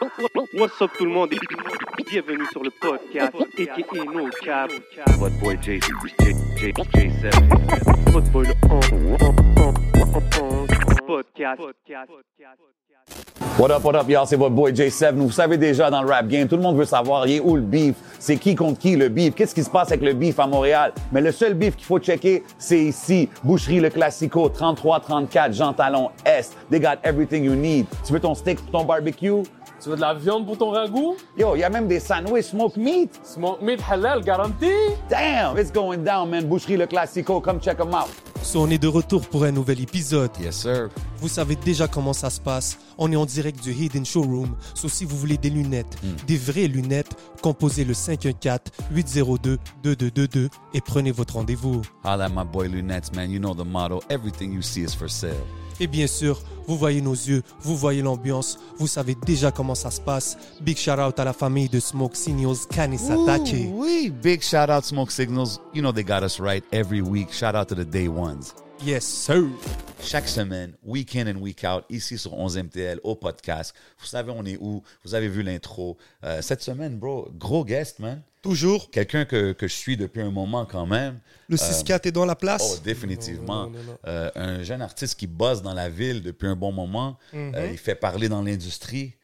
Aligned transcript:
What's 0.00 0.80
up 0.80 0.90
tout 0.96 1.04
le 1.04 1.10
monde? 1.10 1.30
Et 1.34 1.38
bienvenue 2.10 2.46
sur 2.52 2.62
le 2.62 2.70
podcast 2.70 3.34
No 3.34 4.30
Cap. 4.42 4.70
What 5.18 5.30
boy 5.42 5.58
J, 5.60 5.78
J, 5.78 6.34
J, 6.56 6.72
J7. 6.72 8.10
Votre 8.10 8.30
boy 8.30 8.46
le 8.46 8.54
podcast. 11.06 11.60
What 13.58 13.70
up, 13.72 13.84
what 13.84 13.94
up, 13.96 14.08
y'all? 14.08 14.26
C'est 14.26 14.36
votre 14.36 14.54
boy 14.54 14.72
J7. 14.72 15.16
Vous 15.16 15.30
savez 15.30 15.58
déjà 15.58 15.90
dans 15.90 16.02
le 16.02 16.08
rap 16.08 16.28
game, 16.28 16.48
tout 16.48 16.56
le 16.56 16.62
monde 16.62 16.78
veut 16.78 16.86
savoir, 16.86 17.26
il 17.26 17.36
est 17.36 17.40
où 17.40 17.56
le 17.56 17.62
beef? 17.62 17.94
C'est 18.18 18.36
qui 18.36 18.54
contre 18.54 18.78
qui 18.78 18.96
le 18.96 19.10
beef? 19.10 19.34
Qu'est-ce 19.34 19.54
qui 19.54 19.64
se 19.64 19.70
passe 19.70 19.88
avec 19.88 20.02
le 20.02 20.14
beef 20.14 20.38
à 20.38 20.46
Montréal? 20.46 20.94
Mais 21.12 21.20
le 21.20 21.30
seul 21.30 21.52
beef 21.52 21.76
qu'il 21.76 21.84
faut 21.84 21.98
checker, 21.98 22.42
c'est 22.56 22.80
ici. 22.80 23.28
Boucherie 23.44 23.80
Le 23.80 23.90
Classico, 23.90 24.48
3334 24.48 25.52
Jean 25.52 25.74
Talon 25.74 26.10
Est. 26.24 26.56
They 26.70 26.80
got 26.80 26.96
everything 27.02 27.44
you 27.44 27.54
need. 27.54 27.84
Tu 28.06 28.14
veux 28.14 28.20
ton 28.20 28.34
steak 28.34 28.60
pour 28.62 28.70
ton 28.80 28.84
barbecue? 28.86 29.42
Tu 29.82 29.88
veux 29.88 29.96
de 29.96 30.02
la 30.02 30.12
viande 30.12 30.44
pour 30.44 30.58
ton 30.58 30.68
ragoût? 30.70 31.16
Yo, 31.38 31.56
il 31.56 31.60
y 31.60 31.64
a 31.64 31.70
même 31.70 31.88
des 31.88 32.00
sandwichs 32.00 32.50
smoke 32.50 32.76
meat. 32.76 33.18
Smoke 33.24 33.64
meat 33.64 33.80
halal 33.80 34.22
garanti? 34.22 34.70
Damn, 35.08 35.56
it's 35.56 35.72
going 35.72 36.04
down, 36.04 36.28
man. 36.28 36.46
Boucherie 36.46 36.76
Le 36.76 36.86
Classico, 36.86 37.40
come 37.40 37.58
check 37.60 37.78
them 37.78 37.94
out. 37.94 38.10
So, 38.42 38.60
on 38.60 38.68
est 38.68 38.76
de 38.76 38.88
retour 38.88 39.22
pour 39.22 39.44
un 39.44 39.52
nouvel 39.52 39.80
épisode. 39.80 40.32
Yes, 40.38 40.56
sir. 40.56 40.90
Vous 41.16 41.28
savez 41.28 41.56
déjà 41.56 41.88
comment 41.88 42.12
ça 42.12 42.28
se 42.28 42.38
passe. 42.40 42.78
On 42.98 43.10
est 43.10 43.16
en 43.16 43.24
direct 43.24 43.62
du 43.62 43.72
Hidden 43.72 44.04
Showroom. 44.04 44.54
So, 44.74 44.86
si 44.88 45.06
vous 45.06 45.16
voulez 45.16 45.38
des 45.38 45.50
lunettes, 45.50 45.96
des 46.26 46.36
vraies 46.36 46.68
lunettes, 46.68 47.16
composez 47.40 47.84
le 47.84 47.94
514-802-2222 47.94 50.50
et 50.74 50.80
prenez 50.82 51.10
votre 51.10 51.32
rendez-vous. 51.34 51.80
Holla 52.04 52.28
my 52.28 52.44
boy 52.44 52.68
Lunettes, 52.68 53.16
man. 53.16 53.30
You 53.30 53.38
know 53.38 53.54
the 53.54 53.64
motto. 53.64 54.02
Everything 54.10 54.52
you 54.52 54.60
see 54.60 54.82
is 54.82 54.94
for 54.94 55.08
sale. 55.08 55.32
Et 55.82 55.86
bien 55.86 56.06
sûr, 56.06 56.42
vous 56.66 56.76
voyez 56.76 57.00
nos 57.00 57.14
yeux, 57.14 57.42
vous 57.62 57.74
voyez 57.74 58.02
l'ambiance, 58.02 58.58
vous 58.76 58.86
savez 58.86 59.16
déjà 59.26 59.50
comment 59.50 59.74
ça 59.74 59.90
se 59.90 60.00
passe. 60.00 60.36
Big 60.60 60.76
shout 60.76 61.00
out 61.00 61.18
à 61.18 61.24
la 61.24 61.32
famille 61.32 61.70
de 61.70 61.80
Smoke 61.80 62.14
Signals 62.14 62.66
Kanisatake. 62.70 63.70
Wee. 63.72 64.10
Big 64.10 64.42
shout 64.42 64.68
out 64.70 64.84
Smoke 64.84 65.10
Signals. 65.10 65.58
You 65.72 65.80
know 65.80 65.90
they 65.90 66.04
got 66.04 66.22
us 66.22 66.38
right 66.38 66.62
every 66.70 67.00
week. 67.00 67.32
Shout 67.32 67.54
out 67.54 67.68
to 67.68 67.74
the 67.74 67.86
day 67.86 68.08
ones. 68.08 68.54
Yes, 68.84 69.04
sir. 69.04 69.48
Chaque 70.02 70.28
semaine, 70.28 70.74
week 70.82 71.14
in 71.14 71.28
and 71.28 71.40
week 71.40 71.64
out, 71.64 71.84
ici 71.90 72.18
sur 72.18 72.32
11MTL, 72.32 72.98
au 73.02 73.14
podcast. 73.14 73.74
Vous 73.98 74.06
savez, 74.06 74.32
on 74.34 74.44
est 74.44 74.58
où? 74.60 74.82
Vous 75.04 75.14
avez 75.14 75.28
vu 75.28 75.42
l'intro. 75.42 75.96
Euh, 76.24 76.42
cette 76.42 76.62
semaine, 76.62 76.98
bro, 76.98 77.30
gros 77.38 77.64
guest, 77.64 77.98
man. 77.98 78.22
Toujours, 78.42 78.90
Quelqu'un 78.90 79.26
que, 79.26 79.52
que 79.52 79.68
je 79.68 79.74
suis 79.74 79.96
depuis 79.98 80.22
un 80.22 80.30
moment 80.30 80.64
quand 80.64 80.86
même. 80.86 81.20
le 81.48 81.56
6-4 81.56 82.08
est 82.08 82.12
dans 82.12 82.24
la 82.24 82.32
Oh, 82.32 82.36
place. 82.40 82.82
définitivement. 82.82 83.70
Euh, 84.06 84.30
un 84.34 84.62
jeune 84.62 84.80
artiste 84.80 85.18
qui 85.18 85.26
bosse 85.26 85.60
dans 85.62 85.74
la 85.74 85.90
ville 85.90 86.22
depuis 86.22 86.46
un 86.48 86.56
bon 86.56 86.72
moment. 86.72 87.18
Euh, 87.34 87.68
il 87.70 87.76
fait 87.78 87.94
parler 87.94 88.28
dans 88.30 88.42
l'industrie. 88.42 89.14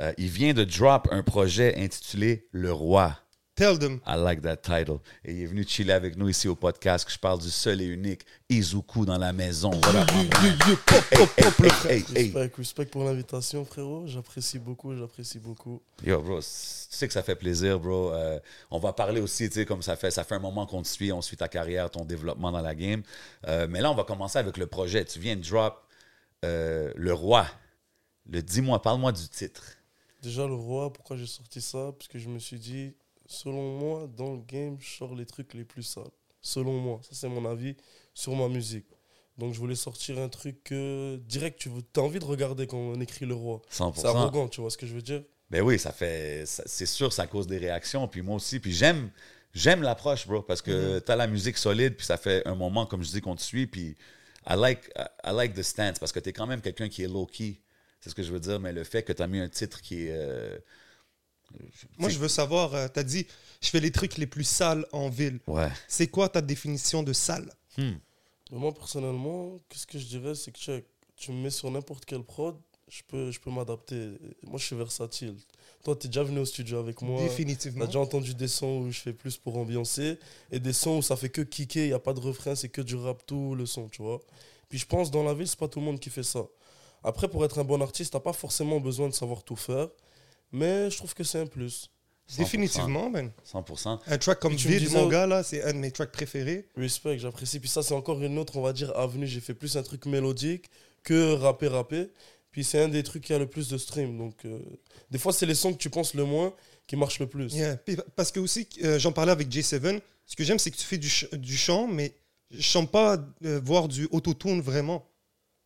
Euh, 0.00 0.12
il 0.16 0.28
vient 0.28 0.54
de 0.54 0.64
drop 0.64 1.08
un 1.10 1.22
projet 1.22 1.74
intitulé 1.78 2.46
Le 2.52 2.72
Roi. 2.72 3.14
Tell 3.56 3.78
them. 3.78 4.00
I 4.04 4.16
like 4.16 4.42
that 4.42 4.56
title. 4.56 4.98
Et 5.24 5.32
il 5.32 5.42
est 5.42 5.46
venu 5.46 5.64
chiller 5.64 5.92
avec 5.92 6.16
nous 6.16 6.28
ici 6.28 6.48
au 6.48 6.56
podcast 6.56 7.04
que 7.04 7.12
je 7.12 7.18
parle 7.20 7.38
du 7.38 7.50
seul 7.50 7.80
et 7.80 7.84
unique 7.84 8.22
Izuku 8.48 9.06
dans 9.06 9.16
la 9.16 9.32
maison. 9.32 9.70
Voilà. 9.70 10.04
Hey, 11.88 12.04
hey, 12.16 12.32
hey. 12.34 12.50
Respect, 12.58 12.86
pour 12.86 13.04
l'invitation, 13.04 13.64
frérot. 13.64 14.08
J'apprécie 14.08 14.58
beaucoup, 14.58 14.96
j'apprécie 14.96 15.38
beaucoup. 15.38 15.80
Yo, 16.04 16.20
bro, 16.20 16.40
tu 16.40 16.46
sais 16.48 17.06
que 17.06 17.12
ça 17.12 17.22
fait 17.22 17.36
plaisir, 17.36 17.78
bro. 17.78 18.12
Euh, 18.12 18.40
on 18.72 18.80
va 18.80 18.92
parler 18.92 19.20
aussi, 19.20 19.48
tu 19.48 19.54
sais, 19.54 19.64
comme 19.64 19.82
ça 19.82 19.94
fait, 19.94 20.10
ça 20.10 20.24
fait 20.24 20.34
un 20.34 20.40
moment 20.40 20.66
qu'on 20.66 20.82
te 20.82 20.88
suit, 20.88 21.12
on 21.12 21.22
suit 21.22 21.36
ta 21.36 21.46
carrière, 21.46 21.88
ton 21.90 22.04
développement 22.04 22.50
dans 22.50 22.60
la 22.60 22.74
game. 22.74 23.04
Euh, 23.46 23.68
mais 23.70 23.80
là, 23.80 23.92
on 23.92 23.94
va 23.94 24.02
commencer 24.02 24.38
avec 24.38 24.56
le 24.56 24.66
projet. 24.66 25.04
Tu 25.04 25.20
viens 25.20 25.36
de 25.36 25.42
drop 25.42 25.80
euh, 26.44 26.92
Le 26.96 27.14
Roi. 27.14 27.46
Le 28.28 28.42
dis-moi, 28.42 28.82
parle-moi 28.82 29.12
du 29.12 29.28
titre. 29.28 29.62
Déjà, 30.22 30.46
le 30.46 30.54
roi, 30.54 30.92
pourquoi 30.92 31.16
j'ai 31.16 31.26
sorti 31.26 31.60
ça? 31.60 31.92
Parce 31.96 32.08
que 32.08 32.18
je 32.18 32.30
me 32.30 32.38
suis 32.38 32.58
dit, 32.58 32.94
selon 33.34 33.78
moi, 33.78 34.08
dans 34.16 34.32
le 34.32 34.40
game, 34.40 34.76
je 34.80 34.88
sors 34.88 35.14
les 35.14 35.26
trucs 35.26 35.54
les 35.54 35.64
plus 35.64 35.82
sales. 35.82 36.04
Selon 36.40 36.78
moi, 36.78 37.00
ça 37.02 37.10
c'est 37.12 37.28
mon 37.28 37.44
avis 37.44 37.76
sur 38.12 38.34
ma 38.34 38.48
musique. 38.48 38.86
Donc 39.36 39.52
je 39.54 39.58
voulais 39.58 39.74
sortir 39.74 40.18
un 40.18 40.28
truc 40.28 40.62
que 40.64 41.16
direct, 41.26 41.58
tu 41.58 41.70
as 41.96 42.02
envie 42.02 42.18
de 42.18 42.24
regarder 42.24 42.66
quand 42.66 42.78
on 42.78 43.00
écrit 43.00 43.26
le 43.26 43.34
roi. 43.34 43.60
100%. 43.70 43.92
C'est 43.96 44.06
arrogant, 44.06 44.48
tu 44.48 44.60
vois 44.60 44.70
ce 44.70 44.78
que 44.78 44.86
je 44.86 44.94
veux 44.94 45.02
dire? 45.02 45.22
Ben 45.50 45.62
oui, 45.62 45.78
ça 45.78 45.92
fait. 45.92 46.44
C'est 46.46 46.86
sûr, 46.86 47.12
ça 47.12 47.26
cause 47.26 47.46
des 47.46 47.58
réactions. 47.58 48.08
Puis 48.08 48.22
moi 48.22 48.36
aussi. 48.36 48.60
Puis 48.60 48.72
j'aime. 48.72 49.10
J'aime 49.52 49.82
l'approche, 49.82 50.26
bro, 50.26 50.42
parce 50.42 50.60
que 50.60 50.98
t'as 50.98 51.14
la 51.14 51.28
musique 51.28 51.58
solide, 51.58 51.94
puis 51.94 52.04
ça 52.04 52.16
fait 52.16 52.44
un 52.44 52.56
moment, 52.56 52.86
comme 52.86 53.04
je 53.04 53.10
dis, 53.12 53.20
qu'on 53.20 53.36
te 53.36 53.40
suit, 53.40 53.68
puis 53.68 53.96
I 54.48 54.56
like, 54.56 54.90
I 55.24 55.30
like 55.32 55.54
the 55.54 55.62
stance, 55.62 56.00
parce 56.00 56.10
que 56.10 56.18
t'es 56.18 56.32
quand 56.32 56.48
même 56.48 56.60
quelqu'un 56.60 56.88
qui 56.88 57.04
est 57.04 57.06
low-key, 57.06 57.62
c'est 58.00 58.10
ce 58.10 58.16
que 58.16 58.24
je 58.24 58.32
veux 58.32 58.40
dire, 58.40 58.58
mais 58.58 58.72
le 58.72 58.82
fait 58.82 59.04
que 59.04 59.12
t'as 59.12 59.28
mis 59.28 59.38
un 59.38 59.48
titre 59.48 59.80
qui 59.80 60.06
est... 60.06 60.10
euh, 60.10 60.58
Moi, 61.98 62.08
je 62.08 62.18
veux 62.18 62.28
savoir, 62.28 62.74
euh, 62.74 62.88
t'as 62.92 63.02
dit, 63.02 63.26
je 63.60 63.68
fais 63.68 63.80
les 63.80 63.90
trucs 63.90 64.16
les 64.16 64.26
plus 64.26 64.44
sales 64.44 64.86
en 64.92 65.08
ville. 65.08 65.40
Ouais. 65.46 65.70
C'est 65.88 66.08
quoi 66.08 66.28
ta 66.28 66.40
définition 66.40 67.02
de 67.02 67.12
sale? 67.12 67.50
Hmm. 67.76 67.92
Moi, 68.50 68.72
personnellement, 68.72 69.58
qu'est-ce 69.68 69.86
que 69.86 69.98
je 69.98 70.06
dirais 70.06 70.34
C'est 70.34 70.52
que 70.52 70.58
check, 70.58 70.84
tu 71.16 71.32
me 71.32 71.42
mets 71.42 71.50
sur 71.50 71.70
n'importe 71.70 72.04
quelle 72.04 72.22
prod, 72.22 72.56
je 72.88 73.02
peux, 73.08 73.30
je 73.30 73.40
peux 73.40 73.50
m'adapter. 73.50 74.10
Moi, 74.42 74.58
je 74.58 74.66
suis 74.66 74.76
versatile. 74.76 75.36
Toi, 75.82 75.96
tu 75.96 76.06
es 76.06 76.08
déjà 76.08 76.22
venu 76.22 76.38
au 76.38 76.44
studio 76.44 76.78
avec 76.78 77.02
moi. 77.02 77.18
T'as 77.20 77.28
Définitivement. 77.28 77.84
déjà 77.86 77.98
entendu 78.00 78.34
des 78.34 78.48
sons 78.48 78.82
où 78.82 78.90
je 78.90 79.00
fais 79.00 79.12
plus 79.12 79.36
pour 79.36 79.56
ambiancer 79.56 80.18
et 80.50 80.60
des 80.60 80.72
sons 80.72 80.98
où 80.98 81.02
ça 81.02 81.16
fait 81.16 81.28
que 81.28 81.42
kicker, 81.42 81.84
il 81.84 81.88
n'y 81.88 81.92
a 81.94 81.98
pas 81.98 82.12
de 82.14 82.20
refrain, 82.20 82.54
c'est 82.54 82.68
que 82.68 82.80
du 82.80 82.96
rap 82.96 83.24
tout 83.26 83.54
le 83.54 83.66
son, 83.66 83.88
tu 83.88 84.02
vois. 84.02 84.20
Puis 84.68 84.78
je 84.78 84.86
pense 84.86 85.10
dans 85.10 85.22
la 85.24 85.34
ville, 85.34 85.46
c'est 85.48 85.58
pas 85.58 85.68
tout 85.68 85.80
le 85.80 85.84
monde 85.84 86.00
qui 86.00 86.10
fait 86.10 86.22
ça. 86.22 86.46
Après, 87.02 87.28
pour 87.28 87.44
être 87.44 87.58
un 87.58 87.64
bon 87.64 87.82
artiste, 87.82 88.12
t'as 88.14 88.20
pas 88.20 88.32
forcément 88.32 88.80
besoin 88.80 89.08
de 89.08 89.14
savoir 89.14 89.42
tout 89.42 89.56
faire, 89.56 89.88
mais 90.52 90.90
je 90.90 90.96
trouve 90.96 91.14
que 91.14 91.24
c'est 91.24 91.38
un 91.40 91.46
plus. 91.46 91.90
100%. 92.28 92.38
Définitivement, 92.38 93.10
man. 93.10 93.30
100%. 93.44 93.98
Un 94.06 94.18
track 94.18 94.40
comme 94.40 94.54
disais- 94.86 94.96
mon 94.96 95.08
gars, 95.08 95.26
là, 95.26 95.42
c'est 95.42 95.62
un 95.62 95.72
de 95.74 95.78
mes 95.78 95.90
tracks 95.90 96.10
préférés. 96.10 96.66
Respect, 96.76 97.18
j'apprécie. 97.18 97.60
Puis 97.60 97.68
ça, 97.68 97.82
c'est 97.82 97.92
encore 97.94 98.22
une 98.22 98.38
autre, 98.38 98.56
on 98.56 98.62
va 98.62 98.72
dire, 98.72 98.96
avenue. 98.96 99.26
J'ai 99.26 99.40
fait 99.40 99.52
plus 99.54 99.76
un 99.76 99.82
truc 99.82 100.06
mélodique 100.06 100.70
que 101.02 101.34
rapper, 101.34 101.68
rapper. 101.68 102.08
Puis 102.50 102.64
c'est 102.64 102.80
un 102.80 102.88
des 102.88 103.02
trucs 103.02 103.24
qui 103.24 103.34
a 103.34 103.38
le 103.38 103.46
plus 103.46 103.68
de 103.68 103.76
stream. 103.76 104.16
Donc, 104.16 104.36
euh, 104.46 104.58
des 105.10 105.18
fois, 105.18 105.32
c'est 105.34 105.44
les 105.44 105.54
sons 105.54 105.72
que 105.74 105.78
tu 105.78 105.90
penses 105.90 106.14
le 106.14 106.24
moins 106.24 106.54
qui 106.86 106.96
marchent 106.96 107.18
le 107.18 107.26
plus. 107.26 107.52
Yeah. 107.52 107.76
Puis, 107.76 107.96
parce 108.16 108.32
que 108.32 108.40
aussi, 108.40 108.68
euh, 108.84 108.98
j'en 108.98 109.12
parlais 109.12 109.32
avec 109.32 109.48
J7. 109.48 110.00
Ce 110.24 110.34
que 110.36 110.44
j'aime, 110.44 110.58
c'est 110.58 110.70
que 110.70 110.76
tu 110.76 110.84
fais 110.84 110.96
du, 110.98 111.10
ch- 111.10 111.30
du 111.34 111.56
chant, 111.58 111.86
mais 111.88 112.14
je 112.50 112.62
chante 112.62 112.90
pas 112.90 113.18
euh, 113.44 113.60
voir 113.62 113.86
du 113.88 114.08
autotune 114.12 114.62
vraiment. 114.62 115.06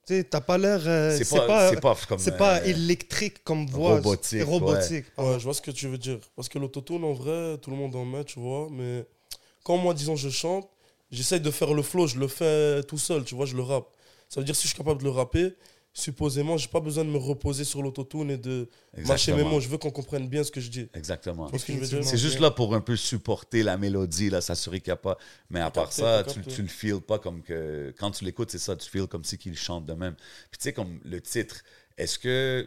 Tu 0.08 0.14
sais, 0.14 0.24
t'as 0.24 0.40
pas 0.40 0.56
l'air. 0.56 0.80
euh, 0.86 1.14
C'est 1.18 1.28
pas, 1.36 1.46
pas, 1.46 1.68
c'est 1.70 1.80
pas 1.82 1.94
comme... 2.08 2.18
c'est 2.18 2.38
pas 2.38 2.60
euh, 2.60 2.64
électrique 2.64 3.44
comme 3.44 3.66
voix. 3.66 3.96
robotique, 3.96 4.42
robotique. 4.42 5.04
Ouais, 5.18 5.38
je 5.38 5.44
vois 5.44 5.52
ce 5.52 5.60
que 5.60 5.70
tu 5.70 5.86
veux 5.86 5.98
dire. 5.98 6.18
Parce 6.34 6.48
que 6.48 6.58
l'autotune, 6.58 7.04
en 7.04 7.12
vrai, 7.12 7.58
tout 7.58 7.70
le 7.70 7.76
monde 7.76 7.94
en 7.94 8.06
met, 8.06 8.24
tu 8.24 8.40
vois. 8.40 8.68
Mais 8.70 9.04
quand 9.64 9.76
moi, 9.76 9.92
disons, 9.92 10.16
je 10.16 10.30
chante, 10.30 10.66
j'essaye 11.10 11.40
de 11.42 11.50
faire 11.50 11.74
le 11.74 11.82
flow, 11.82 12.06
je 12.06 12.18
le 12.18 12.26
fais 12.26 12.82
tout 12.84 12.96
seul, 12.96 13.22
tu 13.24 13.34
vois, 13.34 13.44
je 13.44 13.54
le 13.54 13.62
rappe. 13.62 13.88
Ça 14.30 14.40
veut 14.40 14.46
dire 14.46 14.56
si 14.56 14.62
je 14.62 14.68
suis 14.68 14.78
capable 14.78 15.00
de 15.00 15.04
le 15.04 15.10
rapper, 15.10 15.54
supposément, 15.98 16.56
j'ai 16.56 16.68
pas 16.68 16.80
besoin 16.80 17.04
de 17.04 17.10
me 17.10 17.18
reposer 17.18 17.64
sur 17.64 17.82
l'autotune 17.82 18.30
et 18.30 18.38
de 18.38 18.68
mâcher 19.08 19.32
mes 19.32 19.42
mots. 19.50 19.60
Je 19.60 19.68
veux 19.68 19.78
qu'on 19.78 19.90
comprenne 19.90 20.28
bien 20.28 20.44
ce 20.44 20.50
que 20.50 20.60
je 20.60 20.70
dis. 20.70 20.88
Exactement. 20.94 21.48
C'est 22.02 22.16
juste 22.18 22.40
là 22.40 22.50
pour 22.50 22.74
un 22.74 22.80
peu 22.80 22.96
supporter 22.96 23.62
la 23.62 23.76
mélodie, 23.76 24.30
là, 24.30 24.40
s'assurer 24.40 24.80
qu'il 24.80 24.90
n'y 24.90 24.94
a 24.94 24.96
pas. 24.96 25.18
Mais 25.50 25.60
à 25.60 25.70
part 25.70 25.92
ça, 25.92 26.22
tu, 26.34 26.40
tu 26.54 26.62
le 26.62 26.68
feels 26.68 27.00
pas 27.00 27.18
comme 27.18 27.42
que. 27.42 27.94
Quand 27.98 28.10
tu 28.10 28.24
l'écoutes, 28.24 28.50
c'est 28.50 28.58
ça, 28.58 28.76
tu 28.76 28.88
feels 28.88 29.06
comme 29.06 29.24
si 29.24 29.36
qu'il 29.38 29.56
chante 29.56 29.86
de 29.86 29.94
même. 29.94 30.14
Puis 30.50 30.58
tu 30.58 30.62
sais, 30.64 30.72
comme 30.72 31.00
le 31.04 31.20
titre, 31.20 31.62
est-ce 31.96 32.18
que. 32.18 32.66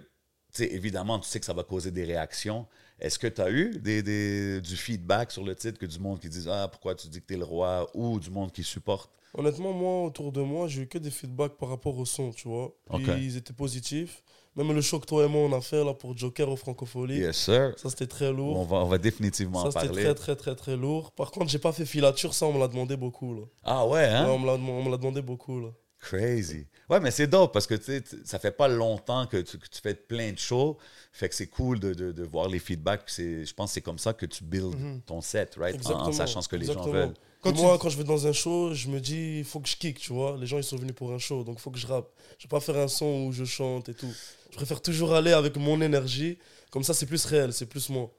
Tu 0.53 0.63
sais, 0.63 0.73
évidemment, 0.73 1.17
tu 1.19 1.29
sais 1.29 1.39
que 1.39 1.45
ça 1.45 1.53
va 1.53 1.63
causer 1.63 1.91
des 1.91 2.03
réactions. 2.03 2.67
Est-ce 2.99 3.17
que 3.17 3.27
tu 3.27 3.41
as 3.41 3.49
eu 3.49 3.79
des, 3.79 4.03
des- 4.03 4.59
du 4.61 4.75
feedback 4.75 5.31
sur 5.31 5.43
le 5.43 5.55
titre, 5.55 5.79
que 5.79 5.85
du 5.85 5.97
monde 5.97 6.19
qui 6.19 6.27
dit 6.29 6.45
Ah, 6.49 6.67
pourquoi 6.69 6.93
tu 6.93 7.07
dis 7.07 7.21
que 7.21 7.25
tu 7.27 7.33
es 7.35 7.37
le 7.37 7.45
roi 7.45 7.89
ou 7.93 8.19
du 8.19 8.29
monde 8.29 8.51
qui 8.51 8.63
supporte? 8.63 9.09
Honnêtement, 9.33 9.71
moi, 9.73 10.05
autour 10.07 10.31
de 10.31 10.41
moi, 10.41 10.67
j'ai 10.67 10.81
eu 10.83 10.87
que 10.87 10.97
des 10.97 11.11
feedbacks 11.11 11.57
par 11.57 11.69
rapport 11.69 11.97
au 11.97 12.05
son, 12.05 12.31
tu 12.31 12.47
vois. 12.47 12.73
Puis 12.93 13.05
ils 13.25 13.37
étaient 13.37 13.53
positifs. 13.53 14.23
Même 14.57 14.73
le 14.73 14.81
show 14.81 14.99
que 14.99 15.05
toi 15.05 15.23
et 15.23 15.29
moi, 15.29 15.43
on 15.43 15.53
a 15.53 15.61
fait 15.61 15.81
là, 15.81 15.93
pour 15.93 16.17
Joker 16.17 16.49
au 16.49 16.57
Francophonie, 16.57 17.15
Yes, 17.19 17.37
sir. 17.37 17.73
ça 17.77 17.89
c'était 17.89 18.05
très 18.07 18.33
lourd. 18.33 18.59
On 18.59 18.65
va, 18.65 18.77
on 18.77 18.87
va 18.87 18.97
définitivement 18.97 19.61
ça 19.61 19.67
en 19.67 19.71
c'était 19.71 19.85
parler. 19.87 20.03
très, 20.03 20.13
très, 20.15 20.35
très, 20.35 20.55
très 20.55 20.75
lourd. 20.75 21.11
Par 21.13 21.31
contre, 21.31 21.49
j'ai 21.49 21.59
pas 21.59 21.71
fait 21.71 21.85
filature, 21.85 22.33
ça, 22.33 22.45
on 22.47 22.51
me 22.53 22.59
l'a 22.59 22.67
demandé 22.67 22.97
beaucoup. 22.97 23.33
Là. 23.33 23.41
Ah 23.63 23.87
ouais, 23.87 24.03
hein? 24.03 24.25
Ouais, 24.25 24.31
on 24.33 24.39
me 24.83 24.91
l'a 24.91 24.97
demandé 24.97 25.21
beaucoup. 25.21 25.61
Là. 25.61 25.69
Crazy. 25.99 26.67
Ouais, 26.89 26.99
mais 26.99 27.11
c'est 27.11 27.27
dope 27.27 27.53
parce 27.53 27.67
que 27.67 27.75
tu 27.75 28.03
ça 28.25 28.39
fait 28.39 28.51
pas 28.51 28.67
longtemps 28.67 29.25
que 29.27 29.37
tu, 29.37 29.57
que 29.57 29.67
tu 29.69 29.79
fais 29.81 29.93
plein 29.93 30.33
de 30.33 30.37
shows. 30.39 30.77
Fait 31.13 31.29
que 31.29 31.35
c'est 31.35 31.47
cool 31.47 31.79
de, 31.79 31.93
de, 31.93 32.11
de 32.11 32.23
voir 32.23 32.49
les 32.49 32.59
feedbacks. 32.59 33.03
Je 33.17 33.53
pense 33.53 33.69
que 33.69 33.73
c'est 33.75 33.81
comme 33.81 33.99
ça 33.99 34.11
que 34.13 34.25
tu 34.25 34.43
builds 34.43 34.75
ton 35.05 35.21
set, 35.21 35.55
right? 35.57 35.79
En- 35.89 36.11
sachant 36.11 36.41
ce 36.41 36.49
que 36.49 36.55
les 36.57 36.65
gens 36.65 36.83
veulent. 36.89 37.13
Quand 37.41 37.55
moi, 37.55 37.77
quand 37.79 37.89
je 37.89 37.97
vais 37.97 38.03
dans 38.03 38.27
un 38.27 38.33
show, 38.33 38.73
je 38.73 38.87
me 38.87 38.99
dis, 38.99 39.39
il 39.39 39.43
faut 39.45 39.59
que 39.59 39.67
je 39.67 39.75
kick, 39.75 39.99
tu 39.99 40.13
vois. 40.13 40.37
Les 40.39 40.45
gens, 40.45 40.57
ils 40.57 40.63
sont 40.63 40.77
venus 40.77 40.93
pour 40.95 41.11
un 41.11 41.17
show, 41.17 41.43
donc 41.43 41.57
il 41.57 41.61
faut 41.61 41.71
que 41.71 41.79
je 41.79 41.87
rappe. 41.87 42.09
Je 42.37 42.43
vais 42.45 42.49
pas 42.49 42.59
faire 42.59 42.77
un 42.77 42.87
son 42.87 43.25
où 43.27 43.31
je 43.31 43.45
chante 43.45 43.89
et 43.89 43.93
tout. 43.95 44.11
Je 44.51 44.55
préfère 44.57 44.81
toujours 44.81 45.13
aller 45.15 45.31
avec 45.31 45.55
mon 45.57 45.81
énergie. 45.81 46.37
Comme 46.69 46.83
ça, 46.83 46.93
c'est 46.93 47.05
plus 47.07 47.25
réel, 47.25 47.51
c'est 47.51 47.65
plus 47.65 47.89
moi. 47.89 48.11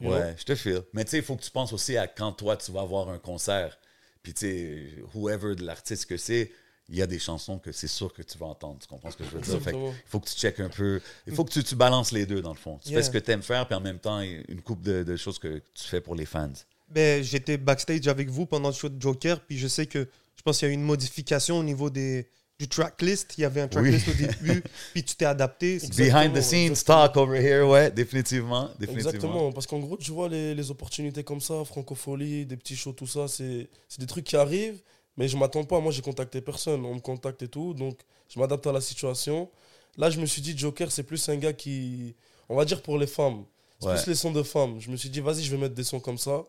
You 0.00 0.10
Ouais, 0.12 0.34
je 0.38 0.44
te 0.44 0.54
file. 0.54 0.82
Mais 0.92 1.04
tu 1.04 1.10
sais, 1.10 1.16
il 1.18 1.24
faut 1.24 1.34
que 1.34 1.42
tu 1.42 1.50
penses 1.50 1.72
aussi 1.72 1.96
à 1.96 2.06
quand 2.06 2.32
toi, 2.32 2.56
tu 2.56 2.70
vas 2.70 2.82
avoir 2.82 3.08
un 3.08 3.18
concert. 3.18 3.76
Puis 4.22 4.32
tu 4.32 4.40
sais, 4.46 4.86
whoever 5.14 5.56
de 5.56 5.64
l'artiste 5.64 6.06
que 6.06 6.16
c'est, 6.16 6.52
il 6.88 6.96
y 6.96 7.02
a 7.02 7.06
des 7.06 7.18
chansons 7.18 7.58
que 7.58 7.72
c'est 7.72 7.88
sûr 7.88 8.12
que 8.12 8.22
tu 8.22 8.38
vas 8.38 8.46
entendre. 8.46 8.78
Tu 8.80 8.86
comprends 8.86 9.10
ce 9.10 9.16
que 9.16 9.24
je 9.24 9.30
veux 9.30 9.40
dire? 9.40 9.60
Fait 9.60 9.72
il 9.72 9.92
faut 10.06 10.20
que 10.20 10.28
tu 10.28 10.36
checkes 10.36 10.60
un 10.60 10.68
peu. 10.68 11.00
Il 11.26 11.34
faut 11.34 11.44
que 11.44 11.52
tu, 11.52 11.64
tu 11.64 11.74
balances 11.74 12.12
les 12.12 12.26
deux, 12.26 12.40
dans 12.42 12.52
le 12.52 12.58
fond. 12.58 12.78
Tu 12.82 12.90
Yeah. 12.90 13.00
fais 13.00 13.06
ce 13.06 13.10
que 13.10 13.18
tu 13.18 13.30
aimes 13.32 13.42
faire, 13.42 13.66
puis 13.66 13.74
en 13.74 13.80
même 13.80 13.98
temps, 13.98 14.20
une 14.20 14.62
coupe 14.62 14.82
de, 14.82 15.02
de 15.02 15.16
choses 15.16 15.38
que 15.40 15.58
tu 15.74 15.84
fais 15.88 16.00
pour 16.00 16.14
les 16.14 16.26
fans. 16.26 16.52
Ben, 16.90 17.22
j'étais 17.22 17.56
backstage 17.58 18.08
avec 18.08 18.28
vous 18.30 18.46
pendant 18.46 18.68
le 18.68 18.74
show 18.74 18.88
de 18.88 19.00
Joker, 19.00 19.40
puis 19.40 19.58
je 19.58 19.68
sais 19.68 19.86
que 19.86 20.08
je 20.36 20.42
pense 20.42 20.58
qu'il 20.58 20.68
y 20.68 20.70
a 20.70 20.72
eu 20.72 20.74
une 20.74 20.82
modification 20.82 21.58
au 21.58 21.62
niveau 21.62 21.90
des, 21.90 22.28
du 22.58 22.66
tracklist. 22.68 23.34
Il 23.36 23.42
y 23.42 23.44
avait 23.44 23.60
un 23.60 23.68
tracklist 23.68 24.08
au 24.08 24.12
début, 24.12 24.62
puis 24.94 25.02
tu 25.04 25.14
t'es 25.16 25.24
adapté. 25.26 25.78
Behind 25.96 26.32
the 26.34 26.40
scenes, 26.40 26.70
exactement. 26.70 27.06
talk 27.08 27.16
over 27.18 27.38
here, 27.40 27.62
ouais, 27.68 27.90
définitivement. 27.90 28.70
définitivement. 28.78 29.10
Exactement, 29.10 29.52
parce 29.52 29.66
qu'en 29.66 29.80
gros, 29.80 29.96
tu 29.98 30.10
vois 30.12 30.28
les, 30.28 30.54
les 30.54 30.70
opportunités 30.70 31.22
comme 31.24 31.40
ça, 31.40 31.62
francophonie, 31.64 32.46
des 32.46 32.56
petits 32.56 32.76
shows, 32.76 32.92
tout 32.92 33.06
ça, 33.06 33.28
c'est 33.28 33.68
c'est 33.88 34.00
des 34.00 34.06
trucs 34.06 34.24
qui 34.24 34.36
arrivent, 34.36 34.80
mais 35.16 35.28
je 35.28 35.36
m'attends 35.36 35.64
pas. 35.64 35.80
Moi, 35.80 35.92
j'ai 35.92 36.02
contacté 36.02 36.40
personne, 36.40 36.84
on 36.86 36.94
me 36.94 37.00
contacte 37.00 37.42
et 37.42 37.48
tout, 37.48 37.74
donc 37.74 37.98
je 38.34 38.38
m'adapte 38.40 38.66
à 38.66 38.72
la 38.72 38.80
situation. 38.80 39.50
Là, 39.98 40.08
je 40.10 40.20
me 40.20 40.26
suis 40.26 40.40
dit, 40.40 40.56
Joker, 40.56 40.90
c'est 40.92 41.02
plus 41.02 41.28
un 41.28 41.36
gars 41.36 41.52
qui, 41.52 42.14
on 42.48 42.56
va 42.56 42.64
dire 42.64 42.80
pour 42.82 42.96
les 42.98 43.06
femmes, 43.08 43.44
c'est 43.80 43.88
Ouais. 43.88 43.94
plus 43.96 44.06
les 44.06 44.14
sons 44.14 44.32
de 44.32 44.42
femmes. 44.42 44.80
Je 44.80 44.90
me 44.90 44.96
suis 44.96 45.10
dit, 45.10 45.20
vas-y, 45.20 45.42
je 45.42 45.50
vais 45.50 45.56
mettre 45.60 45.74
des 45.74 45.84
sons 45.84 46.00
comme 46.00 46.18
ça. 46.18 46.44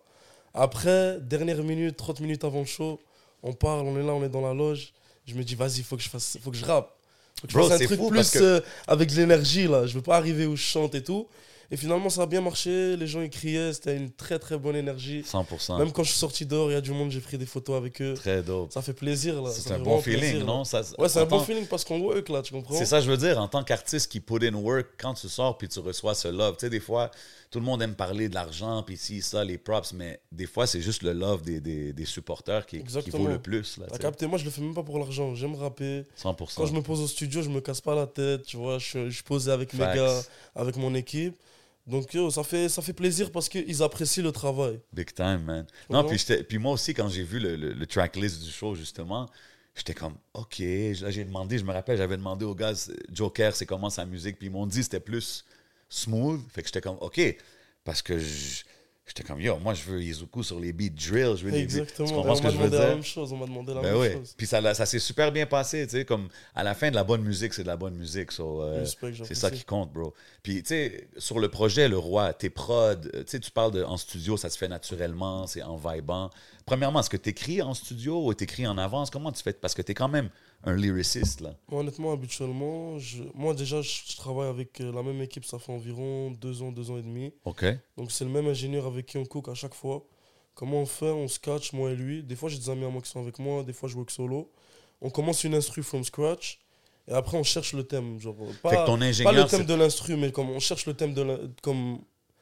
Après, 0.53 1.17
dernière 1.21 1.63
minute, 1.63 1.95
30 1.97 2.19
minutes 2.21 2.43
avant 2.43 2.59
le 2.59 2.65
show, 2.65 2.99
on 3.43 3.53
parle, 3.53 3.87
on 3.87 3.97
est 3.99 4.03
là, 4.03 4.13
on 4.13 4.23
est 4.23 4.29
dans 4.29 4.41
la 4.41 4.53
loge. 4.53 4.93
Je 5.25 5.35
me 5.35 5.43
dis, 5.43 5.55
vas-y, 5.55 5.81
faut 5.83 5.95
que 5.95 6.03
je 6.03 6.09
fasse, 6.09 6.37
faut 6.41 6.51
que 6.51 6.57
je 6.57 6.65
rappe. 6.65 6.95
Faut 7.39 7.47
que 7.47 7.53
je 7.53 7.57
Bro, 7.57 7.69
fasse 7.69 7.81
un 7.81 7.85
truc 7.85 7.99
fou 7.99 8.09
plus 8.09 8.31
que- 8.31 8.39
euh, 8.39 8.59
avec 8.87 9.09
de 9.11 9.15
l'énergie, 9.15 9.67
là. 9.67 9.85
Je 9.85 9.93
veux 9.93 10.01
pas 10.01 10.17
arriver 10.17 10.45
où 10.45 10.55
je 10.55 10.61
chante 10.63 10.95
et 10.95 11.03
tout. 11.03 11.27
Et 11.71 11.77
finalement, 11.77 12.09
ça 12.09 12.23
a 12.23 12.25
bien 12.25 12.41
marché. 12.41 12.97
Les 12.97 13.05
gens, 13.05 13.21
ils 13.21 13.29
criaient. 13.29 13.71
C'était 13.73 13.95
une 13.95 14.11
très, 14.11 14.39
très 14.39 14.57
bonne 14.57 14.75
énergie. 14.75 15.21
100%. 15.23 15.77
Même 15.77 15.91
quand 15.91 16.01
je 16.01 16.09
suis 16.09 16.17
sorti 16.17 16.43
dehors, 16.47 16.71
il 16.71 16.73
y 16.73 16.75
a 16.77 16.81
du 16.81 16.89
monde, 16.91 17.11
j'ai 17.11 17.19
pris 17.19 17.37
des 17.37 17.45
photos 17.45 17.77
avec 17.77 18.01
eux. 18.01 18.15
Très 18.15 18.41
dope. 18.41 18.73
Ça 18.73 18.81
fait 18.81 18.93
plaisir, 18.93 19.39
là. 19.39 19.51
C'est 19.51 19.71
un 19.71 19.77
bon 19.77 20.01
feeling, 20.01 20.19
plaisir, 20.19 20.45
non? 20.45 20.63
Ça- 20.63 20.81
Ouais, 20.97 21.07
c'est 21.07 21.19
un 21.19 21.25
bon 21.25 21.41
feeling 21.41 21.67
parce 21.67 21.85
qu'on 21.85 21.99
work, 21.99 22.27
là, 22.29 22.41
tu 22.41 22.53
comprends? 22.53 22.75
C'est 22.75 22.87
ça, 22.87 22.99
je 23.01 23.09
veux 23.11 23.17
dire, 23.17 23.39
en 23.39 23.47
tant 23.47 23.63
qu'artiste 23.63 24.11
qui 24.11 24.19
put 24.19 24.43
in 24.47 24.55
work, 24.55 24.87
quand 24.97 25.13
tu 25.13 25.29
sors 25.29 25.59
puis 25.59 25.67
tu 25.69 25.77
reçois 25.79 26.15
ce 26.15 26.27
love, 26.27 26.55
tu 26.57 26.61
sais, 26.61 26.69
des 26.71 26.79
fois, 26.79 27.11
tout 27.51 27.59
le 27.59 27.65
monde 27.65 27.81
aime 27.81 27.95
parler 27.95 28.29
de 28.29 28.35
l'argent, 28.35 28.83
puis 28.83 28.95
ci, 28.95 29.21
ça, 29.21 29.43
les 29.43 29.57
props, 29.57 29.93
mais 29.93 30.19
des 30.31 30.45
fois, 30.45 30.67
c'est 30.67 30.81
juste 30.81 31.01
le 31.01 31.13
love 31.13 31.41
des, 31.41 31.59
des, 31.59 31.93
des 31.93 32.05
supporters 32.05 32.65
qui, 32.67 32.77
qui 32.83 33.09
vaut 33.09 33.17
le 33.27 33.41
plus. 33.41 33.77
Là, 33.77 33.87
capté, 33.97 34.27
moi, 34.27 34.37
je 34.37 34.45
le 34.45 34.51
fais 34.51 34.61
même 34.61 34.75
pas 34.75 34.83
pour 34.83 34.99
l'argent. 34.99 35.33
J'aime 35.33 35.55
rapper. 35.55 36.03
100%. 36.21 36.53
Quand 36.55 36.65
je 36.67 36.73
me 36.73 36.81
pose 36.81 37.01
au 37.01 37.07
studio, 37.07 37.41
je 37.41 37.49
me 37.49 37.59
casse 37.59 37.81
pas 37.81 37.95
la 37.95 38.05
tête, 38.05 38.43
tu 38.43 38.57
vois. 38.57 38.77
Je, 38.77 38.85
suis- 38.85 39.11
je 39.11 39.23
posé 39.23 39.51
avec 39.51 39.73
mes 39.73 39.79
gars, 39.95 40.21
avec 40.55 40.75
mon 40.77 40.93
équipe. 40.93 41.35
Donc, 41.87 42.13
yo, 42.13 42.29
ça 42.29 42.43
fait, 42.43 42.69
ça 42.69 42.83
fait 42.83 42.93
plaisir 42.93 43.31
parce 43.31 43.49
qu'ils 43.49 43.81
apprécient 43.81 44.21
le 44.23 44.31
travail. 44.31 44.79
Big 44.93 45.11
time, 45.11 45.41
man. 45.43 45.65
Non, 45.89 46.03
puis, 46.03 46.23
puis 46.47 46.57
moi 46.59 46.73
aussi, 46.73 46.93
quand 46.93 47.09
j'ai 47.09 47.23
vu 47.23 47.39
le, 47.39 47.55
le, 47.55 47.73
le 47.73 47.85
tracklist 47.87 48.43
du 48.43 48.51
show, 48.51 48.75
justement, 48.75 49.27
j'étais 49.75 49.95
comme, 49.95 50.13
OK. 50.35 50.59
Là, 50.59 51.09
j'ai 51.09 51.23
demandé, 51.25 51.57
je 51.57 51.63
me 51.63 51.71
rappelle, 51.73 51.97
j'avais 51.97 52.17
demandé 52.17 52.45
aux 52.45 52.53
gars, 52.53 52.73
Joker, 53.11 53.55
c'est 53.55 53.65
comment 53.65 53.89
sa 53.89 54.05
musique, 54.05 54.37
puis 54.37 54.47
ils 54.47 54.51
m'ont 54.51 54.67
dit 54.67 54.83
c'était 54.83 54.99
plus 54.99 55.45
smooth. 55.89 56.41
Fait 56.51 56.61
que 56.61 56.67
j'étais 56.67 56.81
comme, 56.81 56.97
OK. 57.01 57.19
Parce 57.83 58.01
que 58.01 58.17
j'étais 58.19 59.23
comme, 59.23 59.41
yo, 59.41 59.57
moi, 59.57 59.73
je 59.73 59.83
veux 59.83 60.03
Izuku 60.03 60.43
sur 60.43 60.59
les 60.59 60.71
beats 60.71 60.89
drill, 60.89 61.35
je 61.35 61.43
veux 61.45 61.51
des 61.51 61.65
beats. 61.65 61.79
Exactement. 61.79 62.07
Tu 62.07 62.13
comprends 62.13 62.31
on 62.31 62.35
ce 62.35 62.41
que 62.43 62.49
je 62.49 62.57
veux 62.57 62.65
demandé 62.65 62.77
la 62.77 62.85
dire? 62.85 62.95
même 62.95 63.03
chose. 63.03 63.33
On 63.33 63.37
m'a 63.37 63.45
demandé 63.47 63.73
la 63.73 63.81
Ben 63.81 63.91
même 63.93 64.01
oui. 64.01 64.11
chose. 64.13 64.35
Puis 64.37 64.45
ça, 64.45 64.73
ça 64.75 64.85
s'est 64.85 64.99
super 64.99 65.31
bien 65.31 65.47
passé, 65.47 65.87
tu 65.87 65.93
sais, 65.93 66.05
comme 66.05 66.27
à 66.53 66.63
la 66.63 66.75
fin 66.75 66.91
de 66.91 66.95
la 66.95 67.03
bonne 67.03 67.23
musique, 67.23 67.53
c'est 67.55 67.63
de 67.63 67.67
la 67.67 67.77
bonne 67.77 67.95
musique. 67.95 68.31
so, 68.31 68.61
euh, 68.61 68.85
c'est 69.23 69.33
ça 69.35 69.49
qui 69.49 69.63
compte, 69.63 69.91
bro. 69.91 70.13
Puis, 70.43 70.61
tu 70.61 70.69
sais, 70.69 71.07
sur 71.17 71.39
le 71.39 71.49
projet 71.49 71.87
Le 71.87 71.97
Roi, 71.97 72.33
tes 72.33 72.51
prods, 72.51 72.91
euh, 73.15 73.23
tu 73.23 73.23
sais, 73.27 73.39
tu 73.39 73.49
parles 73.49 73.71
de, 73.71 73.83
en 73.83 73.97
studio, 73.97 74.37
ça 74.37 74.49
se 74.51 74.57
fait 74.57 74.67
naturellement, 74.67 75.47
c'est 75.47 75.63
en 75.63 75.77
vibant. 75.77 76.29
Premièrement, 76.65 76.99
est-ce 76.99 77.09
que 77.09 77.17
tu 77.17 77.29
écris 77.29 77.63
en 77.63 77.73
studio 77.73 78.27
ou 78.27 78.33
tu 78.35 78.43
écris 78.43 78.67
en 78.67 78.77
avance? 78.77 79.09
Comment 79.09 79.31
tu 79.31 79.41
fais? 79.41 79.53
Parce 79.53 79.73
que 79.73 79.81
tu 79.81 79.93
es 79.93 79.95
quand 79.95 80.09
même 80.09 80.29
un 80.63 80.75
lyriciste, 80.75 81.41
là. 81.41 81.55
Moi, 81.69 81.81
honnêtement, 81.81 82.11
habituellement, 82.11 82.99
je... 82.99 83.23
moi 83.33 83.53
déjà, 83.53 83.81
je, 83.81 84.01
je 84.07 84.17
travaille 84.17 84.49
avec 84.49 84.81
euh, 84.81 84.91
la 84.91 85.01
même 85.03 85.21
équipe, 85.21 85.45
ça 85.45 85.57
fait 85.59 85.71
environ 85.71 86.31
deux 86.31 86.61
ans, 86.61 86.71
deux 86.71 86.91
ans 86.91 86.97
et 86.97 87.01
demi. 87.01 87.33
OK. 87.45 87.65
Donc, 87.97 88.11
c'est 88.11 88.25
le 88.25 88.29
même 88.31 88.47
ingénieur 88.47 88.85
avec 88.85 89.05
qui 89.05 89.17
on 89.17 89.25
cook 89.25 89.47
à 89.49 89.53
chaque 89.53 89.73
fois. 89.73 90.03
Comment 90.55 90.81
on 90.81 90.85
fait 90.85 91.05
On 91.11 91.27
se 91.29 91.39
catch, 91.39 91.71
moi 91.71 91.91
et 91.91 91.95
lui. 91.95 92.23
Des 92.23 92.35
fois, 92.35 92.49
j'ai 92.49 92.57
des 92.57 92.69
amis 92.69 92.83
à 92.83 92.89
moi 92.89 93.01
qui 93.01 93.09
sont 93.09 93.21
avec 93.21 93.39
moi, 93.39 93.63
des 93.63 93.71
fois, 93.73 93.87
je 93.87 93.95
work 93.95 94.11
solo. 94.11 94.51
On 95.01 95.09
commence 95.09 95.45
une 95.45 95.55
instru 95.55 95.81
from 95.81 96.03
scratch 96.03 96.59
et 97.07 97.13
après, 97.13 97.37
on 97.37 97.43
cherche 97.43 97.71
le 97.73 97.83
thème. 97.83 98.19
Genre, 98.19 98.35
pas, 98.61 98.69
fait 98.71 98.75
que 98.75 98.85
ton 98.85 99.23
pas 99.23 99.31
le 99.31 99.45
thème 99.45 99.65
de 99.65 99.73
l'instru, 99.73 100.17
mais 100.17 100.31
comme 100.33 100.49
on 100.49 100.59
cherche 100.59 100.85
le 100.85 100.93
thème 100.93 101.13
de 101.13 101.21
l'in- 101.21 101.39
comme 101.61 101.99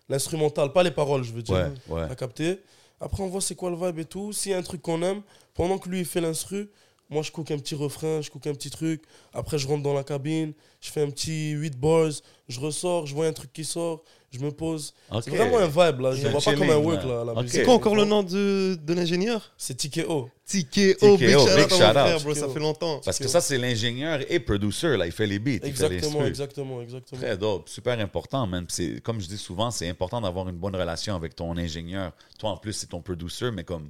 l'instrumental, 0.09 0.73
pas 0.73 0.81
les 0.83 0.89
paroles, 0.91 1.23
je 1.23 1.31
veux 1.33 1.43
dire. 1.43 1.71
Ouais, 1.87 1.95
ouais. 1.95 2.01
à 2.09 2.15
capter. 2.15 2.59
Après, 2.99 3.21
on 3.21 3.27
voit 3.27 3.41
c'est 3.41 3.53
quoi 3.55 3.69
le 3.69 3.75
vibe 3.77 3.99
et 3.99 4.05
tout. 4.05 4.33
S'il 4.33 4.51
y 4.51 4.55
a 4.55 4.57
un 4.57 4.63
truc 4.63 4.81
qu'on 4.81 5.01
aime, 5.03 5.21
pendant 5.53 5.77
que 5.77 5.87
lui 5.87 5.99
il 5.99 6.05
fait 6.05 6.21
l'instru, 6.21 6.69
moi 7.09 7.21
je 7.21 7.31
cook 7.31 7.51
un 7.51 7.57
petit 7.57 7.75
refrain, 7.75 8.21
je 8.21 8.29
cook 8.29 8.47
un 8.47 8.53
petit 8.53 8.69
truc. 8.69 9.03
Après, 9.33 9.57
je 9.57 9.67
rentre 9.67 9.83
dans 9.83 9.93
la 9.93 10.03
cabine, 10.03 10.53
je 10.81 10.91
fais 10.91 11.01
un 11.01 11.09
petit 11.09 11.51
8 11.51 11.79
bars, 11.79 12.11
je 12.47 12.59
ressors, 12.59 13.05
je 13.07 13.13
vois 13.15 13.27
un 13.27 13.33
truc 13.33 13.51
qui 13.53 13.63
sort, 13.63 14.03
je 14.31 14.39
me 14.39 14.51
pose. 14.51 14.93
C'est 15.21 15.29
vraiment 15.29 15.57
un 15.57 15.67
vibe 15.67 16.01
là. 16.01 16.13
Je 16.13 16.27
un 16.27 16.31
vois 16.31 16.41
pas 16.41 16.53
comme 16.53 16.69
un 16.69 16.77
work 16.77 17.03
là. 17.03 17.23
là. 17.23 17.33
C'est 17.47 17.63
quoi 17.63 17.75
encore 17.75 17.95
le 17.95 18.05
nom 18.05 18.23
de, 18.23 18.77
de 18.81 18.93
l'ingénieur? 18.93 19.53
C'est 19.57 19.75
TKO. 19.75 20.29
TKO, 20.45 21.17
big 21.17 21.27
big 21.27 21.69
shout 21.69 21.97
out. 21.97 22.23
bro, 22.23 22.33
ça 22.33 22.49
fait 22.49 22.59
longtemps. 22.59 23.01
Parce 23.03 23.19
que 23.19 23.27
ça, 23.27 23.41
c'est 23.41 23.57
l'ingénieur 23.57 24.19
et 24.29 24.39
producer, 24.39 24.95
là. 24.97 25.05
Il 25.05 25.11
fait 25.11 25.27
les 25.27 25.39
beats, 25.39 25.51
il 25.53 25.59
fait 25.61 25.67
Exactement, 25.67 26.21
les 26.21 26.27
exactement, 26.27 26.81
exactement. 26.81 27.21
Très 27.21 27.37
dope, 27.37 27.69
super 27.69 27.99
important, 27.99 28.45
man. 28.47 28.65
Comme 29.03 29.21
je 29.21 29.27
dis 29.27 29.37
souvent, 29.37 29.71
c'est 29.71 29.87
important 29.89 30.21
d'avoir 30.21 30.47
une 30.49 30.57
bonne 30.57 30.75
relation 30.75 31.15
avec 31.15 31.35
ton 31.35 31.55
ingénieur. 31.57 32.11
Toi, 32.39 32.51
en 32.51 32.57
plus, 32.57 32.73
c'est 32.73 32.87
ton 32.87 33.01
producer, 33.01 33.51
mais 33.51 33.63
comme, 33.63 33.89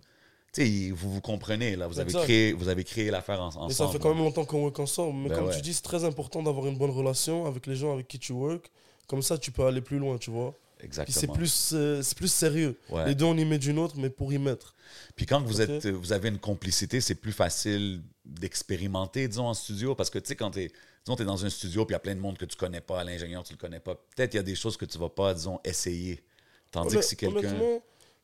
tu 0.53 0.65
sais, 0.65 0.91
vous 0.91 1.11
vous 1.13 1.21
comprenez, 1.21 1.75
là. 1.75 1.87
Vous 1.87 1.99
avez 1.99 2.11
créé, 2.13 2.53
vous 2.53 2.67
avez 2.67 2.83
créé 2.83 3.11
l'affaire 3.11 3.41
en- 3.41 3.47
ensemble. 3.47 3.67
Mais 3.67 3.73
ça 3.73 3.87
fait 3.87 3.99
quand 3.99 4.09
même 4.13 4.23
longtemps 4.23 4.45
qu'on 4.45 4.61
work 4.63 4.79
ensemble. 4.79 5.19
Mais 5.19 5.29
Ben 5.29 5.35
comme 5.35 5.47
ouais. 5.47 5.55
tu 5.55 5.61
dis, 5.61 5.73
c'est 5.73 5.81
très 5.83 6.03
important 6.03 6.41
d'avoir 6.41 6.65
une 6.67 6.77
bonne 6.77 6.91
relation 6.91 7.45
avec 7.45 7.67
les 7.67 7.75
gens 7.75 7.93
avec 7.93 8.07
qui 8.07 8.17
tu 8.19 8.31
work. 8.33 8.71
Comme 9.07 9.21
ça, 9.21 9.37
tu 9.37 9.51
peux 9.51 9.65
aller 9.65 9.81
plus 9.81 9.99
loin, 9.99 10.17
tu 10.17 10.31
vois. 10.31 10.53
Exactement. 10.83 11.19
c'est 11.19 11.31
plus, 11.31 11.71
euh, 11.73 12.01
c'est 12.03 12.15
plus 12.15 12.31
sérieux. 12.31 12.77
Ouais. 12.89 13.07
Les 13.07 13.15
deux, 13.15 13.25
on 13.25 13.35
y 13.35 13.45
met 13.45 13.57
d'une 13.57 13.79
autre, 13.79 13.95
mais 13.97 14.09
pour 14.11 14.31
y 14.31 14.37
mettre. 14.37 14.75
Puis 15.15 15.25
quand 15.25 15.41
vous, 15.41 15.59
êtes, 15.61 15.87
vous 15.87 16.13
avez 16.13 16.29
une 16.29 16.37
complicité, 16.37 17.01
c'est 17.01 17.15
plus 17.15 17.31
facile 17.31 18.01
d'expérimenter, 18.25 19.27
disons, 19.27 19.47
en 19.47 19.53
studio. 19.53 19.95
Parce 19.95 20.09
que, 20.09 20.19
tu 20.19 20.27
sais, 20.29 20.35
quand 20.35 20.51
tu 20.51 20.59
es, 20.61 20.65
es 20.65 21.23
dans 21.25 21.45
un 21.45 21.49
studio, 21.49 21.85
puis 21.85 21.93
il 21.93 21.95
y 21.95 21.97
a 21.97 21.99
plein 21.99 22.15
de 22.15 22.19
monde 22.19 22.37
que 22.37 22.45
tu 22.45 22.55
connais 22.55 22.81
pas, 22.81 23.03
l'ingénieur, 23.03 23.43
tu 23.43 23.53
le 23.53 23.57
connais 23.57 23.79
pas, 23.79 23.95
peut-être 23.95 24.33
il 24.33 24.37
y 24.37 24.39
a 24.39 24.43
des 24.43 24.55
choses 24.55 24.77
que 24.77 24.85
tu 24.85 24.97
vas 24.97 25.09
pas, 25.09 25.33
disons, 25.33 25.59
essayer. 25.63 26.23
Tandis 26.69 26.95
que 26.95 27.01
si 27.01 27.15
quelqu'un. 27.15 27.55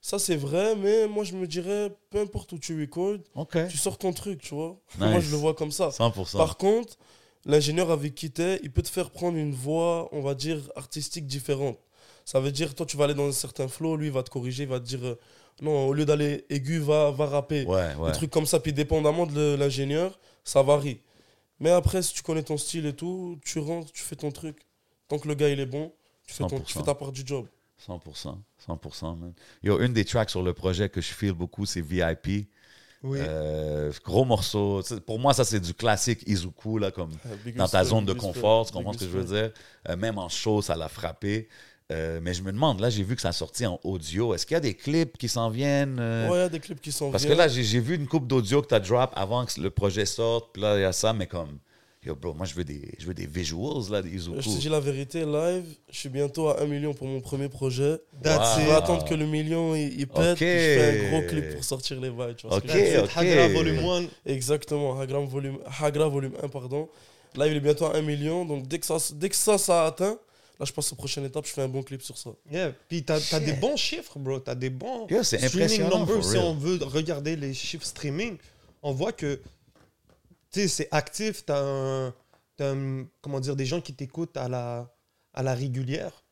Ça 0.05 0.19
c'est 0.19 0.35
vrai, 0.35 0.75
mais 0.75 1.07
moi 1.07 1.23
je 1.23 1.33
me 1.33 1.47
dirais, 1.47 1.89
peu 2.09 2.19
importe 2.19 2.51
où 2.51 2.59
tu 2.59 2.77
recordes, 2.77 3.21
tu 3.69 3.77
sors 3.77 3.97
ton 3.97 4.11
truc, 4.11 4.41
tu 4.41 4.53
vois. 4.53 4.77
Nice. 4.99 5.09
Moi 5.11 5.19
je 5.21 5.31
le 5.31 5.37
vois 5.37 5.53
comme 5.53 5.71
ça. 5.71 5.87
100%. 5.89 6.35
Par 6.35 6.57
contre, 6.57 6.97
l'ingénieur 7.45 7.89
avec 7.89 8.13
qui 8.13 8.29
t'es, 8.29 8.59
il 8.63 8.71
peut 8.71 8.81
te 8.81 8.89
faire 8.89 9.11
prendre 9.11 9.37
une 9.37 9.53
voie, 9.53 10.09
on 10.11 10.19
va 10.21 10.35
dire, 10.35 10.59
artistique 10.75 11.25
différente. 11.25 11.77
Ça 12.25 12.41
veut 12.41 12.51
dire, 12.51 12.75
toi 12.75 12.85
tu 12.85 12.97
vas 12.97 13.05
aller 13.05 13.13
dans 13.13 13.29
un 13.29 13.31
certain 13.31 13.69
flow, 13.69 13.95
lui 13.95 14.07
il 14.07 14.11
va 14.11 14.23
te 14.23 14.29
corriger, 14.29 14.63
il 14.63 14.69
va 14.69 14.81
te 14.81 14.85
dire, 14.85 14.99
euh, 15.05 15.17
non, 15.61 15.87
au 15.87 15.93
lieu 15.93 16.03
d'aller 16.05 16.43
aigu, 16.49 16.79
va, 16.79 17.11
va 17.11 17.25
rapper. 17.25 17.65
Ouais, 17.65 17.95
ouais. 17.95 18.11
Des 18.11 18.17
trucs 18.17 18.31
comme 18.31 18.45
ça, 18.45 18.59
puis 18.59 18.73
dépendamment 18.73 19.25
de 19.25 19.55
l'ingénieur, 19.57 20.19
ça 20.43 20.63
varie. 20.63 20.99
Mais 21.61 21.69
après, 21.69 22.01
si 22.01 22.13
tu 22.13 22.23
connais 22.23 22.43
ton 22.43 22.57
style 22.57 22.85
et 22.87 22.93
tout, 22.93 23.39
tu 23.45 23.59
rentres, 23.59 23.93
tu 23.93 24.01
fais 24.03 24.17
ton 24.17 24.31
truc. 24.31 24.57
Tant 25.07 25.17
que 25.17 25.29
le 25.29 25.35
gars 25.35 25.47
il 25.47 25.61
est 25.61 25.65
bon, 25.65 25.93
tu 26.27 26.33
fais, 26.33 26.45
ton, 26.45 26.59
tu 26.59 26.73
100%. 26.73 26.77
fais 26.79 26.83
ta 26.83 26.93
part 26.93 27.13
du 27.13 27.23
job. 27.25 27.47
100%. 27.87 28.35
100%, 28.67 29.17
man. 29.19 29.33
Yo, 29.63 29.79
une 29.79 29.93
des 29.93 30.05
tracks 30.05 30.29
sur 30.29 30.41
le 30.43 30.53
projet 30.53 30.89
que 30.89 31.01
je 31.01 31.13
feel 31.13 31.33
beaucoup, 31.33 31.65
c'est 31.65 31.81
VIP. 31.81 32.47
Oui. 33.03 33.19
Euh, 33.21 33.91
gros 34.05 34.23
morceau. 34.23 34.81
Pour 35.05 35.19
moi, 35.19 35.33
ça, 35.33 35.43
c'est 35.43 35.59
du 35.59 35.73
classique 35.73 36.23
Izuku, 36.25 36.77
là, 36.79 36.89
comme 36.91 37.11
Euh, 37.25 37.51
dans 37.55 37.67
ta 37.67 37.83
zone 37.83 38.05
de 38.05 38.13
confort. 38.13 38.65
Tu 38.65 38.71
comprends 38.71 38.93
ce 38.93 38.99
que 38.99 39.05
je 39.05 39.09
veux 39.09 39.25
dire? 39.25 39.51
Euh, 39.89 39.97
même 39.97 40.17
en 40.17 40.29
show, 40.29 40.61
ça 40.61 40.75
l'a 40.75 40.87
frappé. 40.87 41.49
Euh, 41.91 42.19
mais 42.23 42.33
je 42.33 42.41
me 42.41 42.51
demande, 42.53 42.79
là, 42.79 42.89
j'ai 42.89 43.03
vu 43.03 43.15
que 43.15 43.21
ça 43.21 43.29
a 43.29 43.33
sorti 43.33 43.65
en 43.65 43.77
audio. 43.83 44.33
Est-ce 44.33 44.45
qu'il 44.45 44.55
y 44.55 44.57
a 44.57 44.61
des 44.61 44.73
clips 44.73 45.17
qui 45.17 45.27
s'en 45.27 45.49
viennent? 45.49 45.97
euh? 45.99 46.29
Ouais, 46.29 46.37
il 46.37 46.41
y 46.41 46.43
a 46.43 46.49
des 46.49 46.61
clips 46.61 46.79
qui 46.79 46.93
sont 46.93 47.11
Parce 47.11 47.25
que 47.25 47.33
là, 47.33 47.49
j'ai 47.49 47.61
j'ai 47.63 47.81
vu 47.81 47.95
une 47.95 48.07
coupe 48.07 48.25
d'audio 48.25 48.61
que 48.61 48.67
tu 48.67 48.73
as 48.73 48.79
drop 48.79 49.11
avant 49.15 49.45
que 49.45 49.59
le 49.59 49.69
projet 49.69 50.05
sorte. 50.05 50.53
Puis 50.53 50.61
là, 50.61 50.77
il 50.77 50.81
y 50.81 50.85
a 50.85 50.93
ça, 50.93 51.11
mais 51.11 51.27
comme, 51.27 51.59
yo, 52.05 52.15
bro, 52.15 52.33
moi, 52.33 52.45
je 52.45 52.53
veux 52.53 52.63
des, 52.63 52.81
je 52.99 53.05
veux 53.05 53.13
des 53.13 53.25
visuals, 53.25 53.89
là, 53.91 54.01
des 54.01 54.09
Izuku. 54.09 54.41
Je 54.41 54.49
te 54.49 54.59
dis 54.59 54.69
la 54.69 54.79
vérité, 54.79 55.25
live, 55.25 55.63
je 55.91 55.97
suis 55.99 56.09
bientôt 56.09 56.49
à 56.49 56.61
1 56.61 56.65
million 56.65 56.93
pour 56.93 57.07
mon 57.07 57.21
premier 57.21 57.49
projet. 57.49 57.97
That's 58.21 58.37
Wow. 58.39 58.55
Je 58.57 58.61
it. 58.61 58.67
vais 58.67 58.73
attendre 58.73 59.05
que 59.05 59.13
le 59.13 59.25
million 59.25 59.75
il, 59.75 59.99
il 59.99 60.07
pète, 60.07 60.31
Ok. 60.33 60.37
puis 60.37 60.45
je 60.47 60.53
fais 60.53 61.05
un 61.07 61.09
gros 61.09 61.27
clip 61.27 61.53
pour 61.53 61.63
sortir 61.63 61.99
les 62.01 62.09
vibes. 62.09 62.35
Tu 62.37 62.47
vois 62.47 62.57
ce 62.57 62.61
que 62.65 62.99
Ok. 63.01 63.09
it. 63.09 63.17
Hagra 63.17 63.47
Volume 63.49 63.79
1. 64.25 64.31
Exactement, 64.31 64.99
Hagra 64.99 65.19
volume, 65.19 65.59
Hagra 65.81 66.07
volume 66.07 66.33
1, 66.43 66.47
pardon. 66.49 66.89
Là, 67.35 67.47
il 67.47 67.55
est 67.57 67.59
bientôt 67.59 67.85
à 67.85 67.95
1 67.95 68.01
million, 68.01 68.45
donc 68.45 68.67
dès 68.67 68.77
que 68.79 68.85
ça, 68.85 68.97
dès 69.15 69.29
que 69.29 69.35
ça, 69.35 69.57
ça 69.57 69.83
a 69.83 69.87
atteint, 69.87 70.17
là, 70.59 70.65
je 70.65 70.71
passe 70.71 70.91
aux 70.91 70.95
prochaines 70.95 71.25
étapes, 71.25 71.47
je 71.47 71.51
fais 71.53 71.63
un 71.63 71.67
bon 71.67 71.81
clip 71.81 72.01
sur 72.03 72.17
ça. 72.17 72.29
Yeah. 72.51 72.73
Puis 72.87 73.03
t'as 73.03 73.19
as 73.31 73.39
des 73.39 73.53
bons 73.53 73.75
chiffres, 73.77 74.19
bro. 74.19 74.39
T'as 74.39 74.53
des 74.55 74.69
bons 74.69 75.07
c'est 75.23 75.39
streaming 75.47 75.89
numbers. 75.89 76.23
Si 76.23 76.37
on 76.37 76.53
veut 76.53 76.77
regarder 76.83 77.35
les 77.35 77.53
chiffres 77.53 77.85
streaming, 77.85 78.37
on 78.83 78.91
voit 78.91 79.13
que 79.13 79.39
tu 80.53 80.61
sais, 80.61 80.67
c'est 80.67 80.87
actif. 80.91 81.45
T'as 81.45 81.61
un, 81.61 82.13
t'as 82.55 82.73
un- 82.73 83.05
comment 83.21 83.39
dire, 83.39 83.55
des 83.55 83.65
gens 83.65 83.81
qui 83.81 83.93
t'écoutent 83.93 84.37
à 84.37 84.47
la, 84.47 84.89
à 85.33 85.43
la 85.43 85.53
régulière. 85.53 86.23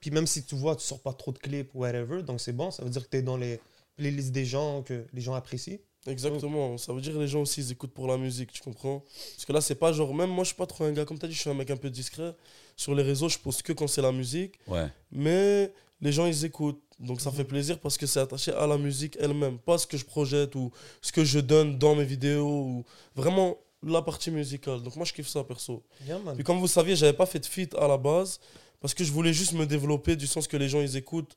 Puis 0.00 0.10
même 0.10 0.26
si 0.26 0.44
tu 0.44 0.54
vois, 0.54 0.76
tu 0.76 0.84
sors 0.84 1.00
pas 1.00 1.12
trop 1.12 1.32
de 1.32 1.38
clips 1.38 1.74
ou 1.74 1.80
whatever, 1.80 2.22
donc 2.22 2.40
c'est 2.40 2.52
bon. 2.52 2.70
Ça 2.70 2.84
veut 2.84 2.90
dire 2.90 3.02
que 3.02 3.08
t'es 3.08 3.22
dans 3.22 3.36
les 3.36 3.58
playlists 3.96 4.30
des 4.30 4.44
gens 4.44 4.82
que 4.82 5.04
les 5.12 5.20
gens 5.20 5.34
apprécient. 5.34 5.78
Exactement. 6.06 6.78
Ça 6.78 6.92
veut 6.92 7.00
dire 7.00 7.14
que 7.14 7.18
les 7.18 7.26
gens 7.26 7.40
aussi, 7.40 7.60
ils 7.60 7.72
écoutent 7.72 7.92
pour 7.94 8.06
la 8.06 8.16
musique, 8.16 8.52
tu 8.52 8.62
comprends? 8.62 9.00
Parce 9.00 9.44
que 9.44 9.52
là, 9.52 9.60
c'est 9.60 9.74
pas 9.74 9.92
genre. 9.92 10.14
Même 10.14 10.30
moi, 10.30 10.44
je 10.44 10.48
suis 10.48 10.56
pas 10.56 10.66
trop 10.66 10.84
un 10.84 10.92
gars. 10.92 11.04
Comme 11.04 11.18
tu 11.18 11.24
as 11.24 11.28
dit, 11.28 11.34
je 11.34 11.40
suis 11.40 11.50
un 11.50 11.54
mec 11.54 11.68
un 11.70 11.76
peu 11.76 11.90
discret. 11.90 12.32
Sur 12.76 12.94
les 12.94 13.02
réseaux, 13.02 13.28
je 13.28 13.38
poste 13.38 13.62
que 13.62 13.72
quand 13.72 13.88
c'est 13.88 14.02
la 14.02 14.12
musique. 14.12 14.54
Ouais. 14.68 14.86
Mais 15.10 15.72
les 16.00 16.12
gens, 16.12 16.26
ils 16.26 16.44
écoutent. 16.44 16.80
Donc 16.98 17.20
ça 17.20 17.30
fait 17.30 17.44
plaisir 17.44 17.78
parce 17.78 17.98
que 17.98 18.06
c'est 18.06 18.20
attaché 18.20 18.52
à 18.52 18.66
la 18.66 18.78
musique 18.78 19.16
elle-même. 19.20 19.58
Pas 19.58 19.76
ce 19.78 19.86
que 19.86 19.96
je 19.96 20.04
projette 20.04 20.54
ou 20.54 20.70
ce 21.02 21.12
que 21.12 21.24
je 21.24 21.38
donne 21.40 21.78
dans 21.78 21.94
mes 21.94 22.04
vidéos. 22.04 22.48
Ou 22.48 22.84
vraiment 23.14 23.56
la 23.82 24.00
partie 24.02 24.30
musicale. 24.30 24.82
Donc 24.82 24.96
moi, 24.96 25.04
je 25.04 25.12
kiffe 25.12 25.28
ça, 25.28 25.44
perso. 25.44 25.82
Yeah. 26.06 26.18
Puis 26.34 26.42
comme 26.44 26.58
vous 26.58 26.66
saviez, 26.68 26.96
j'avais 26.96 27.12
pas 27.12 27.26
fait 27.26 27.38
de 27.38 27.46
feat 27.46 27.74
à 27.74 27.86
la 27.86 27.98
base. 27.98 28.40
Parce 28.80 28.94
que 28.94 29.04
je 29.04 29.12
voulais 29.12 29.32
juste 29.32 29.52
me 29.52 29.66
développer 29.66 30.16
du 30.16 30.26
sens 30.26 30.46
que 30.48 30.56
les 30.56 30.68
gens, 30.68 30.80
ils 30.80 30.96
écoutent. 30.96 31.36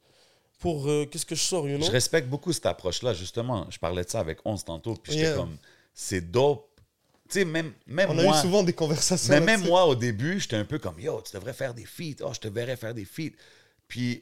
Pour 0.59 0.89
euh, 0.89 1.05
qu'est-ce 1.05 1.25
que 1.25 1.35
je 1.35 1.41
sors, 1.41 1.69
you 1.69 1.77
know? 1.77 1.85
Je 1.85 1.91
respecte 1.91 2.27
beaucoup 2.27 2.51
cette 2.51 2.65
approche-là, 2.65 3.13
justement. 3.13 3.65
Je 3.69 3.79
parlais 3.79 4.03
de 4.03 4.09
ça 4.09 4.19
avec 4.19 4.39
11 4.43 4.65
tantôt, 4.65 4.93
puis 4.95 5.13
j'étais 5.13 5.27
Yeah. 5.27 5.35
comme, 5.37 5.57
c'est 5.93 6.19
dope. 6.31 6.67
Tu 7.29 7.35
sais, 7.39 7.45
même, 7.45 7.71
même 7.87 8.09
On 8.09 8.15
moi. 8.15 8.35
a 8.35 8.39
eu 8.39 8.41
souvent 8.41 8.61
des 8.63 8.73
conversations. 8.73 9.33
Mais 9.33 9.39
même 9.39 9.63
moi, 9.65 9.85
au 9.85 9.95
début, 9.95 10.37
j'étais 10.39 10.57
un 10.57 10.65
peu 10.65 10.77
comme 10.77 10.99
Yo, 10.99 11.21
tu 11.21 11.33
devrais 11.33 11.53
faire 11.53 11.73
des 11.73 11.85
feats. 11.85 12.21
Oh, 12.25 12.31
je 12.33 12.39
te 12.41 12.47
verrais 12.49 12.75
faire 12.75 12.93
des 12.93 13.05
feats. 13.05 13.35
Puis 13.87 14.21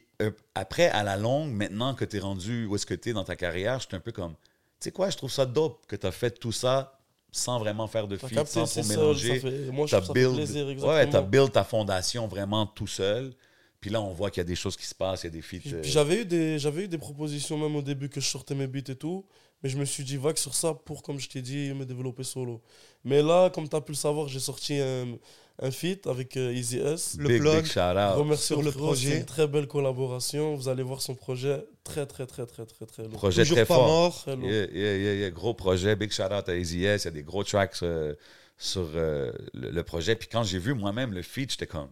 après, 0.55 0.87
à 0.89 1.03
la 1.03 1.17
longue, 1.17 1.51
maintenant 1.51 1.93
que 1.93 2.05
tu 2.05 2.17
es 2.17 2.19
rendu 2.19 2.65
où 2.65 2.75
est-ce 2.75 2.85
que 2.85 2.93
tu 2.93 3.09
es 3.09 3.13
dans 3.13 3.23
ta 3.23 3.35
carrière, 3.35 3.79
j'étais 3.79 3.95
un 3.95 3.99
peu 3.99 4.11
comme 4.11 4.33
Tu 4.33 4.85
sais 4.85 4.91
quoi, 4.91 5.09
je 5.09 5.17
trouve 5.17 5.31
ça 5.31 5.45
dope 5.45 5.85
que 5.87 5.95
tu 5.95 6.07
as 6.07 6.11
fait 6.11 6.31
tout 6.31 6.51
ça 6.51 6.99
sans 7.31 7.59
vraiment 7.59 7.87
faire 7.87 8.07
de 8.07 8.15
capté, 8.15 8.45
sans 8.45 8.65
trop 8.65 8.83
mélanger. 8.83 9.39
ça 9.39 9.49
fait- 9.49 9.71
moi, 9.71 9.85
je 9.85 9.95
fait 9.95 10.13
build, 10.13 10.35
plaisir, 10.35 10.67
ouais, 10.85 11.09
t'as 11.09 11.21
build 11.21 11.51
ta 11.51 11.63
fondation 11.63 12.27
vraiment 12.27 12.65
tout 12.65 12.87
seul. 12.87 13.33
Puis 13.79 13.91
là, 13.91 14.01
on 14.01 14.11
voit 14.11 14.31
qu'il 14.31 14.41
y 14.41 14.45
a 14.45 14.47
des 14.47 14.55
choses 14.55 14.75
qui 14.75 14.87
se 14.87 14.95
passent, 14.95 15.21
il 15.23 15.27
y 15.27 15.29
a 15.29 15.31
des 15.31 15.41
feats. 15.43 15.57
Euh, 15.71 15.83
j'avais 15.83 16.21
eu 16.21 16.25
des 16.25 16.57
j'avais 16.57 16.85
eu 16.85 16.87
des 16.87 16.97
propositions 16.97 17.57
même 17.59 17.75
au 17.75 17.83
début 17.83 18.09
que 18.09 18.19
je 18.19 18.27
sortais 18.27 18.55
mes 18.55 18.65
beats 18.67 18.91
et 18.91 18.95
tout 18.95 19.23
mais 19.61 19.69
je 19.69 19.77
me 19.77 19.85
suis 19.85 20.03
dit 20.03 20.17
vague 20.17 20.37
sur 20.37 20.55
ça 20.55 20.73
pour 20.73 21.03
comme 21.03 21.19
je 21.19 21.29
t'ai 21.29 21.41
dit 21.41 21.71
me 21.73 21.85
développer 21.85 22.23
solo 22.23 22.61
mais 23.03 23.21
là 23.21 23.49
comme 23.51 23.69
tu 23.69 23.75
as 23.75 23.81
pu 23.81 23.91
le 23.91 23.97
savoir 23.97 24.27
j'ai 24.27 24.39
sorti 24.39 24.79
un, 24.79 25.17
un 25.59 25.71
feat 25.71 26.05
avec 26.07 26.37
euh, 26.37 26.53
Easy 26.53 26.77
S 26.79 27.15
Le 27.19 27.27
big, 27.29 27.39
plug 27.41 27.63
big 27.63 27.65
shout 27.71 27.79
out. 27.79 28.17
remercie 28.17 28.45
sur 28.45 28.61
le 28.61 28.71
projet. 28.71 29.09
c'est 29.09 29.17
une 29.19 29.25
très 29.25 29.47
belle 29.47 29.67
collaboration 29.67 30.55
vous 30.55 30.69
allez 30.69 30.83
voir 30.83 31.01
son 31.01 31.15
projet 31.15 31.65
très 31.83 32.05
très 32.05 32.25
très 32.27 32.45
très 32.45 32.65
très 32.65 32.85
très 32.85 33.03
lourd 33.03 33.13
Projet 33.13 33.41
Toujours 33.43 33.57
très 33.57 33.65
pas 33.65 33.75
fort. 33.75 33.87
mort. 33.87 34.21
Très 34.21 34.35
lourd. 34.35 34.49
Yeah, 34.49 34.65
yeah, 34.71 34.97
yeah, 34.97 35.13
yeah. 35.15 35.29
Gros 35.31 35.53
projet, 35.53 35.95
big 35.95 36.11
shout 36.11 36.23
out 36.31 36.47
à 36.47 36.55
Easy 36.55 36.83
S. 36.85 37.03
Il 37.03 37.05
y 37.05 37.07
a 37.07 37.11
des 37.11 37.23
gros 37.23 37.43
tracks 37.43 37.75
euh, 37.83 38.13
sur 38.57 38.87
euh, 38.95 39.31
le, 39.53 39.71
le 39.71 39.83
projet. 39.83 40.15
Puis 40.15 40.27
quand 40.31 40.43
j'ai 40.43 40.59
vu 40.59 40.73
moi-même 40.73 41.13
le 41.13 41.21
feat, 41.21 41.51
j'étais 41.51 41.65
comme, 41.67 41.89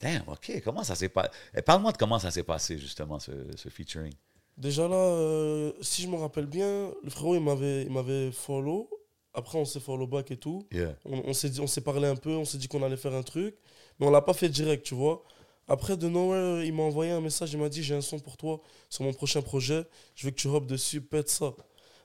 damn, 0.00 0.22
ok, 0.28 0.60
comment 0.64 0.84
ça 0.84 0.94
s'est 0.94 1.08
passé? 1.08 1.30
Parle-moi 1.64 1.92
de 1.92 1.96
comment 1.96 2.18
ça 2.18 2.30
s'est 2.30 2.42
passé, 2.42 2.76
justement, 2.78 3.18
ce, 3.18 3.32
ce 3.56 3.68
featuring. 3.68 4.12
Déjà 4.56 4.86
là, 4.88 4.94
euh, 4.96 5.72
si 5.80 6.02
je 6.02 6.08
me 6.08 6.16
rappelle 6.16 6.46
bien, 6.46 6.90
le 7.02 7.10
frérot 7.10 7.34
il 7.34 7.42
m'avait 7.42 7.82
il 7.82 7.90
m'avait 7.90 8.30
follow. 8.32 8.88
Après 9.36 9.58
on 9.58 9.64
s'est 9.66 9.80
follow 9.80 10.06
back 10.06 10.30
et 10.32 10.36
tout. 10.36 10.66
Yeah. 10.72 10.96
On, 11.04 11.22
on 11.26 11.32
s'est 11.34 11.50
dit- 11.50 11.60
on 11.60 11.66
s'est 11.68 11.82
parlé 11.82 12.08
un 12.08 12.16
peu, 12.16 12.30
on 12.30 12.44
s'est 12.44 12.58
dit 12.58 12.66
qu'on 12.68 12.82
allait 12.82 12.96
faire 12.96 13.14
un 13.14 13.22
truc, 13.22 13.54
mais 14.00 14.06
on 14.06 14.10
l'a 14.10 14.22
pas 14.22 14.32
fait 14.32 14.48
direct, 14.48 14.84
tu 14.84 14.94
vois. 14.94 15.22
Après 15.68 15.96
de 15.96 16.08
nowhere, 16.08 16.64
il 16.64 16.72
m'a 16.72 16.84
envoyé 16.84 17.10
un 17.12 17.20
message, 17.20 17.52
il 17.52 17.58
m'a 17.58 17.68
dit 17.68 17.82
j'ai 17.82 17.94
un 17.94 18.00
son 18.00 18.18
pour 18.18 18.36
toi 18.36 18.60
sur 18.88 19.04
mon 19.04 19.12
prochain 19.12 19.42
projet, 19.42 19.84
je 20.14 20.24
veux 20.26 20.30
que 20.30 20.36
tu 20.40 20.48
hop 20.48 20.66
dessus, 20.66 21.00
pète 21.00 21.28
ça. 21.28 21.54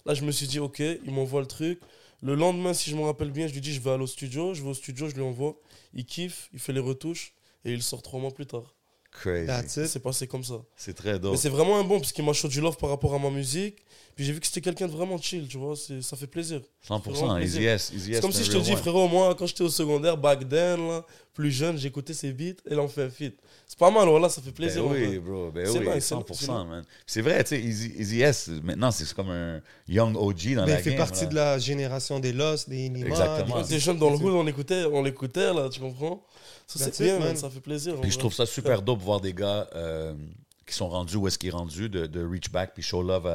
Là 0.06 0.14
je 0.14 0.24
me 0.26 0.32
suis 0.32 0.48
dit 0.48 0.60
ok, 0.60 0.80
il 0.80 1.12
m'envoie 1.12 1.42
le 1.42 1.48
truc. 1.48 1.80
Le 2.24 2.36
lendemain, 2.36 2.74
si 2.74 2.90
je 2.92 2.96
me 2.96 3.02
rappelle 3.04 3.32
bien, 3.32 3.48
je 3.48 3.54
lui 3.54 3.62
dis 3.62 3.74
je 3.74 3.80
vais 3.82 3.92
aller 3.92 4.04
au 4.04 4.08
studio, 4.08 4.54
je 4.54 4.62
vais 4.62 4.70
au 4.70 4.74
studio, 4.76 5.08
je 5.10 5.16
lui 5.16 5.24
envoie, 5.24 5.56
il 5.94 6.06
kiffe, 6.06 6.50
il 6.54 6.60
fait 6.60 6.74
les 6.74 6.80
retouches 6.80 7.34
et 7.66 7.72
il 7.72 7.82
sort 7.82 8.02
trois 8.02 8.20
mois 8.20 8.32
plus 8.32 8.46
tard. 8.46 8.76
Crazy. 9.12 9.46
That's 9.48 9.78
it. 9.78 9.88
C'est 9.88 10.00
passé 10.00 10.26
comme 10.28 10.44
ça. 10.44 10.62
C'est 10.76 10.94
très 10.94 11.14
Mais 11.14 11.20
dope. 11.20 11.36
c'est 11.38 11.50
vraiment 11.50 11.78
un 11.78 11.84
bon 11.84 12.00
parce 12.00 12.12
qu'il 12.12 12.24
m'a 12.26 12.34
chaud 12.34 12.48
du 12.48 12.62
love 12.62 12.78
par 12.78 12.90
rapport 12.90 13.14
à 13.14 13.20
ma 13.20 13.30
musique. 13.30 13.78
Puis 14.16 14.26
j'ai 14.26 14.34
vu 14.34 14.40
que 14.40 14.46
c'était 14.48 14.62
quelqu'un 14.62 14.88
de 14.88 14.92
vraiment 14.92 15.18
chill, 15.18 15.48
tu 15.48 15.58
vois, 15.58 15.76
c'est- 15.76 16.02
ça 16.02 16.16
fait 16.18 16.28
plaisir. 16.28 16.62
100%. 16.82 17.12
vraiment 17.12 17.38
Easy 17.38 17.58
plaisir. 17.58 17.72
S. 17.72 17.92
Easy 17.96 18.06
C'est 18.12 18.12
S, 18.18 18.22
comme 18.22 18.32
si 18.32 18.44
je 18.44 18.52
te 18.52 18.58
dis, 18.58 18.76
frérot, 18.76 19.08
moi, 19.08 19.36
quand 19.36 19.46
j'étais 19.46 19.64
au 19.64 19.70
secondaire, 19.70 20.18
back 20.18 20.48
then, 20.50 20.88
là, 20.88 21.06
plus 21.34 21.52
jeune, 21.52 21.78
j'écoutais 21.78 22.14
ses 22.14 22.34
beats 22.34 22.60
et 22.70 22.76
là, 22.76 22.82
on 22.82 22.88
fait 22.88 23.04
un 23.04 23.10
feat. 23.10 23.36
C'est 23.66 23.80
pas 23.80 23.90
mal, 23.90 24.08
voilà, 24.08 24.28
ça 24.28 24.42
fait 24.42 24.52
plaisir. 24.52 24.84
Ben 24.84 24.90
en 24.90 24.94
oui, 24.94 25.18
bro. 25.20 25.50
Ben 25.52 25.66
C'est 25.66 25.80
oui, 25.80 25.86
vrai, 25.86 26.00
c'est- 26.02 26.14
100%, 26.16 26.34
c'est 26.34 26.46
vrai. 26.48 26.66
man. 26.66 26.84
C'est 27.06 27.22
vrai, 27.22 27.44
tu 27.44 27.50
sais, 27.56 27.62
Easy, 27.62 27.94
Easy 27.98 28.22
S, 28.22 28.50
maintenant, 28.64 28.92
c'est 28.92 29.12
comme 29.14 29.30
un 29.30 29.62
young 29.88 30.16
OG 30.18 30.56
dans 30.56 30.66
Mais 30.66 30.74
la 30.74 30.80
il 30.80 30.84
fait 30.84 30.90
game, 30.92 30.98
partie 31.00 31.24
là. 31.24 31.30
de 31.30 31.36
la 31.36 31.58
génération 31.60 32.20
des 32.20 32.34
Lost, 32.34 32.70
des 32.70 32.90
Nima. 32.90 33.08
Exactement. 33.08 33.56
Quand 33.56 33.62
des- 33.62 33.68
t'es 33.70 33.80
jeune 33.80 33.98
dans 33.98 34.10
le 34.10 34.18
hood, 34.18 34.34
on 34.34 34.44
l'écoutait, 34.44 34.84
on 34.92 35.02
l'écoutait, 35.02 35.54
là, 35.54 35.70
tu 35.70 35.80
comprends? 35.80 36.22
Ça, 36.68 36.80
c'est 36.92 37.04
bien, 37.04 37.18
man. 37.20 37.30
man, 37.30 37.38
ça 37.38 37.50
fait 37.50 37.60
plaisir. 37.62 37.94
Puis 38.02 38.10
je 38.12 38.16
vrai. 38.16 38.20
trouve 38.20 38.34
ça 38.34 38.46
super 38.46 38.82
dope 38.82 39.00
voir 39.02 39.20
des 39.22 39.34
gars 39.34 39.70
euh, 39.76 40.14
sont 40.76 40.90
rendus 40.90 41.18
où 41.18 41.28
est-ce 41.28 41.38
qu'ils 41.38 41.52
sont 41.52 41.58
rendus, 41.58 41.90
de, 41.90 42.06
de 42.06 42.26
reach 42.26 42.52
back 42.52 42.74
puis 42.74 42.84
show 42.84 43.02
love 43.02 43.28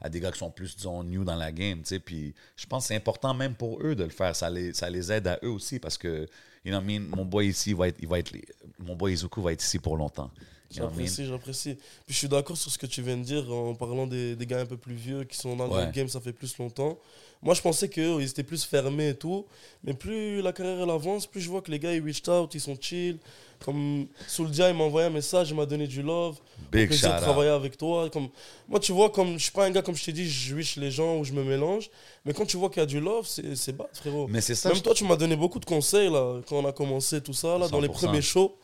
à, 0.00 0.08
des 0.08 0.20
gars 0.20 0.32
qui 0.32 0.38
sont 0.38 0.50
plus, 0.50 0.76
disons, 0.76 1.02
new 1.04 1.24
dans 1.24 1.36
la 1.36 1.52
game. 1.52 1.82
Puis 2.04 2.34
je 2.56 2.66
pense 2.66 2.84
que 2.84 2.88
c'est 2.88 2.96
important 2.96 3.34
même 3.34 3.54
pour 3.54 3.80
eux 3.82 3.94
de 3.94 4.04
le 4.04 4.10
faire. 4.10 4.34
Ça 4.36 4.50
les, 4.50 4.72
ça 4.72 4.90
les 4.90 5.12
aide 5.12 5.26
à 5.26 5.38
eux 5.42 5.50
aussi 5.50 5.78
parce 5.78 5.98
que, 5.98 6.26
you 6.64 6.72
know 6.72 6.80
mean, 6.80 7.00
mon 7.14 7.24
boy 7.24 7.48
ici, 7.48 7.72
va 7.72 7.88
être, 7.88 7.98
il 8.00 8.08
va 8.08 8.18
être, 8.18 8.32
mon 8.78 8.96
boy 8.96 9.12
Izuku 9.12 9.42
va 9.42 9.52
être 9.52 9.62
ici 9.62 9.78
pour 9.78 9.96
longtemps. 9.96 10.30
J'apprécie, 10.74 11.26
j'apprécie. 11.26 11.74
Puis 12.06 12.14
je 12.14 12.18
suis 12.18 12.28
d'accord 12.28 12.56
sur 12.56 12.70
ce 12.70 12.78
que 12.78 12.86
tu 12.86 13.02
viens 13.02 13.16
de 13.16 13.22
dire 13.24 13.52
en 13.52 13.74
parlant 13.74 14.06
des, 14.06 14.36
des 14.36 14.46
gars 14.46 14.60
un 14.60 14.66
peu 14.66 14.76
plus 14.76 14.94
vieux 14.94 15.24
qui 15.24 15.36
sont 15.36 15.56
dans 15.56 15.68
Ouais. 15.68 15.86
le 15.86 15.90
game, 15.92 16.08
ça 16.08 16.20
fait 16.20 16.32
plus 16.32 16.56
longtemps. 16.58 16.98
Moi, 17.44 17.54
je 17.54 17.60
pensais 17.60 17.88
qu'eux, 17.88 18.20
ils 18.20 18.28
étaient 18.30 18.44
plus 18.44 18.64
fermés 18.64 19.08
et 19.10 19.14
tout. 19.16 19.44
Mais 19.82 19.94
plus 19.94 20.40
la 20.42 20.52
carrière 20.52 20.80
elle 20.82 20.90
avance, 20.90 21.26
plus 21.26 21.40
je 21.40 21.48
vois 21.50 21.60
que 21.60 21.70
les 21.72 21.78
gars, 21.80 21.92
ils 21.92 22.02
reached 22.02 22.28
out, 22.28 22.54
ils 22.54 22.60
sont 22.60 22.76
chill. 22.80 23.18
Comme 23.64 24.06
Souldia, 24.26 24.70
il 24.70 24.76
m'a 24.76 24.84
envoyé 24.84 25.06
un 25.06 25.10
message, 25.10 25.50
il 25.50 25.56
m'a 25.56 25.66
donné 25.66 25.86
du 25.86 26.02
love. 26.02 26.36
Big 26.72 26.88
plaisir 26.88 27.14
de 27.14 27.20
travailler 27.20 27.50
avec 27.50 27.76
toi. 27.76 28.08
Comme... 28.10 28.28
Moi, 28.68 28.80
tu 28.80 28.90
vois, 28.92 29.10
comme 29.10 29.34
je 29.38 29.42
suis 29.44 29.52
pas 29.52 29.66
un 29.66 29.70
gars, 29.70 29.82
comme 29.82 29.94
je 29.96 30.04
t'ai 30.04 30.12
dit, 30.12 30.28
je 30.28 30.54
wish 30.54 30.76
les 30.76 30.90
gens 30.90 31.18
ou 31.18 31.24
je 31.24 31.32
me 31.32 31.42
mélange. 31.44 31.88
Mais 32.24 32.32
quand 32.32 32.44
tu 32.46 32.56
vois 32.56 32.70
qu'il 32.70 32.78
y 32.80 32.82
a 32.82 32.86
du 32.86 33.00
love, 33.00 33.26
c'est 33.26 33.72
bad, 33.76 33.88
frérot. 33.92 34.26
Mais 34.28 34.40
c'est 34.40 34.54
ça, 34.56 34.68
Même 34.70 34.78
je- 34.78 34.82
toi, 34.82 34.94
tu 34.94 35.04
m'as 35.04 35.16
donné 35.16 35.36
beaucoup 35.36 35.60
de 35.60 35.64
conseils 35.64 36.10
là, 36.10 36.40
quand 36.48 36.56
on 36.56 36.66
a 36.66 36.72
commencé 36.72 37.20
tout 37.20 37.32
ça, 37.34 37.56
là, 37.58 37.68
dans 37.68 37.80
les 37.80 37.88
100%. 37.88 37.92
premiers 37.92 38.22
shows. 38.22 38.56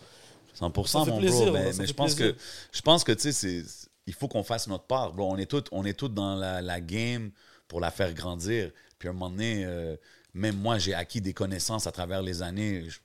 100%, 0.59 1.01
Ça 1.01 1.05
fait 1.05 1.11
mon 1.11 1.19
plaisir, 1.21 1.47
bro. 1.47 1.55
là, 1.55 1.71
Mais, 1.79 1.87
je 1.87 1.93
pense 1.93 2.15
plaisir. 2.15 2.35
que, 2.35 2.41
je 2.73 2.81
pense 2.83 3.05
que, 3.05 3.13
tu 3.13 3.21
sais, 3.21 3.33
c'est- 3.33 3.89
il 4.07 4.15
faut 4.15 4.29
qu'on 4.29 4.43
fasse 4.43 4.67
notre 4.67 4.85
part, 4.85 5.13
bro. 5.13 5.31
On 5.33 5.37
est 5.37 5.47
tous, 5.47 5.65
on 5.73 5.85
est 5.85 5.93
tous 5.93 6.09
dans 6.09 6.35
la, 6.35 6.61
la 6.63 6.81
game 6.81 7.31
pour 7.69 7.81
la 7.81 7.91
faire 7.91 8.13
grandir. 8.15 8.71
Puis 8.99 9.09
à 9.09 9.11
un 9.11 9.15
moment 9.15 9.31
donné, 9.31 9.65
euh, 9.65 9.97
même 10.35 10.57
moi, 10.57 10.79
j'ai 10.79 10.95
acquis 10.95 11.21
des 11.21 11.35
connaissances 11.35 11.87
à 11.87 11.93
travers 11.93 12.23
les 12.23 12.43
années. 12.43 12.89
Je- 12.89 12.99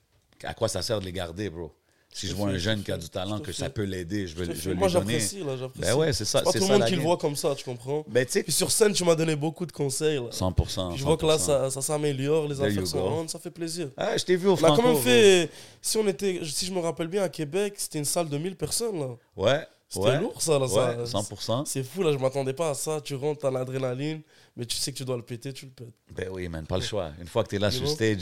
à 0.47 0.53
quoi 0.53 0.67
ça 0.67 0.81
sert 0.81 0.99
de 0.99 1.05
les 1.05 1.13
garder, 1.13 1.49
bro? 1.49 1.73
Si 2.13 2.27
Je 2.27 2.35
vois 2.35 2.49
un 2.49 2.53
je 2.53 2.59
jeune 2.59 2.83
qui 2.83 2.91
a 2.91 2.97
du 2.97 3.09
talent, 3.09 3.39
que 3.39 3.51
ça 3.51 3.69
peut 3.69 3.83
l'aider, 3.83 4.27
je 4.27 4.35
veux, 4.35 4.53
Je 4.53 4.69
Moi, 4.71 4.87
lui 4.87 4.93
donner. 4.93 5.13
j'apprécie, 5.13 5.39
là, 5.43 5.57
j'apprécie. 5.57 5.89
Ben 5.91 5.95
ouais, 5.97 6.13
c'est 6.13 6.25
ça. 6.25 6.39
C'est 6.39 6.43
pas 6.45 6.51
tout 6.53 6.59
le 6.59 6.77
monde 6.79 6.85
qui 6.85 6.95
le 6.95 7.01
voit 7.01 7.17
comme 7.17 7.35
ça, 7.35 7.53
tu 7.55 7.63
comprends? 7.65 8.05
Ben, 8.07 8.25
tu 8.25 8.31
sais, 8.33 8.43
Puis 8.43 8.51
sur 8.51 8.71
scène, 8.71 8.93
tu 8.93 9.03
m'as 9.03 9.15
donné 9.15 9.35
beaucoup 9.35 9.65
de 9.65 9.71
conseils. 9.71 10.17
Là. 10.17 10.29
100%. 10.31 10.89
Puis 10.89 10.99
je 10.99 11.03
vois 11.03 11.17
que 11.17 11.25
là, 11.25 11.37
100%. 11.37 11.39
ça, 11.39 11.69
ça 11.71 11.81
s'améliore, 11.81 12.47
les 12.47 12.61
affaires 12.61 12.87
sont 12.87 12.99
go. 13.01 13.07
on, 13.23 13.27
ça 13.27 13.39
fait 13.39 13.51
plaisir. 13.51 13.89
Ah, 13.97 14.15
je 14.17 14.23
t'ai 14.23 14.35
vu 14.35 14.47
au 14.47 14.51
On 14.51 14.55
a 14.55 14.57
Franco. 14.57 14.75
quand 14.77 14.83
même 14.83 14.93
bro. 14.93 15.01
fait, 15.01 15.49
si 15.81 15.97
on 15.97 16.07
était, 16.07 16.39
si 16.45 16.65
je 16.65 16.71
me 16.73 16.79
rappelle 16.79 17.07
bien, 17.07 17.23
à 17.23 17.29
Québec, 17.29 17.73
c'était 17.77 17.99
une 17.99 18.05
salle 18.05 18.29
de 18.29 18.37
1000 18.37 18.55
personnes. 18.55 18.99
là. 18.99 19.07
Ouais. 19.35 19.65
C'était 19.89 20.05
ouais, 20.07 20.19
lourd, 20.19 20.41
ça, 20.41 20.57
là, 20.57 20.67
ça. 20.67 20.97
Ouais, 20.97 21.03
100%. 21.05 21.65
C'est 21.67 21.83
fou, 21.83 22.01
là, 22.01 22.11
je 22.11 22.17
m'attendais 22.17 22.53
pas 22.53 22.71
à 22.71 22.73
ça. 22.73 22.99
Tu 22.99 23.13
rentres, 23.13 23.41
t'as 23.41 23.51
l'adrénaline, 23.51 24.21
mais 24.57 24.65
tu 24.65 24.75
sais 24.75 24.91
que 24.91 24.97
tu 24.97 25.05
dois 25.05 25.17
le 25.17 25.21
péter, 25.21 25.53
tu 25.53 25.65
le 25.65 25.71
pètes. 25.71 25.93
Ben 26.15 26.29
oui, 26.31 26.47
man, 26.47 26.65
pas 26.65 26.77
le 26.77 26.83
choix. 26.83 27.11
Une 27.21 27.27
fois 27.27 27.43
que 27.43 27.49
tu 27.49 27.57
es 27.57 27.59
là 27.59 27.69
sur 27.69 27.83
le 27.83 28.17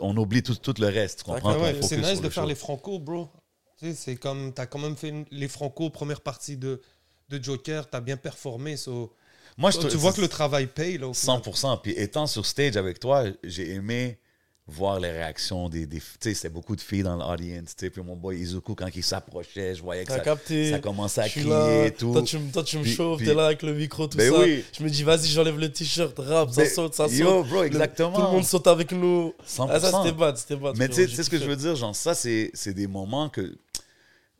on 0.00 0.16
oublie 0.16 0.42
tout, 0.42 0.54
tout 0.56 0.74
le 0.78 0.86
reste. 0.88 1.20
Tu 1.20 1.24
comprends? 1.24 1.58
Ouais, 1.58 1.80
C'est 1.82 1.96
nice 1.98 2.18
de 2.18 2.24
le 2.24 2.30
faire 2.30 2.44
show. 2.44 2.48
les 2.48 2.54
franco, 2.54 2.98
bro. 2.98 3.28
Tu 3.78 3.86
sais, 3.86 3.94
c'est 3.94 4.16
comme, 4.16 4.52
t'as 4.52 4.66
quand 4.66 4.78
même 4.78 4.96
fait 4.96 5.08
une- 5.08 5.26
les 5.30 5.48
franco, 5.48 5.90
première 5.90 6.20
partie 6.20 6.56
de, 6.56 6.80
de 7.28 7.42
Joker, 7.42 7.88
t'as 7.88 8.00
bien 8.00 8.16
performé. 8.16 8.76
so- 8.76 9.12
Moi, 9.56 9.70
je 9.70 9.78
tu 9.88 9.96
vois 9.96 10.12
que 10.12 10.20
le 10.20 10.28
travail 10.28 10.66
paye, 10.66 10.98
là, 10.98 11.08
au 11.08 11.14
final. 11.14 11.36
100%. 11.42 11.76
Puis 11.78 11.92
étant 11.92 12.26
sur 12.26 12.46
stage 12.46 12.76
avec 12.76 12.98
toi, 13.00 13.24
j'ai 13.42 13.70
aimé 13.74 14.18
voir 14.66 14.98
les 14.98 15.10
réactions 15.10 15.68
des. 15.68 15.86
des 15.86 15.98
tu 15.98 16.04
sais, 16.20 16.34
c'était 16.34 16.48
beaucoup 16.48 16.74
de 16.74 16.80
filles 16.80 17.02
dans 17.02 17.16
l'audience. 17.16 17.76
tu 17.76 17.84
sais. 17.86 17.90
Puis 17.90 18.02
mon 18.02 18.16
boy 18.16 18.38
Izuku, 18.38 18.74
quand 18.74 18.88
il 18.94 19.02
s'approchait, 19.02 19.74
je 19.74 19.82
voyais 19.82 20.04
que 20.04 20.12
ça, 20.12 20.20
capté. 20.20 20.70
ça 20.70 20.78
commençait 20.78 21.20
à 21.20 21.28
crier 21.28 21.50
là, 21.50 21.84
et 21.86 21.90
tout. 21.92 22.12
Toi, 22.12 22.22
tu, 22.22 22.38
me- 22.38 22.50
toi, 22.50 22.62
tu 22.64 22.78
me 22.78 22.82
Puis- 22.82 22.92
chauffes, 22.94 23.22
t'es 23.22 23.34
là 23.34 23.46
avec 23.46 23.62
le 23.62 23.74
micro, 23.74 24.06
tout 24.06 24.16
Ben 24.16 24.32
ça. 24.32 24.40
oui. 24.40 24.64
Je 24.76 24.82
me 24.82 24.88
dis, 24.88 25.02
vas-y, 25.02 25.26
j'enlève 25.26 25.58
le 25.58 25.70
t-shirt, 25.70 26.18
rap, 26.18 26.50
ça 26.50 26.62
Mais- 26.62 26.68
saute, 26.70 26.94
ça 26.94 27.08
saute. 27.08 27.18
Yo, 27.18 27.44
bro, 27.44 27.60
Le- 27.60 27.66
exactement. 27.66 28.12
tout 28.12 28.22
le 28.22 28.28
monde 28.28 28.44
saute 28.44 28.66
avec 28.66 28.90
nous. 28.92 29.34
100%. 29.46 29.68
Ah, 29.70 29.80
ça, 29.80 30.02
c'était 30.02 30.16
bad, 30.16 30.36
c'était 30.38 30.56
bad. 30.56 30.76
Mais 30.78 30.88
tu 30.88 30.94
sais- 31.08 31.22
ce 31.22 31.28
que 31.28 31.38
je 31.38 31.44
veux 31.44 31.56
dire? 31.56 31.76
Genre, 31.76 31.94
ça, 31.94 32.14
c'est 32.14 32.50
c'est 32.54 32.72
des 32.74 32.86
moments 32.86 33.28
que. 33.28 33.56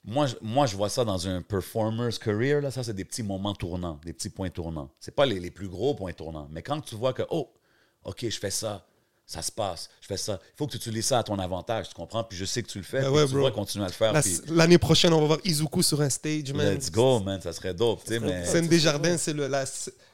Moi 0.07 0.27
je, 0.27 0.35
moi, 0.43 0.67
je 0.67 0.77
vois 0.77 0.91
ça 0.91 1.03
dans 1.05 1.27
un 1.29 1.41
performer's 1.41 2.19
career. 2.19 2.61
Là, 2.61 2.71
ça, 2.71 2.83
c'est 2.83 2.93
des 2.93 3.07
petits 3.07 3.23
moments 3.23 3.55
tournants, 3.55 3.99
des 4.05 4.13
petits 4.13 4.29
points 4.29 4.51
tournants. 4.51 4.91
C'est 5.01 5.15
pas 5.15 5.25
les, 5.25 5.41
les 5.41 5.51
plus 5.51 5.67
gros 5.69 5.95
points 5.95 6.13
tournants. 6.13 6.47
Mais 6.51 6.61
quand 6.63 6.79
tu 6.83 6.95
vois 6.95 7.15
que, 7.15 7.23
oh, 7.31 7.51
OK, 8.05 8.27
je 8.29 8.39
fais 8.39 8.51
ça, 8.51 8.87
ça 9.27 9.41
se 9.41 9.51
passe, 9.51 9.89
je 10.03 10.07
fais 10.07 10.17
ça, 10.19 10.39
il 10.43 10.57
faut 10.57 10.67
que 10.67 10.73
tu 10.73 10.77
utilises 10.77 11.07
ça 11.07 11.19
à 11.19 11.23
ton 11.23 11.39
avantage, 11.39 11.89
tu 11.89 11.95
comprends? 11.95 12.23
Puis 12.25 12.37
je 12.37 12.45
sais 12.45 12.63
que 12.63 12.69
tu 12.69 12.79
le 12.79 12.85
fais, 12.85 13.01
Ben 13.01 13.11
ouais, 13.11 13.27
tu 13.27 13.33
bro. 13.33 13.45
vas 13.45 13.51
continuer 13.51 13.85
à 13.85 13.89
le 13.89 13.95
faire. 13.95 14.13
La- 14.13 14.21
puis 14.23 14.39
L'année 14.49 14.77
prochaine, 14.79 15.13
on 15.15 15.21
va 15.21 15.27
voir 15.27 15.39
Izuku 15.45 15.83
sur 15.83 16.01
un 16.03 16.11
stage, 16.11 16.53
man. 16.53 16.75
let's 16.75 16.91
go, 16.91 17.21
man, 17.21 17.41
ça 17.41 17.53
serait 17.53 17.73
dope. 17.73 18.03
tu 18.05 18.09
sais, 18.13 18.21
mais... 18.21 18.45
Scène 18.45 18.69
des 18.69 18.79
jardins, 18.79 19.17
c'est 19.17 19.33
le- 19.33 19.47
la, 19.49 19.65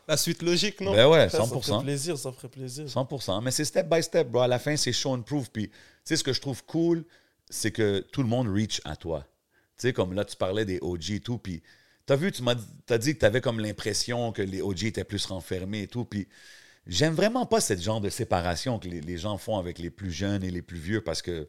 la 0.07 0.17
suite 0.17 0.43
logique, 0.43 0.81
non? 0.81 0.93
Ben 0.95 1.09
ouais, 1.09 1.29
Ça, 1.29 1.39
Ça 1.39 1.47
ferait 1.47 1.59
100%. 1.61 1.83
plaisir, 1.83 2.17
ça 2.19 2.31
ferait 2.33 2.49
plaisir. 2.49 2.85
100%. 2.87 3.43
Mais 3.43 3.51
c'est 3.51 3.65
step 3.65 3.89
by 3.89 4.03
step, 4.03 4.29
bro. 4.29 4.43
À 4.43 4.49
la 4.49 4.59
fin, 4.61 4.77
c'est 4.77 4.93
show 4.93 5.11
and 5.13 5.23
prove. 5.23 5.51
Puis, 5.51 5.69
tu 5.69 5.75
sais, 6.05 6.17
ce 6.17 6.23
que 6.23 6.33
je 6.33 6.41
trouve 6.41 6.65
cool, 6.65 7.05
c'est 7.49 7.73
que 7.73 8.01
tout 8.13 8.23
le 8.23 8.29
monde 8.29 8.47
reach 8.49 8.81
à 8.85 8.95
toi. 8.95 9.25
Tu 9.77 9.89
sais, 9.89 9.93
comme 9.93 10.13
là, 10.13 10.25
tu 10.25 10.37
parlais 10.37 10.65
des 10.65 10.79
OG 10.81 11.11
et 11.11 11.21
tout, 11.21 11.39
puis 11.39 11.63
T'as 12.07 12.17
vu, 12.17 12.33
tu 12.33 12.43
m'as 12.43 12.55
as 12.89 12.99
dit 12.99 13.15
que 13.15 13.21
t'avais 13.21 13.41
comme 13.41 13.61
l'impression 13.61 14.33
que 14.33 14.43
les 14.43 14.61
OG 14.63 14.85
étaient 14.85 15.05
plus 15.05 15.25
renfermés 15.27 15.83
et 15.83 15.87
tout. 15.87 16.05
Puis 16.05 16.27
j'aime 16.91 17.15
vraiment 17.15 17.47
pas 17.47 17.61
ce 17.61 17.75
genre 17.77 18.01
de 18.03 18.11
séparation 18.11 18.79
que 18.79 18.89
les, 18.89 19.01
les 19.01 19.17
gens 19.17 19.39
font 19.39 19.57
avec 19.57 19.79
les 19.79 19.91
plus 19.91 20.11
jeunes 20.13 20.45
et 20.45 20.51
les 20.51 20.61
plus 20.63 20.79
vieux 20.79 21.01
parce 21.03 21.23
que 21.23 21.49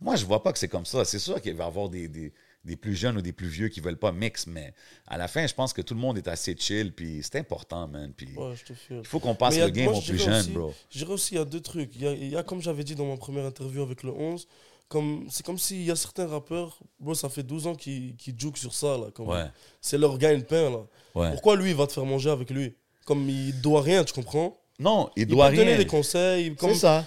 moi, 0.00 0.16
je 0.16 0.24
vois 0.26 0.42
pas 0.42 0.52
que 0.52 0.58
c'est 0.58 0.68
comme 0.68 0.84
ça. 0.84 1.04
C'est 1.04 1.20
sûr 1.20 1.40
qu'il 1.40 1.54
va 1.54 1.64
y 1.64 1.66
avoir 1.66 1.88
des, 1.88 2.08
des, 2.08 2.32
des 2.64 2.76
plus 2.76 2.94
jeunes 2.94 3.16
ou 3.16 3.22
des 3.22 3.32
plus 3.32 3.46
vieux 3.46 3.68
qui 3.68 3.80
veulent 3.80 3.96
pas 3.98 4.10
mix, 4.12 4.46
mais 4.46 4.74
à 5.06 5.16
la 5.16 5.28
fin, 5.28 5.46
je 5.46 5.54
pense 5.54 5.72
que 5.72 5.80
tout 5.82 5.94
le 5.94 6.00
monde 6.00 6.18
est 6.18 6.28
assez 6.28 6.54
chill. 6.58 6.92
Puis 6.92 7.20
c'est 7.22 7.36
important, 7.38 7.86
man. 7.86 8.12
Puis 8.14 8.28
Ouais, 8.36 8.54
je 8.56 8.64
te 8.64 8.74
file. 8.74 8.98
il 9.02 9.06
faut 9.06 9.20
qu'on 9.20 9.34
passe 9.36 9.56
a- 9.56 9.64
le 9.66 9.70
game 9.70 9.86
moi, 9.86 9.98
aux 9.98 10.02
plus 10.02 10.18
jeunes, 10.18 10.40
aussi- 10.40 10.50
bro. 10.50 10.74
Je 10.90 10.98
dirais 10.98 11.12
aussi, 11.12 11.34
il 11.34 11.38
y 11.38 11.40
a 11.40 11.44
deux 11.44 11.60
trucs. 11.60 11.94
Il 11.94 12.02
y 12.02 12.06
a, 12.08 12.12
il 12.12 12.28
y 12.28 12.36
a, 12.36 12.42
comme 12.42 12.60
j'avais 12.60 12.84
dit 12.84 12.94
dans 12.96 13.06
ma 13.06 13.16
première 13.16 13.44
interview 13.46 13.82
avec 13.82 14.02
le 14.02 14.10
11, 14.10 14.46
comme, 14.88 15.26
c'est 15.30 15.46
comme 15.46 15.58
s'il 15.58 15.84
y 15.84 15.90
a 15.90 15.96
certains 15.96 16.26
rappeurs, 16.26 16.78
bro, 17.00 17.14
ça 17.14 17.28
fait 17.30 17.42
12 17.44 17.66
ans 17.66 17.74
qu'ils 17.74 18.16
qu'ils 18.16 18.38
jouent 18.38 18.54
sur 18.56 18.74
ça, 18.74 18.98
là. 18.98 19.06
Ouais, 19.20 19.44
C'est 19.80 19.96
leur 19.96 20.18
gagne-pain, 20.18 20.70
là. 20.70 20.86
ouais. 21.14 21.30
Pourquoi 21.30 21.56
lui, 21.56 21.70
il 21.70 21.76
va 21.76 21.86
te 21.86 21.92
faire 21.92 22.04
manger 22.04 22.30
avec 22.30 22.50
lui? 22.50 22.74
Comme 23.04 23.28
il 23.28 23.60
doit 23.60 23.82
rien, 23.82 24.04
tu 24.04 24.12
comprends? 24.12 24.58
Non, 24.78 25.10
il 25.16 25.22
Il 25.22 25.26
doit 25.28 25.46
peut 25.50 25.52
te 25.56 25.60
donner 25.60 25.76
des 25.76 25.86
conseils. 25.86 26.54
Comme... 26.56 26.70
C'est 26.74 26.80
ça. 26.80 27.04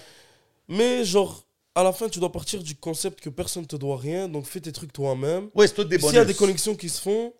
Mais 0.68 1.04
genre, 1.04 1.44
à 1.74 1.82
la 1.82 1.92
fin, 1.92 2.08
tu 2.08 2.18
dois 2.18 2.32
partir 2.32 2.62
du 2.62 2.74
concept 2.76 3.20
que 3.20 3.30
personne 3.30 3.66
te 3.66 3.76
doit 3.76 3.96
rien, 3.98 4.28
donc 4.28 4.46
fais 4.46 4.60
tes 4.60 4.72
trucs 4.72 4.92
toi-même. 4.92 5.48
Oui, 5.54 5.66
c'est 5.68 5.74
toutes 5.74 5.88
des 5.88 5.98
S'il 5.98 6.14
y 6.14 6.18
a 6.18 6.24
des 6.24 6.34
connexions 6.34 6.74
qui 6.74 6.88
se 6.88 7.00
font, 7.00 7.32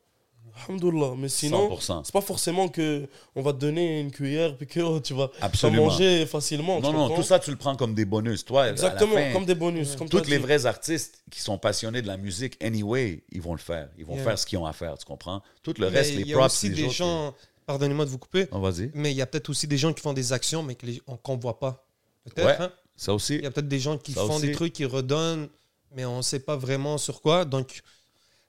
alhamdoulilah. 0.69 1.15
Mais 1.17 1.29
sinon, 1.29 1.71
100%. 1.77 2.03
c'est 2.05 2.13
pas 2.13 2.21
forcément 2.21 2.69
que 2.69 3.07
on 3.35 3.43
va 3.43 3.53
te 3.53 3.59
donner 3.59 4.01
une 4.01 4.11
cuillère 4.11 4.57
puis 4.57 4.67
que 4.67 4.81
oh, 4.81 5.01
tu 5.05 5.15
vas, 5.15 5.31
Absolument. 5.41 5.85
manger 5.87 6.27
facilement. 6.27 6.81
Non, 6.81 6.93
non, 6.93 7.15
tout 7.15 7.23
ça, 7.23 7.39
tu 7.39 7.51
le 7.51 7.57
prends 7.57 7.77
comme 7.77 7.95
des 7.95 8.05
bonus. 8.05 8.45
Toi, 8.45 8.63
à 8.63 8.67
la 8.67 8.71
Exactement, 8.73 9.15
fin, 9.15 9.33
comme 9.33 9.45
des 9.47 9.55
bonus. 9.55 9.95
Comme 9.97 10.09
Tous 10.09 10.21
t'as 10.21 10.29
les 10.31 10.39
vrais 10.39 10.67
artistes 10.67 11.23
qui 11.31 11.41
sont 11.41 11.59
passionnés 11.59 12.03
de 12.03 12.07
la 12.07 12.17
musique, 12.17 12.57
anyway, 12.63 13.23
ils 13.31 13.41
vont 13.43 13.53
le 13.53 13.59
faire. 13.61 13.89
Ils 13.99 14.05
vont 14.05 14.15
Yeah. 14.15 14.25
faire 14.25 14.39
ce 14.39 14.47
qu'ils 14.47 14.59
ont 14.59 14.67
à 14.67 14.73
faire, 14.73 14.97
tu 14.99 15.05
comprends? 15.05 15.43
Tout 15.63 15.75
le 15.79 15.91
Mais 15.91 15.99
reste, 15.99 16.11
il 16.13 16.19
les 16.19 16.29
y 16.29 16.35
a 16.35 16.37
props, 16.39 16.55
aussi 16.55 16.71
des 16.71 16.91
gens, 16.91 17.35
pardonnez-moi 17.69 18.05
de 18.07 18.11
vous 18.11 18.19
couper, 18.19 18.49
Oh, 18.51 18.61
vas-y. 18.61 18.91
mais 18.95 19.13
il 19.13 19.17
y 19.17 19.23
a 19.23 19.27
peut-être 19.27 19.51
aussi 19.51 19.67
des 19.69 19.77
gens 19.79 19.93
qui 19.93 20.01
font 20.01 20.15
des 20.15 20.33
actions, 20.33 20.63
mais 20.63 20.75
qu'on 20.75 21.37
ne 21.37 21.41
voit 21.41 21.59
pas. 21.61 21.87
Peut-être. 22.25 22.47
Ouais. 22.47 22.57
hein. 22.67 22.73
Ça 22.97 23.13
aussi. 23.15 23.37
Il 23.37 23.43
y 23.43 23.47
a 23.47 23.51
peut-être 23.51 23.69
des 23.69 23.79
gens 23.79 23.97
qui 23.99 24.13
Ça 24.15 24.23
font 24.23 24.37
aussi. 24.37 24.47
des 24.47 24.53
trucs, 24.53 24.73
qui 24.73 24.85
redonnent, 24.85 25.49
mais 25.95 26.05
on 26.05 26.17
ne 26.17 26.23
sait 26.23 26.41
pas 26.41 26.57
vraiment 26.57 26.97
sur 26.99 27.21
quoi. 27.21 27.45
Donc, 27.45 27.83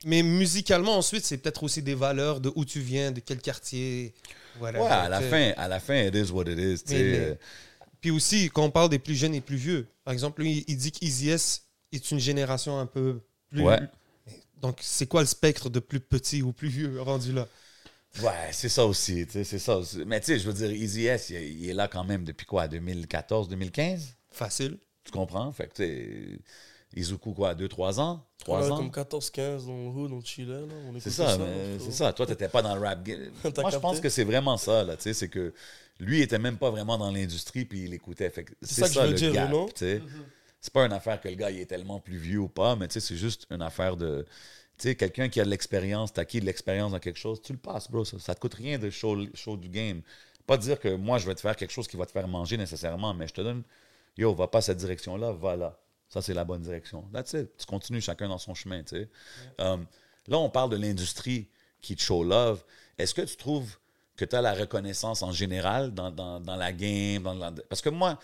mais 0.05 0.23
musicalement, 0.23 0.95
ensuite, 0.97 1.25
c'est 1.25 1.37
peut-être 1.37 1.61
aussi 1.63 1.81
des 1.83 1.93
valeurs 1.95 2.39
de 2.39 2.51
où 2.55 2.63
tu 2.65 2.79
viens, 2.79 3.11
de 3.11 3.19
quel 3.19 3.39
quartier. 3.41 4.13
Ouais, 4.61 4.69
à 4.75 5.07
la 5.09 5.21
fin, 5.21 5.51
à 5.57 5.67
la 5.67 5.79
fin, 5.79 6.01
it 6.01 6.15
is 6.15 6.31
what 6.31 6.45
it 6.45 6.57
is. 6.57 6.83
les- 6.93 7.35
Puis 8.01 8.11
aussi, 8.11 8.49
quand 8.49 8.63
on 8.63 8.71
parle 8.71 8.89
des 8.89 8.99
plus 8.99 9.15
jeunes 9.15 9.35
et 9.35 9.41
plus 9.41 9.57
vieux, 9.57 9.85
par 10.05 10.13
exemple, 10.13 10.41
lui, 10.41 10.63
il 10.67 10.77
dit 10.77 10.91
qu'Easy 10.93 11.29
S 11.29 11.63
est 11.91 12.09
une 12.11 12.19
génération 12.19 12.79
un 12.79 12.85
peu 12.85 13.19
plus. 13.49 13.61
Ouais. 13.63 13.79
Donc, 14.61 14.77
c'est 14.81 15.05
quoi 15.05 15.21
le 15.21 15.27
spectre 15.27 15.69
de 15.69 15.79
plus 15.79 15.99
petit 15.99 16.41
ou 16.41 16.51
plus 16.53 16.69
vieux 16.69 17.01
rendu 17.01 17.33
là? 17.33 17.47
Ouais, 18.23 18.49
c'est 18.51 18.69
ça 18.69 18.85
aussi. 18.85 19.25
tu 19.25 19.31
sais, 19.33 19.43
C'est 19.43 19.59
ça. 19.59 19.77
aussi. 19.77 20.03
Mais 20.05 20.19
tu 20.19 20.27
sais, 20.27 20.39
je 20.39 20.47
veux 20.47 20.53
dire, 20.53 20.71
Easy 20.71 21.05
S, 21.07 21.29
il, 21.29 21.37
il 21.63 21.69
est 21.69 21.73
là 21.73 21.87
quand 21.87 22.03
même 22.03 22.23
depuis 22.23 22.45
quoi? 22.45 22.67
2014, 22.67 23.47
2015? 23.49 24.15
Facile. 24.31 24.77
Tu 25.03 25.11
comprends? 25.11 25.51
Fait 25.51 25.67
que 25.67 25.73
tu 25.73 25.83
sais, 25.83 26.39
Izuku, 26.95 27.33
quoi, 27.33 27.53
2-3 27.55 27.99
ans? 27.99 28.25
3 28.39 28.61
Ouais, 28.65 28.71
ans? 28.71 28.77
Comme 28.77 28.89
14-15 28.89 29.65
dans 29.67 29.73
le 29.77 29.87
hood, 29.89 30.11
on 30.11 30.21
chillait. 30.21 30.51
Là, 30.53 30.73
on 30.87 30.99
C'est 30.99 31.11
ça, 31.11 31.27
frérot. 31.29 31.45
c'est 31.79 31.91
ça. 31.91 32.13
Toi, 32.13 32.25
t'étais 32.25 32.49
pas 32.49 32.61
dans 32.61 32.75
le 32.75 32.81
rap 32.81 33.03
game. 33.03 33.31
Moi, 33.57 33.69
je 33.71 33.77
pense 33.77 33.99
que 33.99 34.09
c'est 34.09 34.23
vraiment 34.23 34.57
ça, 34.57 34.83
là. 34.83 34.95
Tu 34.97 35.03
sais, 35.03 35.13
c'est 35.13 35.29
que 35.29 35.53
lui, 35.99 36.19
il 36.19 36.21
était 36.23 36.39
même 36.39 36.57
pas 36.57 36.71
vraiment 36.71 36.97
dans 36.97 37.11
l'industrie, 37.11 37.65
puis 37.65 37.83
il 37.83 37.93
écoutait. 37.93 38.29
Fait 38.29 38.43
que 38.43 38.53
c'est 38.61 38.81
ça 38.81 38.87
que 38.87 38.93
je 38.95 38.99
veux 39.01 39.07
le 39.09 39.13
dire, 39.13 39.33
gap, 39.33 39.51
non? 39.51 39.67
tu 39.67 39.73
sais. 39.77 40.01
C'est 40.61 40.73
pas 40.73 40.85
une 40.85 40.91
affaire 40.93 41.21
que 41.21 41.29
le 41.29 41.35
gars, 41.35 41.51
il 41.51 41.59
est 41.59 41.65
tellement 41.67 41.99
plus 41.99 42.17
vieux 42.17 42.39
ou 42.39 42.49
pas, 42.49 42.75
mais 42.75 42.87
tu 42.87 42.93
sais, 42.93 42.99
c'est 42.99 43.15
juste 43.17 43.45
une 43.49 43.61
affaire 43.61 43.95
de. 43.95 44.25
Tu 44.79 44.87
sais, 44.89 44.95
quelqu'un 44.95 45.27
qui 45.29 45.41
a 45.41 45.45
de 45.45 45.49
l'expérience, 45.49 46.13
t'as 46.13 46.21
acquis 46.21 46.39
de 46.39 46.45
l'expérience 46.45 46.93
dans 46.93 46.99
quelque 46.99 47.19
chose, 47.19 47.41
tu 47.41 47.51
le 47.53 47.59
passes, 47.59 47.91
bro. 47.91 48.05
Ça, 48.05 48.17
ça 48.19 48.33
te 48.33 48.39
coûte 48.39 48.53
rien 48.55 48.79
de 48.79 48.89
show, 48.89 49.17
show 49.33 49.57
du 49.57 49.69
game. 49.69 50.01
Pas 50.47 50.57
dire 50.57 50.79
que 50.79 50.95
moi, 50.95 51.17
je 51.19 51.27
vais 51.27 51.35
te 51.35 51.41
faire 51.41 51.55
quelque 51.55 51.71
chose 51.71 51.87
qui 51.87 51.97
va 51.97 52.05
te 52.05 52.11
faire 52.11 52.27
manger 52.27 52.57
nécessairement, 52.57 53.13
mais 53.13 53.27
je 53.27 53.33
te 53.33 53.41
donne, 53.41 53.61
yo, 54.17 54.33
va 54.33 54.47
pas 54.47 54.61
cette 54.61 54.77
direction-là, 54.77 55.33
va 55.33 55.55
là. 55.57 55.77
Ça, 56.07 56.21
c'est 56.21 56.33
la 56.33 56.43
bonne 56.45 56.61
direction. 56.61 57.03
That's 57.13 57.33
it. 57.33 57.55
Tu 57.57 57.65
continues 57.67 58.01
chacun 58.01 58.29
dans 58.29 58.37
son 58.39 58.55
chemin, 58.55 58.81
tu 58.83 58.95
sais. 58.95 59.09
Um, 59.59 59.85
là, 60.27 60.39
on 60.39 60.49
parle 60.49 60.69
de 60.71 60.77
l'industrie 60.77 61.47
qui 61.81 61.95
te 61.95 62.01
show 62.01 62.23
love. 62.23 62.63
Est-ce 62.97 63.13
que 63.13 63.21
tu 63.21 63.35
trouves 63.35 63.77
que 64.15 64.25
tu 64.25 64.35
as 64.35 64.41
la 64.41 64.53
reconnaissance 64.53 65.21
en 65.23 65.31
général 65.31 65.93
dans, 65.93 66.09
dans- 66.09 66.39
dans 66.39 66.55
la 66.55 66.71
game? 66.73 67.23
dans 67.23 67.33
la- 67.35 67.51
Parce 67.51 67.81
que 67.81 67.89
moi, 67.89 68.17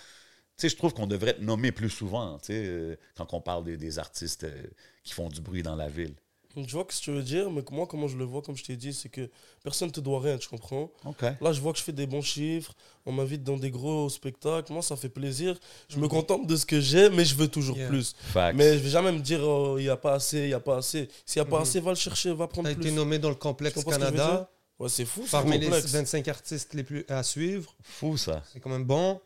tu 0.58 0.62
sais, 0.62 0.70
je 0.70 0.78
trouve 0.78 0.94
qu'on 0.94 1.06
devrait 1.08 1.34
te 1.34 1.42
nommer 1.42 1.72
plus 1.74 1.90
souvent, 1.90 2.40
tu 2.40 2.46
sais, 2.48 2.66
euh, 2.66 2.96
quand 3.16 3.34
on 3.34 3.42
parle 3.42 3.66
des, 3.66 3.78
des 3.78 4.00
artistes 4.00 4.46
euh, 4.46 4.64
qui 5.04 5.14
font 5.14 5.28
du 5.30 5.42
bruit 5.42 5.62
dans 5.64 5.76
la 5.76 5.90
ville. 5.90 6.16
Je 6.56 6.72
vois 6.72 6.86
ce 6.90 7.00
que 7.00 7.04
tu 7.06 7.12
veux 7.12 7.22
dire, 7.24 7.50
mais 7.52 7.62
moi, 7.72 7.86
comment 7.88 8.08
je 8.08 8.18
le 8.18 8.24
vois, 8.24 8.42
comme 8.42 8.56
je 8.56 8.64
t'ai 8.64 8.76
dit, 8.78 8.94
c'est 8.94 9.10
que 9.10 9.30
personne 9.64 9.88
ne 9.90 9.94
te 9.94 10.00
doit 10.00 10.20
rien, 10.22 10.38
tu 10.38 10.48
comprends? 10.48 10.90
OK. 11.06 11.22
Là, 11.42 11.52
je 11.54 11.60
vois 11.62 11.74
que 11.74 11.80
je 11.80 11.84
fais 11.84 11.92
des 11.92 12.08
bons 12.08 12.22
chiffres, 12.22 12.74
on 13.06 13.12
m'invite 13.12 13.44
dans 13.44 13.58
des 13.58 13.72
gros 13.72 14.10
spectacles, 14.10 14.72
moi, 14.72 14.82
ça 14.82 14.96
fait 14.96 15.10
plaisir. 15.10 15.58
Je 15.90 16.00
me 16.00 16.08
contente 16.08 16.48
de 16.48 16.56
ce 16.56 16.66
que 16.66 16.80
j'ai, 16.80 17.10
mais 17.10 17.26
je 17.26 17.36
veux 17.36 17.48
toujours 17.48 17.78
Yeah. 17.78 17.88
plus. 17.90 18.16
Facts. 18.34 18.56
Mais 18.56 18.78
je 18.78 18.84
vais 18.84 18.90
jamais 18.90 19.12
me 19.12 19.20
dire, 19.20 19.42
oh, 19.44 19.78
il 19.78 19.84
n'y 19.84 19.90
a 19.90 19.98
pas 19.98 20.14
assez, 20.14 20.40
il 20.40 20.48
n'y 20.48 20.54
a 20.54 20.60
pas 20.60 20.78
assez. 20.78 21.10
S'il 21.26 21.42
n'y 21.42 21.48
a 21.48 21.50
pas 21.50 21.58
Mhm. 21.58 21.62
assez, 21.64 21.80
va 21.82 21.92
le 21.92 21.96
chercher, 21.98 22.34
va 22.34 22.48
Tu 22.48 22.54
prendre 22.54 22.70
as 22.70 22.74
plus. 22.74 22.84
été 22.84 22.92
nommé 22.92 23.20
dans 23.20 23.30
le 23.30 23.36
Tu 23.36 23.40
complexe 23.42 23.84
Canada, 23.84 24.50
Ouais, 24.78 24.90
c'est 24.90 25.06
fou, 25.06 25.22
c'est 25.26 25.32
parmi 25.32 25.58
les 25.58 25.66
complexe. 25.68 25.88
25 25.92 26.28
artistes 26.28 26.74
les 26.74 26.84
plus 26.84 27.06
à 27.08 27.24
suivre. 27.24 27.74
Fou, 27.82 28.18
ça. 28.18 28.44
C'est 28.52 28.60
quand 28.60 28.70
même 28.70 28.84
bon. 28.84 29.22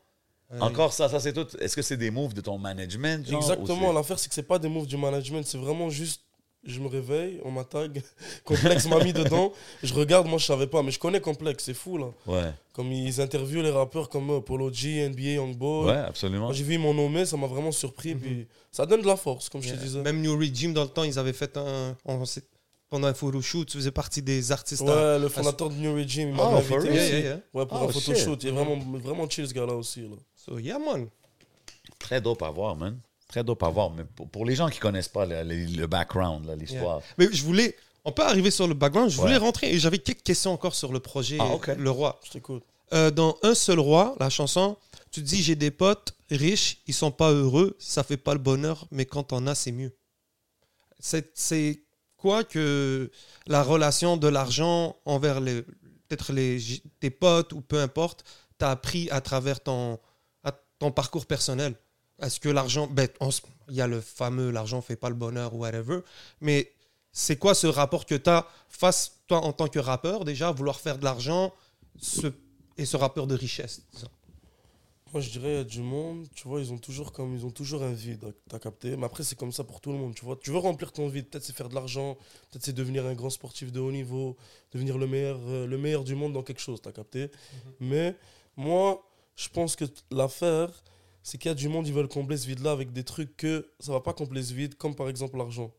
Euh, 0.51 0.59
Encore 0.61 0.93
ça, 0.93 1.09
ça 1.09 1.19
c'est 1.19 1.33
tout. 1.33 1.45
Est-ce 1.59 1.75
que 1.75 1.81
c'est 1.83 1.97
des 1.97 2.09
moves 2.11 2.33
de 2.33 2.41
ton 2.41 2.57
management? 2.57 3.23
genre, 3.27 3.39
Exactement, 3.41 3.91
l'affaire, 3.93 4.17
c'est 4.19 4.29
que 4.29 4.33
c'est 4.35 4.43
pas 4.43 4.57
des 4.59 4.69
moves 4.69 4.87
du 4.87 4.97
management, 4.97 5.43
c'est 5.45 5.57
vraiment 5.59 5.89
juste. 5.89 6.21
Je 6.65 6.79
me 6.81 6.87
réveille, 6.87 7.39
on 7.45 7.51
m'attaque, 7.51 7.91
Complexe 8.43 8.85
m'a 8.87 9.01
mis 9.03 9.13
dedans, 9.13 9.53
je 9.81 9.93
regarde, 9.93 10.27
moi 10.27 10.37
je 10.37 10.45
savais 10.45 10.67
pas, 10.67 10.83
mais 10.83 10.91
je 10.91 10.99
connais 10.99 11.21
Complexe, 11.21 11.63
c'est 11.63 11.73
fou 11.73 11.97
là. 11.97 12.07
Ouais, 12.27 12.51
Comme 12.73 12.91
ils 12.91 13.21
interviewent 13.21 13.63
les 13.63 13.71
rappeurs 13.71 14.09
comme 14.09 14.29
euh, 14.29 14.39
Polo 14.41 14.71
G, 14.71 15.07
NBA, 15.07 15.21
Youngboy. 15.35 15.87
ouais, 15.87 15.97
absolument. 15.97 16.47
Quand 16.47 16.53
j'ai 16.53 16.65
vu 16.65 16.77
mon 16.77 16.93
nommé, 16.93 17.25
ça 17.25 17.37
m'a 17.37 17.47
vraiment 17.47 17.71
surpris. 17.71 18.13
Mhm. 18.13 18.19
Puis 18.21 18.47
ça 18.71 18.85
donne 18.85 19.01
de 19.01 19.07
la 19.07 19.15
force, 19.15 19.47
comme 19.47 19.61
je 19.61 19.71
te 19.73 19.77
disais. 19.79 20.01
Même 20.01 20.21
New 20.21 20.37
Regime, 20.37 20.73
dans 20.73 20.83
le 20.83 20.89
temps, 20.89 21.03
ils 21.03 21.17
avaient 21.17 21.33
fait 21.33 21.55
un. 21.57 21.95
on 22.05 22.23
pendant 22.89 23.07
un 23.07 23.13
photoshoot, 23.13 23.65
tu 23.67 23.77
faisais 23.77 23.91
partie 23.91 24.21
des 24.21 24.51
artistes. 24.51 24.81
à- 24.81 24.85
Ouais, 25.15 25.19
le 25.19 25.29
fondateur 25.29 25.69
de 25.69 25.75
New 25.75 25.93
Regime, 25.93 26.29
il 26.29 26.35
m'a 26.35 26.49
Oh, 26.51 26.55
invité? 26.55 26.91
Yeah, 26.93 27.19
yeah. 27.19 27.39
Ouais, 27.53 27.65
pour 27.67 27.79
Oh, 27.81 27.85
un 27.85 27.91
photoshoot. 27.91 28.43
Il 28.43 28.49
est 28.49 28.51
vraiment, 28.51 28.77
vraiment 28.97 29.29
chill 29.29 29.47
ce 29.47 29.53
gars-là 29.53 29.75
aussi. 29.75 30.01
Là. 30.01 30.15
So, 30.35 30.57
yeah, 30.57 30.79
man. 30.79 31.07
Très 31.99 32.19
dope 32.19 32.41
à 32.41 32.49
voir, 32.49 32.75
man. 32.75 32.97
Très 33.29 33.43
dope 33.43 33.63
à 33.63 33.69
voir. 33.69 33.91
Mais 33.91 34.03
pour, 34.03 34.27
pour 34.29 34.45
les 34.45 34.55
gens 34.55 34.67
qui 34.69 34.79
connaissent 34.79 35.07
pas 35.07 35.25
le, 35.25 35.43
le- 35.43 35.65
le 35.77 35.87
background, 35.87 36.49
l'histoire. 36.59 37.01
Mais 37.17 37.27
je 37.31 37.43
voulais. 37.43 37.75
On 38.03 38.11
peut 38.11 38.23
arriver 38.23 38.51
sur 38.51 38.67
le 38.67 38.73
background. 38.73 39.09
Je 39.11 39.17
voulais 39.17 39.33
Ouais. 39.33 39.37
rentrer 39.37 39.71
et 39.73 39.79
j'avais 39.79 39.99
quelques 39.99 40.23
questions 40.23 40.51
encore 40.51 40.75
sur 40.75 40.91
le 40.91 40.99
projet 40.99 41.37
Ah. 41.39 41.73
Le 41.77 41.89
Roi. 41.91 42.19
Je 42.25 42.31
t'écoute. 42.31 42.63
Euh, 42.91 43.11
dans 43.11 43.37
Un 43.43 43.53
seul 43.53 43.79
roi, 43.79 44.15
la 44.19 44.31
chanson, 44.31 44.75
tu 45.11 45.21
dis 45.21 45.43
j'ai 45.43 45.55
des 45.55 45.69
potes 45.69 46.15
riches, 46.31 46.81
ils 46.87 46.93
sont 46.93 47.11
pas 47.11 47.29
heureux, 47.31 47.75
ça 47.77 48.01
fait 48.03 48.17
pas 48.17 48.33
le 48.33 48.39
bonheur, 48.39 48.87
mais 48.89 49.05
quand 49.05 49.31
on 49.31 49.45
a, 49.45 49.53
c'est 49.53 49.71
mieux. 49.71 49.95
C'est 50.99 51.29
c'est 51.35 51.83
quoi 52.17 52.43
que 52.43 53.11
la 53.47 53.61
relation 53.63 54.17
de 54.17 54.27
l'argent 54.27 54.95
envers 55.05 55.39
les 55.39 55.61
peut-être 55.61 56.33
les 56.33 56.59
tes 56.99 57.11
potes 57.11 57.53
ou 57.53 57.61
peu 57.61 57.79
importe, 57.79 58.23
t'as 58.57 58.71
appris 58.71 59.07
à 59.11 59.21
travers 59.21 59.61
ton 59.61 59.99
à 60.43 60.51
ton 60.79 60.91
parcours 60.91 61.27
personnel? 61.27 61.75
Est-ce 62.21 62.39
que 62.39 62.49
l'argent, 62.49 62.87
ben, 62.87 63.07
il 63.69 63.75
y 63.75 63.81
a 63.81 63.87
le 63.87 64.01
fameux 64.01 64.51
l'argent 64.51 64.81
fait 64.81 64.95
pas 64.95 65.09
le 65.09 65.15
bonheur 65.15 65.53
ou 65.53 65.59
whatever, 65.59 65.99
mais 66.41 66.71
c'est 67.11 67.37
quoi 67.37 67.55
ce 67.55 67.67
rapport 67.67 68.05
que 68.05 68.15
tu 68.15 68.29
as 68.29 68.47
face, 68.69 69.21
toi, 69.27 69.39
en 69.39 69.53
tant 69.53 69.67
que 69.67 69.79
rappeur, 69.79 70.25
déjà, 70.25 70.49
à 70.49 70.51
vouloir 70.51 70.79
faire 70.79 70.97
de 70.97 71.03
l'argent 71.03 71.53
ce, 71.97 72.27
et 72.77 72.85
ce 72.85 72.97
rappeur 72.97 73.27
de 73.27 73.35
richesse 73.35 73.81
disons? 73.93 74.09
Moi, 75.11 75.21
je 75.21 75.31
dirais, 75.31 75.53
il 75.53 75.55
y 75.55 75.59
a 75.59 75.63
du 75.63 75.81
monde, 75.81 76.27
tu 76.35 76.47
vois, 76.47 76.59
ils 76.59 76.71
ont 76.71 76.77
toujours 76.77 77.11
comme 77.11 77.33
ils 77.33 77.43
ont 77.43 77.49
toujours 77.49 77.81
un 77.81 77.93
vide, 77.93 78.31
t'as 78.47 78.59
capté? 78.59 78.95
Mais 78.95 79.05
après, 79.05 79.23
c'est 79.23 79.35
comme 79.35 79.51
ça 79.51 79.63
pour 79.63 79.81
tout 79.81 79.91
le 79.91 79.97
monde, 79.97 80.13
tu 80.13 80.23
vois. 80.23 80.35
Tu 80.35 80.51
veux 80.51 80.59
remplir 80.59 80.91
ton 80.91 81.07
vide, 81.07 81.27
peut-être 81.27 81.43
c'est 81.43 81.55
faire 81.55 81.67
de 81.67 81.73
l'argent, 81.73 82.15
peut-être 82.51 82.63
c'est 82.63 82.73
devenir 82.73 83.07
un 83.07 83.15
grand 83.15 83.31
sportif 83.31 83.71
de 83.71 83.79
haut 83.79 83.91
niveau, 83.91 84.37
devenir 84.71 84.99
le 84.99 85.07
meilleur, 85.07 85.39
euh, 85.47 85.65
le 85.65 85.77
meilleur 85.79 86.03
du 86.03 86.13
monde 86.13 86.33
dans 86.33 86.43
quelque 86.43 86.61
chose, 86.61 86.79
t'as 86.79 86.91
capté? 86.91 87.31
Mais 87.79 88.15
moi, 88.55 89.03
je 89.35 89.49
pense 89.49 89.75
que 89.75 89.85
l'affaire, 90.11 90.69
c'est 91.23 91.37
qu'il 91.37 91.49
y 91.49 91.51
a 91.51 91.55
du 91.55 91.67
monde, 91.69 91.87
ils 91.87 91.93
veulent 91.93 92.07
combler 92.07 92.37
ce 92.37 92.47
vide-là 92.47 92.71
avec 92.71 92.91
des 92.91 93.03
trucs 93.03 93.35
que 93.37 93.69
ça 93.79 93.91
va 93.91 93.99
pas 94.01 94.13
combler 94.13 94.41
ce 94.43 94.53
vide, 94.53 94.75
comme 94.75 94.95
par 94.95 95.09
exemple 95.09 95.37
l'argent. 95.37 95.71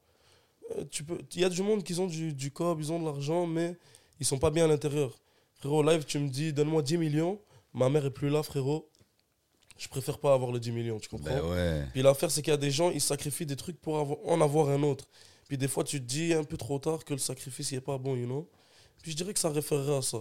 Euh, 0.77 0.85
tu 0.91 1.03
peux, 1.05 1.19
il 1.35 1.41
y 1.41 1.45
a 1.45 1.49
du 1.49 1.63
monde 1.63 1.83
qui 1.83 1.99
ont 1.99 2.07
du, 2.07 2.33
du 2.33 2.51
cob, 2.51 2.79
ils 2.81 2.93
ont 2.93 3.01
de 3.01 3.05
l'argent, 3.05 3.47
mais 3.47 3.77
ils 4.21 4.27
sont 4.27 4.39
pas 4.39 4.51
bien 4.51 4.65
à 4.65 4.69
l'intérieur. 4.69 5.19
Frérot, 5.55 5.83
live, 5.83 6.05
tu 6.05 6.19
me 6.19 6.29
dis, 6.29 6.53
donne-moi 6.53 6.83
10 6.83 6.99
millions, 6.99 7.41
ma 7.75 7.89
mère 7.89 8.05
est 8.07 8.11
plus 8.11 8.29
là, 8.31 8.43
frérot. 8.43 8.89
Je 9.79 9.89
préfère 9.89 10.19
pas 10.19 10.35
avoir 10.35 10.53
les 10.53 10.61
10 10.61 10.73
millions, 10.73 10.99
tu 11.01 11.09
comprends? 11.09 11.31
Ben 11.31 11.43
ouais. 11.51 11.87
Puis 11.93 12.03
l'affaire, 12.03 12.31
c'est 12.31 12.43
qu'il 12.43 12.51
y 12.51 12.55
a 12.55 12.59
des 12.59 12.71
gens, 12.71 12.91
ils 12.91 13.01
sacrifient 13.01 13.47
des 13.47 13.57
trucs 13.57 13.81
pour 13.81 13.99
avoir- 13.99 14.19
en 14.27 14.41
avoir 14.43 14.69
un 14.69 14.83
autre. 14.83 15.07
Puis 15.49 15.57
des 15.59 15.69
fois, 15.69 15.85
tu 15.85 15.99
te 16.01 16.05
dis 16.05 16.35
un 16.35 16.45
peu 16.45 16.57
trop 16.59 16.79
tard 16.79 17.05
que 17.05 17.15
le 17.15 17.19
sacrifice, 17.19 17.73
il 17.73 17.77
est 17.77 17.81
pas 17.81 17.97
bon, 17.99 18.15
you 18.15 18.27
know? 18.27 18.49
Puis 19.03 19.13
je 19.13 19.17
dirais 19.17 19.33
que 19.33 19.41
ça 19.41 19.49
référerait 19.51 19.97
à 19.97 20.03
ça. 20.03 20.19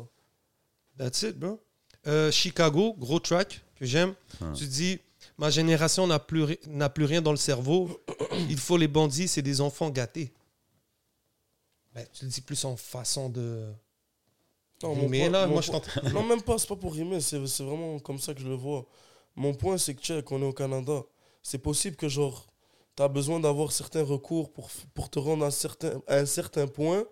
That's 0.98 1.22
it, 1.24 1.38
bro. 1.38 1.60
Euh, 2.08 2.32
Chicago, 2.32 2.96
gros 2.98 3.20
track 3.20 3.62
que 3.76 3.86
j'aime. 3.86 4.16
Hein. 4.42 4.54
Tu 4.54 4.66
dis, 4.66 5.00
ma 5.38 5.50
génération 5.50 6.08
n'a 6.08 6.20
plus, 6.20 6.44
ri- 6.44 6.60
n'a 6.68 6.90
plus 6.90 7.06
rien 7.06 7.22
dans 7.22 7.32
le 7.32 7.38
cerveau. 7.38 8.02
Il 8.50 8.58
faut 8.58 8.78
les 8.78 8.88
bandits, 8.88 9.28
c'est 9.28 9.42
des 9.42 9.62
enfants 9.62 9.90
gâtés. 9.90 10.32
Ben, 11.94 12.06
tu 12.14 12.26
le 12.26 12.32
dis 12.32 12.42
plus 12.42 12.64
en 12.66 12.76
façon 12.76 13.30
de. 13.30 13.66
Non, 14.84 14.94
rimer, 14.94 15.22
point- 15.22 15.30
là, 15.32 15.46
mon 15.48 15.54
moi, 15.54 15.62
je 15.62 15.72
point- 15.72 15.80
t'entends. 15.82 16.10
Non, 16.14 16.24
même 16.24 16.42
pas, 16.42 16.58
c'est 16.58 16.68
pas 16.68 16.76
pour 16.76 16.94
rimer, 16.94 17.20
c'est 17.20 17.46
c'est 17.48 17.64
vraiment 17.64 18.00
comme 18.00 18.20
ça 18.20 18.34
que 18.34 18.40
je 18.42 18.48
le 18.48 18.56
vois. 18.56 18.86
Mon 19.36 19.54
point, 19.54 19.78
c'est 19.78 19.94
que, 19.96 20.02
check, 20.02 20.32
on 20.32 20.42
est 20.42 20.46
au 20.46 20.54
Canada. 20.54 21.04
C'est 21.44 21.58
possible 21.58 21.96
que, 21.96 22.08
genre, 22.08 22.46
tu 22.96 23.04
as 23.04 23.08
besoin 23.08 23.40
d'avoir 23.40 23.72
certains 23.72 24.04
recours 24.04 24.52
pour, 24.52 24.68
f- 24.68 24.86
pour 24.94 25.10
te 25.10 25.20
rendre 25.20 25.46
à 25.46 25.50
à 26.08 26.18
un 26.18 26.26
certain 26.26 26.68
point, 26.68 27.06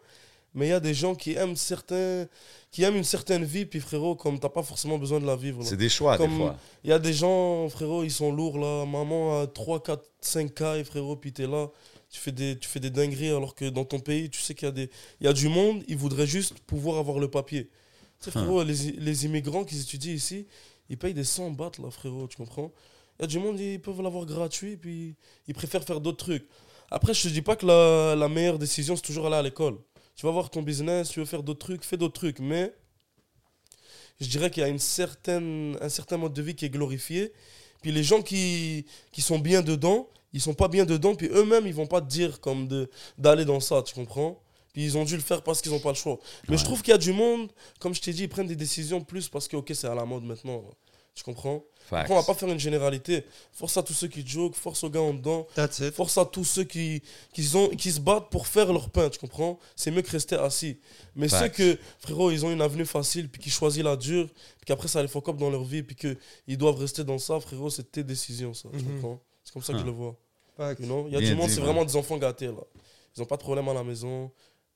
mais 0.57 0.65
il 0.67 0.69
y 0.69 0.73
a 0.73 0.79
des 0.79 0.93
gens 0.93 1.15
qui 1.15 1.33
aiment, 1.33 1.55
certains, 1.55 2.27
qui 2.71 2.83
aiment 2.83 2.95
une 2.97 3.03
certaine 3.03 3.45
vie, 3.45 3.65
puis 3.65 3.79
frérot, 3.79 4.15
comme 4.15 4.39
t'as 4.39 4.49
pas 4.49 4.63
forcément 4.63 4.97
besoin 4.97 5.19
de 5.19 5.25
la 5.25 5.35
vivre. 5.35 5.63
C'est 5.63 5.77
des 5.77 5.87
choix, 5.87 6.17
Comme- 6.17 6.31
des 6.31 6.37
fois. 6.37 6.57
Il 6.83 6.89
y 6.89 6.93
a 6.93 6.99
des 6.99 7.13
gens, 7.13 7.69
frérot, 7.69 8.03
ils 8.03 8.11
sont 8.11 8.31
lourds 8.31 8.57
là. 8.57 8.85
Maman 8.85 9.41
a 9.41 9.47
3, 9.47 9.81
4, 9.83 10.03
5 10.19 10.53
cas, 10.53 10.83
frérot, 10.83 11.15
puis 11.15 11.31
t'es 11.31 11.47
là. 11.47 11.69
Tu 12.09 12.19
fais, 12.19 12.31
des, 12.31 12.57
tu 12.57 12.67
fais 12.67 12.79
des 12.79 12.89
dingueries 12.89 13.29
alors 13.29 13.53
que 13.53 13.65
dans 13.69 13.85
ton 13.85 13.99
pays, 13.99 14.29
tu 14.29 14.39
sais 14.41 14.55
qu'il 14.55 14.65
y, 14.67 14.69
a 14.69 14.71
des- 14.71 14.89
il 15.21 15.25
y 15.25 15.29
a 15.29 15.33
du 15.33 15.47
monde, 15.49 15.83
ils 15.87 15.97
voudraient 15.97 16.25
juste 16.27 16.55
pouvoir 16.65 16.97
avoir 16.97 17.19
le 17.19 17.29
papier. 17.29 17.65
Tu 18.19 18.25
sais, 18.25 18.31
frérot, 18.31 18.63
les, 18.63 18.73
les 18.93 19.25
immigrants 19.25 19.63
qui 19.63 19.79
étudient 19.79 20.13
ici, 20.13 20.47
ils 20.89 20.97
payent 20.97 21.13
des 21.13 21.23
100 21.25 21.51
bahts 21.51 21.71
là, 21.83 21.91
frérot, 21.91 22.27
tu 22.27 22.37
comprends? 22.37 22.71
Il 23.19 23.23
y 23.23 23.25
a 23.25 23.27
du 23.27 23.39
monde, 23.39 23.59
ils 23.59 23.81
peuvent 23.81 24.01
l'avoir 24.01 24.25
gratuit, 24.25 24.77
puis 24.77 25.15
ils 25.47 25.53
préfèrent 25.53 25.83
faire 25.83 25.99
d'autres 26.01 26.23
trucs. 26.25 26.47
Après, 26.89 27.13
je 27.13 27.23
te 27.23 27.27
dis 27.27 27.41
pas 27.41 27.55
que 27.57 27.65
la, 27.65 28.15
la 28.15 28.29
meilleure 28.29 28.57
décision, 28.57 28.95
c'est 28.95 29.01
toujours 29.01 29.25
aller 29.27 29.35
à 29.35 29.41
l'école. 29.41 29.77
Tu 30.17 30.25
vas 30.25 30.31
voir 30.31 30.49
ton 30.49 30.63
business, 30.63 31.09
tu 31.09 31.19
veux 31.19 31.25
faire 31.25 31.43
d'autres 31.43 31.59
trucs, 31.59 31.83
fais 31.83 31.95
d'autres 31.95 32.19
trucs. 32.19 32.39
Mais 32.39 32.73
je 34.19 34.27
dirais 34.27 34.49
qu'il 34.49 34.61
y 34.61 34.65
a 34.65 34.67
une 34.67 34.79
certaine, 34.79 35.77
un 35.79 35.89
certain 35.89 36.17
mode 36.17 36.33
de 36.33 36.41
vie 36.41 36.55
qui 36.55 36.65
est 36.65 36.69
glorifié. 36.69 37.31
Puis 37.83 37.91
les 37.91 38.03
gens 38.03 38.23
qui, 38.23 38.87
qui 39.11 39.21
sont 39.21 39.37
bien 39.37 39.61
dedans, 39.61 40.09
ils 40.33 40.41
sont 40.41 40.55
pas 40.55 40.67
bien 40.69 40.85
dedans, 40.85 41.13
puis 41.13 41.27
eux-mêmes, 41.27 41.67
ils 41.67 41.73
vont 41.73 41.85
pas 41.85 42.01
te 42.01 42.07
dire 42.07 42.41
comme 42.41 42.67
de 42.67 42.89
d'aller 43.19 43.45
dans 43.45 43.59
ça, 43.59 43.83
tu 43.83 43.93
comprends? 43.93 44.41
Puis 44.73 44.83
ils 44.83 44.97
ont 44.97 45.05
dû 45.05 45.15
le 45.15 45.21
faire 45.21 45.43
parce 45.43 45.61
qu'ils 45.61 45.71
n'ont 45.71 45.79
pas 45.79 45.91
le 45.91 45.95
choix. 45.95 46.19
Mais 46.49 46.57
je 46.57 46.63
trouve 46.63 46.81
qu'il 46.81 46.91
y 46.91 46.95
a 46.95 46.97
du 46.97 47.13
monde, 47.13 47.51
comme 47.79 47.93
je 47.93 48.01
t'ai 48.01 48.11
dit, 48.11 48.23
ils 48.23 48.29
prennent 48.29 48.47
des 48.47 48.55
décisions 48.55 49.01
plus 49.01 49.29
parce 49.29 49.47
que, 49.47 49.55
ok, 49.55 49.71
c'est 49.75 49.87
à 49.87 49.95
la 49.95 50.05
mode 50.05 50.23
maintenant. 50.23 50.63
Tu 51.13 51.23
comprends? 51.23 51.63
Après, 51.91 52.13
on 52.13 52.17
va 52.17 52.23
pas 52.23 52.33
faire 52.33 52.49
une 52.49 52.59
généralité. 52.59 53.23
Force 53.53 53.77
à 53.77 53.83
tous 53.83 53.93
ceux 53.93 54.07
qui 54.07 54.25
jouent, 54.27 54.51
force 54.53 54.83
aux 54.83 54.89
gars 54.89 55.01
en 55.01 55.13
dedans. 55.13 55.47
That's 55.55 55.79
it. 55.79 55.93
Force 55.93 56.17
à 56.17 56.25
tous 56.25 56.43
ceux 56.43 56.63
qui, 56.65 57.01
qui, 57.33 57.49
ont, 57.55 57.69
qui 57.69 57.91
se 57.91 57.99
battent 57.99 58.29
pour 58.29 58.47
faire 58.47 58.71
leur 58.73 58.89
pain, 58.89 59.09
tu 59.09 59.19
comprends? 59.19 59.57
C'est 59.75 59.91
mieux 59.91 60.01
que 60.01 60.11
rester 60.11 60.35
assis. 60.35 60.79
Mais 61.15 61.27
Facts. 61.29 61.43
ceux 61.43 61.49
que, 61.75 61.79
frérot, 61.99 62.31
ils 62.31 62.45
ont 62.45 62.51
une 62.51 62.61
avenue 62.61 62.85
facile, 62.85 63.29
puis 63.29 63.41
qui 63.41 63.49
choisissent 63.49 63.83
la 63.83 63.95
dure, 63.95 64.27
puis 64.27 64.65
qu'après 64.65 64.87
ça 64.87 65.01
les 65.01 65.07
fuck 65.07 65.29
up 65.29 65.37
dans 65.37 65.49
leur 65.49 65.63
vie, 65.63 65.83
puis 65.83 65.95
qu'ils 65.95 66.57
doivent 66.57 66.77
rester 66.79 67.03
dans 67.03 67.17
ça, 67.19 67.39
frérot, 67.39 67.69
c'est 67.69 67.91
tes 67.91 68.03
décisions, 68.03 68.53
ça, 68.53 68.69
tu 68.71 68.83
Mhm. 68.83 68.95
comprends? 69.01 69.21
C'est 69.43 69.53
comme 69.53 69.63
ça 69.63 69.73
que 69.73 69.79
je 69.79 69.85
le 69.85 69.91
vois. 69.91 70.15
Facts. 70.57 70.79
You 70.81 70.85
know? 70.87 71.05
Il 71.07 71.13
y 71.13 71.15
a 71.15 71.19
Bien 71.19 71.29
du 71.29 71.35
monde, 71.35 71.49
c'est 71.49 71.61
vraiment 71.61 71.85
des 71.85 71.95
enfants 71.95 72.17
gâtés, 72.17 72.47
là. 72.47 72.63
Ils 73.15 73.21
ont 73.21 73.25
pas 73.25 73.37
de 73.37 73.41
problème 73.41 73.67
à 73.69 73.73
la 73.73 73.83
maison, 73.83 74.29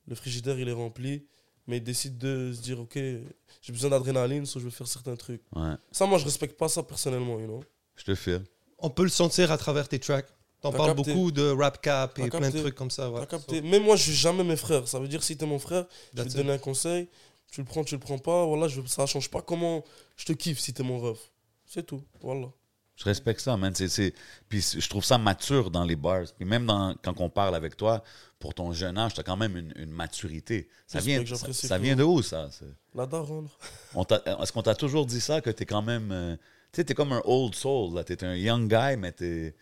le 0.08 0.14
frigidaire, 0.14 0.58
il 0.58 0.68
est 0.68 0.72
rempli, 0.72 1.26
mais 1.66 1.78
ils 1.78 1.82
décident 1.82 2.16
de 2.18 2.52
se 2.52 2.60
dire, 2.60 2.80
ok, 2.80 2.94
j'ai 2.94 3.72
besoin 3.72 3.90
d'adrénaline, 3.90 4.46
so 4.46 4.58
je 4.60 4.64
vais 4.64 4.70
faire 4.70 4.86
certains 4.88 5.16
trucs. 5.16 5.42
Ouais, 5.54 5.74
Ça, 5.90 6.06
moi, 6.06 6.18
je 6.18 6.24
respecte 6.24 6.58
pas 6.58 6.68
ça 6.68 6.82
personnellement, 6.82 7.38
you 7.40 7.46
know 7.46 7.62
je 7.94 8.04
te 8.04 8.14
file. 8.14 8.42
On 8.78 8.90
peut 8.90 9.02
le 9.04 9.10
sentir 9.10 9.52
à 9.52 9.58
travers 9.58 9.88
tes 9.88 9.98
tracks. 9.98 10.26
T'en 10.60 10.72
parles 10.72 10.94
capté. 10.94 11.12
beaucoup 11.12 11.30
de 11.32 11.50
rap 11.50 11.80
cap 11.82 12.18
et 12.18 12.28
plein 12.30 12.50
de 12.50 12.58
trucs 12.60 12.74
comme 12.74 12.90
ça. 12.90 13.10
ouais. 13.10 13.26
Capté 13.26 13.60
Même 13.62 13.82
moi, 13.82 13.96
je 13.96 14.04
suis 14.04 14.14
jamais 14.14 14.44
mes 14.44 14.56
frères. 14.56 14.86
Ça 14.88 14.98
veut 14.98 15.08
dire, 15.08 15.22
si 15.22 15.36
t'es 15.36 15.46
mon 15.46 15.58
frère, 15.58 15.86
je 16.12 16.18
vais 16.18 16.22
That's 16.24 16.32
te 16.34 16.38
donner 16.38 16.52
un 16.52 16.58
conseil. 16.58 17.08
Tu 17.50 17.60
le 17.60 17.66
prends, 17.66 17.84
tu 17.84 17.94
le 17.96 18.00
prends 18.00 18.18
pas. 18.18 18.44
Voilà, 18.46 18.68
je, 18.68 18.80
ça 18.86 19.04
change 19.06 19.28
pas 19.28 19.42
comment 19.42 19.84
je 20.16 20.24
te 20.24 20.32
kiffe 20.32 20.58
si 20.60 20.72
t'es 20.72 20.82
mon 20.82 20.98
ref. 21.00 21.18
C'est 21.66 21.84
tout. 21.84 22.02
Voilà. 22.20 22.48
Je 22.96 23.04
respecte 23.04 23.40
ça, 23.40 23.56
man. 23.56 23.74
C'est, 23.74 23.88
c'est- 23.88 24.14
Puis 24.48 24.62
je 24.78 24.88
trouve 24.88 25.04
ça 25.04 25.18
mature 25.18 25.70
dans 25.70 25.84
les 25.84 25.96
bars. 25.96 26.24
Puis 26.36 26.44
même 26.44 26.66
dans... 26.66 26.94
quand 27.02 27.20
on 27.20 27.28
parle 27.28 27.54
avec 27.56 27.76
toi, 27.76 28.02
pour 28.42 28.52
ton 28.54 28.72
jeune 28.72 28.98
âge, 28.98 29.14
tu 29.14 29.20
as 29.20 29.22
quand 29.22 29.36
même 29.38 29.56
une, 29.56 29.72
une 29.76 29.90
maturité. 29.90 30.68
Ça 30.86 30.98
vient, 31.00 31.24
ça, 31.52 31.78
vient 31.78 31.96
de 31.96 32.02
où, 32.02 32.20
ça? 32.20 32.48
c'est- 32.50 32.66
La 32.94 33.06
daronne. 33.12 33.48
Est-ce 33.96 34.52
qu'on 34.52 34.62
t'a 34.62 34.74
toujours 34.74 35.06
dit 35.06 35.20
ça, 35.20 35.40
que 35.40 35.48
t'es 35.50 35.64
quand 35.64 35.80
même... 35.82 36.10
euh, 36.12 36.36
Tu 36.72 36.76
sais, 36.80 36.84
t'es 36.84 36.94
comme 36.94 37.12
un 37.12 37.22
old 37.24 37.54
soul, 37.54 37.94
là. 37.94 38.04
T'es 38.04 38.22
un 38.24 38.34
young 38.34 38.68
guy, 38.68 38.96
mais 38.98 39.12
t'es... 39.12 39.54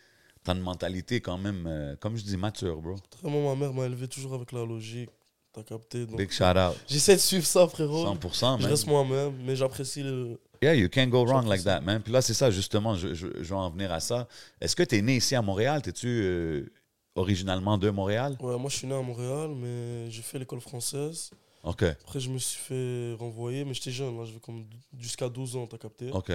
T'as 0.43 0.55
une 0.55 0.63
mentalité 0.63 1.21
quand 1.21 1.37
même, 1.37 1.67
euh, 1.67 1.95
comme 2.01 2.17
je 2.17 2.23
dis, 2.25 2.39
mature, 2.39 2.81
bro. 2.81 2.97
Vraiment, 3.23 3.55
ma 3.55 3.61
mère 3.67 3.75
m'a 3.75 3.85
élevé 3.85 4.09
toujours 4.09 4.33
avec 4.35 4.53
la 4.53 4.65
logique. 4.65 5.11
T'as 5.53 5.63
capté. 5.63 6.07
donc- 6.07 6.17
Big 6.17 6.31
shout 6.31 6.45
out. 6.57 6.77
J'essaie 6.89 7.17
de 7.17 7.21
suivre 7.21 7.45
ça, 7.45 7.69
frérot. 7.69 8.07
100%, 8.15 8.57
Je 8.59 8.63
man. 8.63 8.71
reste 8.71 8.87
moi-même, 8.87 9.35
mais 9.45 9.55
j'apprécie 9.57 10.03
le. 10.03 10.41
Yeah, 10.63 10.75
you 10.75 10.89
can't 10.89 11.09
go 11.11 11.25
wrong 11.27 11.47
like 11.47 11.65
that, 11.65 11.81
man. 11.83 12.01
Puis 12.03 12.13
là, 12.13 12.23
c'est 12.23 12.35
ça, 12.35 12.51
justement, 12.51 12.95
je, 12.95 13.13
je, 13.15 13.27
je 13.37 13.49
vais 13.49 13.55
en 13.55 13.69
venir 13.71 13.93
à 13.93 14.01
ça. 14.01 14.29
Est-ce 14.61 14.75
que 14.77 14.83
tu 14.83 14.97
es 14.97 15.03
né 15.03 15.17
ici 15.17 15.35
à 15.35 15.43
Montréal? 15.43 15.83
T'es-tu 15.83 16.07
euh, 16.07 16.73
originalement 17.15 17.79
de 17.79 17.91
Montréal? 17.91 18.37
Ouais, 18.41 18.59
moi, 18.59 18.71
je 18.71 18.77
suis 18.77 18.87
né 18.87 18.95
à 18.95 19.03
Montréal, 19.03 19.51
mais 19.55 20.11
j'ai 20.11 20.23
fait 20.23 20.39
l'école 20.39 20.61
française. 20.61 21.31
OK, 21.63 21.83
Après, 21.83 22.21
je 22.21 22.31
me 22.31 22.39
suis 22.39 22.59
fait 22.59 23.15
renvoyer, 23.19 23.65
mais 23.67 23.75
j'étais 23.75 23.91
jeune, 23.91 24.17
là, 24.17 24.25
j'avais 24.25 24.41
comme 24.41 24.65
jusqu'à 24.99 25.29
12 25.29 25.57
ans, 25.57 25.67
t'as 25.67 25.77
capté? 25.77 26.11
OK. 26.11 26.33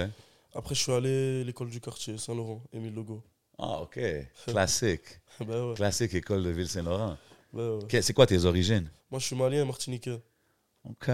Après, 0.54 0.74
je 0.74 0.80
suis 0.82 0.92
allé 0.92 1.40
à 1.40 1.44
l'école 1.44 1.68
du 1.68 1.80
quartier, 1.80 2.16
Saint-Laurent, 2.16 2.62
Émile 2.72 2.94
Legault. 2.94 3.22
Ah, 3.58 3.80
OK. 3.82 3.98
Classique. 4.46 5.20
ben 5.40 5.70
ouais, 5.70 5.74
Classique 5.74 6.14
école 6.14 6.44
de 6.44 6.50
Ville-Saint-Laurent. 6.50 7.16
ben 7.52 7.80
ouais. 7.92 8.02
C'est 8.02 8.12
quoi 8.12 8.26
tes 8.26 8.44
origines? 8.44 8.88
Moi, 9.10 9.18
je 9.18 9.26
suis 9.26 9.36
malien 9.36 9.62
et 9.62 9.66
martiniquais. 9.66 10.20
OK. 10.88 11.10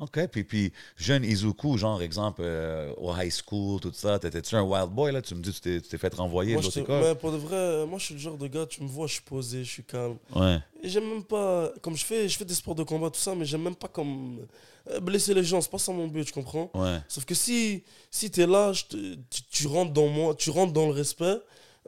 OK. 0.00 0.26
Puis, 0.28 0.44
puis 0.44 0.72
jeune 0.96 1.24
Izuku, 1.24 1.76
genre, 1.78 2.00
exemple, 2.02 2.40
euh, 2.44 2.92
au 2.96 3.14
high 3.14 3.30
school, 3.30 3.80
tout 3.80 3.92
ça, 3.92 4.18
t'étais-tu 4.18 4.54
un 4.56 4.62
wild 4.62 4.88
boy, 4.90 5.12
là? 5.12 5.20
Tu 5.22 5.34
me 5.34 5.40
dis 5.42 5.52
tu 5.52 5.60
t'es- 5.60 5.80
tu 5.80 5.88
t'es 5.88 5.98
fait 5.98 6.14
renvoyer 6.14 6.52
Moi, 6.54 6.62
de 6.62 6.66
l'autre 6.66 6.78
école? 6.78 7.14
pour 7.18 7.32
de 7.32 7.36
vrai, 7.36 7.86
moi, 7.86 7.98
je 7.98 8.06
suis 8.06 8.14
le 8.14 8.20
genre 8.20 8.36
de 8.38 8.46
gars, 8.46 8.66
tu 8.66 8.82
me 8.82 8.88
vois, 8.88 9.06
je 9.06 9.12
suis 9.14 9.22
posé, 9.22 9.62
je 9.64 9.70
suis 9.70 9.84
calme. 9.84 10.16
Ouais. 10.34 10.58
Et 10.82 10.88
j'aime 10.88 11.08
même 11.08 11.24
pas, 11.24 11.70
comme 11.82 11.96
je 11.96 12.04
fais, 12.04 12.28
je 12.28 12.36
fais 12.38 12.44
des 12.44 12.54
sports 12.54 12.74
de 12.74 12.82
combat, 12.82 13.10
tout 13.10 13.20
ça, 13.20 13.34
mais 13.34 13.44
j'aime 13.44 13.62
même 13.62 13.76
pas 13.76 13.88
comme 13.88 14.46
euh, 14.90 15.00
blesser 15.00 15.34
les 15.34 15.44
gens, 15.44 15.60
c'est 15.60 15.70
pas 15.70 15.78
ça 15.78 15.92
mon 15.92 16.06
but, 16.08 16.24
tu 16.24 16.32
comprends? 16.32 16.70
Ouais. 16.74 16.98
Sauf 17.06 17.24
que 17.26 17.34
si, 17.34 17.84
si 18.10 18.30
t'es 18.30 18.46
là, 18.46 18.72
je 18.72 18.84
te- 18.84 19.14
tu, 19.28 19.42
tu 19.50 19.66
rentres 19.66 19.92
dans 19.92 20.08
moi, 20.08 20.34
tu 20.34 20.48
rentres 20.50 20.72
dans 20.72 20.86
le 20.86 20.92
respect, 20.92 21.36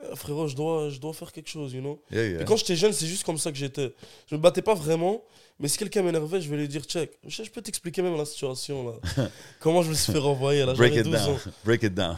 euh, 0.03 0.15
frérot, 0.15 0.49
je 0.49 0.55
dois, 0.57 0.91
je 0.91 0.99
dois 1.01 1.15
faire 1.15 1.33
quelque 1.33 1.49
chose, 1.49 1.73
you 1.73 1.81
know? 1.81 2.03
Yeah, 2.11 2.27
yeah. 2.29 2.43
Et 2.43 2.45
quand 2.45 2.57
j'étais 2.57 2.77
jeune, 2.77 2.93
c'est 2.93 3.07
juste 3.07 3.25
comme 3.25 3.39
ça 3.39 3.51
que 3.51 3.57
j'étais. 3.57 3.95
Je 4.27 4.35
me 4.37 4.41
battais 4.41 4.61
pas 4.63 4.75
vraiment, 4.75 5.23
mais 5.59 5.69
si 5.69 5.79
quelqu'un 5.79 6.03
m'énervait, 6.03 6.41
je 6.41 6.49
vais 6.49 6.57
lui 6.57 6.69
dire 6.69 6.85
check. 6.85 7.19
Je, 7.27 7.43
peux 7.51 7.63
t'expliquer 7.63 8.03
même 8.03 8.17
la 8.17 8.25
situation 8.25 8.89
là. 8.89 9.29
Comment 9.61 9.83
je 9.83 9.91
me 9.91 9.95
suis 9.95 10.13
fait 10.13 10.19
renvoyer 10.19 10.65
là. 10.65 10.75
Break 10.75 10.95
it 10.95 11.05
12 11.05 11.15
down. 11.15 11.35
ans. 11.35 11.39
Break 11.65 11.83
it 11.83 11.95
down. 11.95 12.17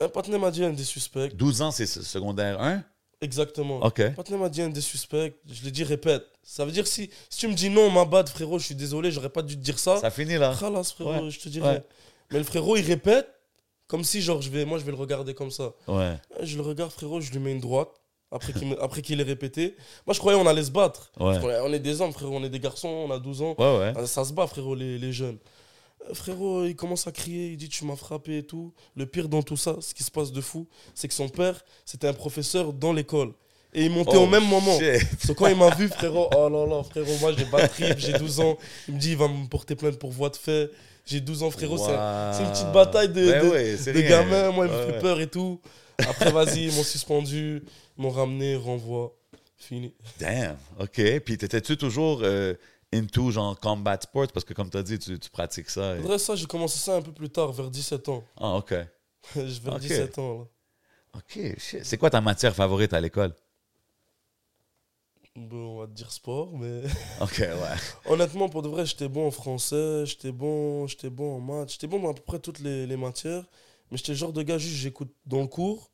Un 0.00 0.08
partenaire 0.08 0.40
m'a 0.40 0.50
dit 0.50 0.64
un 0.64 0.70
des 0.70 0.84
suspects. 0.84 1.34
12 1.34 1.62
ans, 1.62 1.70
c'est 1.70 1.86
secondaire 1.86 2.60
1? 2.60 2.82
Exactement. 3.20 3.84
OK. 3.84 4.00
Un 4.00 4.10
partenaire 4.12 4.40
m'a 4.40 4.48
dit 4.48 4.62
un 4.62 4.70
des 4.70 4.80
suspects. 4.80 5.34
Je 5.50 5.62
l'ai 5.62 5.70
dit 5.70 5.84
répète. 5.84 6.24
Ça 6.42 6.64
veut 6.64 6.72
dire 6.72 6.86
si, 6.86 7.10
si 7.28 7.38
tu 7.40 7.48
me 7.48 7.54
dis 7.54 7.68
non, 7.68 7.90
ma 7.90 8.04
bad 8.06 8.28
frérot, 8.28 8.58
je 8.58 8.64
suis 8.66 8.74
désolé, 8.74 9.12
j'aurais 9.12 9.28
pas 9.28 9.42
dû 9.42 9.56
te 9.56 9.62
dire 9.62 9.78
ça. 9.78 9.98
Ça 9.98 10.10
finit 10.10 10.38
là. 10.38 10.56
Khalas, 10.58 10.92
frérot, 10.94 11.24
Ouais. 11.24 11.30
je 11.30 11.38
te 11.38 11.48
dirais. 11.48 11.68
Ouais. 11.68 11.84
Mais 12.30 12.38
le 12.38 12.44
frérot, 12.44 12.76
il 12.76 12.84
répète 12.86 13.28
comme 13.88 14.04
si 14.04 14.22
genre 14.22 14.40
je 14.40 14.48
vais, 14.50 14.64
moi 14.64 14.78
je 14.78 14.84
vais 14.84 14.92
le 14.92 14.96
regarder 14.96 15.34
comme 15.34 15.50
ça. 15.50 15.72
Ouais. 15.88 16.14
Je 16.42 16.56
le 16.56 16.62
regarde, 16.62 16.92
frérot, 16.92 17.20
je 17.20 17.30
lui 17.32 17.40
mets 17.40 17.52
une 17.52 17.60
droite. 17.60 17.90
Après 18.32 18.52
qu'il 18.52 18.68
me- 18.68 18.82
après 18.82 19.02
qu'il 19.02 19.20
ait 19.20 19.24
répété. 19.24 19.76
Moi, 20.06 20.14
je 20.14 20.18
croyais 20.20 20.38
on 20.38 20.46
allait 20.46 20.62
se 20.62 20.70
battre. 20.70 21.10
Ouais. 21.18 21.34
Je 21.34 21.38
croyais, 21.38 21.58
on 21.64 21.72
est 21.72 21.78
des 21.80 22.00
hommes, 22.00 22.12
frérot, 22.12 22.36
on 22.36 22.44
est 22.44 22.48
des 22.48 22.60
garçons, 22.60 22.88
on 22.88 23.10
a 23.10 23.18
12 23.18 23.42
ans. 23.42 23.54
Ouais, 23.58 23.78
ouais. 23.96 24.06
Ça 24.06 24.24
se 24.24 24.32
bat, 24.32 24.46
frérot, 24.46 24.74
les, 24.74 24.98
les 24.98 25.12
jeunes. 25.12 25.38
Euh, 26.08 26.14
Frérot, 26.14 26.64
il 26.64 26.76
commence 26.76 27.06
à 27.06 27.12
crier, 27.12 27.48
il 27.48 27.56
dit 27.56 27.68
Tu 27.68 27.84
m'as 27.84 27.96
frappé 27.96 28.38
et 28.38 28.42
tout. 28.42 28.72
Le 28.96 29.04
pire 29.06 29.28
dans 29.28 29.42
tout 29.42 29.56
ça, 29.56 29.76
ce 29.80 29.92
qui 29.94 30.02
se 30.02 30.10
passe 30.10 30.32
de 30.32 30.40
fou, 30.40 30.66
c'est 30.94 31.08
que 31.08 31.14
son 31.14 31.28
père, 31.28 31.62
c'était 31.84 32.06
un 32.08 32.12
professeur 32.14 32.72
dans 32.72 32.92
l'école. 32.92 33.32
Et 33.74 33.84
il 33.84 33.90
montait 33.90 34.16
Oh, 34.16 34.20
au 34.22 34.26
même 34.26 34.46
moment. 34.46 34.78
So, 35.24 35.34
quand 35.34 35.46
il 35.48 35.56
m'a 35.56 35.70
vu, 35.74 35.88
frérot, 35.88 36.28
oh 36.36 36.48
là 36.48 36.66
là, 36.66 36.82
frérot, 36.82 37.12
moi 37.20 37.32
j'ai 37.36 37.44
pas 37.44 37.68
trip, 37.68 37.98
j'ai 37.98 38.12
12 38.14 38.40
ans. 38.40 38.56
Il 38.88 38.94
me 38.94 38.98
dit 39.00 39.10
Il 39.10 39.16
va 39.16 39.28
me 39.28 39.46
porter 39.48 39.74
plainte 39.76 39.98
pour 39.98 40.10
voie 40.10 40.30
de 40.30 40.36
fait. 40.36 40.70
J'ai 41.06 41.20
12 41.20 41.42
ans, 41.42 41.50
frérot, 41.50 41.76
c'est 41.78 41.92
un- 41.92 42.32
c'est 42.32 42.42
une 42.44 42.50
petite 42.50 42.72
bataille 42.72 43.08
de, 43.08 43.20
de- 43.84 43.92
de 43.92 44.00
gamins. 44.08 44.50
Moi, 44.52 44.66
il 44.66 44.72
me 44.72 44.92
fait 44.92 44.98
peur 45.00 45.20
et 45.20 45.26
tout. 45.28 45.60
Après, 46.08 46.30
vas-y, 46.32 46.66
ils 46.66 46.74
m'ont 46.74 46.82
suspendu, 46.82 47.62
ils 47.98 48.02
m'ont 48.02 48.10
ramené, 48.10 48.56
renvoi. 48.56 49.14
Fini. 49.56 49.92
Damn, 50.18 50.56
OK. 50.78 51.20
Puis 51.20 51.36
t'étais-tu 51.36 51.76
toujours 51.76 52.20
euh, 52.22 52.54
into 52.94 53.30
genre 53.30 53.58
combat 53.60 53.98
sports? 54.00 54.28
Parce 54.32 54.44
que 54.44 54.54
comme 54.54 54.70
t'as 54.70 54.82
dit, 54.82 54.98
tu, 54.98 55.18
tu 55.18 55.28
pratiques 55.28 55.68
ça. 55.68 55.96
et- 55.96 56.00
Faudrait 56.00 56.18
ça, 56.18 56.34
j'ai 56.34 56.46
commencé 56.46 56.78
ça 56.78 56.96
un 56.96 57.02
peu 57.02 57.12
plus 57.12 57.28
tard, 57.28 57.52
vers 57.52 57.70
17 57.70 58.08
ans. 58.08 58.24
Ah, 58.38 58.56
OK. 58.56 58.70
Vers 59.34 59.74
Ok. 59.74 59.80
17 59.80 60.18
ans, 60.18 60.38
là. 60.38 60.44
OK, 61.18 61.58
shit. 61.58 61.84
C'est 61.84 61.98
quoi 61.98 62.08
ta 62.08 62.20
matière 62.22 62.54
favorite 62.54 62.94
à 62.94 63.00
l'école? 63.02 63.34
Bon, 65.36 65.76
on 65.76 65.80
va 65.80 65.86
te 65.86 65.92
dire 65.92 66.10
sport, 66.10 66.56
mais 66.56 66.82
OK, 67.20 67.38
ouais. 67.38 67.76
honnêtement, 68.06 68.48
pour 68.48 68.62
de 68.62 68.68
vrai, 68.68 68.84
j'étais 68.84 69.08
bon 69.08 69.28
en 69.28 69.30
français, 69.30 70.04
j'étais 70.06 70.32
bon, 70.32 70.86
j'étais 70.86 71.08
bon 71.10 71.36
en 71.36 71.40
maths, 71.40 71.72
j'étais 71.72 71.86
bon 71.86 72.00
dans 72.00 72.10
à 72.10 72.14
peu 72.14 72.22
près 72.22 72.38
toutes 72.40 72.58
les, 72.58 72.86
les 72.86 72.96
matières, 72.96 73.44
mais 73.90 73.96
j'étais 73.96 74.12
le 74.12 74.18
genre 74.18 74.32
de 74.32 74.42
gars, 74.42 74.58
juste 74.58 74.76
j'écoute 74.76 75.12
dans 75.26 75.40
le 75.40 75.46
cours, 75.46 75.89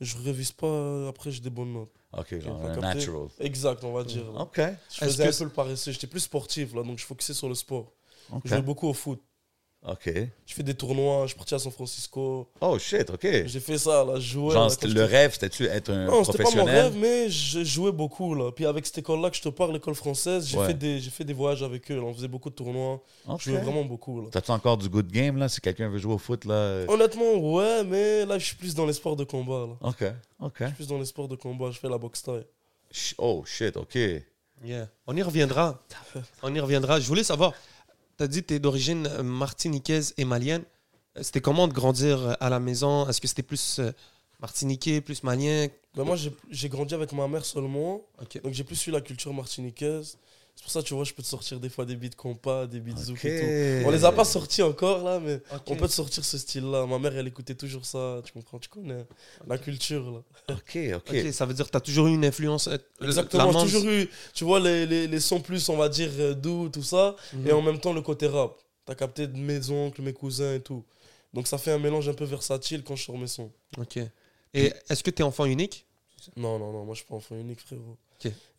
je 0.00 0.16
révise 0.18 0.52
pas, 0.52 1.08
après 1.08 1.30
j'ai 1.30 1.40
des 1.40 1.50
bonnes 1.50 1.72
notes. 1.72 1.92
OK, 2.16 2.40
genre 2.40 2.60
natural. 2.80 3.28
Exact, 3.38 3.84
on 3.84 3.92
va 3.92 4.04
dire. 4.04 4.30
là. 4.32 4.40
OK. 4.40 4.60
Je 4.92 4.98
faisais 5.04 5.28
un 5.28 5.32
peu 5.32 5.44
le 5.44 5.50
paresseux, 5.50 5.92
j'étais 5.92 6.06
plus 6.06 6.20
sportif, 6.20 6.74
là, 6.74 6.82
donc 6.82 6.98
je 6.98 7.04
focusais 7.04 7.34
sur 7.34 7.48
le 7.48 7.54
sport. 7.54 7.92
OK. 8.32 8.42
Je 8.44 8.50
jouais 8.50 8.62
beaucoup 8.62 8.88
au 8.88 8.94
foot. 8.94 9.22
OK. 9.86 10.10
Je 10.46 10.54
fais 10.54 10.62
des 10.62 10.74
tournois, 10.74 11.22
je 11.22 11.28
suis 11.28 11.36
parti 11.36 11.54
à 11.54 11.58
San 11.58 11.72
Francisco. 11.72 12.50
Oh, 12.60 12.78
shit, 12.78 13.08
OK. 13.08 13.26
J'ai 13.46 13.60
fait 13.60 13.78
ça, 13.78 14.04
là, 14.04 14.16
je 14.16 14.32
jouais. 14.32 14.52
Genre, 14.52 14.68
là, 14.68 14.76
le 14.88 15.04
rêve, 15.04 15.32
c'était-tu 15.32 15.64
être 15.64 15.90
un 15.90 16.04
Non, 16.04 16.22
c'était 16.22 16.36
pas 16.36 16.44
mon 16.44 16.50
professionnel? 16.50 16.84
rêve, 16.84 16.96
mais 16.98 17.30
je 17.30 17.64
jouais 17.64 17.90
beaucoup, 17.90 18.34
là. 18.34 18.52
Puis 18.52 18.66
avec 18.66 18.84
cette 18.84 18.98
école-là 18.98 19.30
que 19.30 19.36
je 19.36 19.42
te 19.42 19.48
parle, 19.48 19.72
l'école 19.72 19.94
française, 19.94 20.46
j'ai 20.46 20.58
Ouais. 20.58 20.66
fait, 20.66 20.74
des, 20.74 21.00
j'ai 21.00 21.08
fait 21.08 21.24
des 21.24 21.32
voyages 21.32 21.62
avec 21.62 21.90
eux. 21.90 21.96
là. 21.96 22.02
On 22.02 22.12
faisait 22.12 22.28
beaucoup 22.28 22.50
de 22.50 22.54
tournois. 22.54 23.02
OK. 23.26 23.40
Je 23.40 23.50
jouais 23.52 23.60
vraiment 23.62 23.84
beaucoup, 23.84 24.20
là. 24.20 24.28
T'as-tu 24.30 24.50
encore 24.50 24.76
du 24.76 24.88
good 24.90 25.10
game, 25.10 25.38
là, 25.38 25.48
si 25.48 25.62
quelqu'un 25.62 25.88
veut 25.88 25.98
jouer 25.98 26.12
au 26.12 26.18
foot, 26.18 26.44
là? 26.44 26.84
Honnêtement, 26.86 27.36
ouais, 27.36 27.82
mais 27.84 28.26
là, 28.26 28.38
je 28.38 28.44
suis 28.44 28.56
plus 28.56 28.74
dans 28.74 28.84
les 28.84 28.92
sports 28.92 29.16
de 29.16 29.24
combat, 29.24 29.66
là. 29.66 29.88
OK, 29.88 30.04
OK. 30.40 30.54
Je 30.60 30.64
suis 30.66 30.74
plus 30.74 30.88
dans 30.88 30.98
les 30.98 31.06
sports 31.06 31.28
de 31.28 31.36
combat, 31.36 31.70
je 31.70 31.78
fais 31.78 31.88
la 31.88 31.96
boxe 31.96 32.22
taille. 32.22 32.44
Sh- 32.92 33.14
Oh, 33.16 33.44
shit, 33.46 33.78
OK. 33.78 33.96
Yeah. 34.62 34.88
On 35.06 35.16
y 35.16 35.22
reviendra. 35.22 35.82
On 36.42 36.54
y 36.54 36.60
reviendra. 36.60 37.00
Je 37.00 37.06
voulais 37.08 37.24
savoir, 37.24 37.54
tu 38.20 38.24
as 38.24 38.28
dit 38.28 38.42
que 38.42 38.48
tu 38.48 38.54
es 38.54 38.58
d'origine 38.58 39.06
euh, 39.06 39.22
martiniquaise 39.22 40.12
et 40.18 40.26
malienne. 40.26 40.62
Euh, 41.16 41.22
C'était 41.22 41.40
comment 41.40 41.66
de 41.68 41.72
grandir 41.72 42.20
euh, 42.20 42.32
à 42.40 42.50
la 42.50 42.60
maison? 42.60 43.08
Est-ce 43.08 43.18
que 43.18 43.26
c'était 43.26 43.42
plus 43.42 43.80
martiniquais, 44.40 45.00
plus 45.00 45.22
malien? 45.22 45.68
Ben, 45.96 46.04
moi, 46.04 46.16
j'ai- 46.50 46.68
grandi 46.68 46.94
avec 46.94 47.12
ma 47.12 47.26
mère 47.28 47.44
seulement. 47.46 48.02
Donc 48.44 48.52
j'ai 48.52 48.64
plus 48.64 48.76
su 48.76 48.90
la 48.90 49.00
culture 49.00 49.32
martiniquaise. 49.32 50.18
C'est 50.60 50.64
pour 50.64 50.72
ça, 50.72 50.82
tu 50.82 50.92
vois, 50.92 51.04
je 51.04 51.14
peux 51.14 51.22
te 51.22 51.26
sortir 51.26 51.58
des 51.58 51.70
fois 51.70 51.86
des 51.86 51.96
beats 51.96 52.10
compas, 52.14 52.66
des 52.66 52.80
beats 52.80 52.94
zouk 53.04 53.24
et 53.24 53.40
tout. 53.40 53.86
On 53.86 53.90
les 53.90 54.04
a 54.04 54.12
pas 54.12 54.26
sortis 54.26 54.60
encore 54.62 55.02
là, 55.02 55.18
mais 55.18 55.40
on 55.66 55.76
peut 55.76 55.88
te 55.88 55.92
sortir 55.92 56.22
ce 56.22 56.36
style-là. 56.36 56.84
Ma 56.84 56.98
mère, 56.98 57.16
elle 57.16 57.26
écoutait 57.26 57.54
toujours 57.54 57.86
ça, 57.86 58.20
tu 58.26 58.32
comprends, 58.32 58.58
tu 58.58 58.68
connais 58.68 59.06
la 59.46 59.56
culture 59.56 60.10
là. 60.10 60.54
OK, 60.54 60.78
OK. 60.96 61.32
Ça 61.32 61.46
veut 61.46 61.54
dire 61.54 61.64
que 61.64 61.70
tu 61.70 61.76
as 61.78 61.80
toujours 61.80 62.08
eu 62.08 62.12
une 62.14 62.26
influence. 62.26 62.68
euh, 62.68 62.76
Exactement, 63.00 63.50
la 63.50 63.52
j'ai 63.52 63.72
toujours 63.72 63.88
eu, 63.90 64.10
tu 64.34 64.44
vois, 64.44 64.60
les, 64.60 64.84
les, 64.84 65.06
les 65.06 65.20
sons 65.20 65.40
plus, 65.40 65.66
on 65.70 65.78
va 65.78 65.88
dire, 65.88 66.10
euh, 66.18 66.34
doux, 66.34 66.68
tout 66.68 66.82
ça, 66.82 67.16
Mhm. 67.32 67.46
et 67.46 67.52
en 67.52 67.62
même 67.62 67.80
temps 67.80 67.94
le 67.94 68.02
côté 68.02 68.26
rap. 68.26 68.58
T'as 68.84 68.94
capté 68.94 69.26
de 69.28 69.36
mes 69.38 69.70
oncles, 69.70 70.02
mes 70.02 70.12
cousins 70.12 70.54
et 70.56 70.60
tout. 70.60 70.84
Donc 71.32 71.46
ça 71.46 71.56
fait 71.56 71.72
un 71.72 71.78
mélange 71.78 72.06
un 72.06 72.12
peu 72.14 72.24
versatile 72.26 72.82
quand 72.84 72.96
je 72.96 73.04
sors 73.04 73.16
mes 73.16 73.28
sons. 73.28 73.50
Ok. 73.78 73.96
Et 74.52 74.72
est-ce 74.90 75.02
que 75.02 75.10
tu 75.10 75.22
es 75.22 75.24
enfant 75.24 75.46
unique? 75.46 75.86
Non, 76.36 76.58
non, 76.58 76.70
non, 76.70 76.84
moi 76.84 76.94
je 76.94 76.98
suis 76.98 77.06
pas 77.08 77.14
enfant 77.14 77.34
unique, 77.36 77.60
frérot. 77.60 77.96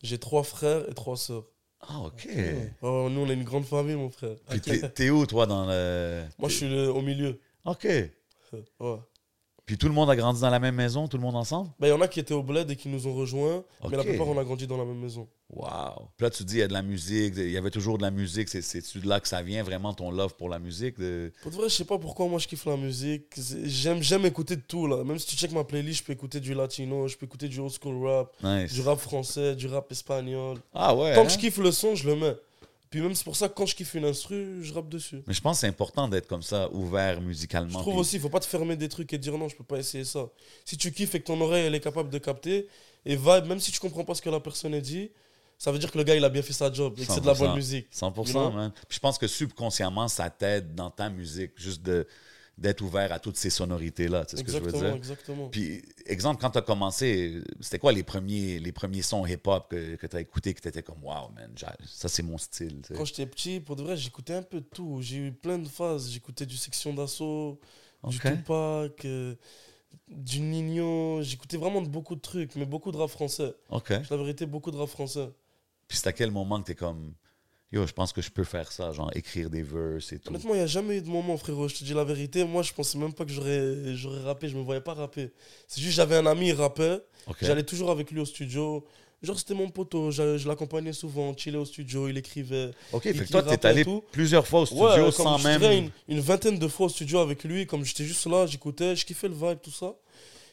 J'ai 0.02 0.18
trois 0.18 0.42
frères 0.42 0.88
et 0.90 0.94
trois 0.94 1.16
sœurs. 1.16 1.44
Ah, 1.82 2.00
OK. 2.00 2.28
Oh, 2.82 3.08
nous, 3.10 3.20
on 3.22 3.28
est 3.28 3.34
une 3.34 3.44
grande 3.44 3.64
famille, 3.64 3.96
mon 3.96 4.08
frère. 4.10 4.36
Puis 4.48 4.60
t'es- 4.60 4.88
t'es 4.90 5.10
où, 5.10 5.26
toi, 5.26 5.46
dans 5.46 5.66
le... 5.66 6.22
Moi, 6.38 6.48
je 6.48 6.54
suis 6.56 6.68
le- 6.68 6.90
au 6.92 7.02
milieu. 7.02 7.40
OK. 7.64 7.86
Ouais. 8.80 8.98
Puis 9.64 9.78
tout 9.78 9.86
le 9.86 9.94
monde 9.94 10.10
a 10.10 10.16
grandi 10.16 10.40
dans 10.40 10.50
la 10.50 10.58
même 10.58 10.74
maison, 10.74 11.06
tout 11.06 11.16
le 11.16 11.22
monde 11.22 11.36
ensemble? 11.36 11.70
Ben, 11.78 11.86
il 11.86 11.90
y 11.90 11.92
en 11.92 12.00
a 12.00 12.08
qui 12.08 12.18
étaient 12.18 12.34
au 12.34 12.42
bled 12.42 12.68
et 12.70 12.74
qui 12.76 12.88
nous 12.88 13.06
ont 13.06 13.14
rejoints, 13.14 13.62
mais 13.88 13.96
la 13.96 14.02
plupart, 14.02 14.26
on 14.26 14.36
a 14.36 14.42
grandi 14.42 14.66
dans 14.66 14.76
la 14.76 14.84
même 14.84 14.98
maison. 14.98 15.28
Wow. 15.50 16.08
Puis 16.16 16.24
là, 16.24 16.30
tu 16.30 16.42
dis, 16.44 16.56
il 16.56 16.58
y 16.58 16.62
a 16.62 16.68
de 16.68 16.72
la 16.72 16.82
musique, 16.82 17.34
il 17.36 17.50
y 17.50 17.56
avait 17.56 17.70
toujours 17.70 17.96
de 17.96 18.02
la 18.02 18.10
musique. 18.10 18.48
C'est- 18.48 18.62
C'est-tu 18.62 18.98
de 19.00 19.08
là 19.08 19.20
que 19.20 19.28
ça 19.28 19.40
vient, 19.42 19.62
vraiment, 19.62 19.94
ton 19.94 20.10
love 20.10 20.34
pour 20.34 20.48
la 20.48 20.58
musique? 20.58 20.98
De... 20.98 21.32
Pour 21.42 21.52
de 21.52 21.56
vrai, 21.56 21.68
je 21.68 21.74
sais 21.74 21.84
pas 21.84 21.98
pourquoi 21.98 22.26
moi 22.26 22.38
je 22.40 22.48
kiffe 22.48 22.64
la 22.66 22.76
musique. 22.76 23.26
J'aime, 23.64 24.02
j'aime 24.02 24.26
écouter 24.26 24.56
de 24.56 24.62
tout 24.62 24.86
là. 24.88 25.04
Même 25.04 25.18
si 25.18 25.26
tu 25.26 25.36
check 25.36 25.52
ma 25.52 25.62
playlist, 25.62 26.00
je 26.00 26.04
peux 26.04 26.12
écouter 26.12 26.40
du 26.40 26.54
latino, 26.54 27.06
je 27.06 27.16
peux 27.16 27.26
écouter 27.26 27.46
du 27.48 27.60
old 27.60 27.70
school 27.72 28.04
rap, 28.04 28.32
Nice. 28.42 28.72
du 28.72 28.80
rap 28.80 28.98
français, 28.98 29.54
du 29.54 29.68
rap 29.68 29.90
espagnol. 29.92 30.58
Ah 30.74 30.94
ouais? 30.96 31.14
Tant 31.14 31.20
hein? 31.22 31.26
que 31.26 31.32
je 31.32 31.38
kiffe 31.38 31.58
le 31.58 31.70
son, 31.70 31.94
je 31.94 32.08
le 32.08 32.16
mets. 32.16 32.34
Puis 32.92 33.00
même 33.00 33.14
c'est 33.16 33.24
pour 33.24 33.34
ça 33.36 33.48
que 33.48 33.54
quand 33.54 33.66
je 33.66 33.74
kiffe 33.74 33.94
une 33.94 34.04
instru, 34.04 34.62
je 34.62 34.72
rappe 34.72 34.88
dessus. 34.88 35.22
Mais 35.26 35.32
je 35.34 35.40
pense 35.40 35.56
que 35.56 35.60
c'est 35.62 35.66
important 35.66 36.06
d'être 36.06 36.28
comme 36.28 36.42
ça, 36.42 36.70
ouvert 36.72 37.16
Je 37.16 37.26
musicalement. 37.26 37.80
trouve 37.80 37.94
puis- 37.94 38.00
aussi, 38.00 38.16
il 38.16 38.22
faut 38.22 38.28
pas 38.28 38.38
te 38.38 38.46
fermer 38.46 38.76
des 38.76 38.88
trucs 38.88 39.12
et 39.12 39.18
dire 39.18 39.36
non, 39.36 39.48
je 39.48 39.56
peux 39.56 39.64
pas 39.64 39.78
essayer 39.78 40.04
ça. 40.04 40.28
Si 40.64 40.76
tu 40.76 40.92
kiffes 40.92 41.14
et 41.16 41.20
que 41.20 41.24
ton 41.26 41.40
oreille 41.40 41.64
elle 41.64 41.74
est 41.74 41.80
capable 41.80 42.10
de 42.10 42.18
capter, 42.18 42.68
et 43.04 43.16
vibe, 43.16 43.46
même 43.46 43.58
si 43.58 43.72
tu 43.72 43.80
comprends 43.80 44.04
pas 44.04 44.14
ce 44.14 44.22
que 44.22 44.30
la 44.30 44.38
personne 44.38 44.74
a 44.74 44.80
dit, 44.80 45.10
ça 45.58 45.72
veut 45.72 45.78
dire 45.78 45.90
que 45.90 45.96
le 45.98 46.04
gars 46.04 46.14
il 46.16 46.24
a 46.24 46.28
bien 46.28 46.42
fait 46.42 46.52
sa 46.52 46.72
job 46.72 46.94
et 46.98 47.06
que 47.06 47.12
c'est 47.12 47.20
de 47.20 47.26
la 47.26 47.32
100%. 47.34 47.38
bonne 47.38 47.54
musique. 47.54 47.86
100%, 47.90 48.26
You 48.26 48.32
know? 48.34 48.50
man. 48.52 48.72
Puis 48.88 48.96
je 48.96 49.00
pense 49.00 49.16
que 49.16 49.26
subconsciemment, 49.26 50.08
ça 50.08 50.28
t'aide 50.28 50.74
dans 50.74 50.90
ta 50.90 51.08
musique, 51.08 51.52
juste 51.56 51.82
de 51.82 52.06
d'être 52.58 52.82
ouvert 52.82 53.12
à 53.12 53.18
toutes 53.18 53.36
ces 53.36 53.50
sonorités-là. 53.50 54.24
C'est 54.28 54.36
ce 54.36 54.44
que 54.44 54.52
je 54.52 54.58
veux 54.58 54.72
dire? 54.72 54.94
exactement. 54.94 55.48
Puis, 55.48 55.82
exemple, 56.06 56.40
quand 56.40 56.50
tu 56.50 56.58
as 56.58 56.62
commencé, 56.62 57.42
c'était 57.60 57.78
quoi 57.78 57.92
les 57.92 58.02
premiers, 58.02 58.58
les 58.58 58.72
premiers 58.72 59.02
sons 59.02 59.26
hip-hop 59.26 59.70
que, 59.70 59.96
que 59.96 60.06
tu 60.06 60.16
as 60.16 60.20
écoutés 60.20 60.54
que 60.54 60.60
tu 60.60 60.68
étais 60.68 60.82
comme, 60.82 61.02
wow, 61.02 61.30
man, 61.34 61.50
ça 61.86 62.08
c'est 62.08 62.22
mon 62.22 62.38
style. 62.38 62.82
Quand 62.94 63.04
j'étais 63.04 63.26
petit, 63.26 63.60
pour 63.60 63.76
de 63.76 63.82
vrai, 63.82 63.96
j'écoutais 63.96 64.34
un 64.34 64.42
peu 64.42 64.60
de 64.60 64.66
tout. 64.66 65.00
J'ai 65.00 65.16
eu 65.16 65.32
plein 65.32 65.58
de 65.58 65.68
phases. 65.68 66.10
J'écoutais 66.10 66.46
du 66.46 66.56
Section 66.56 66.92
d'Assaut, 66.92 67.58
du. 68.04 68.18
Tupac, 68.18 69.04
euh, 69.04 69.34
du 70.08 70.40
Nino. 70.40 71.22
J'écoutais 71.22 71.56
vraiment 71.56 71.82
de 71.82 71.88
beaucoup 71.88 72.14
de 72.14 72.20
trucs, 72.20 72.54
mais 72.56 72.66
beaucoup 72.66 72.92
de 72.92 72.96
rap 72.96 73.10
français. 73.10 73.54
OK. 73.70 73.90
La 74.10 74.16
vérité, 74.16 74.46
beaucoup 74.46 74.70
de 74.70 74.76
rap 74.76 74.88
français. 74.88 75.30
Puis 75.88 75.98
c'est 75.98 76.08
à 76.08 76.12
quel 76.12 76.30
moment 76.30 76.60
que 76.60 76.66
tu 76.66 76.72
es 76.72 76.74
comme, 76.74 77.14
yo, 77.72 77.86
je 77.86 77.92
pense 77.92 78.12
que 78.12 78.20
je 78.22 78.30
peux 78.30 78.44
faire 78.44 78.70
ça, 78.70 78.92
genre 78.92 79.10
écrire 79.14 79.48
des 79.50 79.62
verses 79.62 80.12
et 80.12 80.18
tout. 80.18 80.28
Honnêtement, 80.28 80.54
il 80.54 80.58
n'y 80.58 80.62
a 80.62 80.66
jamais 80.66 80.98
eu 80.98 81.02
de 81.02 81.08
moment, 81.08 81.36
frérot. 81.36 81.68
Je 81.68 81.76
te 81.76 81.84
dis 81.84 81.94
la 81.94 82.04
vérité. 82.04 82.44
Moi, 82.44 82.62
je 82.62 82.72
pensais 82.72 82.98
même 82.98 83.12
pas 83.14 83.24
que 83.24 83.32
j'aurais 83.32 83.96
j'aurais 83.96 84.20
rappé. 84.22 84.48
Je 84.48 84.56
me 84.56 84.62
voyais 84.62 84.80
pas 84.82 84.94
rapper. 84.94 85.30
C'est 85.66 85.80
juste, 85.80 85.94
j'avais 85.96 86.16
un 86.16 86.26
ami, 86.26 86.48
il 86.48 86.52
rappait. 86.54 87.00
J'allais 87.40 87.62
toujours 87.64 87.90
avec 87.90 88.10
lui 88.10 88.20
au 88.20 88.24
studio. 88.26 88.84
Genre, 89.22 89.38
c'était 89.38 89.54
mon 89.54 89.68
poteau. 89.70 90.10
Je, 90.10 90.36
je 90.36 90.48
l'accompagnais 90.48 90.92
souvent. 90.92 91.32
Chillait 91.36 91.56
au 91.56 91.64
studio, 91.64 92.08
il 92.08 92.18
écrivait. 92.18 92.72
OK, 92.92 93.04
il- 93.04 93.14
fait 93.14 93.24
que 93.24 93.30
toi, 93.30 93.42
tu 93.42 93.48
es 93.48 93.50
rappait 93.52 93.68
allé 93.68 93.84
tout. 93.84 94.02
plusieurs 94.10 94.46
fois 94.46 94.62
au 94.62 94.66
studio 94.66 94.84
Ouais, 94.84 94.96
comme 95.00 95.12
sans 95.12 95.38
je 95.38 95.44
même. 95.46 95.60
dirais, 95.60 95.78
une, 95.78 95.90
une 96.08 96.20
vingtaine 96.20 96.58
de 96.58 96.66
fois 96.68 96.86
au 96.86 96.88
studio 96.88 97.20
avec 97.20 97.44
lui, 97.44 97.64
comme 97.66 97.84
j'étais 97.84 98.04
juste 98.04 98.26
là, 98.26 98.46
j'écoutais, 98.46 98.96
je 98.96 99.06
kiffais 99.06 99.28
le 99.28 99.34
vibe, 99.34 99.58
tout 99.62 99.70
ça. 99.70 99.94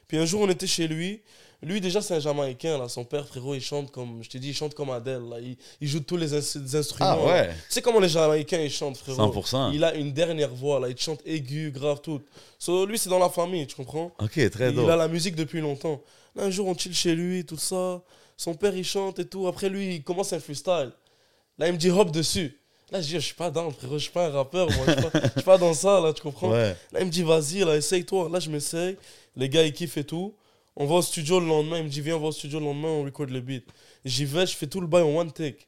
Puis 0.07 0.17
un 0.17 0.25
jour, 0.25 0.41
on 0.41 0.49
était 0.49 0.67
chez 0.67 0.87
lui. 0.87 1.21
Lui, 1.61 1.81
déjà, 1.81 2.01
c'est 2.01 2.13
un 2.15 2.19
Jamaïcain, 2.21 2.77
là. 2.77 2.87
Son 2.87 3.03
père, 3.03 3.27
frérot, 3.27 3.53
il 3.53 3.59
chante 3.61 3.91
comme, 3.91 4.23
je 4.23 4.29
t'ai 4.29 4.39
dit, 4.39 4.49
il 4.49 4.53
chante 4.55 4.73
comme 4.73 4.91
Adele, 4.91 5.23
là. 5.29 5.39
Il, 5.41 5.57
il 5.81 5.87
joue 5.89 5.99
tous 5.99 6.15
les, 6.15 6.33
ins- 6.33 6.77
instruments. 6.79 7.09
Ah 7.09 7.19
ouais, 7.25 7.47
Tu 7.49 7.53
sais 7.73 7.81
comment 7.81 7.99
les 7.99 8.07
Jamaïcains, 8.07 8.61
ils 8.61 8.71
chantent, 8.71 8.95
frérot? 8.97 9.21
100%. 9.21 9.71
Il 9.73 9.83
a 9.83 9.93
une 9.95 10.13
dernière 10.13 10.53
voix, 10.53 10.79
là. 10.79 10.87
Il 10.87 10.97
chante 10.97 11.19
aigu, 11.25 11.71
grave, 11.71 11.99
tout. 12.01 12.21
So, 12.57 12.85
lui, 12.85 12.97
c'est 12.97 13.09
dans 13.09 13.19
la 13.19 13.29
famille, 13.29 13.67
tu 13.67 13.75
comprends? 13.75 14.11
OK, 14.19 14.49
très 14.51 14.69
il 14.69 14.75
drôle. 14.75 14.89
a 14.91 14.95
la 14.95 15.09
musique 15.09 15.35
depuis 15.35 15.59
longtemps. 15.59 16.01
Là, 16.35 16.43
un 16.43 16.49
jour, 16.49 16.65
on 16.67 16.77
chill 16.77 16.95
chez 16.95 17.13
lui, 17.13 17.43
tout 17.45 17.57
ça. 17.57 18.01
Son 18.37 18.53
père, 18.53 18.73
il 18.73 18.85
chante 18.85 19.19
et 19.19 19.25
tout. 19.25 19.45
Après, 19.47 19.67
lui, 19.67 19.95
il 19.95 20.03
commence 20.03 20.31
un 20.31 20.39
freestyle. 20.39 20.93
Là, 21.57 21.67
il 21.67 21.73
me 21.73 21.77
dit 21.77 21.89
hop 21.89 22.09
dessus. 22.11 22.57
Là, 22.89 23.01
je 23.01 23.07
dis, 23.07 23.13
je 23.15 23.19
suis 23.19 23.35
pas 23.35 23.51
dans, 23.51 23.69
frérot, 23.69 23.97
je 23.97 24.03
suis 24.03 24.11
pas 24.13 24.27
un 24.27 24.31
rappeur, 24.31 24.71
moi. 24.71 24.85
Je 24.87 24.91
suis 24.93 25.01
pas, 25.09 25.19
je 25.25 25.29
suis 25.31 25.41
pas 25.41 25.57
dans 25.57 25.73
ça, 25.73 25.99
là, 25.99 26.13
tu 26.13 26.21
comprends? 26.21 26.51
Ouais. 26.51 26.73
Là, 26.93 27.01
il 27.01 27.05
me 27.07 27.11
dit, 27.11 27.21
vas-y, 27.21 27.59
là, 27.65 27.75
essaye-toi. 27.75 28.29
Là, 28.31 28.39
je 28.39 28.49
m'essaye. 28.49 28.95
Les 29.35 29.49
gars, 29.49 29.63
ils 29.63 29.73
kiffent 29.73 29.97
et 29.97 30.05
tout. 30.05 30.33
On 30.75 30.85
va 30.85 30.95
au 30.95 31.01
studio 31.01 31.39
le 31.39 31.47
lendemain. 31.47 31.77
Il 31.79 31.85
me 31.85 31.89
dit, 31.89 32.01
viens, 32.01 32.15
on 32.15 32.19
va 32.19 32.27
au 32.27 32.31
studio 32.31 32.59
le 32.59 32.65
lendemain, 32.65 32.87
on 32.87 33.03
record 33.03 33.27
le 33.27 33.41
beat. 33.41 33.65
J'y 34.05 34.25
vais, 34.25 34.45
je 34.45 34.55
fais 34.55 34.67
tout 34.67 34.81
le 34.81 34.87
bail 34.87 35.03
en 35.03 35.15
one 35.15 35.31
take. 35.31 35.67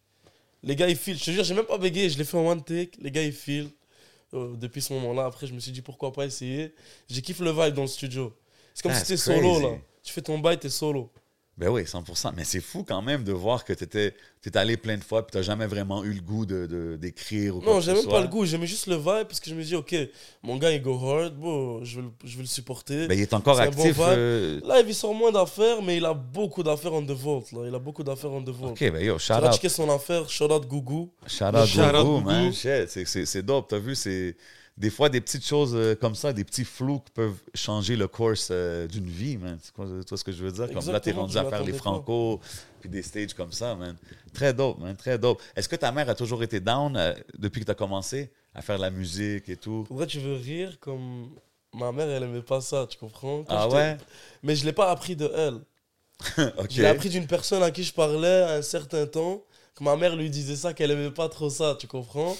Les 0.63 0.75
gars, 0.75 0.87
ils 0.87 0.95
filent. 0.95 1.17
Je 1.17 1.25
te 1.25 1.31
jure, 1.31 1.43
j'ai 1.43 1.53
même 1.53 1.65
pas 1.65 1.77
bégayé, 1.77 2.09
je 2.09 2.17
l'ai 2.17 2.23
fait 2.23 2.37
en 2.37 2.47
one 2.47 2.63
take. 2.63 2.91
Les 3.01 3.11
gars, 3.11 3.23
ils 3.23 3.33
filent. 3.33 3.71
Euh, 4.33 4.55
depuis 4.55 4.81
ce 4.81 4.93
moment-là, 4.93 5.25
après, 5.25 5.45
je 5.47 5.53
me 5.53 5.59
suis 5.59 5.71
dit, 5.71 5.81
pourquoi 5.81 6.13
pas 6.13 6.25
essayer. 6.25 6.73
J'ai 7.09 7.21
kiffé 7.21 7.43
le 7.43 7.51
vibe 7.51 7.73
dans 7.73 7.81
le 7.81 7.87
studio. 7.87 8.33
C'est 8.73 8.83
comme 8.83 8.91
That's 8.93 9.01
si 9.01 9.07
t'étais 9.07 9.17
solo, 9.17 9.59
là. 9.59 9.77
Tu 10.03 10.13
fais 10.13 10.21
ton 10.21 10.39
bail, 10.39 10.57
t'es 10.57 10.69
solo. 10.69 11.11
Ben 11.61 11.69
oui, 11.69 11.83
100%. 11.83 12.31
Mais 12.35 12.43
c'est 12.43 12.59
fou 12.59 12.83
quand 12.83 13.03
même 13.03 13.23
de 13.23 13.31
voir 13.31 13.63
que 13.63 13.71
tu 13.71 13.83
étais, 13.83 14.15
allé 14.55 14.77
plein 14.77 14.97
de 14.97 15.03
fois 15.03 15.25
puis 15.27 15.37
tu 15.37 15.43
jamais 15.43 15.67
vraiment 15.67 16.03
eu 16.03 16.11
le 16.11 16.19
goût 16.21 16.43
de, 16.47 16.65
de- 16.65 16.97
d'écrire 16.99 17.55
ou 17.55 17.61
quoi 17.61 17.73
Non, 17.75 17.81
ce 17.81 17.91
même 17.91 18.01
soit. 18.01 18.11
pas 18.13 18.21
le 18.21 18.27
goût, 18.27 18.43
j'aimais 18.45 18.65
juste 18.65 18.87
le 18.87 18.95
vibe 18.95 19.27
parce 19.27 19.39
que 19.39 19.47
je 19.47 19.53
me 19.53 19.61
dis, 19.63 19.75
ok, 19.75 19.95
mon 20.41 20.57
gars 20.57 20.71
il 20.71 20.81
go 20.81 20.97
hard, 20.99 21.35
bon, 21.35 21.83
je 21.85 21.97
vais 21.97 22.01
le, 22.01 22.09
je 22.23 22.35
vais 22.37 22.41
le 22.41 22.47
supporter. 22.47 23.07
Ben, 23.07 23.13
il 23.15 23.21
est 23.21 23.33
encore 23.35 23.57
bon 23.57 23.61
actif. 23.61 23.93
vibe. 23.95 24.01
euh, 24.07 24.59
Là, 24.65 24.81
il 24.81 24.95
sort 24.95 25.13
moins 25.13 25.31
d'affaires, 25.31 25.83
mais 25.83 25.97
il 25.97 26.05
a 26.05 26.15
beaucoup 26.15 26.63
d'affaires 26.63 26.93
en 26.93 27.03
Vault. 27.03 27.43
Là. 27.53 27.59
Il 27.67 27.75
a 27.75 27.79
beaucoup 27.79 28.03
d'affaires 28.03 28.31
en 28.31 28.41
The 28.43 28.49
Vault. 28.49 28.69
Ok, 28.71 28.79
ben 28.91 29.05
yo, 29.05 29.19
shout 29.19 29.33
out. 29.33 29.67
son 29.69 29.89
affaire, 29.91 30.27
shout 30.27 30.51
out 30.51 30.65
Gougou. 30.67 31.11
Shout 31.27 31.43
out 31.45 31.69
Gogo. 31.75 32.21
man. 32.21 32.51
Shit, 32.51 32.89
c'est- 32.89 33.05
c'est 33.05 33.25
c'est 33.27 33.43
dope. 33.43 33.67
T'as 33.69 33.77
vu, 33.77 33.93
c'est 33.93 34.35
des 34.81 34.89
fois 34.89 35.09
des 35.09 35.21
petites 35.21 35.45
choses 35.45 35.73
euh, 35.75 35.93
comme 35.93 36.15
ça, 36.15 36.33
des 36.33 36.43
petits 36.43 36.65
flous 36.65 36.99
qui 37.01 37.11
peuvent 37.11 37.37
changer 37.53 37.95
le 37.95 38.07
course 38.07 38.47
euh, 38.49 38.87
d'une 38.87 39.05
vie, 39.05 39.37
man. 39.37 39.59
Tu 39.63 39.71
vois, 39.75 40.17
ce 40.17 40.23
que 40.23 40.31
je 40.31 40.43
veux 40.43 40.51
dire? 40.51 40.65
Comme 40.73 40.75
là, 40.91 40.99
t'es 40.99 41.11
Exactement, 41.11 41.21
rendu 41.21 41.37
à 41.37 41.45
faire 41.45 41.63
pas. 41.63 41.73
franco 41.73 42.39
puis 42.79 42.89
des 42.89 43.03
stages 43.03 43.35
comme 43.35 43.51
ça, 43.51 43.75
man. 43.75 43.95
Très 44.33 44.55
dope, 44.55 44.79
man. 44.79 44.97
Très 44.97 45.19
dope. 45.19 45.39
Est-ce 45.55 45.69
que 45.69 45.75
ta 45.75 45.91
mère 45.91 46.09
a 46.09 46.15
toujours 46.15 46.41
été 46.41 46.59
down 46.59 46.97
euh, 46.97 47.13
depuis 47.37 47.61
que 47.61 47.67
t'as 47.67 47.75
commencé 47.75 48.31
à 48.55 48.63
faire 48.63 48.77
de 48.77 48.81
la 48.81 48.89
musique 48.89 49.49
et 49.49 49.55
tout? 49.55 49.83
Pour 49.87 49.97
vrai, 49.97 50.07
tu 50.07 50.19
veux 50.19 50.35
rire 50.35 50.79
comme. 50.79 51.29
Ma 51.75 51.91
mère, 51.91 52.09
elle 52.09 52.23
aimait 52.23 52.41
pas 52.41 52.59
ça, 52.59 52.87
tu 52.89 52.97
comprends? 52.97 53.43
Quand 53.43 53.55
Ah 53.55 53.69
ouais? 53.69 53.97
Mais 54.41 54.55
je 54.55 54.65
l'ai 54.65 54.73
pas 54.73 54.89
appris 54.89 55.15
de 55.15 55.31
elle. 55.35 55.59
ok. 56.57 56.71
Je 56.71 56.81
l'ai 56.81 56.87
appris 56.87 57.09
d'une 57.09 57.27
personne 57.27 57.61
à 57.61 57.69
qui 57.69 57.83
je 57.83 57.93
parlais 57.93 58.41
à 58.41 58.53
un 58.55 58.61
certain 58.63 59.05
temps. 59.05 59.43
Que 59.75 59.83
ma 59.83 59.95
mère 59.95 60.15
lui 60.15 60.31
disait 60.31 60.55
ça, 60.55 60.73
qu'elle 60.73 60.89
aimait 60.89 61.11
pas 61.11 61.29
trop 61.29 61.51
ça, 61.51 61.77
tu 61.79 61.85
comprends? 61.85 62.35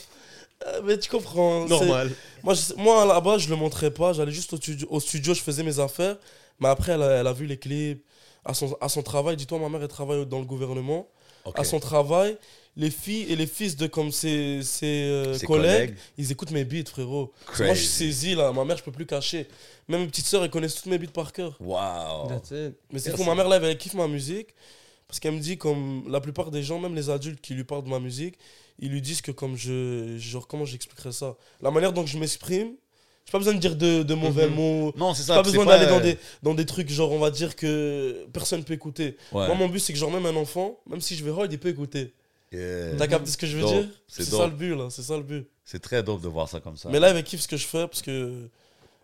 Mais 0.86 0.98
tu 1.00 1.10
comprends. 1.10 1.66
Normal. 1.68 2.12
Moi, 2.44 2.54
je- 2.54 2.74
moi 2.76 3.06
là-bas, 3.06 3.38
je 3.38 3.50
le 3.50 3.56
montrais 3.56 3.92
pas. 3.92 4.14
J'allais 4.14 4.32
juste 4.32 4.54
au 4.54 4.58
studio, 4.58 4.88
au 4.90 5.00
studio, 5.00 5.34
je 5.34 5.42
faisais 5.42 5.64
mes 5.64 5.80
affaires. 5.80 6.18
Mais 6.60 6.68
après, 6.70 6.94
elle 6.94 7.02
a, 7.04 7.10
elle 7.20 7.28
a 7.28 7.34
vu 7.34 7.46
les 7.46 7.58
clips. 7.58 8.04
À 8.44 8.54
son, 8.56 8.76
à 8.82 8.90
son 8.90 9.04
travail, 9.04 9.36
dis-toi, 9.38 9.60
ma 9.60 9.70
mère, 9.70 9.82
elle 9.84 9.88
travaille 9.88 10.26
dans 10.26 10.40
le 10.40 10.46
gouvernement. 10.46 11.08
À 11.56 11.64
son 11.64 11.80
travail, 11.80 12.38
les 12.76 12.90
filles 12.92 13.26
et 13.30 13.36
les 13.36 13.46
fils 13.48 13.76
de 13.76 13.86
comme 13.88 14.12
ses, 14.12 14.62
ses, 14.64 14.86
euh, 14.86 15.34
Ses 15.36 15.46
collègues, 15.46 15.90
collègues. 15.90 15.96
ils 16.18 16.32
écoutent 16.32 16.52
mes 16.52 16.66
beats, 16.66 16.88
frérot. 16.90 17.32
Moi, 17.66 17.74
je 17.76 17.80
suis 17.80 17.88
saisi, 17.88 18.36
là. 18.36 18.52
Ma 18.52 18.64
mère, 18.66 18.78
je 18.78 18.84
peux 18.84 18.92
plus 18.92 19.06
cacher. 19.06 19.48
Même 19.88 20.02
mes 20.02 20.08
petites 20.08 20.26
sœurs, 20.28 20.44
elles 20.44 20.50
connaissent 20.52 20.76
toutes 20.76 20.86
mes 20.88 20.98
beats 21.00 21.12
par 21.12 21.34
cœur. 21.34 21.56
It. 22.36 22.76
Mais 22.92 23.00
c'est 23.00 23.12
fou, 23.18 23.24
ma 23.24 23.36
mère, 23.36 23.48
là, 23.48 23.60
elle 23.62 23.78
kiffe 23.78 23.94
ma 23.96 24.08
musique. 24.08 24.50
Parce 25.08 25.20
qu'elle 25.20 25.34
me 25.34 25.40
dit, 25.40 25.58
comme 25.58 26.06
la 26.10 26.22
plupart 26.22 26.50
des 26.52 26.64
gens, 26.64 26.80
même 26.80 26.96
les 26.96 27.10
adultes 27.10 27.42
qui 27.42 27.54
lui 27.54 27.64
parlent 27.66 27.84
de 27.84 27.90
ma 27.90 28.00
musique, 28.00 28.36
ils 28.80 28.90
lui 28.92 29.02
disent 29.02 29.22
que 29.22 29.32
comme 29.32 29.56
je. 29.56 30.16
Genre, 30.18 30.48
comment 30.48 30.66
j'expliquerais 30.66 31.12
ça? 31.12 31.36
La 31.62 31.72
manière 31.72 31.94
dont 31.94 32.06
je 32.06 32.18
m'exprime, 32.18 32.74
j'ai 33.26 33.32
pas 33.32 33.38
besoin 33.38 33.54
de 33.54 33.60
dire 33.60 33.76
de, 33.76 34.04
de 34.04 34.14
mauvais 34.14 34.48
Mhm. 34.48 34.56
mots. 34.56 34.94
Non, 34.98 35.14
c'est 35.14 35.24
ça. 35.24 35.36
pas 35.36 35.44
besoin 35.44 35.66
d'aller 35.66 35.86
dans 35.88 36.00
euh, 36.00 36.02
des, 36.02 36.18
dans 36.44 36.54
des 36.54 36.66
trucs, 36.66 36.90
genre, 36.90 37.12
on 37.12 37.20
va 37.20 37.32
dire 37.32 37.56
que 37.56 38.26
personne 38.34 38.64
peut 38.64 38.74
écouter. 38.74 39.18
ouais. 39.32 39.46
Moi, 39.48 39.56
mon 39.56 39.68
but, 39.70 39.80
c'est 39.80 39.94
que, 39.94 40.00
genre, 40.00 40.12
même 40.12 40.26
un 40.26 40.36
enfant, 40.36 40.80
même 40.90 41.02
si 41.02 41.16
je 41.16 41.24
vais 41.24 41.32
hard, 41.32 41.52
il 41.52 41.60
peut 41.60 41.70
écouter. 41.70 42.14
Yeah. 42.52 42.96
T'as 42.98 43.08
capté 43.08 43.32
ce 43.32 43.38
que 43.38 43.48
je 43.48 43.56
veux 43.58 43.62
Dope. 43.64 43.72
dire? 43.74 43.90
C'est 44.08 44.24
ça 44.24 44.46
le 44.46 44.52
but, 44.54 44.76
là. 44.76 44.88
C'est 44.90 45.04
ça 45.04 45.16
le 45.16 45.24
but. 45.24 45.48
C'est 45.64 45.80
très 45.80 46.04
dope 46.04 46.22
de 46.22 46.28
voir 46.28 46.50
ça 46.50 46.60
comme 46.60 46.76
ça. 46.76 46.90
Mais 46.90 47.00
là, 47.00 47.10
elle 47.10 47.24
kiffe 47.24 47.42
ce 47.42 47.48
que 47.48 47.56
je 47.58 47.66
fais 47.66 47.88
parce 47.88 48.02
que. 48.02 48.50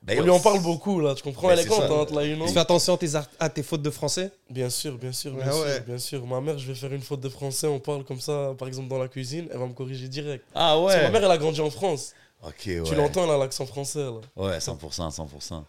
Ben, 0.04 0.20
on 0.22 0.24
lui 0.24 0.30
en 0.30 0.40
parle 0.40 0.62
beaucoup, 0.62 1.00
là. 1.02 1.16
Tu 1.16 1.24
comprends 1.24 1.48
Ben, 1.50 1.54
Elle 1.58 1.66
est 1.66 1.68
contente, 1.68 2.12
là, 2.12 2.24
you 2.26 2.36
know 2.36 2.46
Tu 2.48 2.54
fais 2.54 2.60
attention 2.60 2.94
à 2.94 2.98
tes, 2.98 3.10
à 3.40 3.50
tes 3.50 3.64
fautes 3.64 3.82
de 3.82 3.90
français 3.90 4.32
Bien 4.50 4.70
sûr, 4.70 4.98
bien 4.98 5.12
sûr, 5.12 5.34
bien 5.34 5.44
Ah 5.48 5.52
sûr, 5.52 5.62
ouais. 5.64 5.80
bien 5.82 5.98
sûr. 5.98 6.26
Ma 6.26 6.40
mère, 6.40 6.58
je 6.58 6.68
vais 6.68 6.76
faire 6.76 6.94
une 6.94 7.02
faute 7.02 7.20
de 7.20 7.30
français, 7.30 7.68
on 7.68 7.80
parle 7.80 8.06
comme 8.06 8.22
ça, 8.22 8.54
par 8.58 8.68
exemple 8.70 8.88
dans 8.88 9.00
la 9.00 9.08
cuisine, 9.10 9.48
elle 9.52 9.58
va 9.60 9.66
me 9.68 9.74
corriger 9.74 10.08
direct. 10.08 10.46
Ah 10.56 10.78
Parce 10.80 10.94
que 10.96 11.00
ouais. 11.00 11.04
ma 11.04 11.10
mère, 11.12 11.24
elle 11.26 11.32
a 11.32 11.38
grandi 11.38 11.60
en 11.60 11.70
France. 11.70 12.14
Ok, 12.42 12.54
ouais. 12.68 12.84
Tu 12.84 12.96
l'entends, 12.96 13.26
elle 13.26 13.32
a 13.32 13.38
l'accent 13.38 13.66
français, 13.66 14.00
là. 14.04 14.22
Ouais, 14.36 14.60
100%, 14.60 15.10
100%. 15.12 15.64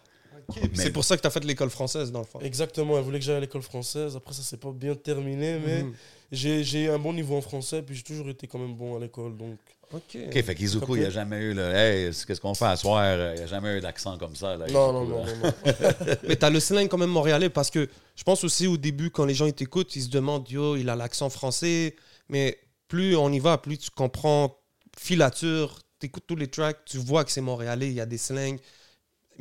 Mais- 0.55 0.69
C'est 0.75 0.91
pour 0.91 1.03
ça 1.03 1.15
que 1.17 1.21
tu 1.21 1.27
as 1.27 1.31
fait 1.31 1.43
l'école 1.43 1.69
française, 1.69 2.11
dans 2.11 2.19
le 2.19 2.25
fond. 2.25 2.39
Exactement, 2.39 2.97
elle 2.97 3.03
voulait 3.03 3.19
que 3.19 3.25
j'aille 3.25 3.35
à 3.37 3.39
l'école 3.41 3.61
française. 3.61 4.15
Après, 4.15 4.33
ça 4.33 4.41
s'est 4.41 4.57
pas 4.57 4.71
bien 4.71 4.95
terminé, 4.95 5.59
mais 5.63 5.83
Mhm. 5.83 5.93
j'ai 6.31 6.63
j'ai 6.63 6.89
un 6.89 6.97
bon 6.97 7.13
niveau 7.13 7.35
en 7.35 7.41
français, 7.41 7.81
puis 7.81 7.95
j'ai 7.95 8.03
toujours 8.03 8.29
été 8.29 8.47
quand 8.47 8.57
même 8.59 8.73
bon 8.75 8.95
à 8.95 8.99
l'école, 8.99 9.35
donc. 9.37 9.57
Ok. 9.91 10.17
Ok, 10.27 10.41
fait 10.43 10.55
qu'Izuku, 10.55 10.95
il 10.95 10.99
n'y 11.01 11.05
a 11.05 11.09
jamais 11.09 11.37
eu 11.41 11.53
le 11.53 11.63
Hey, 11.63 12.11
qu'est-ce 12.27 12.39
qu'on 12.39 12.53
fait 12.53 12.65
à 12.65 12.75
soir? 12.75 13.03
Il 13.33 13.37
n'y 13.37 13.41
a 13.41 13.47
jamais 13.47 13.77
eu 13.77 13.81
d'accent 13.81 14.17
comme 14.17 14.35
ça. 14.35 14.55
Là, 14.55 14.67
Non, 14.67 14.93
non, 14.93 15.05
non, 15.05 15.25
non, 15.25 15.35
non. 15.43 15.53
Mais 16.27 16.35
t'as 16.35 16.49
le 16.51 16.59
slang 16.59 16.87
quand 16.87 16.97
même 16.97 17.09
montréalais 17.09 17.49
parce 17.49 17.69
que 17.71 17.87
je 18.15 18.23
pense 18.23 18.43
aussi 18.43 18.67
au 18.67 18.77
début, 18.77 19.09
quand 19.09 19.25
les 19.25 19.33
gens 19.33 19.45
ils 19.47 19.53
t'écoutent, 19.53 19.95
ils 19.95 20.03
se 20.03 20.09
demandent 20.09 20.49
Yo, 20.49 20.75
il 20.75 20.89
a 20.89 20.95
l'accent 20.95 21.29
français. 21.29 21.95
Mais 22.29 22.59
plus 22.87 23.15
on 23.15 23.31
y 23.31 23.39
va, 23.39 23.57
plus 23.57 23.77
tu 23.79 23.89
comprends 23.89 24.55
filature, 24.97 25.79
t'écoutes 25.99 26.25
tous 26.27 26.35
les 26.35 26.47
tracks, 26.47 26.77
tu 26.85 26.97
vois 26.97 27.23
que 27.23 27.31
c'est 27.31 27.41
montréalais, 27.41 27.87
il 27.87 27.93
y 27.93 28.01
a 28.01 28.05
des 28.05 28.17
slangs. 28.17 28.57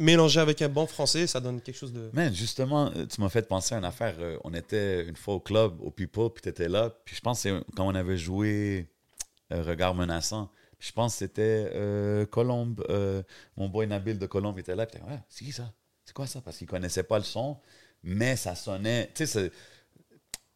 Mélangé 0.00 0.38
avec 0.38 0.62
un 0.62 0.68
bon 0.68 0.87
français, 0.87 1.26
ça 1.26 1.40
donne 1.40 1.61
quelque 1.61 1.76
chose 1.76 1.92
de. 1.92 2.08
Man, 2.12 2.32
justement, 2.32 2.92
euh, 2.96 3.04
tu 3.06 3.20
m'as 3.20 3.28
fait 3.28 3.48
penser 3.48 3.74
à 3.74 3.78
une 3.78 3.84
affaire. 3.84 4.14
euh, 4.20 4.38
On 4.44 4.54
était 4.54 5.04
une 5.04 5.16
fois 5.16 5.34
au 5.34 5.40
club, 5.40 5.74
au 5.82 5.90
People, 5.90 6.30
puis 6.32 6.42
tu 6.42 6.48
étais 6.48 6.68
là. 6.68 6.90
Puis 7.04 7.16
je 7.16 7.20
pense 7.20 7.42
que 7.42 7.48
c'est 7.50 7.74
quand 7.74 7.84
on 7.84 7.94
avait 7.96 8.16
joué 8.16 8.78
euh, 8.82 8.84
Regard 9.50 9.94
menaçant. 9.94 10.50
Je 10.78 10.92
pense 10.92 11.14
que 11.14 11.18
c'était 11.20 11.70
euh, 11.74 12.26
Colombe, 12.26 12.84
euh, 12.88 13.22
mon 13.56 13.68
boy 13.68 13.87
Nabil 13.87 14.18
de 14.18 14.26
Colombe 14.26 14.58
était 14.58 14.76
là. 14.76 14.87
Ouais, 15.08 15.20
c'est 15.28 15.44
qui 15.44 15.52
ça? 15.52 15.72
C'est 16.04 16.14
quoi 16.14 16.26
ça? 16.26 16.40
Parce 16.40 16.56
qu'il 16.58 16.66
connaissait 16.68 17.02
pas 17.02 17.18
le 17.18 17.24
son, 17.24 17.58
mais 18.02 18.37
ça 18.37 18.54
sonnait. 18.54 19.11
Tu 19.14 19.26
sais, 19.26 19.50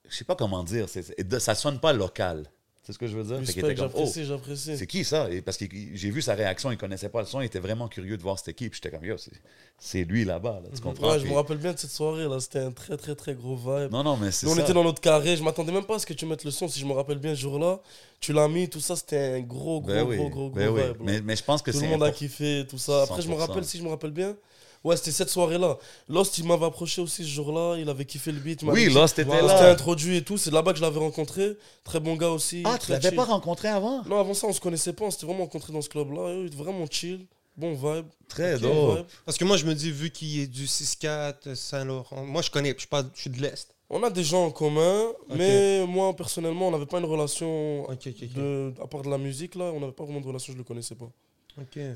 je 0.08 0.14
sais 0.16 0.24
pas 0.24 0.36
comment 0.36 0.62
dire. 0.64 0.88
c'est- 0.88 1.02
c'est- 1.02 1.38
ça 1.40 1.54
sonne 1.54 1.80
pas 1.80 1.92
local. 1.92 2.50
C'est 2.84 2.92
ce 2.92 2.98
que 2.98 3.06
je 3.06 3.16
veux 3.16 3.22
dire 3.22 3.36
comme, 3.36 3.70
oh, 3.70 3.74
j'apprécie, 3.76 4.24
j'apprécie. 4.24 4.76
c'est 4.76 4.88
qui 4.88 5.04
ça? 5.04 5.30
Et 5.30 5.40
parce 5.40 5.56
que 5.56 5.66
j'ai 5.70 6.10
vu 6.10 6.20
sa 6.20 6.34
réaction, 6.34 6.72
il 6.72 6.76
connaissait 6.76 7.08
pas 7.08 7.20
le 7.20 7.26
son, 7.26 7.40
il 7.40 7.44
était 7.44 7.60
vraiment 7.60 7.86
curieux 7.86 8.16
de 8.16 8.22
voir 8.22 8.36
cette 8.40 8.48
équipe. 8.48 8.74
J'étais 8.74 8.90
comme, 8.90 9.04
yo, 9.04 9.14
c'est- 9.78 10.04
lui 10.04 10.24
là-bas, 10.24 10.60
là, 10.64 10.68
tu 10.74 10.80
comprends? 10.80 11.12
Ouais, 11.12 11.20
je 11.20 11.26
me 11.26 11.32
rappelle 11.34 11.58
bien 11.58 11.72
de 11.72 11.78
cette 11.78 11.92
soirée, 11.92 12.24
là. 12.28 12.40
C'était 12.40 12.58
un 12.58 12.72
très, 12.72 12.96
très, 12.96 13.14
très 13.14 13.34
gros 13.34 13.54
vibe. 13.54 13.92
Non, 13.92 14.02
non, 14.02 14.16
mais 14.16 14.32
c'est 14.32 14.46
Nous, 14.46 14.52
on 14.52 14.56
ça. 14.56 14.62
était 14.62 14.72
dans 14.72 14.82
notre 14.82 15.00
carré. 15.00 15.36
Je 15.36 15.44
m'attendais 15.44 15.70
même 15.70 15.84
pas 15.84 15.94
à 15.94 15.98
ce 16.00 16.06
que 16.06 16.12
tu 16.12 16.26
mettes 16.26 16.42
le 16.44 16.50
son, 16.50 16.66
si 16.66 16.80
je 16.80 16.86
me 16.86 16.92
rappelle 16.92 17.18
bien, 17.18 17.36
ce 17.36 17.40
jour-là. 17.40 17.80
Tu 18.18 18.32
l'as 18.32 18.48
mis, 18.48 18.68
tout 18.68 18.80
ça, 18.80 18.96
c'était 18.96 19.34
un 19.36 19.40
gros, 19.42 19.80
gros, 19.80 19.82
Ben 19.92 20.02
oui, 20.04 20.16
gros, 20.16 20.28
gros, 20.28 20.50
gros 20.50 20.58
ben 20.58 20.68
oui. 20.70 20.80
vibe. 20.82 20.88
là. 20.90 20.94
Mais, 21.04 21.20
mais 21.20 21.36
je 21.36 21.44
pense 21.44 21.62
que 21.62 21.70
Tout 21.70 21.78
c'est 21.78 21.84
le 21.86 21.90
monde 21.92 22.02
a 22.02 22.10
kiffé, 22.10 22.66
tout 22.68 22.78
ça. 22.78 23.02
Après, 23.02 23.22
je 23.22 23.28
me 23.28 23.34
100%. 23.34 23.38
rappelle, 23.38 23.64
si 23.64 23.78
je 23.78 23.84
me 23.84 23.90
rappelle 23.90 24.10
bien, 24.10 24.36
ouais, 24.84 24.96
c'était 24.96 25.10
cette 25.12 25.30
soirée-là. 25.30 25.78
Lost, 26.08 26.38
il 26.38 26.46
m'avait 26.46 26.66
approché 26.66 27.00
aussi 27.00 27.22
ce 27.24 27.28
jour-là. 27.28 27.76
Il 27.78 27.88
avait 27.88 28.04
kiffé 28.04 28.32
le 28.32 28.38
beat. 28.40 28.62
Oui, 28.62 28.88
dit- 28.88 28.94
Lost 28.94 29.18
était 29.18 29.26
Voilà, 29.28 29.46
là. 29.60 29.70
Introduit 29.72 30.16
et 30.18 30.22
tout. 30.22 30.36
C'est 30.38 30.50
là-bas 30.50 30.72
que 30.72 30.78
je 30.78 30.82
l'avais 30.82 30.98
rencontré. 30.98 31.56
Très 31.84 32.00
bon 32.00 32.16
gars 32.16 32.30
aussi. 32.30 32.62
Ah, 32.64 32.78
tu 32.78 32.90
l'avais 32.92 33.12
pas 33.12 33.24
rencontré 33.24 33.68
avant? 33.68 34.02
Non, 34.04 34.18
avant 34.18 34.34
ça, 34.34 34.46
on 34.46 34.52
se 34.52 34.60
connaissait 34.60 34.92
pas. 34.92 35.04
On 35.04 35.10
s'était 35.10 35.26
vraiment 35.26 35.44
rencontré 35.44 35.72
dans 35.72 35.82
ce 35.82 35.88
club-là. 35.88 36.46
Vraiment 36.56 36.86
chill. 36.90 37.26
Bon 37.56 37.74
vibe. 37.74 38.06
Très 38.28 38.54
Ok, 38.54 38.60
dope. 38.62 38.96
vibe. 38.98 39.06
Parce 39.26 39.36
que 39.36 39.44
moi, 39.44 39.56
je 39.58 39.66
me 39.66 39.74
dis, 39.74 39.90
vu 39.90 40.10
qu'il 40.10 40.40
est 40.40 40.46
du 40.46 40.66
6-4, 40.66 41.54
Saint-Laurent, 41.54 42.24
moi 42.24 42.40
je 42.40 42.50
connais, 42.50 42.72
je 42.72 42.78
suis, 42.78 42.88
pas, 42.88 43.02
je 43.14 43.20
suis 43.20 43.30
de 43.30 43.40
l'Est. 43.42 43.74
On 43.90 44.02
a 44.02 44.08
des 44.08 44.24
gens 44.24 44.46
en 44.46 44.50
commun, 44.50 45.04
mais 45.28 45.84
moi, 45.86 46.16
personnellement, 46.16 46.68
on 46.68 46.70
n'avait 46.70 46.86
pas 46.86 46.98
une 46.98 47.04
relation. 47.04 47.82
Ok, 47.90 48.06
ok, 48.06 48.14
ok. 48.22 48.32
De, 48.32 48.72
à 48.82 48.86
part 48.86 49.02
de 49.02 49.10
la 49.10 49.18
musique, 49.18 49.54
là, 49.54 49.64
on 49.74 49.80
n'avait 49.80 49.92
pas 49.92 50.04
vraiment 50.04 50.22
de 50.22 50.26
relation, 50.26 50.54
je 50.54 50.56
le 50.58 50.64
connaissais 50.64 50.94
pas. 50.94 51.10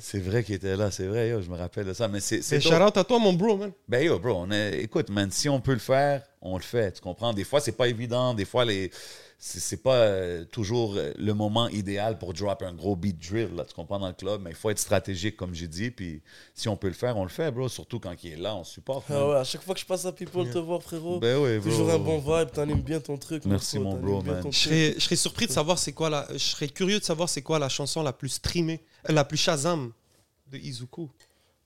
C'est 0.00 0.18
vrai 0.20 0.44
qu'il 0.44 0.54
était 0.54 0.76
là, 0.76 0.90
c'est 0.90 1.06
vrai, 1.06 1.30
yo, 1.30 1.40
je 1.40 1.48
me 1.50 1.56
rappelle 1.56 1.86
de 1.86 1.92
ça. 1.94 2.08
Mais 2.08 2.20
c'est 2.20 2.42
c'est 2.42 2.60
à 2.72 3.04
toi, 3.04 3.18
mon 3.18 3.32
bro, 3.32 3.56
man. 3.56 3.72
Ben 3.88 4.04
yo, 4.04 4.18
bro, 4.18 4.34
on 4.36 4.50
est- 4.50 4.80
écoute, 4.82 5.08
man, 5.10 5.30
si 5.30 5.48
on 5.48 5.60
peut 5.60 5.72
le 5.72 5.78
faire, 5.78 6.22
on 6.42 6.56
le 6.56 6.62
fait. 6.62 6.92
Tu 6.92 7.00
comprends? 7.00 7.32
Des 7.32 7.44
fois, 7.44 7.60
c'est 7.60 7.72
pas 7.76 7.88
évident. 7.88 8.34
Des 8.34 8.44
fois, 8.44 8.64
les 8.64 8.90
c'est 9.38 9.60
c'est 9.60 9.76
pas 9.76 9.96
euh, 9.96 10.44
toujours 10.44 10.94
euh, 10.96 11.12
le 11.18 11.34
moment 11.34 11.68
idéal 11.68 12.18
pour 12.18 12.32
drop 12.32 12.62
un 12.62 12.72
gros 12.72 12.96
beat 12.96 13.18
drill, 13.18 13.54
là, 13.54 13.64
tu 13.64 13.74
comprends, 13.74 13.98
dans 13.98 14.08
le 14.08 14.14
club. 14.14 14.40
Mais 14.42 14.50
il 14.50 14.56
faut 14.56 14.70
être 14.70 14.78
stratégique, 14.78 15.36
comme 15.36 15.54
j'ai 15.54 15.68
dit. 15.68 15.90
Puis 15.90 16.22
si 16.54 16.68
on 16.68 16.76
peut 16.76 16.88
le 16.88 16.94
faire, 16.94 17.16
on 17.16 17.22
le 17.22 17.28
fait, 17.28 17.50
bro. 17.50 17.68
Surtout 17.68 18.00
quand 18.00 18.14
il 18.22 18.32
est 18.32 18.36
là, 18.36 18.56
on 18.56 18.64
supporte. 18.64 19.06
Ah 19.10 19.28
ouais, 19.28 19.36
à 19.36 19.44
chaque 19.44 19.62
fois 19.62 19.74
que 19.74 19.80
je 19.80 19.86
passe 19.86 20.06
à 20.06 20.12
People 20.12 20.50
te 20.50 20.58
voir, 20.58 20.82
frérot, 20.82 21.20
Ben 21.20 21.60
toujours 21.60 21.90
un 21.90 21.98
bon 21.98 22.18
vibe, 22.18 22.50
t'animes 22.50 22.82
bien 22.82 23.00
ton 23.00 23.18
truc. 23.18 23.44
Merci, 23.44 23.78
mon 23.78 23.94
bro, 23.96 24.22
man. 24.22 24.50
serais, 24.52 24.94
je 24.94 25.00
serais 25.00 25.16
surpris 25.16 25.46
de 25.46 25.52
savoir 25.52 25.78
c'est 25.78 25.92
quoi 25.92 26.08
la. 26.08 26.26
Je 26.32 26.38
serais 26.38 26.68
curieux 26.68 26.98
de 26.98 27.04
savoir 27.04 27.28
c'est 27.28 27.42
quoi 27.42 27.58
la 27.58 27.68
chanson 27.68 28.02
la 28.02 28.12
plus 28.12 28.30
streamée, 28.30 28.80
euh, 29.08 29.12
la 29.12 29.24
plus 29.24 29.36
Shazam 29.36 29.92
de 30.50 30.56
Izuku. 30.56 31.10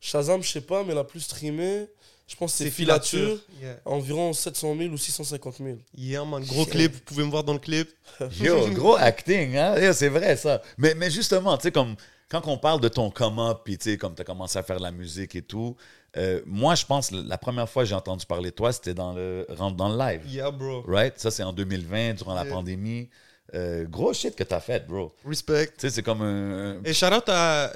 Shazam, 0.01 0.43
je 0.43 0.49
sais 0.49 0.61
pas, 0.63 0.83
mais 0.83 0.95
la 0.95 1.05
plus 1.05 1.21
streamée, 1.21 1.87
je 2.31 2.37
pense 2.37 2.53
que 2.53 2.59
c'est 2.59 2.71
Filature. 2.71 3.39
Yeah. 3.61 3.77
Environ 3.85 4.33
700 4.33 4.77
000 4.79 4.93
ou 4.93 4.97
650 4.97 5.57
000. 5.59 5.79
Yeah, 5.97 6.25
man. 6.25 6.45
Gros 6.45 6.65
clip, 6.65 6.93
vous 6.95 7.01
pouvez 7.01 7.25
me 7.25 7.31
voir 7.31 7.43
dans 7.43 7.55
le 7.55 7.59
clip. 7.59 7.91
Yo, 8.41 8.69
gros 8.71 8.95
acting, 8.97 9.57
hein? 9.57 9.75
C'est 9.93 10.09
vrai, 10.09 10.37
ça. 10.37 10.63
Mais, 10.79 10.95
mais 10.95 11.11
justement, 11.11 11.57
tu 11.57 11.65
sais, 11.65 11.73
comme 11.73 11.97
quand 12.29 12.47
on 12.47 12.57
parle 12.57 12.81
de 12.81 12.87
ton 12.89 13.11
come-up, 13.11 13.63
puis 13.65 13.77
tu 13.77 13.91
sais, 13.91 13.97
comme 13.99 14.15
tu 14.15 14.23
as 14.23 14.25
commencé 14.25 14.57
à 14.59 14.63
faire 14.63 14.79
de 14.79 14.83
la 14.85 14.93
musique 14.93 15.35
et 15.35 15.43
tout, 15.43 15.77
euh, 16.17 16.41
moi, 16.47 16.77
je 16.77 16.87
pense, 16.87 17.11
la 17.11 17.37
première 17.39 17.69
fois 17.69 17.83
que 17.83 17.89
j'ai 17.89 17.95
entendu 17.97 18.25
parler 18.27 18.51
de 18.51 18.55
toi, 18.55 18.73
c'était 18.73 18.95
dans 18.95 19.13
le, 19.13 19.47
dans 19.77 19.89
le 19.89 19.99
live. 19.99 20.23
Yeah, 20.29 20.53
bro. 20.53 20.85
Right? 20.87 21.19
Ça, 21.19 21.33
c'est 21.33 21.43
en 21.43 21.53
2020, 21.53 22.15
durant 22.15 22.35
la 22.35 22.45
pandémie. 22.45 23.09
Euh, 23.55 23.85
gros 23.87 24.13
shit 24.13 24.37
que 24.37 24.45
t'as 24.45 24.61
fait, 24.61 24.87
bro. 24.87 25.13
Respect. 25.27 25.67
Tu 25.67 25.73
sais, 25.81 25.91
c'est 25.91 26.03
comme 26.05 26.23
un. 26.23 26.77
un- 26.79 26.85
Et 26.85 26.93
shout 26.95 27.07
out 27.07 27.29
à 27.29 27.73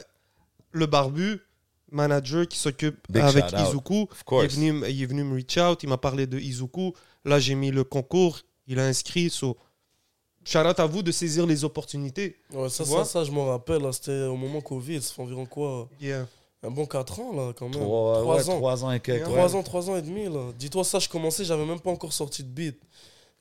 le 0.70 0.86
barbu, 0.86 1.40
manager 1.90 2.46
qui 2.48 2.58
s'occupe 2.58 2.96
avec. 3.14 3.44
Izuku. 3.52 4.02
Of 4.02 4.08
Il 4.10 4.20
est, 4.20 4.24
course. 4.24 4.54
venu, 4.54 4.82
il 4.88 5.02
est 5.02 5.06
venu 5.06 5.24
me 5.24 5.34
reach 5.36 5.56
out, 5.58 5.82
il 5.82 5.88
m'a 5.88 5.98
parlé 5.98 6.26
de 6.26 6.38
Izuku. 6.38 6.92
Là, 7.24 7.38
j'ai 7.38 7.54
mis 7.54 7.70
le 7.70 7.84
concours, 7.84 8.40
il 8.66 8.78
a 8.78 8.86
inscrit. 8.86 9.30
So, 9.30 9.56
shout 10.44 10.58
out 10.58 10.78
à 10.80 10.86
vous 10.86 11.02
de 11.02 11.12
saisir 11.12 11.46
les 11.46 11.64
opportunités. 11.64 12.36
Ouais, 12.52 12.68
ça, 12.68 12.84
ça, 13.04 13.24
je 13.24 13.30
m'en 13.30 13.46
rappelle. 13.46 13.82
C'était 13.92 14.24
au 14.24 14.36
moment 14.36 14.60
Covid. 14.60 15.00
Ça 15.02 15.14
fait 15.14 15.22
environ 15.22 15.46
quoi? 15.46 15.88
Yeah. 16.00 16.26
Un 16.62 16.70
bon 16.70 16.86
4 16.86 17.20
ans, 17.20 17.32
là, 17.36 17.52
quand 17.54 17.68
même. 17.68 17.78
Trois, 17.80 18.20
Trois 18.22 18.36
ouais, 18.36 18.48
ans. 18.48 18.56
trois 18.56 18.84
ans 18.84 18.90
et 18.92 19.00
quelques. 19.00 19.24
3 19.24 19.54
ans, 19.54 19.62
3 19.62 19.90
ans 19.90 19.96
et 19.96 20.02
demi, 20.02 20.24
là. 20.24 20.50
Dis-toi 20.58 20.82
ça, 20.82 20.98
je 20.98 21.08
commençais, 21.10 21.44
j'avais 21.44 21.66
même 21.66 21.80
pas 21.80 21.90
encore 21.90 22.12
sorti 22.14 22.42
de 22.42 22.48
beat. 22.48 22.78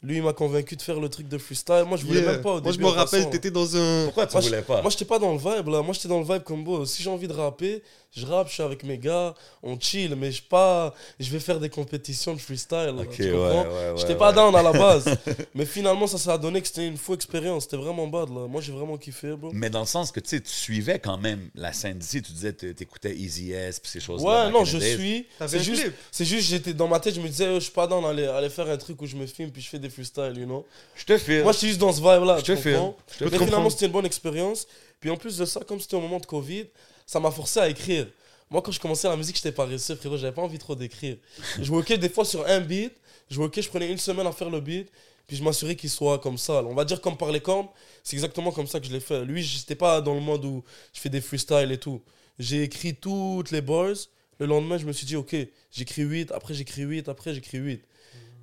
Lui, 0.03 0.17
il 0.17 0.23
m'a 0.23 0.33
convaincu 0.33 0.75
de 0.75 0.81
faire 0.81 0.99
le 0.99 1.07
truc 1.07 1.29
de 1.29 1.37
freestyle. 1.37 1.85
Moi, 1.87 1.97
je 1.97 2.05
voulais 2.05 2.19
Yeah. 2.19 2.33
même 2.33 2.41
pas 2.41 2.51
au 2.55 2.61
Moi, 2.61 2.71
je 2.73 2.77
début, 2.77 2.83
me 2.89 2.89
rappelle, 2.89 3.29
t'étais 3.29 3.51
dans 3.51 3.75
un. 3.77 4.05
Pourquoi 4.05 4.27
tu 4.27 4.33
Moi, 4.33 4.41
voulais 4.41 4.61
pas? 4.61 4.81
Moi, 4.81 4.91
j'étais 4.91 5.05
pas 5.05 5.17
dans 5.17 5.31
le 5.31 5.37
vibe, 5.37 5.69
là. 5.69 5.81
Moi, 5.81 5.93
j'étais 5.93 6.09
dans 6.09 6.19
le 6.19 6.25
vibe 6.25 6.43
comme. 6.43 6.85
Si 6.85 7.01
j'ai 7.01 7.09
envie 7.09 7.27
de 7.27 7.33
rapper, 7.33 7.81
je 8.15 8.25
rappe, 8.25 8.49
je 8.49 8.53
suis 8.53 8.63
avec 8.63 8.83
mes 8.83 8.97
gars, 8.97 9.33
on 9.63 9.79
chill, 9.79 10.13
mais 10.15 10.31
je 10.31 10.43
pas... 10.43 10.93
Je 11.19 11.29
vais 11.31 11.39
faire 11.39 11.59
des 11.59 11.69
compétitions 11.69 12.33
de 12.33 12.39
freestyle. 12.39 12.93
là, 12.95 13.03
ok, 13.03 13.09
tu 13.11 13.23
ouais, 13.23 13.31
ouais, 13.31 13.39
ouais. 13.39 13.93
J'étais 13.95 14.09
ouais. 14.09 14.15
pas 14.19 14.31
down 14.33 14.53
à 14.55 14.61
la 14.61 14.71
base. 14.73 15.05
mais 15.55 15.65
finalement, 15.65 16.05
ça 16.05 16.17
s'est 16.17 16.37
donné 16.37 16.61
que 16.61 16.67
c'était 16.67 16.85
une 16.85 16.97
faux 16.97 17.15
expérience. 17.15 17.63
C'était 17.63 17.77
vraiment 17.77 18.05
bad, 18.07 18.29
là. 18.29 18.45
Moi, 18.47 18.61
j'ai 18.61 18.71
vraiment 18.73 18.97
kiffé, 18.97 19.35
bro. 19.35 19.51
Mais 19.53 19.69
dans 19.69 19.79
le 19.79 19.85
sens 19.85 20.11
que 20.11 20.19
tu 20.19 20.29
sais, 20.29 20.41
tu 20.41 20.51
suivais 20.51 20.99
quand 20.99 21.17
même 21.17 21.49
la 21.55 21.71
scène 21.73 21.97
d'ici, 21.97 22.21
tu 22.21 22.33
disais 22.33 22.53
que 22.53 22.71
t'écoutais 22.73 23.15
Easy 23.15 23.51
S 23.53 23.79
puis 23.79 23.89
ces 23.89 23.99
choses-là. 23.99 24.45
Ouais, 24.47 24.51
non, 24.51 24.59
in 24.61 24.63
the 24.63 24.67
je 24.67 24.77
suis. 24.79 25.25
T'avais 25.39 25.57
C'est 25.57 25.63
juste, 25.63 25.91
juste, 26.19 26.49
j'étais 26.49 26.73
dans 26.73 26.87
ma 26.87 26.99
tête, 26.99 27.15
je 27.15 27.21
me 27.21 27.27
disais, 27.27 27.47
oh, 27.47 27.55
je 27.55 27.61
suis 27.61 27.71
pas 27.71 27.87
down 27.87 28.03
d'aller 28.03 28.27
aller 28.27 28.49
faire 28.49 28.67
un 28.69 28.77
truc 28.77 29.01
où 29.01 29.05
je 29.07 29.15
me 29.15 29.25
filme 29.25 29.49
puis 29.49 29.61
je 29.61 29.69
fais 29.69 29.79
des 29.79 29.89
freestyles, 29.93 30.37
you 30.37 30.45
know. 30.45 30.65
Je 30.95 31.05
te 31.05 31.17
file. 31.17 31.43
Moi, 31.43 31.51
je 31.51 31.57
suis 31.59 31.67
juste 31.67 31.79
dans 31.79 31.91
ce 31.91 31.99
vibe-là. 31.99 32.39
Je 32.39 32.53
te 32.53 32.55
te 32.55 33.23
Mais 33.23 33.37
finalement, 33.37 33.69
c'était 33.69 33.85
une 33.85 33.91
bonne 33.91 34.05
expérience. 34.05 34.67
Puis 34.99 35.09
en 35.09 35.17
plus 35.17 35.37
de 35.37 35.45
ça, 35.45 35.61
comme 35.61 35.79
c'était 35.79 35.95
au 35.95 36.01
moment 36.01 36.19
de 36.19 36.25
Covid, 36.25 36.65
ça 37.05 37.19
m'a 37.19 37.31
forcé 37.31 37.59
à 37.59 37.69
écrire. 37.69 38.07
Moi, 38.49 38.61
quand 38.61 38.71
je 38.71 38.79
commençais 38.79 39.07
la 39.07 39.17
musique, 39.17 39.35
j'étais 39.35 39.51
paresseux, 39.51 39.95
frérot. 39.95 40.17
J'avais 40.17 40.33
pas 40.33 40.41
envie 40.41 40.59
trop 40.59 40.75
d'écrire. 40.75 41.17
Je 41.59 41.71
workais 41.71 41.97
des 41.97 42.09
fois 42.09 42.25
sur 42.25 42.45
un 42.45 42.59
beat. 42.59 42.93
Je 43.29 43.39
workais, 43.39 43.61
je 43.61 43.69
prenais 43.69 43.91
une 43.91 43.97
semaine 43.97 44.27
à 44.27 44.31
faire 44.31 44.49
le 44.49 44.59
beat. 44.59 44.89
Puis 45.27 45.37
je 45.37 45.43
m'assurais 45.43 45.75
qu'il 45.75 45.89
soit 45.89 46.19
comme 46.19 46.37
ça. 46.37 46.63
On 46.63 46.73
va 46.73 46.85
dire 46.85 47.01
comme 47.01 47.17
par 47.17 47.31
les 47.31 47.39
cornes. 47.39 47.67
C'est 48.03 48.15
exactement 48.15 48.51
comme 48.51 48.67
ça 48.67 48.79
que 48.79 48.85
je 48.85 48.91
l'ai 48.91 48.99
fait. 48.99 49.23
Lui, 49.23 49.41
j'étais 49.41 49.75
pas 49.75 50.01
dans 50.01 50.13
le 50.13 50.21
mode 50.21 50.43
où 50.45 50.63
je 50.93 50.99
fais 50.99 51.09
des 51.09 51.21
freestyles 51.21 51.71
et 51.71 51.77
tout. 51.77 52.01
J'ai 52.39 52.63
écrit 52.63 52.95
toutes 52.95 53.51
les 53.51 53.61
bars. 53.61 53.95
Le 54.39 54.45
lendemain, 54.45 54.77
je 54.77 54.85
me 54.85 54.91
suis 54.91 55.05
dit, 55.05 55.15
ok, 55.15 55.35
j'écris 55.71 56.01
8, 56.01 56.31
après 56.31 56.53
j'écris 56.53 56.81
8, 56.81 57.07
après 57.07 57.33
j'écris 57.33 57.59
8. 57.59 57.83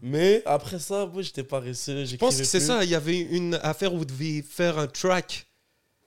Mais 0.03 0.43
après 0.47 0.79
ça, 0.79 1.07
moi, 1.13 1.23
j'étais 1.23 1.43
paresseux. 1.43 2.05
Je 2.05 2.17
pense 2.17 2.37
que 2.37 2.45
c'est 2.45 2.61
ça. 2.67 2.85
Il 2.85 2.91
y 2.91 2.95
avait 2.95 3.19
une 3.21 3.59
affaire 3.63 3.93
où 3.95 3.99
vous 3.99 4.05
deviez 4.05 4.43
faire 4.43 4.79
un 4.79 4.87
track. 4.87 5.47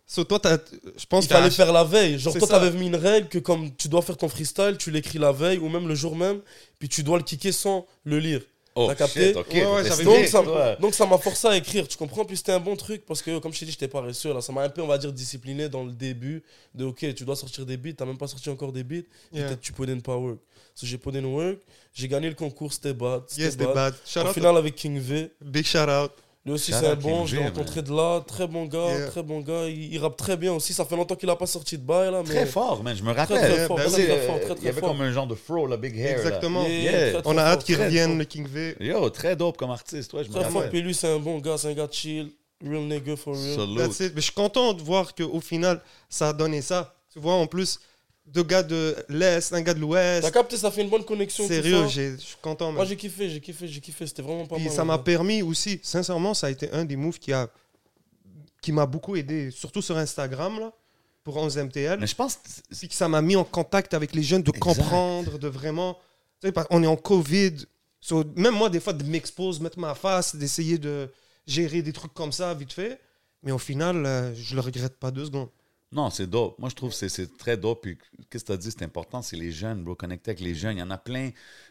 So, 0.05 0.23
toi, 0.25 0.39
t'as- 0.39 0.57
je 0.97 1.05
pense 1.05 1.25
Il 1.25 1.27
fallait 1.29 1.49
faire 1.55 1.71
la 1.73 1.83
veille. 1.83 2.19
Genre, 2.19 2.33
toi, 2.39 2.47
t'avais 2.59 2.71
mis 2.77 2.87
une 2.87 2.95
règle 2.95 3.29
que 3.29 3.39
comme 3.39 3.73
tu 3.75 3.87
dois 3.87 4.01
faire 4.01 4.17
ton 4.17 4.27
freestyle, 4.29 4.75
tu 4.77 4.91
l'écris 4.91 5.17
la 5.17 5.31
veille 5.31 5.57
ou 5.59 5.69
même 5.69 5.87
le 5.87 5.95
jour 5.95 6.15
même, 6.15 6.41
puis 6.77 6.89
tu 6.89 7.03
dois 7.03 7.17
le 7.17 7.23
kicker 7.23 7.51
sans 7.53 7.87
le 8.03 8.19
lire. 8.19 8.41
Oh, 8.75 8.87
T'as 8.87 8.95
capté 8.95 9.33
shit. 9.33 9.35
Ouais, 9.35 9.65
ouais, 9.65 10.03
Donc 10.03 10.25
ça, 10.27 10.75
donc 10.79 10.93
ça 10.95 11.05
m'a 11.05 11.17
forcé 11.19 11.47
à 11.47 11.55
écrire, 11.57 11.87
tu 11.87 11.95
comprends? 11.95 12.25
Puis 12.25 12.37
c'était 12.37 12.53
un 12.53 12.59
bon 12.59 12.75
truc 12.75 13.05
parce 13.05 13.21
que, 13.21 13.37
comme 13.37 13.53
je 13.53 13.59
t'ai 13.59 13.65
dit, 13.65 13.71
j'étais 13.71 13.87
paresseux 13.87 14.33
là. 14.33 14.41
Ça 14.41 14.51
m'a 14.51 14.63
un 14.63 14.69
peu, 14.69 14.81
on 14.81 14.87
va 14.87 14.97
dire, 14.97 15.13
discipliné 15.13 15.69
dans 15.69 15.83
le 15.83 15.91
début 15.91 16.41
de 16.73 16.85
ok, 16.85 17.13
tu 17.13 17.23
dois 17.23 17.35
sortir 17.35 17.65
des 17.67 17.77
beats, 17.77 17.93
t'as 17.95 18.05
même 18.05 18.17
pas 18.17 18.27
sorti 18.27 18.49
encore 18.49 18.71
des 18.71 18.83
beats, 18.83 19.03
Yeah. 19.31 19.47
peut-être 19.47 19.61
tu 19.61 19.73
in 19.89 19.99
pas 19.99 20.15
work. 20.15 20.39
So, 20.75 20.87
j'ai 20.87 20.97
put 20.97 21.15
in 21.15 21.23
work, 21.25 21.59
j'ai 21.93 22.07
gagné 22.07 22.29
le 22.29 22.35
concours, 22.35 22.73
c'était 22.73 22.93
bad. 22.93 23.23
c'était 23.27 23.43
Yes, 23.43 23.57
bad. 23.57 23.73
bad. 23.75 23.93
Shout 24.05 24.19
En 24.21 24.27
out. 24.29 24.33
finale 24.33 24.57
avec 24.57 24.75
King 24.75 24.97
V. 24.99 25.29
Big 25.39 25.65
shout 25.65 25.77
out. 25.89 26.11
Lui 26.45 26.51
aussi, 26.51 26.73
c'est 26.73 26.87
un 26.87 26.95
bon, 26.95 27.25
je 27.25 27.37
l'ai 27.37 27.43
rencontré 27.45 27.81
de 27.81 27.89
là. 27.93 28.19
Très 28.27 28.47
bon 28.47 28.65
gars, 28.65 28.85
Yeah. 28.97 29.07
très 29.07 29.23
bon 29.23 29.39
gars. 29.39 29.65
Il, 29.69 29.93
il 29.93 29.97
rappe 29.97 30.17
très 30.17 30.35
bien 30.35 30.51
aussi. 30.51 30.73
Ça 30.73 30.83
fait 30.83 30.97
longtemps 30.97 31.15
qu'il 31.15 31.29
a 31.29 31.37
pas 31.37 31.45
sorti 31.45 31.77
de 31.77 31.83
bail 31.83 32.11
là. 32.11 32.21
Mais... 32.27 32.33
Très 32.35 32.45
fort, 32.45 32.83
man. 32.83 32.93
Je 32.93 33.01
me 33.01 33.13
Très, 33.13 33.21
rappelle. 33.21 33.39
très 33.53 33.65
fort, 33.67 33.77
ben 33.77 33.85
très, 33.89 34.05
très 34.05 34.19
fort, 34.27 34.35
euh, 34.35 34.39
très, 34.45 34.55
Il 34.57 34.63
y 34.65 34.67
avait 34.67 34.79
fort. 34.81 34.89
comme 34.89 35.01
un 35.01 35.11
genre 35.13 35.27
de 35.27 35.35
fro, 35.35 35.67
le 35.67 35.77
big 35.77 35.97
hair. 35.97 36.17
Exactement. 36.17 36.63
Yeah, 36.67 36.81
Yeah. 36.81 36.91
très, 36.91 37.21
très 37.21 37.31
On 37.31 37.37
a 37.37 37.41
fort, 37.41 37.49
hâte 37.51 37.63
qu'il 37.63 37.81
revienne, 37.81 38.09
fort. 38.09 38.17
le 38.19 38.25
King 38.25 38.45
V. 38.47 38.75
Yo, 38.81 39.09
très 39.09 39.35
dope 39.37 39.55
comme 39.55 39.71
artiste, 39.71 40.11
toi, 40.11 40.21
je 40.23 40.27
me 40.27 40.33
Très 40.33 40.43
fort. 40.43 40.53
rappelle. 40.55 40.69
Puis 40.69 40.81
lui, 40.81 40.93
c'est 40.93 41.07
un 41.07 41.19
bon 41.19 41.37
gars, 41.39 41.57
c'est 41.57 41.69
un 41.69 41.73
gars 41.73 41.87
chill. 41.89 42.29
Real 42.61 42.83
nigga 42.83 43.15
for 43.15 43.35
real. 43.35 43.55
Salute. 43.55 43.77
That's 43.77 43.99
it. 44.01 44.11
Mais 44.13 44.21
je 44.21 44.25
suis 44.25 44.33
content 44.33 44.73
de 44.73 44.81
voir 44.81 45.15
qu'au 45.15 45.39
final, 45.39 45.81
ça 46.09 46.29
a 46.29 46.33
donné 46.33 46.61
ça. 46.61 46.93
Tu 47.13 47.19
vois, 47.19 47.33
en 47.35 47.47
plus, 47.47 47.79
deux 48.25 48.43
gars 48.43 48.63
de 48.63 48.95
l'Est, 49.09 49.53
un 49.53 49.61
gars 49.61 49.73
de 49.73 49.79
T'as 49.79 49.85
l'Ouest. 49.85 50.31
capté, 50.31 50.57
ça 50.57 50.71
fait 50.71 50.81
une 50.81 50.89
bonne 50.89 51.03
connexion. 51.03 51.47
Sérieux, 51.47 51.87
je 51.87 52.15
suis 52.17 52.35
content. 52.41 52.71
Moi, 52.71 52.85
j'ai 52.85 52.95
kiffé, 52.95 53.29
j'ai 53.29 53.39
kiffé, 53.41 53.67
j'ai 53.67 53.81
kiffé. 53.81 54.07
C'était 54.07 54.21
vraiment 54.21 54.45
pas 54.45 54.55
Puis 54.55 54.65
mal. 54.65 54.73
ça 54.73 54.85
m'a 54.85 54.97
permis 54.97 55.41
aussi, 55.41 55.79
sincèrement, 55.83 56.33
ça 56.33 56.47
a 56.47 56.49
été 56.49 56.71
un 56.71 56.85
des 56.85 56.95
moves 56.95 57.19
qui 57.19 57.33
a 57.33 57.49
qui 58.61 58.71
m'a 58.71 58.85
beaucoup 58.85 59.17
aidé, 59.17 59.51
surtout 59.51 59.81
sur 59.81 59.97
Instagram, 59.97 60.57
là, 60.57 60.71
pour 61.23 61.35
11 61.35 61.57
MTL. 61.57 61.99
Mais 61.99 62.07
je 62.07 62.15
pense 62.15 62.35
que 62.35 62.75
Puis 62.77 62.87
que 62.87 62.95
ça 62.95 63.09
m'a 63.09 63.21
mis 63.21 63.35
en 63.35 63.43
contact 63.43 63.93
avec 63.93 64.15
les 64.15 64.23
jeunes, 64.23 64.41
de 64.41 64.49
Exact. 64.49 64.61
comprendre, 64.61 65.37
de 65.37 65.47
vraiment. 65.49 65.97
Tu 66.41 66.47
sais, 66.47 66.53
on 66.69 66.81
est 66.81 66.87
en 66.87 66.95
Covid. 66.95 67.55
So, 67.99 68.23
même 68.37 68.53
moi, 68.55 68.69
des 68.69 68.79
fois, 68.79 68.93
de 68.93 69.03
m'exposer, 69.03 69.59
mettre 69.61 69.79
ma 69.79 69.95
face, 69.95 70.35
d'essayer 70.35 70.77
de 70.77 71.09
gérer 71.45 71.81
des 71.81 71.91
trucs 71.91 72.13
comme 72.13 72.31
ça, 72.31 72.53
vite 72.53 72.71
fait. 72.71 72.99
Mais 73.43 73.51
au 73.51 73.57
final, 73.57 74.05
euh, 74.05 74.33
je 74.33 74.55
le 74.55 74.61
regrette 74.61 74.97
pas 74.97 75.11
deux 75.11 75.25
secondes. 75.25 75.49
Non, 75.93 76.09
c'est 76.09 76.27
dope. 76.27 76.57
Moi, 76.59 76.69
je 76.69 76.75
trouve 76.75 76.89
que 76.89 77.07
c'est- 77.07 77.37
très 77.37 77.55
dope. 77.55 77.83
Puis, 77.83 77.97
qu'est-ce 78.29 78.43
que 78.43 78.47
tu 78.47 78.53
as 78.53 78.57
dit, 78.57 78.71
c'est 78.71 78.83
important, 78.83 79.21
c'est 79.21 79.37
les 79.37 79.51
jeunes, 79.51 79.83
bro. 79.83 79.95
Connecter 79.95 80.31
avec 80.31 80.41
les 80.41 80.55
jeunes. 80.55 80.77
Il 80.77 80.79
y 80.79 80.83
en 80.83 80.89
a 80.91 80.97
plein 80.97 81.29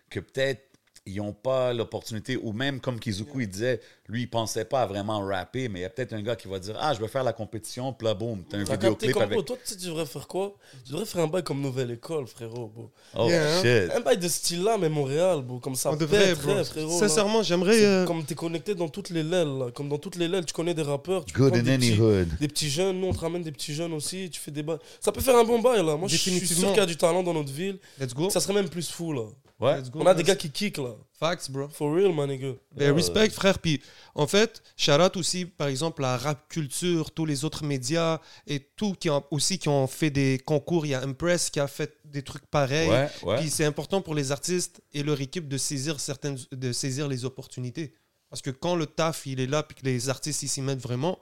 que 0.08 0.20
peut-être 0.20 0.68
ils 1.04 1.16
n'ont 1.16 1.32
pas 1.32 1.72
l'opportunité, 1.72 2.36
ou 2.36 2.52
même 2.52 2.80
comme 2.80 3.00
Kizuku, 3.00 3.40
il 3.40 3.48
disait, 3.48 3.80
lui, 4.12 4.22
il 4.22 4.26
pensait 4.30 4.64
pas 4.64 4.82
à 4.82 4.86
vraiment 4.86 5.20
rapper, 5.20 5.68
mais 5.68 5.80
il 5.80 5.82
y 5.82 5.84
a 5.86 5.90
peut-être 5.90 6.12
un 6.12 6.20
gars 6.22 6.36
qui 6.36 6.46
va 6.46 6.58
dire 6.58 6.76
Ah, 6.78 6.92
je 6.94 7.00
veux 7.00 7.08
faire 7.08 7.24
la 7.24 7.32
compétition, 7.32 7.92
puis 7.92 8.06
là, 8.06 8.14
boum, 8.14 8.44
t'as 8.48 8.58
un 8.58 8.64
vidéoclip 8.64 9.16
avec. 9.16 9.30
bro, 9.32 9.42
toi, 9.42 9.56
tu 9.64 9.70
sais, 9.72 9.76
tu 9.78 9.86
devrais 9.86 10.06
faire 10.06 10.28
quoi? 10.28 10.54
Tu 10.84 10.92
devrais 10.92 11.06
faire 11.06 11.22
un 11.22 11.26
bail 11.26 11.42
comme 11.42 11.60
Nouvelle 11.60 11.90
École, 11.90 12.26
frérot. 12.26 12.68
bro. 12.68 12.90
Oh, 13.16 13.28
Yeah, 13.28 13.58
hein? 13.58 13.62
shit. 13.62 13.90
Un 13.96 14.00
bail 14.00 14.18
de 14.18 14.28
ce 14.28 14.36
style-là, 14.38 14.76
mais 14.78 14.88
Montréal, 14.88 15.40
bro. 15.42 15.58
Comme 15.58 15.74
ça, 15.74 15.90
on 15.92 15.96
devrait, 15.96 16.34
frérot. 16.34 16.56
là. 16.56 16.98
Sincèrement, 16.98 17.42
j'aimerais. 17.42 17.82
Euh, 17.84 18.04
Comme 18.06 18.22
t'es 18.24 18.34
connecté 18.34 18.74
dans 18.74 18.88
toutes 18.88 19.10
les 19.10 19.22
lèvres, 19.22 19.64
là. 19.66 19.70
Comme 19.72 19.88
dans 19.88 19.98
toutes 19.98 20.16
les 20.16 20.28
lèvres, 20.28 20.44
tu 20.44 20.52
connais 20.52 20.74
des 20.74 20.82
rappeurs. 20.82 21.24
Tu 21.24 21.32
Good 21.34 21.56
in 21.56 21.62
des 21.62 21.70
any 21.72 21.90
petits- 21.92 22.00
hood. 22.00 22.28
des 22.38 22.48
petits 22.48 22.70
jeunes, 22.70 23.00
nous 23.00 23.06
on 23.08 23.12
te 23.14 23.18
ramène 23.20 23.42
des 23.42 23.52
petits 23.52 23.74
jeunes 23.74 23.92
aussi, 23.94 24.28
tu 24.30 24.38
fais 24.40 24.50
des 24.50 24.62
bails. 24.62 24.78
Ça 25.00 25.10
peut 25.10 25.20
faire 25.22 25.36
un 25.36 25.44
bon 25.44 25.60
bail 25.60 25.84
là. 25.84 25.96
Moi 25.96 26.08
je 26.08 26.16
suis 26.16 26.38
sûr 26.46 26.68
qu'il 26.68 26.76
y 26.76 26.80
a 26.80 26.86
du 26.86 26.96
talent 26.96 27.22
dans 27.22 27.32
notre 27.32 27.52
ville. 27.52 27.78
Let's 27.98 28.12
go. 28.14 28.28
Ça 28.28 28.40
serait 28.40 28.52
même 28.54 28.68
plus 28.68 28.90
fou 28.90 29.12
là. 29.12 29.22
Ouais. 29.60 29.78
Let's 29.78 29.90
go. 29.90 30.00
On 30.02 30.06
a 30.06 30.14
des 30.14 30.22
gars 30.24 30.34
qui 30.36 30.50
kick 30.50 30.76
là. 30.78 30.90
Facts, 31.22 31.52
bro. 31.52 31.68
For 31.68 31.94
real, 31.94 32.12
my 32.12 32.26
nigga. 32.26 32.56
Ben, 32.74 32.92
respect, 32.92 33.30
frère. 33.30 33.60
Puis, 33.60 33.80
en 34.16 34.26
fait, 34.26 34.60
shout 34.76 35.00
out 35.00 35.16
aussi, 35.16 35.46
par 35.46 35.68
exemple, 35.68 36.02
la 36.02 36.16
rap 36.16 36.48
culture, 36.48 37.12
tous 37.12 37.24
les 37.24 37.44
autres 37.44 37.62
médias 37.64 38.20
et 38.48 38.58
tout 38.58 38.94
qui 38.94 39.08
ont 39.08 39.24
aussi 39.30 39.56
qui 39.56 39.68
ont 39.68 39.86
fait 39.86 40.10
des 40.10 40.40
concours. 40.44 40.84
Il 40.84 40.88
y 40.88 40.94
a 40.94 41.02
Impress 41.02 41.48
qui 41.48 41.60
a 41.60 41.68
fait 41.68 41.96
des 42.04 42.22
trucs 42.22 42.44
pareils. 42.46 42.88
Ouais, 42.90 43.08
ouais. 43.22 43.36
Puis 43.36 43.50
c'est 43.50 43.64
important 43.64 44.02
pour 44.02 44.16
les 44.16 44.32
artistes 44.32 44.82
et 44.92 45.04
leur 45.04 45.20
équipe 45.20 45.46
de 45.46 45.58
saisir 45.58 46.00
certaines, 46.00 46.38
de 46.50 46.72
saisir 46.72 47.06
les 47.06 47.24
opportunités. 47.24 47.94
Parce 48.28 48.42
que 48.42 48.50
quand 48.50 48.74
le 48.74 48.86
taf 48.86 49.24
il 49.24 49.38
est 49.38 49.46
là, 49.46 49.62
puis 49.62 49.76
que 49.76 49.84
les 49.84 50.08
artistes 50.08 50.42
ils 50.42 50.48
s'y 50.48 50.60
mettent 50.60 50.82
vraiment, 50.82 51.20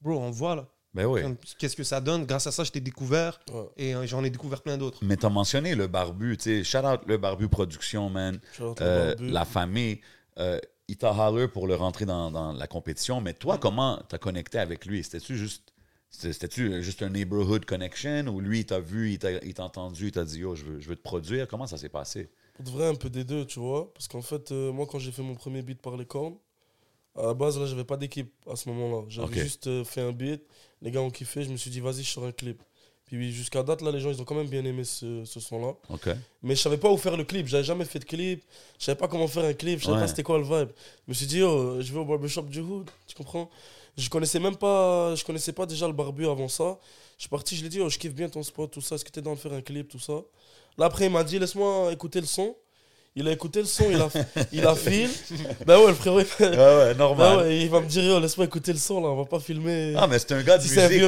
bro, 0.00 0.18
on 0.18 0.30
voit 0.30 0.56
là. 0.56 0.73
Ben 0.94 1.06
oui. 1.06 1.22
Qu'est-ce 1.58 1.74
que 1.76 1.82
ça 1.82 2.00
donne? 2.00 2.24
Grâce 2.24 2.46
à 2.46 2.52
ça, 2.52 2.62
je 2.64 2.70
t'ai 2.70 2.80
découvert 2.80 3.40
Ouais. 3.52 3.64
et 3.76 3.94
euh, 3.94 4.06
j'en 4.06 4.22
ai 4.22 4.30
découvert 4.30 4.62
plein 4.62 4.76
d'autres. 4.78 4.98
Mais 5.02 5.16
t'as 5.16 5.28
mentionné 5.28 5.74
le 5.74 5.86
barbu, 5.88 6.36
tu 6.36 6.44
sais. 6.44 6.64
Shout 6.64 6.86
out 6.86 7.00
le 7.06 7.16
barbu 7.18 7.48
production, 7.48 8.08
man. 8.10 8.38
Shout 8.52 8.62
out 8.64 8.80
Euh, 8.80 9.10
le 9.10 9.14
barbu. 9.16 9.30
la 9.32 9.44
famille. 9.44 10.00
Euh, 10.38 10.58
il 10.88 10.96
t'a 10.96 11.12
holler 11.12 11.48
pour 11.48 11.66
le 11.66 11.74
rentrer 11.74 12.04
dans, 12.04 12.30
dans 12.30 12.52
la 12.52 12.66
compétition, 12.66 13.20
mais 13.20 13.32
toi, 13.34 13.58
comment 13.58 14.00
t'as 14.08 14.18
connecté 14.18 14.58
avec 14.58 14.84
lui? 14.86 15.02
C'était-tu 15.02 15.36
juste. 15.36 15.72
c'était- 16.10 16.32
C'était-tu 16.32 16.82
juste 16.82 17.02
un 17.02 17.08
neighborhood 17.10 17.64
connection 17.64 18.26
ou 18.28 18.40
lui, 18.40 18.60
il 18.60 18.66
t'a 18.66 18.78
vu, 18.80 19.10
il 19.12 19.18
t'a 19.18 19.32
il 19.42 19.54
t'a 19.54 19.64
entendu, 19.64 20.06
il 20.06 20.12
t'a 20.12 20.24
dit 20.24 20.40
Yo, 20.40 20.54
je 20.54 20.64
veux, 20.64 20.80
je 20.80 20.88
veux 20.88 20.96
te 20.96 21.02
produire? 21.02 21.48
Comment 21.48 21.66
ça 21.66 21.76
s'est 21.78 21.88
passé? 21.88 22.28
Pour 22.54 22.64
de 22.66 22.70
vrai, 22.70 22.86
un 22.86 22.94
peu 22.94 23.10
des 23.10 23.24
deux, 23.24 23.44
tu 23.46 23.58
vois. 23.58 23.92
Parce 23.94 24.06
qu'en 24.06 24.22
fait, 24.22 24.52
euh, 24.52 24.70
moi, 24.72 24.86
quand 24.88 25.00
j'ai 25.00 25.10
fait 25.10 25.22
mon 25.22 25.34
premier 25.34 25.62
beat 25.62 25.80
par 25.82 25.96
les 25.96 26.06
cornes, 26.06 26.36
à 27.16 27.22
la 27.26 27.34
base, 27.34 27.58
là, 27.58 27.66
j'avais 27.66 27.84
pas 27.84 27.96
d'équipe 27.96 28.32
à 28.50 28.56
ce 28.56 28.68
moment-là. 28.70 29.04
J'avais 29.08 29.26
juste 29.44 29.66
euh, 29.66 29.84
fait 29.84 30.00
un 30.00 30.12
beat. 30.12 30.42
Les 30.82 30.90
gars 30.90 31.00
ont 31.00 31.10
kiffé. 31.10 31.44
Je 31.44 31.50
me 31.50 31.56
suis 31.56 31.70
dit, 31.70 31.80
vas-y, 31.80 32.02
je 32.02 32.10
sors 32.10 32.24
un 32.24 32.32
clip. 32.32 32.60
Puis 33.06 33.32
jusqu'à 33.32 33.62
date, 33.62 33.82
là, 33.82 33.90
les 33.92 34.00
gens, 34.00 34.10
ils 34.10 34.20
ont 34.20 34.24
quand 34.24 34.34
même 34.34 34.48
bien 34.48 34.64
aimé 34.64 34.82
ce, 34.82 35.24
ce 35.24 35.38
son-là. 35.38 35.74
Mais 36.42 36.56
je 36.56 36.60
savais 36.62 36.78
pas 36.78 36.90
où 36.90 36.96
faire 36.96 37.16
le 37.16 37.24
clip. 37.24 37.46
J'avais 37.46 37.62
jamais 37.62 37.84
fait 37.84 37.98
de 37.98 38.04
clip. 38.04 38.42
Je 38.78 38.84
savais 38.86 38.96
pas 38.98 39.08
comment 39.08 39.28
faire 39.28 39.44
un 39.44 39.52
clip. 39.52 39.78
Je 39.80 39.84
savais 39.84 39.96
Ouais. 39.96 40.02
pas 40.02 40.08
c'était 40.08 40.22
quoi 40.22 40.38
le 40.38 40.44
vibe. 40.44 40.70
Je 41.06 41.10
me 41.10 41.14
suis 41.14 41.26
dit, 41.26 41.42
oh, 41.42 41.80
je 41.80 41.92
vais 41.92 41.98
au 41.98 42.04
barbershop 42.04 42.42
du 42.42 42.60
Hood. 42.60 42.90
Tu 43.06 43.14
comprends? 43.14 43.50
Je 43.96 44.08
connaissais 44.08 44.40
même 44.40 44.56
pas, 44.56 45.14
je 45.14 45.24
connaissais 45.24 45.52
pas 45.52 45.66
déjà 45.66 45.86
le 45.86 45.92
barbu 45.92 46.26
avant 46.26 46.48
ça. 46.48 46.78
Je 47.16 47.22
suis 47.22 47.28
parti, 47.28 47.54
je 47.54 47.60
lui 47.60 47.66
ai 47.66 47.70
dit, 47.70 47.80
oh, 47.80 47.88
je 47.88 47.96
kiffe 47.98 48.14
bien 48.14 48.28
ton 48.28 48.42
spot, 48.42 48.70
tout 48.72 48.80
ça. 48.80 48.96
Est-ce 48.96 49.04
que 49.04 49.10
t'es 49.10 49.22
dans 49.22 49.34
de 49.34 49.38
faire 49.38 49.52
un 49.52 49.60
clip, 49.60 49.86
tout 49.88 50.00
ça? 50.00 50.14
Là, 50.78 50.86
après, 50.86 51.04
il 51.06 51.12
m'a 51.12 51.22
dit, 51.22 51.38
laisse-moi 51.38 51.92
écouter 51.92 52.20
le 52.20 52.26
son. 52.26 52.56
Il 53.16 53.28
a 53.28 53.32
écouté 53.32 53.60
le 53.60 53.66
son, 53.66 53.84
il 53.90 54.00
a, 54.00 54.08
il 54.52 54.66
a 54.66 54.74
fil. 54.74 55.08
Ben 55.66 55.78
ouais, 55.78 55.86
le 55.88 55.94
frérot, 55.94 56.18
il, 56.18 56.26
fait- 56.26 56.50
Ouais, 56.50 56.56
ouais, 56.56 56.94
ben 56.94 56.98
normal. 56.98 57.38
ouais, 57.38 57.60
il 57.60 57.70
va 57.70 57.80
me 57.80 57.86
dire, 57.86 58.02
oh, 58.16 58.18
laisse-moi 58.20 58.46
écouter 58.46 58.72
le 58.72 58.78
son, 58.78 59.00
là. 59.00 59.08
On 59.08 59.16
va 59.16 59.24
pas 59.24 59.38
filmer. 59.38 59.94
Ah, 59.96 60.08
mais 60.08 60.18
c'est 60.18 60.32
un 60.32 60.42
gars 60.42 60.58
de 60.58 60.62
Si 60.64 60.70
musique. 60.70 61.02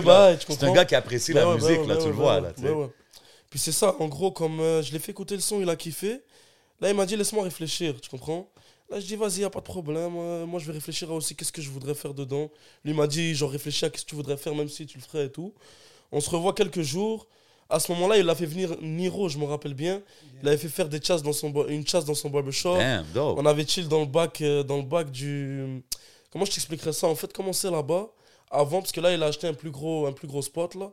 C'est 0.48 0.64
un 0.64 0.72
gars 0.72 0.84
qui 0.84 0.94
apprécie 0.94 1.32
Bah 1.32 1.40
la 1.40 1.46
bah 1.46 1.54
musique, 1.56 1.86
là, 1.86 1.94
bah 1.94 1.96
tu 1.96 2.06
le 2.06 2.12
bah 2.12 2.16
vois. 2.22 2.40
Là, 2.40 2.52
bah. 2.56 2.90
Puis 3.50 3.58
c'est 3.58 3.72
ça, 3.72 3.96
en 3.98 4.06
gros, 4.08 4.30
comme 4.30 4.60
euh, 4.60 4.82
je 4.82 4.92
l'ai 4.92 4.98
fait 5.00 5.10
écouter 5.12 5.34
le 5.34 5.40
son, 5.40 5.60
il 5.60 5.68
a 5.68 5.74
kiffé. 5.76 6.20
Là, 6.80 6.90
il 6.90 6.94
m'a 6.94 7.06
dit, 7.06 7.16
laisse-moi 7.16 7.42
réfléchir, 7.42 7.94
tu 8.00 8.08
comprends? 8.08 8.48
Là, 8.88 9.00
je 9.00 9.06
dis, 9.06 9.16
vas-y, 9.16 9.40
y 9.40 9.44
a 9.44 9.50
pas 9.50 9.58
de 9.60 9.64
problème. 9.64 10.12
euh, 10.16 10.46
moi, 10.46 10.60
je 10.60 10.66
vais 10.66 10.72
réfléchir 10.74 11.10
à 11.10 11.14
aussi 11.14 11.34
qu'est-ce 11.34 11.50
que 11.52 11.60
je 11.62 11.70
voudrais 11.70 11.94
faire 11.94 12.14
dedans. 12.14 12.50
Lui 12.84 12.92
il 12.92 12.94
m'a 12.96 13.08
dit, 13.08 13.34
genre, 13.34 13.50
réfléchis 13.50 13.84
à 13.84 13.90
qu'est-ce 13.90 14.04
que 14.04 14.10
tu 14.10 14.14
voudrais 14.14 14.36
faire, 14.36 14.54
même 14.54 14.68
si 14.68 14.86
tu 14.86 14.98
le 14.98 15.02
ferais 15.02 15.26
et 15.26 15.30
tout. 15.32 15.52
On 16.12 16.20
se 16.20 16.30
revoit 16.30 16.52
quelques 16.52 16.82
jours. 16.82 17.26
À 17.68 17.80
ce 17.80 17.90
moment-là, 17.92 18.18
il 18.18 18.28
a 18.28 18.34
fait 18.34 18.46
venir 18.46 18.76
Niro, 18.80 19.28
je 19.28 19.38
me 19.38 19.44
rappelle 19.44 19.74
bien. 19.74 20.00
Il 20.42 20.48
avait 20.48 20.56
fait 20.56 20.68
faire 20.68 20.88
des 20.88 21.02
chasses 21.02 21.22
dans 21.22 21.32
son 21.32 21.52
une 21.66 21.86
chasse 21.86 22.04
dans 22.04 22.14
son 22.14 22.30
barbershop. 22.30 22.76
Damn, 22.76 23.04
dope. 23.12 23.38
On 23.38 23.46
avait 23.46 23.66
chill 23.66 23.88
dans 23.88 24.00
le 24.00 24.06
bac, 24.06 24.40
euh, 24.40 24.62
dans 24.62 24.76
le 24.76 24.82
bac 24.82 25.10
du. 25.10 25.82
Comment 26.30 26.44
je 26.44 26.52
t'expliquerais 26.52 26.92
ça? 26.92 27.08
En 27.08 27.14
fait, 27.14 27.32
comment 27.32 27.52
c'est 27.52 27.70
là-bas? 27.70 28.08
Avant, 28.50 28.80
parce 28.80 28.92
que 28.92 29.00
là, 29.00 29.12
il 29.12 29.22
a 29.22 29.26
acheté 29.26 29.48
un 29.48 29.54
plus 29.54 29.70
gros, 29.70 30.06
un 30.06 30.12
plus 30.12 30.28
gros 30.28 30.42
spot 30.42 30.74
là. 30.76 30.92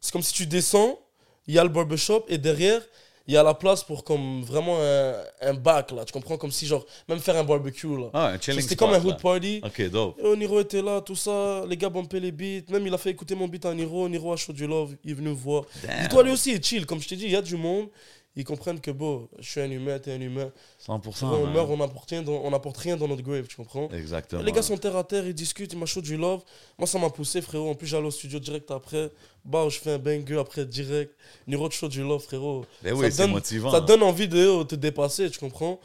C'est 0.00 0.12
comme 0.12 0.22
si 0.22 0.32
tu 0.32 0.46
descends, 0.46 0.98
il 1.46 1.54
y 1.54 1.58
a 1.58 1.62
le 1.62 1.70
barbershop 1.70 2.24
et 2.28 2.38
derrière, 2.38 2.82
il 3.26 3.34
y 3.34 3.36
a 3.36 3.42
la 3.42 3.54
place 3.54 3.84
pour 3.84 4.02
comme 4.02 4.42
vraiment 4.42 4.76
un, 4.80 5.14
un 5.42 5.54
bac 5.54 5.92
là. 5.92 6.04
Tu 6.04 6.12
comprends? 6.12 6.36
Comme 6.36 6.50
si 6.50 6.66
genre 6.66 6.84
même 7.08 7.18
faire 7.20 7.36
un 7.36 7.44
barbecue 7.44 7.86
là. 7.96 8.08
Ah, 8.12 8.32
C'était 8.40 8.74
comme 8.76 8.90
un 8.92 9.04
hood 9.04 9.20
party. 9.20 9.60
OK, 9.64 9.90
dope. 9.90 10.18
Et 10.24 10.36
Niro 10.36 10.60
était 10.60 10.82
là, 10.82 11.00
tout 11.00 11.14
ça. 11.16 11.62
Les 11.68 11.76
gars 11.76 11.88
bumpaient 11.90 12.20
les 12.20 12.32
beats. 12.32 12.70
Même 12.72 12.86
il 12.86 12.94
a 12.94 12.98
fait 12.98 13.10
écouter 13.10 13.34
mon 13.34 13.46
beat 13.46 13.64
à 13.66 13.74
Niro. 13.74 14.08
Niro 14.08 14.32
a 14.32 14.36
chaud 14.36 14.52
du 14.52 14.66
love. 14.66 14.96
Il 15.04 15.12
est 15.12 15.14
venu 15.14 15.28
me 15.28 15.34
voir. 15.34 15.64
Damn. 15.86 16.02
Dis-toi, 16.02 16.22
lui 16.24 16.32
aussi, 16.32 16.50
il 16.50 16.56
est 16.56 16.64
chill. 16.64 16.86
Comme 16.86 17.00
je 17.00 17.08
t'ai 17.08 17.16
dit, 17.16 17.24
il 17.26 17.30
y 17.32 17.36
a 17.36 17.42
du 17.42 17.56
monde. 17.56 17.88
Ils 18.36 18.44
comprennent 18.44 18.80
que, 18.80 18.92
bon, 18.92 19.28
je 19.40 19.50
suis 19.50 19.60
un 19.60 19.70
humain, 19.70 19.98
t'es 19.98 20.12
un 20.12 20.20
humain. 20.20 20.52
100%. 20.86 21.24
on 21.24 21.44
man. 21.44 21.52
meurt, 21.52 21.68
on 21.68 21.76
n'apporte 21.76 22.10
rien, 22.10 22.24
on 22.26 22.70
rien 22.76 22.96
dans 22.96 23.08
notre 23.08 23.22
grave, 23.22 23.46
tu 23.48 23.56
comprends? 23.56 23.88
Exactement. 23.90 24.40
Les 24.42 24.52
gars 24.52 24.62
sont 24.62 24.76
terre 24.76 24.96
à 24.96 25.02
terre, 25.02 25.26
ils 25.26 25.34
discutent, 25.34 25.72
ils 25.72 25.78
m'a 25.78 25.86
chaud 25.86 26.00
du 26.00 26.16
love. 26.16 26.42
Moi, 26.78 26.86
ça 26.86 26.98
m'a 27.00 27.10
poussé, 27.10 27.42
frérot. 27.42 27.70
En 27.70 27.74
plus, 27.74 27.88
j'allais 27.88 28.06
au 28.06 28.10
studio 28.12 28.38
direct 28.38 28.70
après. 28.70 29.10
Bah, 29.44 29.66
je 29.68 29.78
fais 29.78 29.92
un 29.92 29.98
banger 29.98 30.38
après 30.38 30.64
direct. 30.64 31.12
Niro 31.48 31.66
de 31.66 31.72
chaud 31.72 31.88
du 31.88 32.02
love, 32.02 32.22
frérot. 32.22 32.64
Ben 32.82 32.90
ça 32.90 33.00
oui, 33.00 33.10
c'est 33.10 33.22
donne- 33.22 33.32
motivant. 33.32 33.70
Ça 33.72 33.80
donne 33.80 34.02
envie 34.04 34.28
de 34.28 34.46
oh, 34.46 34.64
te 34.64 34.76
dépasser, 34.76 35.28
tu 35.28 35.40
comprends? 35.40 35.80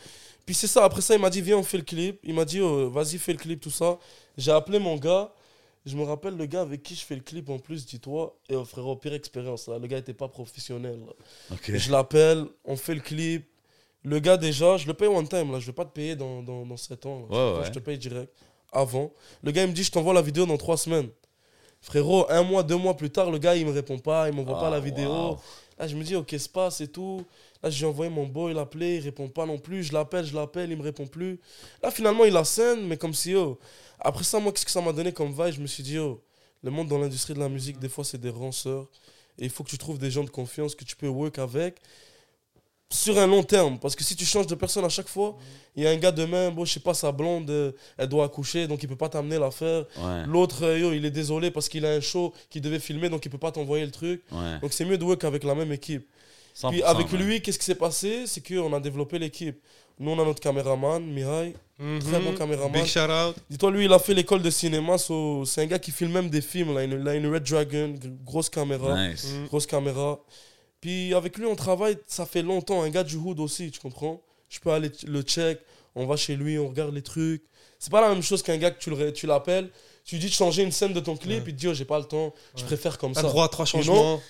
Puis 0.46 0.54
c'est 0.54 0.68
ça, 0.68 0.84
après 0.84 1.02
ça, 1.02 1.16
il 1.16 1.22
m'a 1.22 1.32
dit, 1.32 1.42
viens, 1.42 1.58
on 1.58 1.64
fait 1.64 1.78
le 1.78 1.84
clip. 1.84 2.20
Il 2.24 2.36
m'a 2.36 2.46
dit, 2.46 2.62
oh, 2.62 2.92
vas-y, 2.92 3.18
fais 3.18 3.32
le 3.34 3.40
clip, 3.40 3.60
tout 3.60 3.72
ça. 3.72 3.98
J'ai 4.38 4.52
appelé 4.52 4.78
mon 4.78 4.98
gars. 4.98 5.32
Je 5.86 5.96
me 5.96 6.04
rappelle 6.04 6.36
le 6.36 6.46
gars 6.48 6.62
avec 6.62 6.82
qui 6.82 6.96
je 6.96 7.06
fais 7.06 7.16
le 7.16 7.22
clip 7.22 7.50
en 7.50 7.60
plus, 7.60 7.86
dis-toi. 7.86 8.36
Et 8.50 8.56
oh, 8.56 8.66
frérot, 8.66 8.96
pire 8.96 9.14
expérience, 9.14 9.68
là. 9.68 9.78
Le 9.78 9.86
gars 9.88 10.00
était 10.00 10.14
pas 10.16 10.28
professionnel. 10.28 11.00
là. 11.06 11.14
OK. 11.56 11.72
Je 11.76 11.92
l'appelle, 11.92 12.46
on 12.64 12.76
fait 12.76 12.96
le 12.96 13.02
clip. 13.02 13.48
Le 14.04 14.20
gars, 14.20 14.38
déjà, 14.38 14.78
je 14.78 14.88
le 14.88 14.94
paye 14.94 15.08
one 15.08 15.28
time, 15.28 15.52
là. 15.52 15.60
Je 15.60 15.66
vais 15.68 15.74
pas 15.74 15.86
te 15.86 15.92
payer 15.94 16.16
dans, 16.16 16.42
dans, 16.42 16.66
dans 16.66 16.78
7 16.78 17.06
ans. 17.06 17.28
là. 17.30 17.36
Ouais, 17.54 17.60
ouais. 17.60 17.66
Je 17.68 17.72
te 17.72 17.80
paye 17.80 17.98
direct. 18.00 18.34
Avant. 18.72 19.12
Le 19.44 19.52
gars, 19.52 19.64
il 19.64 19.70
me 19.70 19.74
dit, 19.74 19.84
je 19.84 19.92
t'envoie 19.92 20.14
la 20.14 20.22
vidéo 20.24 20.46
dans 20.48 20.58
3 20.58 20.78
semaines. 20.78 21.10
Frérot, 21.82 22.26
un 22.32 22.42
mois, 22.42 22.64
deux 22.64 22.78
mois 22.78 22.96
plus 22.98 23.12
tard, 23.12 23.30
le 23.30 23.38
gars, 23.38 23.56
il 23.56 23.66
me 23.66 23.72
répond 23.72 24.00
pas, 24.00 24.28
il 24.28 24.36
m'envoie 24.36 24.60
pas 24.60 24.68
Ah, 24.68 24.72
la 24.72 24.80
vidéo. 24.80 25.10
wow. 25.10 25.38
Là, 25.78 25.88
je 25.88 25.96
me 25.96 26.04
dis, 26.04 26.16
ok, 26.16 26.32
se 26.40 26.50
passe 26.50 26.82
et 26.82 26.88
tout. 26.88 27.24
Là, 27.62 27.70
j'ai 27.70 27.86
envoyé 27.86 28.10
mon 28.10 28.26
boy 28.26 28.54
l'appeler, 28.54 28.96
il 28.96 29.02
répond 29.02 29.28
pas 29.28 29.46
non 29.46 29.60
plus. 29.60 29.84
Je 29.84 29.94
l'appelle, 29.94 30.26
je 30.26 30.34
l'appelle, 30.34 30.72
il 30.72 30.78
me 30.78 30.84
répond 30.84 31.06
plus. 31.06 31.40
Là, 31.84 31.92
finalement, 31.92 32.26
il 32.26 32.36
a 32.38 32.44
scène, 32.44 32.88
mais 32.88 32.98
comme 32.98 33.14
si, 33.14 33.36
oh. 33.36 33.60
Après 34.00 34.24
ça, 34.24 34.40
moi, 34.40 34.52
qu'est-ce 34.52 34.66
que 34.66 34.72
ça 34.72 34.82
m'a 34.82 34.92
donné 34.94 35.12
comme 35.12 35.32
vibe? 35.32 35.54
Je 35.54 35.62
me 35.62 35.68
suis 35.68 35.84
dit, 35.84 35.98
oh, 36.00 36.22
le 36.64 36.72
monde 36.72 36.88
dans 36.88 36.98
l'industrie 37.00 37.34
de 37.34 37.40
la 37.40 37.50
musique, 37.50 37.80
des 37.80 37.90
fois, 37.90 38.04
c'est 38.04 38.20
des 38.20 38.30
ranceurs. 38.30 38.88
Et 39.38 39.46
il 39.46 39.50
faut 39.50 39.64
que 39.64 39.70
tu 39.70 39.78
trouves 39.78 39.98
des 40.00 40.12
gens 40.12 40.24
de 40.24 40.30
confiance 40.30 40.76
que 40.76 40.84
tu 40.86 40.96
peux 40.96 41.08
work 41.08 41.40
avec. 41.40 41.76
sur 42.92 43.18
un 43.18 43.28
long 43.28 43.44
terme. 43.44 43.80
Parce 43.80 43.96
que 43.96 44.04
si 44.04 44.16
tu 44.16 44.26
changes 44.26 44.48
de 44.48 44.56
personne 44.56 44.86
à 44.86 44.90
chaque 44.90 45.08
fois, 45.10 45.36
il 45.76 45.84
y 45.84 45.88
a 45.88 45.90
un 45.90 45.96
gars 45.98 46.12
demain, 46.12 46.52
bon, 46.52 46.64
je 46.66 46.74
sais 46.74 46.80
pas, 46.80 46.94
sa 46.94 47.12
blonde, 47.12 47.50
euh, 47.50 47.72
elle 47.98 48.08
doit 48.08 48.24
accoucher, 48.26 48.68
donc 48.68 48.82
il 48.84 48.88
peut 48.88 48.96
pas 48.96 49.10
t'amener 49.10 49.38
l'affaire. 49.40 49.86
Ouais. 49.98 50.26
L'autre, 50.28 50.64
euh, 50.64 50.96
il 50.96 51.04
est 51.04 51.12
désolé 51.12 51.52
parce 51.52 51.68
qu'il 51.68 51.86
a 51.86 51.90
un 51.92 52.00
show 52.00 52.34
qu'il 52.50 52.62
devait 52.62 52.80
filmer, 52.80 53.10
donc 53.10 53.26
il 53.26 53.30
peut 53.30 53.38
pas 53.40 53.52
t'envoyer 53.52 53.84
le 53.86 53.92
truc. 53.92 54.24
Ouais. 54.32 54.60
Donc 54.62 54.72
c'est 54.72 54.86
mieux 54.86 54.98
de 54.98 55.04
work 55.04 55.24
avec 55.24 55.44
la 55.44 55.56
même 55.56 55.72
équipe. 55.72 56.08
100%, 56.56 56.70
Puis 56.70 56.84
avec 56.84 57.12
lui, 57.12 57.42
qu'est-ce 57.42 57.60
qui 57.60 57.66
s'est 57.66 57.76
passé? 57.76 58.28
C'est 58.28 58.46
qu'on 58.48 58.72
a 58.72 58.80
développé 58.80 59.20
l'équipe. 59.20 59.60
Nous, 60.00 60.12
on 60.12 60.20
a 60.22 60.26
notre 60.26 60.42
caméraman, 60.42 61.04
Mihai. 61.04 61.54
Très 61.78 62.20
bon 62.20 62.34
caméraman. 62.36 62.72
Mhm. 62.72 62.82
Big 62.82 62.86
shout 62.86 63.00
out. 63.10 63.36
Dis-toi, 63.50 63.72
lui, 63.72 63.86
il 63.86 63.94
a 63.94 64.00
fait 64.00 64.14
l'école 64.14 64.42
de 64.42 64.50
cinéma. 64.50 64.98
so- 64.98 65.44
c'est 65.46 65.62
un 65.62 65.66
gars 65.66 65.80
qui 65.80 65.92
filme 65.92 66.12
même 66.12 66.30
des 66.30 66.42
films. 66.42 66.74
Là. 66.74 66.84
Il, 66.84 67.08
a 67.08 67.16
une, 67.16 67.34
Red 67.34 67.44
Dragon, 67.44 67.94
grosse 68.24 68.50
caméra. 68.50 69.08
Nice. 69.10 69.28
Grosse 69.48 69.66
caméra. 69.66 70.20
Puis 70.82 71.14
avec 71.14 71.38
lui, 71.38 71.46
on 71.46 71.56
travaille, 71.56 71.98
ça 72.08 72.26
fait 72.26 72.42
longtemps. 72.42 72.82
Un 72.84 72.90
gars 72.90 73.04
du 73.04 73.16
hood 73.18 73.40
aussi, 73.40 73.72
tu 73.72 73.80
comprends? 73.80 74.22
Je 74.50 74.60
peux 74.60 74.72
aller 74.72 74.92
le 75.08 75.22
check. 75.22 75.60
On 75.96 76.06
va 76.06 76.16
chez 76.18 76.36
lui, 76.36 76.58
on 76.60 76.68
regarde 76.68 76.94
les 76.94 77.02
trucs. 77.02 77.44
C'est 77.80 77.92
pas 77.92 78.02
la 78.02 78.10
même 78.10 78.22
chose 78.22 78.42
qu'un 78.44 78.58
gars 78.58 78.72
que 78.72 79.12
tu 79.12 79.28
l'appelles. 79.28 79.70
Tu 80.04 80.16
lui 80.16 80.22
dis 80.22 80.28
de 80.28 80.34
changer 80.34 80.64
une 80.64 80.72
scène 80.72 80.94
de 80.94 81.00
ton 81.00 81.16
clip. 81.18 81.44
Il 81.48 81.54
te 81.54 81.60
dit, 81.60 81.68
oh, 81.68 81.74
j'ai 81.74 81.86
pas 81.86 81.98
le 82.00 82.06
temps. 82.06 82.34
Je 82.56 82.64
préfère 82.64 82.98
comme 82.98 83.14
T'as 83.14 83.22
ça. 83.22 83.28
droit 83.28 83.46
à 83.46 83.48
trois 83.50 83.66
changements. 83.66 84.22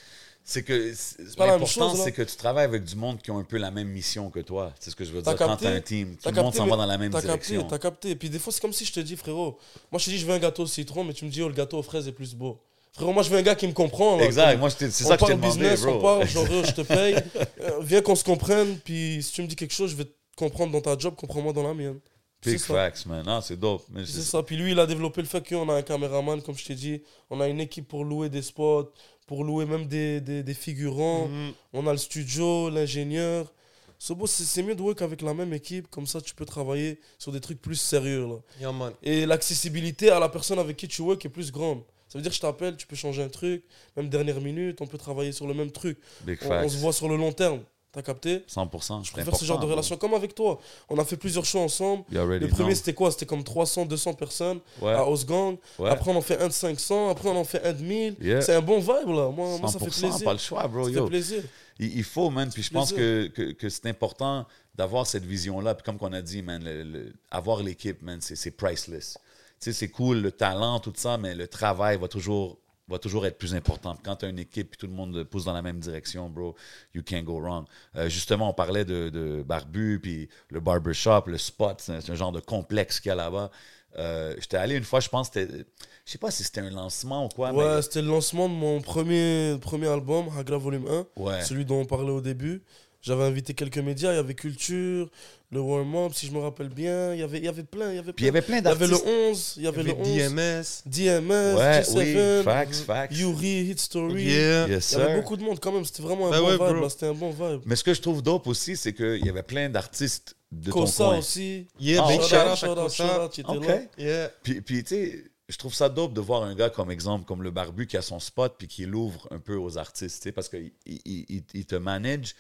C'est 0.48 0.62
que 0.62 0.94
l'important, 1.40 1.96
c'est 1.96 2.12
que 2.12 2.22
tu 2.22 2.36
travailles 2.36 2.66
avec 2.66 2.84
du 2.84 2.96
monde 2.96 3.20
qui 3.20 3.32
ont 3.32 3.40
un 3.40 3.44
peu 3.44 3.58
la 3.58 3.72
même 3.72 3.88
mission 3.88 4.30
que 4.30 4.40
toi. 4.42 4.72
C'est 4.80 4.92
ce 4.92 4.96
que 4.96 5.04
je 5.04 5.12
veux 5.12 5.22
dire. 5.24 5.36
Quand 5.36 5.48
capté? 5.48 5.66
t'as 5.66 5.72
un 5.72 5.82
team, 5.82 6.16
tout 6.16 6.30
le 6.30 6.36
monde 6.36 6.46
capté, 6.46 6.58
s'en 6.60 6.68
va 6.68 6.76
dans 6.78 6.86
la 6.86 6.98
même 7.00 7.12
T'as 7.12 7.22
direction. 7.22 7.62
capté, 7.62 7.70
t'as 7.72 7.80
capté. 7.80 8.10
Et 8.12 8.16
puis 8.16 8.30
des 8.30 8.38
fois, 8.38 8.54
c'est 8.54 8.62
comme 8.62 8.72
si 8.74 8.86
je 8.86 8.94
te 8.94 9.00
dis, 9.00 9.16
frérot, 9.16 9.58
moi 9.92 9.98
je 10.00 10.06
te 10.06 10.10
dis, 10.12 10.20
je 10.20 10.26
veux 10.28 10.34
un 10.34 10.40
gâteau 10.40 10.64
au 10.64 10.68
citron, 10.68 11.04
mais 11.04 11.14
tu 11.14 11.26
me 11.26 11.32
dis, 11.32 11.42
oh, 11.42 11.48
le 11.48 11.56
gâteau 11.56 11.80
aux 11.80 11.84
fraises 11.84 12.08
est 12.08 12.12
plus 12.12 12.36
beau. 12.36 12.60
Frérot, 12.94 13.12
moi 13.12 13.24
je 13.24 13.30
veux 13.32 13.38
un 13.40 13.42
gars 13.42 13.56
qui 13.56 13.66
me 13.68 13.74
comprend. 13.74 14.20
Exact. 14.20 14.58
Moi, 14.60 14.70
c'est 14.70 14.86
on 14.86 14.92
ça 14.92 15.18
que 15.18 15.26
je 15.26 15.32
t'ai 15.32 15.36
demandé, 15.36 15.48
business, 15.60 15.84
on 15.84 15.92
bro. 15.98 16.02
parle, 16.02 16.28
genre, 16.28 16.46
je 16.64 16.72
te 16.74 16.82
paye. 16.82 17.16
Euh, 17.62 17.80
viens 17.82 18.02
qu'on 18.02 18.16
se 18.16 18.24
comprenne, 18.24 18.78
puis 18.86 19.24
si 19.24 19.32
tu 19.34 19.42
me 19.42 19.48
dis 19.48 19.56
quelque 19.56 19.74
chose, 19.74 19.90
je 19.90 19.96
vais 19.96 20.06
te 20.06 20.14
comprendre 20.38 20.72
dans 20.72 20.82
ta 20.82 20.96
job, 20.96 21.16
comprends-moi 21.16 21.54
dans 21.54 21.64
la 21.68 21.74
mienne. 21.74 22.00
Big 22.44 22.60
C'est 22.60 22.68
ça. 22.68 22.74
facts, 22.76 23.06
man. 23.08 23.26
Non, 23.26 23.42
c'est 23.42 23.58
dope. 23.60 23.84
C'est- 24.06 24.22
ça. 24.22 24.44
Puis 24.44 24.56
lui, 24.56 24.74
il 24.74 24.80
a 24.80 24.86
développé 24.86 25.20
le 25.22 25.28
fait 25.28 25.42
qu'on 25.48 25.68
a 25.70 25.74
un 25.74 25.82
caméraman, 25.82 26.40
comme 26.44 26.56
je 26.56 26.64
t'ai 26.64 26.76
dit. 26.76 27.02
On 27.32 27.42
a 27.42 27.48
une 27.48 27.60
équipe 27.60 27.88
pour 27.88 28.06
louer 28.06 28.30
des 28.30 28.44
spots, 28.44 28.92
pour 29.26 29.44
louer 29.44 29.66
même 29.66 29.88
des, 29.88 30.22
des, 30.22 30.44
des 30.44 30.54
figurants. 30.54 31.28
Mhm. 31.28 31.54
On 31.74 31.88
a 31.88 31.92
le 31.92 31.98
studio, 31.98 32.70
l'ingénieur. 32.70 33.52
C'est 33.98 34.14
c'est 34.28 34.64
mieux 34.64 34.76
de 34.76 34.82
work 34.82 35.02
avec 35.02 35.22
la 35.22 35.34
même 35.34 35.54
équipe, 35.54 35.88
comme 35.90 36.06
ça 36.06 36.22
tu 36.22 36.36
peux 36.36 36.46
travailler 36.46 37.00
sur 37.18 37.32
des 37.32 37.40
trucs 37.40 37.62
plus 37.62 37.76
sérieux. 37.76 38.28
Là. 38.28 38.36
Yeah, 38.60 38.72
man. 38.72 38.94
Et 39.02 39.26
l'accessibilité 39.26 40.10
à 40.10 40.20
la 40.20 40.30
personne 40.30 40.60
avec 40.60 40.78
qui 40.78 40.88
tu 40.88 41.02
work 41.02 41.26
est 41.26 41.30
plus 41.30 41.52
grande. 41.52 41.82
Ça 42.08 42.20
veut 42.20 42.22
dire 42.22 42.32
que 42.32 42.36
je 42.36 42.42
t'appelle, 42.42 42.78
tu 42.78 42.88
peux 42.88 42.96
changer 42.96 43.24
un 43.24 43.30
truc, 43.30 43.64
même 43.98 44.10
dernière 44.10 44.40
minute, 44.40 44.80
on 44.80 44.88
peut 44.88 44.98
travailler 44.98 45.32
sur 45.32 45.48
le 45.48 45.54
même 45.54 45.72
truc. 45.72 45.98
Big 46.22 46.38
On, 46.44 46.70
se 46.70 46.78
voit 46.78 46.94
sur 46.94 47.10
le 47.10 47.18
long 47.18 47.32
terme. 47.32 47.62
T'as 47.96 48.02
capté 48.02 48.44
100%. 48.54 49.06
Je 49.06 49.12
préfère 49.14 49.36
ce 49.38 49.46
genre 49.46 49.58
de 49.58 49.66
relation, 49.66 49.96
comme 49.96 50.14
avec 50.14 50.36
toi. 50.36 50.60
On 50.90 51.00
a 51.00 51.06
fait 51.06 51.16
plusieurs 51.16 51.46
shows 51.46 51.62
ensemble. 51.62 52.04
Le 52.12 52.48
premier, 52.50 52.76
c'était 52.76 52.94
quoi? 52.94 53.10
C'était 53.10 53.26
comme 53.26 53.42
300, 53.44 53.86
200 53.86 54.14
personnes 54.16 54.60
Ouais. 54.82 54.92
à 54.92 55.08
Osgang. 55.08 55.56
Ouais. 55.80 55.90
Après, 55.90 56.12
on 56.12 56.18
en 56.18 56.22
fait 56.22 56.38
un 56.42 56.48
de 56.48 56.54
500. 56.54 57.10
Après, 57.10 57.30
on 57.30 57.38
en 57.38 57.46
fait 57.46 57.64
un 57.64 57.72
de 57.72 57.82
1000. 57.82 58.18
Yeah. 58.22 58.42
C'est 58.42 58.54
un 58.54 58.62
bon 58.62 58.80
vibe, 58.80 59.08
là. 59.08 59.30
Moi, 59.32 59.58
moi 59.60 59.72
ça 59.72 59.80
fait 59.80 59.86
100%, 59.86 60.00
plaisir. 60.10 60.26
pas 60.26 60.34
le 60.34 60.40
choix, 60.40 60.68
bro. 60.68 60.84
Ça 60.84 60.90
fait 60.90 60.96
Yo. 60.98 61.06
plaisir. 61.08 61.44
Il, 61.80 61.98
il 61.98 62.04
faut, 62.04 62.30
man. 62.30 62.50
Puis 62.54 62.64
je 62.64 62.70
pense 62.72 62.92
que, 62.92 63.28
que, 63.28 63.54
que 63.54 63.70
c'est 63.70 63.86
important 63.88 64.46
d'avoir 64.76 65.08
cette 65.08 65.24
vision-là. 65.26 65.74
Puis 65.76 65.84
comme 65.86 65.98
qu'on 65.98 66.12
a 66.12 66.22
dit, 66.22 66.42
man, 66.42 66.62
le- 66.62 66.84
le- 66.84 67.14
avoir 67.32 67.64
l'équipe, 67.64 68.02
man, 68.02 68.20
c'est 68.20 68.52
priceless. 68.52 69.18
Tu 69.62 69.72
sais, 69.72 69.74
c'est 69.74 69.88
cool, 69.88 70.18
le 70.22 70.32
talent, 70.34 70.80
tout 70.82 70.92
ça, 70.98 71.18
mais 71.18 71.34
le 71.34 71.48
travail 71.48 71.98
va 71.98 72.10
toujours, 72.10 72.58
va 72.88 73.00
toujours 73.00 73.26
être 73.26 73.38
plus 73.38 73.56
important. 73.56 73.96
Puis 73.96 74.04
Quand 74.04 74.18
tu 74.18 74.26
as 74.26 74.30
une 74.30 74.40
équipe 74.40 74.74
et 74.74 74.78
tout 74.78 74.88
le 74.88 74.94
monde 74.94 75.24
pousse 75.24 75.46
dans 75.46 75.54
la 75.54 75.62
même 75.62 75.80
direction, 75.80 76.30
bro, 76.30 76.56
you 76.94 77.02
can't 77.04 77.24
go 77.24 77.40
wrong. 77.40 77.66
Euh, 77.96 78.10
justement, 78.10 78.50
on 78.50 78.54
parlait 78.54 78.86
de, 78.86 79.10
de 79.10 79.44
Barbu, 79.44 80.00
puis 80.02 80.30
le 80.50 80.60
barbershop, 80.60 81.24
le 81.28 81.38
spot, 81.38 81.82
c'est 81.82 82.10
un, 82.10 82.16
genre 82.16 82.32
de 82.32 82.40
complexe 82.40 83.00
qu'il 83.00 83.10
y 83.10 83.12
a 83.12 83.16
là-bas. 83.16 83.50
Euh, 83.98 84.36
J'étais 84.40 84.58
allé 84.58 84.76
une 84.76 84.84
fois, 84.84 85.00
je 85.00 85.10
pense, 85.10 85.32
je 85.34 85.64
sais 86.06 86.18
pas 86.18 86.30
si 86.30 86.44
c'était 86.44 86.62
un 86.62 86.70
lancement 86.70 87.26
ou 87.26 87.30
quoi, 87.30 87.54
Ouais, 87.54 87.82
c'était 87.82 88.02
le 88.02 88.10
lancement 88.10 88.50
de 88.50 88.54
mon 88.54 88.82
premier, 88.82 89.58
premier 89.62 89.88
album, 89.88 90.28
Hagra 90.38 90.58
Volume 90.58 90.88
1. 90.88 91.06
mais 91.18 91.24
ouais. 91.24 91.44
Celui 91.44 91.66
dont 91.66 91.80
on 91.82 91.86
parlait 91.86 92.12
au 92.12 92.22
début. 92.22 92.62
J'avais 93.02 93.24
invité 93.24 93.54
quelques 93.54 93.78
médias. 93.78 94.12
Il 94.14 94.16
y 94.16 94.20
avait 94.20 94.34
Culture, 94.34 95.12
le 95.56 95.62
warm-up, 95.62 96.14
si 96.14 96.28
je 96.28 96.32
me 96.32 96.40
rappelle 96.40 96.70
bien. 96.70 97.14
Il 97.14 97.20
y 97.20 97.24
avait, 97.24 97.40
il 97.40 97.46
y 97.46 97.48
avait 97.48 97.64
plein. 97.64 97.90
Il 97.92 97.96
y 97.96 98.00
avait 98.00 98.14
Puis 98.14 98.24
il 98.24 98.28
y 98.28 98.30
avait 98.30 98.42
plein 98.42 98.60
Il 98.60 98.64
y 98.64 98.68
avait 98.68 98.86
le 98.86 98.92
d'artistes. 98.92 99.10
11. 99.30 99.54
Il 99.58 99.60
y 99.60 99.62
Il 99.62 99.66
y 99.66 99.68
avait 99.68 99.84
le 99.84 99.92
avait 99.92 100.02
11. 100.02 100.08
DMS. 100.08 100.64
DMS, 100.86 101.56
Ouais, 101.58 101.82
G7, 101.82 102.38
oui, 102.40 102.44
facts, 102.44 102.76
facts. 102.76 103.12
Yuri, 103.18 103.70
Hit 103.72 103.80
Story. 103.80 104.24
Yeah. 104.24 104.68
Yes, 104.68 104.92
Il 104.92 105.00
y 105.00 105.02
avait 105.02 105.16
beaucoup 105.16 105.36
de 105.38 105.44
monde 105.44 105.60
quand 105.60 105.72
même. 105.72 105.86
C'était 105.86 106.04
vraiment 106.04 106.28
un 106.28 106.32
Bah 106.32 106.42
bon 106.58 106.74
vibe. 106.82 106.90
C'était 106.90 107.08
un 107.08 107.14
bon 107.14 107.32
vibe. 107.32 107.62
Mais 107.66 107.76
ce 107.76 107.84
que 107.84 107.94
je 107.94 108.02
trouve 108.02 108.22
dope 108.22 108.48
aussi, 108.48 108.78
c'est 108.78 108.94
qu'il 108.94 109.26
y 109.26 109.30
avait 109.30 109.44
plein 109.44 109.70
d'artistes 109.70 110.36
de 110.52 110.72
ton 110.72 110.82
Kosa 110.82 111.04
coin. 111.06 111.18
aussi. 111.18 111.68
Yeah, 111.80 112.04
Ah, 112.06 112.10
big 112.12 112.22
ok. 112.22 112.28
shout 112.28 112.36
out 112.36 112.56
shout 112.58 112.66
à 112.66 112.72
out, 112.72 112.76
Kosa. 112.78 113.08
shout 113.08 113.22
out, 113.24 113.38
il 113.38 113.42
était 113.42 113.50
OK. 113.58 113.68
là. 113.68 113.80
Yeah. 113.98 114.32
Puis, 114.44 114.62
puis 114.62 114.84
tu 114.84 114.90
sais, 114.96 115.24
je 115.48 115.58
trouve 115.58 115.74
ça 115.74 115.90
dope 115.90 116.14
de 116.14 116.22
voir 116.22 116.44
un 116.44 116.56
gars 116.56 116.70
comme 116.70 116.90
exemple, 116.92 117.26
comme 117.26 117.44
le 117.44 117.52
barbu 117.52 117.88
qui 117.88 117.98
a 117.98 118.02
son 118.02 118.20
spot 118.20 118.56
puis 118.58 118.68
qui 118.68 118.86
l'ouvre 118.86 119.28
un 119.32 119.40
peu 119.40 119.56
aux 119.56 119.78
artistes, 119.78 120.32
parce 120.32 120.50
qu'il 120.50 120.72
il, 120.86 121.02
il- 121.06 121.44
il 121.54 121.66
te 121.66 121.76
manage. 121.76 122.36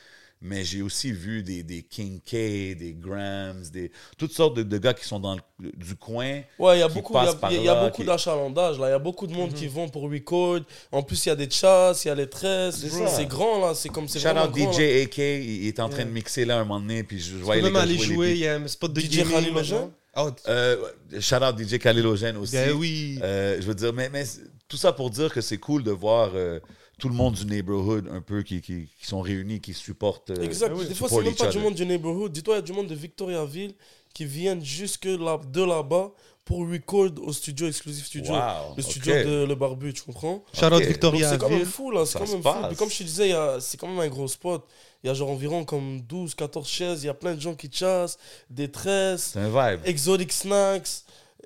Mais 0.47 0.63
j'ai 0.63 0.83
aussi 0.83 1.11
vu 1.11 1.41
des, 1.41 1.63
des 1.63 1.81
King 1.81 2.19
K, 2.21 2.31
des 2.77 2.95
Grams, 2.99 3.63
des, 3.73 3.91
toutes 4.17 4.31
sortes 4.31 4.55
de, 4.57 4.61
de 4.63 4.77
gars 4.77 4.93
qui 4.93 5.03
sont 5.05 5.19
dans 5.19 5.35
le- 5.35 5.71
du 5.75 5.95
coin. 5.95 6.41
Ouais, 6.59 6.77
il 6.77 6.79
y 6.79 6.83
a 6.83 6.87
beaucoup, 6.87 7.15
il 7.49 7.63
y 7.63 7.67
a- 7.67 7.85
beaucoup 7.85 8.01
qui- 8.01 8.07
d'achalandage 8.07 8.77
là. 8.79 8.89
Il 8.89 8.91
y 8.91 8.93
a 8.93 8.99
beaucoup 8.99 9.25
de 9.25 9.33
monde 9.33 9.53
qui 9.53 9.67
vont 9.67 9.89
pour 9.89 10.03
record. 10.03 10.59
En 10.91 11.01
plus, 11.01 11.25
il 11.25 11.29
y 11.29 11.31
a 11.31 11.35
des 11.35 11.49
chasses, 11.49 12.05
il 12.05 12.09
y 12.09 12.11
a 12.11 12.15
les 12.15 12.29
tresses. 12.29 12.85
C'est 13.07 13.25
grand 13.25 13.59
là. 13.65 13.73
C'est 13.73 13.89
comme 13.89 14.07
c'est 14.07 14.19
Shout 14.19 14.27
vraiment 14.29 14.47
grand, 14.47 14.71
DJ 14.71 14.77
là. 14.79 15.01
AK, 15.03 15.17
il, 15.17 15.67
est 15.67 15.79
en 15.79 15.89
train 15.89 16.05
de 16.05 16.11
mixer 16.11 16.45
là 16.45 16.57
un 16.59 16.63
moment 16.63 16.79
donné, 16.79 17.03
puis 17.03 17.19
je, 17.19 17.35
voyais 17.37 17.61
peux 17.61 17.67
les 17.67 17.73
même 17.73 17.81
aller 17.81 17.97
jouer. 17.97 18.31
Il 18.33 18.37
y 18.37 18.47
a 18.47 18.55
un 18.55 18.67
spot 18.67 18.93
de 18.93 19.01
DJ 19.01 19.17
gaming 19.17 19.53
Khalil? 19.53 19.89
Oh, 20.17 20.29
Euh, 20.47 20.77
shout 21.19 21.35
out 21.43 21.57
DJ 21.59 21.77
Khalilogène 21.79 22.37
aussi. 22.37 22.53
ben 22.53 22.71
oui. 22.71 23.19
Euh, 23.21 23.57
je 23.59 23.65
veux 23.67 23.75
dire, 23.75 23.91
mais, 23.93 24.09
mais 24.09 24.23
tout 24.69 24.77
ça 24.77 24.93
pour 24.93 25.09
dire 25.09 25.33
que 25.33 25.41
c'est 25.41 25.57
cool 25.57 25.83
de 25.83 25.91
voir 25.91 26.31
euh, 26.35 26.59
tout 26.97 27.09
le 27.09 27.15
monde 27.15 27.33
du 27.35 27.45
neighborhood 27.45 28.07
un 28.11 28.21
peu 28.21 28.41
qui, 28.43 28.61
qui, 28.61 28.87
qui 28.99 29.05
sont 29.07 29.21
réunis, 29.21 29.59
qui 29.61 29.73
supportent. 29.73 30.29
euh, 30.31 30.41
Exact. 30.43 30.71
Ah 30.73 30.77
oui, 30.77 30.87
Des 30.87 30.95
fois, 30.95 31.09
c'est 31.09 31.21
même 31.21 31.35
pas 31.35 31.47
du 31.47 31.59
monde 31.59 31.75
du 31.75 31.85
neighborhood. 31.85 32.31
Dis-toi, 32.31 32.55
il 32.55 32.57
y 32.57 32.59
a 32.59 32.61
du 32.61 32.73
monde 32.73 32.87
de 32.87 32.95
Victoriaville 32.95 33.73
qui 34.13 34.25
viennent 34.25 34.63
jusque 34.63 35.05
là, 35.05 35.39
de 35.51 35.63
là-bas 35.63 36.11
pour 36.45 36.59
record 36.69 37.09
au 37.23 37.33
studio 37.33 37.67
exclusif 37.67 38.05
studio. 38.05 38.33
Wow, 38.33 38.75
le 38.77 38.83
studio 38.83 39.13
ok. 39.13 39.25
de 39.25 39.45
Le 39.45 39.55
Barbu, 39.55 39.93
tu 39.93 40.03
comprends? 40.03 40.43
Shout 40.53 40.65
out 40.65 40.73
Ok. 40.73 40.79
Donc, 40.79 40.87
Victoria 40.87 41.29
c'est 41.31 41.37
quand 41.39 41.49
même 41.49 41.65
fou 41.65 41.89
là, 41.91 42.05
c'est 42.05 42.19
quand 42.19 42.27
même 42.31 42.43
fou. 42.43 42.49
Puis 42.67 42.75
comme 42.77 42.89
je 42.89 42.97
te 42.99 43.03
disais, 43.03 43.33
c'est 43.59 43.77
quand 43.77 43.87
même 43.87 43.99
un 43.99 44.07
gros 44.07 44.27
spot. 44.27 44.63
Il 45.03 45.07
y 45.07 45.09
a 45.09 45.13
genre 45.13 45.29
environ 45.31 45.65
comme 45.65 46.01
12, 46.01 46.33
14 46.35 46.67
chaises, 46.67 47.03
il 47.03 47.07
y 47.07 47.09
a 47.09 47.13
plein 47.15 47.33
de 47.35 47.41
gens 47.41 47.55
qui 47.55 47.69
chassent, 47.71 48.17
des 48.49 48.69
tresses, 48.71 49.31
C'est 49.33 49.39
un 49.39 49.49
vibe. 49.49 49.81
exotic 49.85 50.31
snacks. 50.31 50.87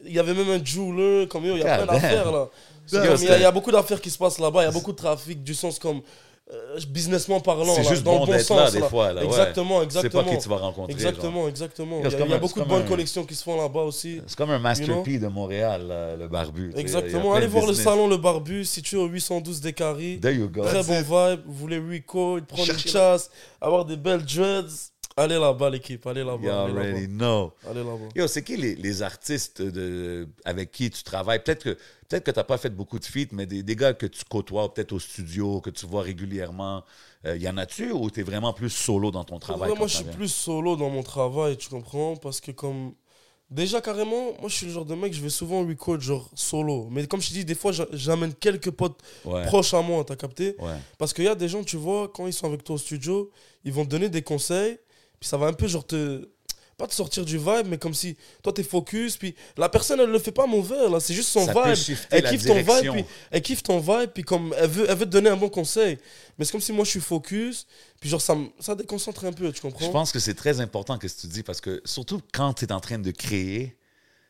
Il 0.05 0.13
y 0.13 0.19
avait 0.19 0.33
même 0.33 0.49
un 0.49 0.63
jeweler, 0.63 1.27
comme 1.27 1.43
il 1.45 1.57
y 1.57 1.61
a 1.63 1.77
God 1.77 1.85
plein 1.87 1.93
d'affaires 1.95 2.31
là. 2.31 2.49
C'est 2.89 2.97
Il 2.97 3.03
y, 3.03 3.07
a- 3.07 3.15
il 3.15 3.41
y 3.41 3.43
a 3.43 3.47
c'est- 3.47 3.51
beaucoup 3.51 3.71
d'affaires 3.71 4.01
qui 4.01 4.09
se 4.09 4.17
passent 4.17 4.39
là-bas, 4.39 4.61
il 4.63 4.65
y 4.65 4.69
a 4.69 4.71
beaucoup 4.71 4.91
de 4.91 4.97
trafic, 4.97 5.43
du 5.43 5.53
sens 5.53 5.77
comme 5.79 6.01
euh, 6.51 6.79
businessment 6.89 7.39
parlant. 7.41 7.75
C'est 7.75 7.83
là, 7.83 7.89
juste 7.89 8.03
dans 8.03 8.13
bon 8.13 8.19
le 8.21 8.25
bon 8.25 8.31
d'être 8.31 8.43
sens. 8.47 8.57
là, 8.57 8.71
des 8.71 8.79
là. 8.79 8.89
fois, 8.89 9.13
là, 9.13 9.21
ouais. 9.21 9.27
exactement, 9.27 9.85
Tu 9.85 9.91
sais 9.91 9.99
pas 10.01 10.07
exactement. 10.07 10.23
qui 10.35 10.37
tu 10.43 10.49
vas 10.49 10.55
rencontrer. 10.57 10.93
genre. 10.93 10.99
Exactement, 11.09 11.47
exactement. 11.47 11.97
Il 11.99 12.03
y 12.03 12.07
a, 12.07 12.09
c'est 12.09 12.15
il 12.15 12.19
y 12.19 12.23
a 12.23 12.25
comme 12.25 12.33
un- 12.33 12.39
beaucoup 12.39 12.59
c'est 12.59 12.65
de 12.65 12.69
bonnes 12.69 12.81
un- 12.81 12.87
connexions 12.87 13.23
qui 13.23 13.35
se 13.35 13.43
font 13.43 13.55
là-bas 13.61 13.81
aussi. 13.81 14.19
C'est 14.25 14.35
comme 14.35 14.49
un 14.49 14.57
Master 14.57 14.87
You 14.87 14.93
know? 14.95 15.03
P 15.03 15.19
de 15.19 15.27
Montréal, 15.27 15.85
là, 15.87 16.15
le 16.15 16.27
barbu. 16.27 16.73
Exactement. 16.75 17.35
Allez 17.35 17.45
voir 17.45 17.67
le 17.67 17.75
salon 17.75 18.07
Le 18.07 18.17
Barbu, 18.17 18.65
situé 18.65 18.97
au 18.97 19.05
812 19.05 19.61
des 19.61 19.73
Caries. 19.73 20.19
There 20.19 20.33
you 20.33 20.49
go. 20.49 20.63
Très 20.63 20.81
bon 20.81 21.01
vibe. 21.01 21.41
Vous 21.45 21.53
voulez 21.53 21.77
record, 21.77 22.39
prendre 22.47 22.71
une 22.71 22.79
chasse, 22.79 23.29
avoir 23.61 23.85
des 23.85 23.97
belles 23.97 24.25
dreads. 24.25 24.89
Allez 25.19 25.37
là-bas, 25.37 25.69
l'équipe. 25.69 26.05
Allez 26.07 26.23
là-bas. 26.23 26.43
You 26.43 26.49
Allez 26.49 26.71
already 26.71 27.07
know. 27.07 27.51
Allez 27.69 27.83
là-bas. 27.83 28.09
Yo, 28.15 28.27
c'est 28.27 28.43
qui 28.43 28.55
les, 28.57 28.75
les 28.75 29.01
artistes 29.01 29.61
de, 29.61 30.27
avec 30.45 30.71
qui 30.71 30.89
tu 30.89 31.03
travailles? 31.03 31.43
Peut-être 31.43 31.63
que, 31.63 31.77
peut 32.07 32.19
que 32.19 32.31
tu 32.31 32.39
n'as 32.39 32.43
pas 32.43 32.57
fait 32.57 32.69
beaucoup 32.69 32.99
de 32.99 33.05
feats, 33.05 33.31
mais 33.33 33.45
des, 33.45 33.61
des 33.61 33.75
gars 33.75 33.93
que 33.93 34.05
tu 34.05 34.23
côtoies 34.29 34.73
peut-être 34.73 34.93
au 34.93 34.99
studio, 34.99 35.61
que 35.61 35.71
tu 35.71 35.85
vois 35.85 36.03
régulièrement. 36.03 36.83
Il 37.25 37.41
y 37.41 37.49
en 37.49 37.57
a-tu 37.57 37.91
ou 37.91 38.09
tu 38.09 38.21
es 38.21 38.23
vraiment 38.23 38.53
plus 38.53 38.69
solo 38.69 39.11
dans 39.11 39.25
ton 39.25 39.39
travail? 39.39 39.71
Ouais, 39.71 39.77
moi, 39.77 39.87
je 39.87 39.97
suis 39.97 40.05
plus 40.05 40.29
solo 40.29 40.77
dans 40.77 40.89
mon 40.89 41.03
travail, 41.03 41.57
tu 41.57 41.67
comprends? 41.69 42.15
Parce 42.15 42.39
que 42.39 42.51
comme... 42.51 42.93
Déjà, 43.51 43.81
carrément, 43.81 44.33
moi, 44.39 44.47
je 44.47 44.55
suis 44.55 44.67
le 44.67 44.71
genre 44.71 44.85
de 44.85 44.93
mec, 44.93 45.11
je 45.11 45.21
vais 45.21 45.29
souvent 45.29 45.65
record, 45.67 45.99
genre, 45.99 46.29
solo. 46.35 46.87
Mais 46.91 47.07
comme 47.07 47.19
je 47.19 47.29
te 47.29 47.33
dis, 47.33 47.43
des 47.43 47.55
fois, 47.55 47.71
j'a- 47.71 47.87
j'amène 47.91 48.31
quelques 48.35 48.69
potes 48.69 49.01
Ouais. 49.25 49.43
proches 49.47 49.73
à 49.73 49.81
moi, 49.81 50.03
t'as 50.05 50.15
capté? 50.15 50.55
Ouais. 50.59 50.77
Parce 50.99 51.13
qu'il 51.13 51.23
y 51.23 51.27
a 51.27 51.33
des 51.33 51.49
gens, 51.49 51.63
tu 51.63 51.75
vois, 51.75 52.09
quand 52.13 52.27
ils 52.27 52.31
sont 52.31 52.45
avec 52.45 52.63
toi 52.63 52.75
au 52.75 52.77
studio, 52.77 53.31
ils 53.65 53.73
vont 53.73 53.85
te 53.85 53.89
donner 53.89 54.07
des 54.07 54.21
conseils, 54.21 54.77
puis 55.19 55.27
ça 55.29 55.37
va 55.37 55.47
un 55.47 55.53
peu, 55.53 55.67
genre, 55.67 55.85
te... 55.85 56.27
Pas 56.77 56.87
te 56.87 56.93
sortir 56.93 57.25
du 57.25 57.37
vibe, 57.37 57.67
mais 57.67 57.77
comme 57.77 57.93
si 57.93 58.15
toi, 58.41 58.53
t'es 58.53 58.63
focus, 58.63 59.17
puis 59.17 59.35
la 59.57 59.67
personne, 59.67 59.99
elle 59.99 60.11
le 60.11 60.17
fait 60.17 60.31
pas 60.31 60.45
mauvais, 60.47 60.89
là, 60.89 61.01
c'est 61.01 61.13
juste 61.13 61.27
son 61.27 61.45
Ça 61.45 61.51
vibe. 61.51 61.75
Elle 62.09 62.21
kiffe 62.29 62.45
ton 62.47 62.53
vibe, 62.55 62.83
puis 62.93 63.05
elle 63.31 63.41
kiffe 63.41 63.63
ton 63.63 63.79
vibe, 63.79 64.11
puis 64.13 64.23
comme 64.23 64.55
elle 64.57 64.69
veut, 64.69 64.85
elle 64.89 64.95
veut 64.97 65.05
te 65.05 65.09
donner 65.11 65.29
un 65.29 65.35
bon 65.35 65.49
conseil. 65.49 65.97
Mais 66.37 66.45
c'est 66.45 66.53
comme 66.53 66.61
si 66.61 66.71
moi, 66.71 66.85
je 66.85 66.91
suis 66.91 67.01
focus, 67.01 67.67
puis 67.99 68.09
genre, 68.09 68.21
ça, 68.21 68.33
me- 68.33 68.47
ça 68.61 68.75
déconcentre 68.75 69.25
un 69.25 69.33
peu, 69.33 69.51
tu 69.51 69.59
comprends? 69.59 69.85
Je 69.85 69.91
pense 69.91 70.13
que 70.13 70.19
c'est 70.19 70.35
très 70.35 70.61
important 70.61 70.95
ce 70.95 70.99
que 71.05 71.19
tu 71.19 71.27
dis 71.27 71.43
parce 71.43 71.59
que 71.59 71.81
surtout 71.83 72.21
quand 72.31 72.53
tu 72.53 72.63
es 72.63 72.71
en 72.71 72.79
train 72.79 72.97
de 72.97 73.11
créer, 73.11 73.75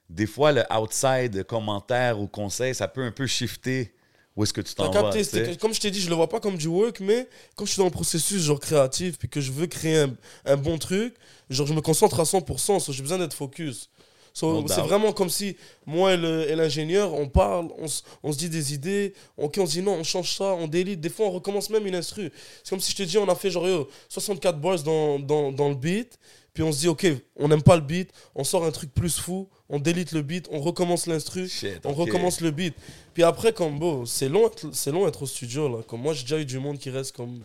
des 0.10 0.26
fois 0.26 0.52
le 0.52 0.64
outside 0.76 1.44
commentaire 1.44 2.20
ou 2.20 2.26
conseil, 2.26 2.74
ça 2.74 2.88
peut 2.88 3.04
un 3.04 3.12
peu 3.12 3.28
shifter 3.28 3.94
où 4.36 4.44
est-ce 4.44 4.54
que 4.54 4.62
tu 4.62 4.74
t'en 4.74 4.90
vas. 4.90 5.12
comme 5.60 5.74
je 5.74 5.80
t'ai 5.80 5.92
dit, 5.92 6.00
je 6.00 6.10
le 6.10 6.16
vois 6.16 6.30
pas 6.30 6.40
comme 6.40 6.58
du 6.58 6.68
work, 6.68 7.00
mais 7.02 7.28
quand 7.56 7.66
je 7.66 7.72
suis 7.72 7.80
dans 7.80 7.86
le 7.86 7.92
processus 7.92 8.42
genre 8.44 8.60
créatif, 8.60 9.18
puis 9.18 9.28
que 9.28 9.42
je 9.42 9.52
veux 9.52 9.68
créer 9.68 9.98
un, 9.98 10.16
un 10.46 10.56
bon 10.58 10.78
truc, 10.78 11.16
genre 11.50 11.68
je 11.68 11.74
me 11.74 11.82
concentre 11.82 12.20
à 12.20 12.24
100%, 12.24 12.80
so 12.80 12.94
j'ai 12.94 13.02
besoin 13.02 13.18
d'être 13.18 13.34
focus. 13.34 13.90
So, 14.34 14.66
c'est 14.68 14.76
doubt. 14.76 14.86
vraiment 14.88 15.12
comme 15.12 15.30
si 15.30 15.58
moi 15.86 16.14
et 16.14 16.56
l'ingénieur, 16.56 17.14
on 17.14 17.28
parle, 17.28 17.70
on, 17.78 17.88
on 18.24 18.32
se 18.32 18.38
dit 18.38 18.50
des 18.50 18.74
idées, 18.74 19.14
ok, 19.38 19.58
on 19.60 19.66
se 19.66 19.72
dit 19.72 19.82
non, 19.82 19.94
on 19.94 20.04
change 20.04 20.36
ça, 20.36 20.54
on 20.54 20.68
délite, 20.68 21.02
des 21.02 21.10
fois 21.10 21.26
on 21.26 21.32
recommence 21.32 21.70
même 21.70 21.86
une 21.88 21.96
instru. 21.96 22.32
C'est 22.64 22.70
comme 22.70 22.80
si 22.80 22.92
je 22.92 22.98
te 22.98 23.04
dis, 23.04 23.18
on 23.18 23.28
a 23.28 23.36
fait 23.36 23.50
genre 23.50 23.68
yo, 23.68 23.90
64 24.08 24.60
bars 24.62 24.82
dans, 24.84 25.20
dans, 25.20 25.52
dans 25.52 25.70
le 25.70 25.76
beat, 25.76 26.20
puis 26.54 26.64
on 26.64 26.72
se 26.72 26.80
dit, 26.80 26.88
ok, 26.88 27.08
on 27.36 27.48
n'aime 27.48 27.64
pas 27.64 27.76
le 27.76 27.82
beat, 27.82 28.12
on 28.36 28.44
sort 28.44 28.64
un 28.64 28.72
truc 28.72 28.94
plus 28.94 29.20
fou, 29.20 29.50
on 29.70 29.80
délite 29.80 30.11
le 30.13 30.22
beat, 30.22 30.47
on 30.51 30.59
recommence 30.59 31.05
l'instru, 31.07 31.47
Shit, 31.47 31.80
on 31.86 31.93
recommence 31.93 32.41
le 32.41 32.51
beat. 32.51 32.74
Puis 33.13 33.24
après, 33.24 33.53
comme 33.53 33.78
beau, 33.80 34.05
c'est 34.05 34.30
long, 34.30 34.47
être- 34.47 34.74
c'est 34.74 34.91
long 34.91 35.07
être 35.07 35.22
au 35.24 35.26
studio. 35.28 35.70
Là. 35.70 35.84
Comme 35.88 36.01
moi, 36.01 36.13
j'ai 36.13 36.24
déjà 36.24 36.39
eu 36.39 36.45
du 36.45 36.57
monde 36.59 36.78
qui 36.80 36.89
reste 36.89 37.15
comme 37.15 37.41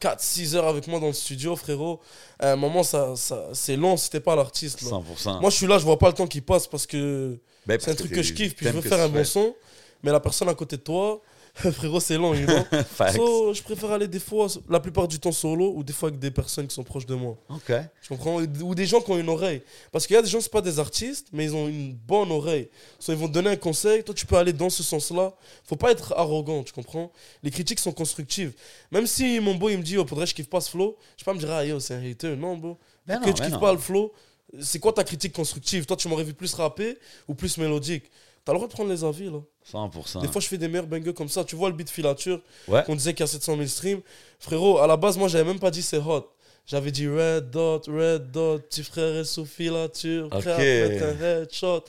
4-6 0.00 0.54
heures 0.54 0.66
avec 0.66 0.86
moi 0.88 1.00
dans 1.00 1.06
le 1.08 1.12
studio, 1.12 1.56
frérot. 1.56 2.00
À 2.38 2.52
un 2.52 2.56
moment, 2.56 2.82
ça, 2.82 3.14
ça, 3.16 3.48
c'est 3.52 3.76
long 3.76 3.96
si 3.96 4.10
t'es 4.10 4.20
pas 4.20 4.36
l'artiste. 4.36 4.82
là. 4.82 4.88
100%. 4.90 5.40
Moi, 5.40 5.50
je 5.50 5.56
suis 5.56 5.66
là, 5.66 5.78
je 5.78 5.84
vois 5.84 5.98
pas 5.98 6.08
le 6.08 6.14
temps 6.14 6.26
qui 6.26 6.40
passe 6.40 6.66
parce 6.66 6.86
que 6.86 7.38
Ben, 7.66 7.78
c'est 7.80 7.90
un 7.90 7.94
truc 7.94 8.10
t'es- 8.10 8.16
que 8.16 8.22
je 8.22 8.32
kiffe. 8.34 8.54
Puis 8.54 8.66
je 8.66 8.72
veux 8.72 8.82
que 8.82 8.88
faire 8.88 9.00
un 9.00 9.08
bon 9.08 9.24
son. 9.24 9.54
Mais 10.02 10.12
la 10.12 10.20
personne 10.20 10.48
à 10.48 10.54
côté 10.54 10.76
de 10.76 10.82
toi, 10.82 11.20
frérot, 11.72 12.00
c'est 12.00 12.18
long, 12.18 12.34
you 12.34 12.46
know. 12.46 12.64
So, 13.12 13.54
je 13.54 13.62
préfère 13.62 13.92
aller 13.92 14.08
des 14.08 14.20
fois, 14.20 14.46
la 14.68 14.78
plupart 14.78 15.08
du 15.08 15.18
temps 15.18 15.32
solo 15.32 15.72
ou 15.74 15.82
des 15.82 15.92
fois 15.92 16.10
avec 16.10 16.20
des 16.20 16.30
personnes 16.30 16.66
qui 16.66 16.74
sont 16.74 16.84
proches 16.84 17.06
de 17.06 17.14
moi. 17.14 17.36
OK. 17.48 17.72
Tu 18.02 18.08
comprends? 18.08 18.36
Ou 18.36 18.74
des 18.74 18.86
gens 18.86 19.00
qui 19.00 19.10
ont 19.10 19.18
une 19.18 19.28
oreille. 19.28 19.62
Parce 19.90 20.06
qu'il 20.06 20.14
y 20.14 20.18
a 20.18 20.22
des 20.22 20.28
gens, 20.28 20.40
c'est 20.40 20.52
pas 20.52 20.60
des 20.60 20.78
artistes, 20.78 21.28
mais 21.32 21.44
ils 21.44 21.54
ont 21.54 21.66
une 21.66 21.94
bonne 21.94 22.30
oreille. 22.30 22.68
So, 22.98 23.12
ils 23.12 23.18
vont 23.18 23.28
te 23.28 23.32
donner 23.32 23.50
un 23.50 23.56
conseil, 23.56 24.04
toi 24.04 24.14
tu 24.14 24.26
peux 24.26 24.36
aller 24.36 24.52
dans 24.52 24.70
ce 24.70 24.82
sens-là. 24.82 25.32
Faut 25.64 25.76
pas 25.76 25.92
être 25.92 26.12
arrogant, 26.16 26.62
tu 26.62 26.72
comprends? 26.72 27.10
Les 27.42 27.50
critiques 27.50 27.80
sont 27.80 27.92
constructives. 27.92 28.52
Même 28.90 29.06
si 29.06 29.40
mon 29.40 29.54
beau 29.54 29.70
il 29.70 29.78
me 29.78 29.82
dit, 29.82 29.96
oh, 29.96 30.06
faudrait 30.06 30.26
que 30.26 30.30
je 30.30 30.34
kiffe 30.34 30.50
pas 30.50 30.60
ce 30.60 30.70
flow, 30.70 30.96
je 31.16 31.24
peux 31.24 31.30
pas 31.30 31.34
me 31.34 31.40
dire, 31.40 31.50
ah 31.50 31.64
yo, 31.64 31.80
c'est 31.80 31.94
un 31.94 32.02
hater. 32.04 32.36
Non, 32.36 32.56
beau. 32.56 32.78
Ben 33.06 33.18
que 33.20 33.28
non, 33.28 33.32
tu 33.32 33.40
ben 33.40 33.50
kiffes 33.50 33.60
pas 33.60 33.72
le 33.72 33.78
flow, 33.78 34.12
c'est 34.60 34.78
quoi 34.78 34.92
ta 34.92 35.04
critique 35.04 35.32
constructive? 35.32 35.86
Toi, 35.86 35.96
tu 35.96 36.08
m'aurais 36.08 36.24
vu 36.24 36.34
plus 36.34 36.52
rapper 36.54 36.98
ou 37.28 37.34
plus 37.34 37.58
mélodique? 37.58 38.04
T'as 38.46 38.52
le 38.52 38.58
droit 38.58 38.68
de 38.68 38.72
prendre 38.72 38.88
les 38.90 39.02
avis, 39.04 39.28
là. 39.28 39.40
100%. 39.70 40.20
Des 40.22 40.28
fois, 40.28 40.40
je 40.40 40.46
fais 40.46 40.56
des 40.56 40.68
meilleurs 40.68 40.86
bangers 40.86 41.12
comme 41.12 41.28
ça. 41.28 41.42
Tu 41.44 41.56
vois 41.56 41.68
le 41.68 41.74
beat 41.74 41.90
filature 41.90 42.40
Ouais. 42.68 42.84
qu'on 42.84 42.94
disait 42.94 43.12
qu'il 43.12 43.20
y 43.20 43.24
a 43.24 43.26
700 43.26 43.56
000 43.56 43.66
streams. 43.66 44.00
Frérot, 44.38 44.78
à 44.78 44.86
la 44.86 44.96
base, 44.96 45.18
moi, 45.18 45.26
j'avais 45.26 45.42
même 45.44 45.58
pas 45.58 45.72
dit 45.72 45.82
c'est 45.82 45.98
hot. 45.98 46.28
J'avais 46.68 46.90
dit 46.90 47.06
Red 47.06 47.50
Dot, 47.50 47.86
Red 47.86 48.32
Dot, 48.32 48.60
petit 48.68 48.82
frère 48.82 49.14
est 49.20 49.24
sous 49.24 49.44
filature, 49.46 50.28
prêt 50.30 50.38
Ok. 50.40 50.46
à 50.46 50.56
te 50.56 50.88
mettre 50.88 51.04
un 51.04 51.42
headshot. 51.42 51.84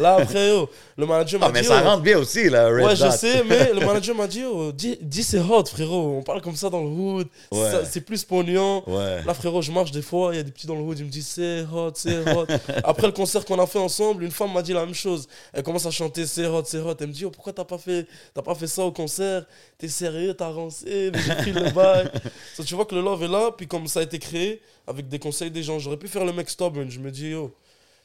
Là, 0.00 0.24
frérot, 0.24 0.70
le 0.96 1.04
manager 1.04 1.38
m'a 1.38 1.46
Ah, 1.48 1.50
mais 1.52 1.60
dit. 1.60 1.66
ça 1.68 1.82
oh, 1.84 1.88
rentre 1.90 2.02
bien 2.02 2.16
aussi, 2.16 2.48
là, 2.48 2.68
Red 2.68 2.82
Ouais, 2.82 2.96
je 2.96 3.02
Dot. 3.02 3.12
sais, 3.12 3.44
mais 3.44 3.74
le 3.74 3.80
manager 3.86 4.16
m'a 4.16 4.26
dit, 4.26 4.42
oh, 4.42 4.72
dis, 4.72 4.96
dis 5.02 5.22
c'est 5.22 5.38
hot, 5.38 5.66
frérot. 5.66 6.16
On 6.16 6.22
parle 6.22 6.40
comme 6.40 6.56
ça 6.56 6.70
dans 6.70 6.80
le 6.80 6.86
hood. 6.88 7.28
Ouais. 7.50 7.82
C'est 7.84 8.00
plus 8.00 8.24
pognon. 8.24 8.82
Ouais. 8.86 9.22
Là, 9.22 9.34
frérot, 9.34 9.60
je 9.60 9.70
marche 9.70 9.90
des 9.90 10.00
fois, 10.00 10.30
il 10.32 10.38
y 10.38 10.40
a 10.40 10.42
des 10.42 10.50
petits 10.50 10.66
dans 10.66 10.76
le 10.76 10.80
hood, 10.80 10.98
ils 10.98 11.04
me 11.04 11.10
disent 11.10 11.28
c'est 11.28 11.66
hot, 11.70 11.92
c'est 11.94 12.20
hot. 12.34 12.46
Après 12.84 13.08
le 13.08 13.12
concert 13.12 13.44
qu'on 13.44 13.58
a 13.58 13.66
fait 13.66 13.80
ensemble, 13.80 14.24
une 14.24 14.30
femme 14.30 14.54
m'a 14.54 14.62
dit 14.62 14.72
la 14.72 14.86
même 14.86 14.94
chose. 14.94 15.28
Elle 15.52 15.62
commence 15.62 15.84
à 15.84 15.90
chanter 15.90 16.24
c'est 16.24 16.46
hot, 16.46 16.62
c'est 16.64 16.78
hot. 16.78 16.94
Elle 16.98 17.08
me 17.08 17.12
dit, 17.12 17.26
oh, 17.26 17.30
pourquoi 17.30 17.52
t'as 17.52 17.64
pas, 17.64 17.76
fait, 17.76 18.06
pas 18.32 18.54
fait 18.54 18.66
ça 18.66 18.82
au 18.82 18.92
concert? 18.92 19.44
T'es 19.76 19.88
sérieux, 19.88 20.32
t'as 20.32 20.50
mais 20.52 21.12
j'ai 21.18 21.34
pris 21.34 21.52
le 21.52 21.70
bail. 21.70 22.10
So, 22.56 22.62
tu 22.62 22.74
vois 22.74 22.84
que 22.86 22.94
le 22.94 23.00
love 23.00 23.22
est 23.22 23.28
là, 23.28 23.50
puis 23.56 23.66
comme 23.66 23.86
ça 23.86 24.00
a 24.00 24.02
été 24.02 24.18
créé, 24.22 24.60
avec 24.86 25.08
des 25.08 25.18
conseils 25.18 25.50
des 25.50 25.62
gens, 25.62 25.78
j'aurais 25.78 25.96
pu 25.98 26.08
faire 26.08 26.24
le 26.24 26.32
mec 26.32 26.48
stubborn. 26.48 26.88
Je 26.90 27.00
me 27.00 27.10
dis, 27.10 27.28
yo, 27.30 27.54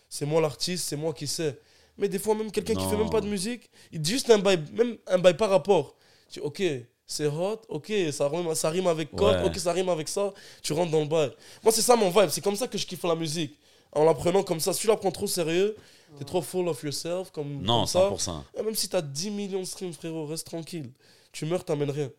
c'est 0.10 0.26
moi 0.26 0.42
l'artiste, 0.42 0.86
c'est 0.88 0.96
moi 0.98 1.14
qui 1.14 1.28
sais. 1.28 1.58
Mais 1.98 2.08
des 2.10 2.20
fois, 2.20 2.36
même 2.36 2.52
quelqu'un 2.52 2.76
qui 2.76 2.86
fait 2.88 2.96
même 2.98 3.10
pas 3.10 3.22
de 3.22 3.28
musique, 3.28 3.70
il 3.92 4.00
dit 4.02 4.12
juste 4.12 4.30
un 4.30 4.38
bail, 4.40 4.60
même 4.74 4.98
un 5.08 5.18
bail 5.18 5.36
par 5.36 5.50
rapport. 5.50 5.96
Tu 6.30 6.40
dis, 6.40 6.46
ok, 6.46 6.62
c'est 7.06 7.26
hot, 7.28 7.62
ok, 7.70 7.92
ça 8.12 8.28
rime, 8.30 8.54
ça 8.54 8.70
rime 8.70 8.88
avec 8.88 9.12
code, 9.16 9.38
Ouais. 9.42 9.46
ok, 9.48 9.58
ça 9.58 9.72
rime 9.72 9.90
avec 9.90 10.08
ça, 10.10 10.34
tu 10.62 10.74
rentres 10.74 10.92
dans 10.92 11.00
le 11.02 11.08
bail. 11.08 11.32
Moi, 11.64 11.72
c'est 11.72 11.82
ça 11.82 11.96
mon 11.96 12.10
vibe, 12.10 12.30
c'est 12.30 12.42
comme 12.44 12.56
ça 12.56 12.68
que 12.68 12.78
je 12.78 12.86
kiffe 12.86 13.04
la 13.04 13.16
musique. 13.16 13.58
En 13.94 14.04
la 14.04 14.14
prenant 14.14 14.44
comme 14.44 14.60
ça, 14.60 14.74
si 14.74 14.82
tu 14.82 14.88
la 14.88 14.98
prends 14.98 15.12
trop 15.12 15.28
sérieux, 15.28 15.76
t'es 16.20 16.26
trop 16.26 16.42
full 16.42 16.68
of 16.68 16.84
yourself, 16.84 17.32
comme, 17.32 17.62
Non, 17.64 17.86
comme 17.86 18.18
ça. 18.20 18.32
100%. 18.32 18.44
Et 18.60 18.64
même 18.64 18.76
si 18.76 18.90
t'as 18.90 19.02
10 19.02 19.32
millions 19.32 19.62
de 19.62 19.66
streams, 19.66 19.94
frérot, 19.94 20.26
reste 20.28 20.46
tranquille. 20.46 20.92
Tu 21.32 21.46
meurs, 21.46 21.64
t'amènes 21.64 21.90
rien. 21.92 22.10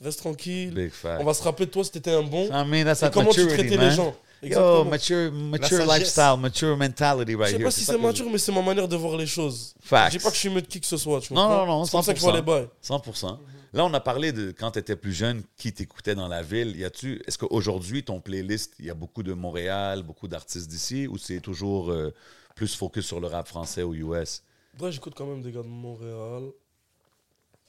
Reste 0.00 0.20
tranquille. 0.20 0.72
Big 0.72 0.90
fact. 0.90 1.20
On 1.20 1.24
va 1.24 1.34
se 1.34 1.42
rappeler 1.42 1.66
de 1.66 1.70
toi 1.72 1.82
si 1.84 1.90
t'étais 1.90 2.12
un 2.12 2.22
bon. 2.22 2.46
I 2.46 2.64
mean, 2.68 2.84
that's 2.84 2.98
Et 3.02 3.06
that 3.06 3.10
comment 3.10 3.30
tu 3.30 3.46
traitais 3.46 3.76
man. 3.76 3.88
les 3.90 3.94
gens. 3.96 4.14
Yo, 4.40 4.46
Exactement. 4.46 4.84
mature, 4.84 5.32
mature 5.32 5.68
sagesse. 5.78 5.98
lifestyle, 5.98 6.36
mature 6.38 6.76
mentality 6.76 7.34
right 7.34 7.46
Je 7.48 7.50
sais 7.50 7.56
here. 7.56 7.64
pas 7.64 7.70
si 7.72 7.84
c'est 7.84 7.98
mature, 7.98 8.30
mais 8.30 8.38
c'est 8.38 8.52
ma 8.52 8.62
manière 8.62 8.86
de 8.86 8.94
voir 8.94 9.16
les 9.16 9.26
choses. 9.26 9.74
Facts. 9.80 10.12
Je 10.12 10.18
dis 10.18 10.22
pas 10.22 10.28
que 10.30 10.36
je 10.36 10.40
suis 10.40 10.48
mieux 10.50 10.62
de 10.62 10.66
qui 10.68 10.80
que 10.80 10.86
ce 10.86 10.96
soit. 10.96 11.20
Tu 11.20 11.32
Non, 11.34 11.48
non, 11.48 11.66
non, 11.66 11.84
C'est 11.84 11.90
comme 11.90 12.02
ça 12.02 12.12
que 12.14 12.20
je 12.20 12.24
vois 12.24 12.32
100%. 12.34 12.36
les 12.36 12.42
bails. 12.42 12.68
100%. 12.80 13.38
Là, 13.72 13.84
on 13.84 13.92
a 13.92 13.98
parlé 14.00 14.30
de 14.30 14.52
quand 14.52 14.70
tu 14.70 14.78
étais 14.78 14.94
plus 14.94 15.12
jeune, 15.12 15.42
qui 15.56 15.72
t'écoutait 15.72 16.14
dans 16.14 16.28
la 16.28 16.42
ville. 16.42 16.76
Y 16.76 16.84
a-tu, 16.84 17.20
est-ce 17.26 17.36
qu'aujourd'hui, 17.36 18.04
ton 18.04 18.20
playlist, 18.20 18.74
il 18.78 18.84
y 18.86 18.90
a 18.90 18.94
beaucoup 18.94 19.24
de 19.24 19.32
Montréal, 19.34 20.04
beaucoup 20.04 20.28
d'artistes 20.28 20.68
d'ici, 20.70 21.08
ou 21.08 21.18
c'est 21.18 21.40
toujours 21.40 21.90
euh, 21.90 22.14
plus 22.54 22.72
focus 22.76 23.04
sur 23.06 23.18
le 23.20 23.26
rap 23.26 23.48
français 23.48 23.82
ou 23.82 23.92
US? 23.94 24.42
Après, 24.76 24.92
j'écoute 24.92 25.14
quand 25.16 25.26
même 25.26 25.42
des 25.42 25.50
gars 25.50 25.62
de 25.62 25.66
Montréal. 25.66 26.44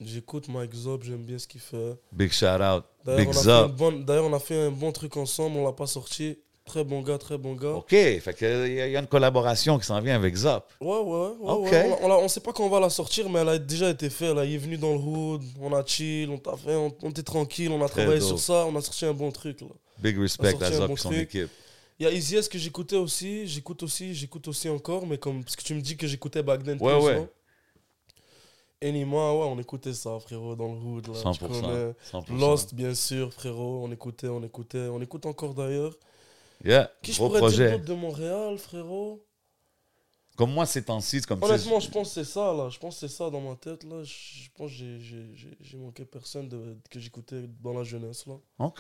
J'écoute 0.01 0.47
Mike 0.47 0.73
Zop, 0.73 1.03
j'aime 1.03 1.23
bien 1.23 1.37
ce 1.37 1.45
qu'il 1.47 1.59
fait. 1.59 1.95
Big 2.13 2.31
shout 2.31 2.45
out. 2.45 2.85
Big 3.05 3.29
bon- 3.75 3.99
d'ailleurs, 3.99 4.25
on 4.25 4.33
a 4.33 4.39
fait 4.39 4.55
un 4.55 4.71
bon 4.71 4.91
truc 4.93 5.17
ensemble, 5.17 5.57
on 5.57 5.65
l'a 5.65 5.73
pas 5.73 5.87
sorti. 5.87 6.37
Très 6.63 6.83
bon 6.83 7.01
gars, 7.01 7.17
très 7.17 7.37
bon 7.37 7.55
gars. 7.55 7.71
OK, 7.71 7.89
fait 7.89 8.37
il 8.41 8.73
y 8.91 8.95
a 8.95 8.99
une 8.99 9.07
collaboration 9.07 9.79
qui 9.79 9.85
s'en 9.87 9.99
vient 10.01 10.15
avec 10.15 10.35
Zop. 10.35 10.71
Ouais, 10.79 10.87
ouais, 10.87 11.01
ouais. 11.39 11.51
Ok. 11.51 11.71
ouais. 11.71 11.97
On, 12.03 12.11
on 12.11 12.27
sait 12.27 12.39
pas 12.41 12.53
quand 12.53 12.63
on 12.63 12.69
va 12.69 12.79
la 12.79 12.91
sortir, 12.91 13.27
mais 13.27 13.39
elle 13.39 13.49
a 13.49 13.57
déjà 13.57 13.89
été 13.89 14.09
faite. 14.09 14.35
Là. 14.35 14.45
Il 14.45 14.53
est 14.53 14.57
venu 14.59 14.77
dans 14.77 14.93
le 14.93 14.99
hood, 14.99 15.41
on 15.59 15.73
a 15.73 15.83
chill, 15.83 16.29
on 16.29 16.37
t'a 16.37 16.55
fait, 16.55 16.75
on, 16.75 16.95
on 17.01 17.09
était 17.09 17.23
tranquille, 17.23 17.71
on 17.71 17.81
a 17.83 17.89
Très 17.89 18.01
travaillé 18.03 18.19
dope. 18.19 18.27
sur 18.27 18.39
ça, 18.39 18.65
on 18.67 18.75
a 18.75 18.81
sorti 18.81 19.03
un 19.05 19.13
bon 19.13 19.31
truc. 19.31 19.61
Là. 19.61 19.67
Big 19.97 20.17
respect 20.19 20.55
à 20.63 20.71
Zop 20.71 20.87
bon 20.89 20.93
et 20.93 20.97
son 20.97 21.11
équipe. 21.11 21.49
Il 21.99 22.03
y 22.03 22.05
a 22.05 22.11
Easy 22.11 22.37
S 22.37 22.47
que 22.47 22.57
j'écoutais 22.59 22.95
aussi, 22.95 23.45
j'écoute 23.47 23.81
aussi, 23.83 24.13
j'écoute 24.13 24.47
aussi 24.47 24.69
encore, 24.69 25.05
mais 25.07 25.17
comme 25.17 25.43
parce 25.43 25.55
que 25.57 25.63
tu 25.63 25.73
me 25.73 25.81
dis 25.81 25.97
que 25.97 26.07
j'écoutais 26.07 26.43
back 26.43 26.63
then 26.63 26.77
Ouais, 26.79 26.93
plus, 26.95 27.03
ouais. 27.05 27.27
Anima, 28.81 29.33
ouais, 29.33 29.45
on 29.45 29.59
écoutait 29.59 29.93
ça, 29.93 30.17
frérot, 30.19 30.55
dans 30.55 30.71
le 30.73 30.79
hood. 30.79 31.07
Là, 31.07 31.13
tu 31.13 31.19
100%. 31.45 31.61
connais. 31.61 31.93
100%. 32.11 32.37
Lost, 32.39 32.73
bien 32.73 32.93
sûr, 32.95 33.33
frérot, 33.33 33.81
on 33.83 33.91
écoutait, 33.91 34.27
on 34.29 34.41
écoutait, 34.43 34.87
on 34.89 35.01
écoute 35.01 35.25
encore 35.25 35.53
d'ailleurs. 35.53 35.93
Yeah, 36.63 36.91
Qui 37.01 37.11
je 37.13 37.17
gros 37.17 37.27
pourrais 37.27 37.39
dire 37.51 37.69
projet. 37.71 37.79
de 37.79 37.93
Montréal, 37.93 38.57
frérot? 38.57 39.25
Comme 40.37 40.53
moi, 40.53 40.65
ces 40.65 40.83
temps-ci, 40.83 41.19
c'est 41.19 41.25
comme 41.25 41.39
sais, 41.41 41.45
Honnêtement, 41.45 41.79
je 41.81 41.89
pense 41.89 42.07
que 42.09 42.13
c'est 42.13 42.31
ça, 42.31 42.53
là. 42.53 42.69
Je 42.69 42.79
pense 42.79 42.95
que 42.95 43.07
c'est 43.07 43.13
ça 43.13 43.29
dans 43.29 43.41
ma 43.41 43.55
tête, 43.57 43.83
là. 43.83 44.03
Je 44.03 44.13
je 44.43 44.49
pense 44.55 44.71
que 44.71 44.77
j'ai- 44.77 45.77
manqué 45.77 46.05
personne 46.05 46.47
de, 46.47 46.77
que 46.89 46.99
j'écoutais 46.99 47.43
dans 47.61 47.73
la 47.73 47.83
jeunesse, 47.83 48.25
là. 48.27 48.35
OK. 48.59 48.79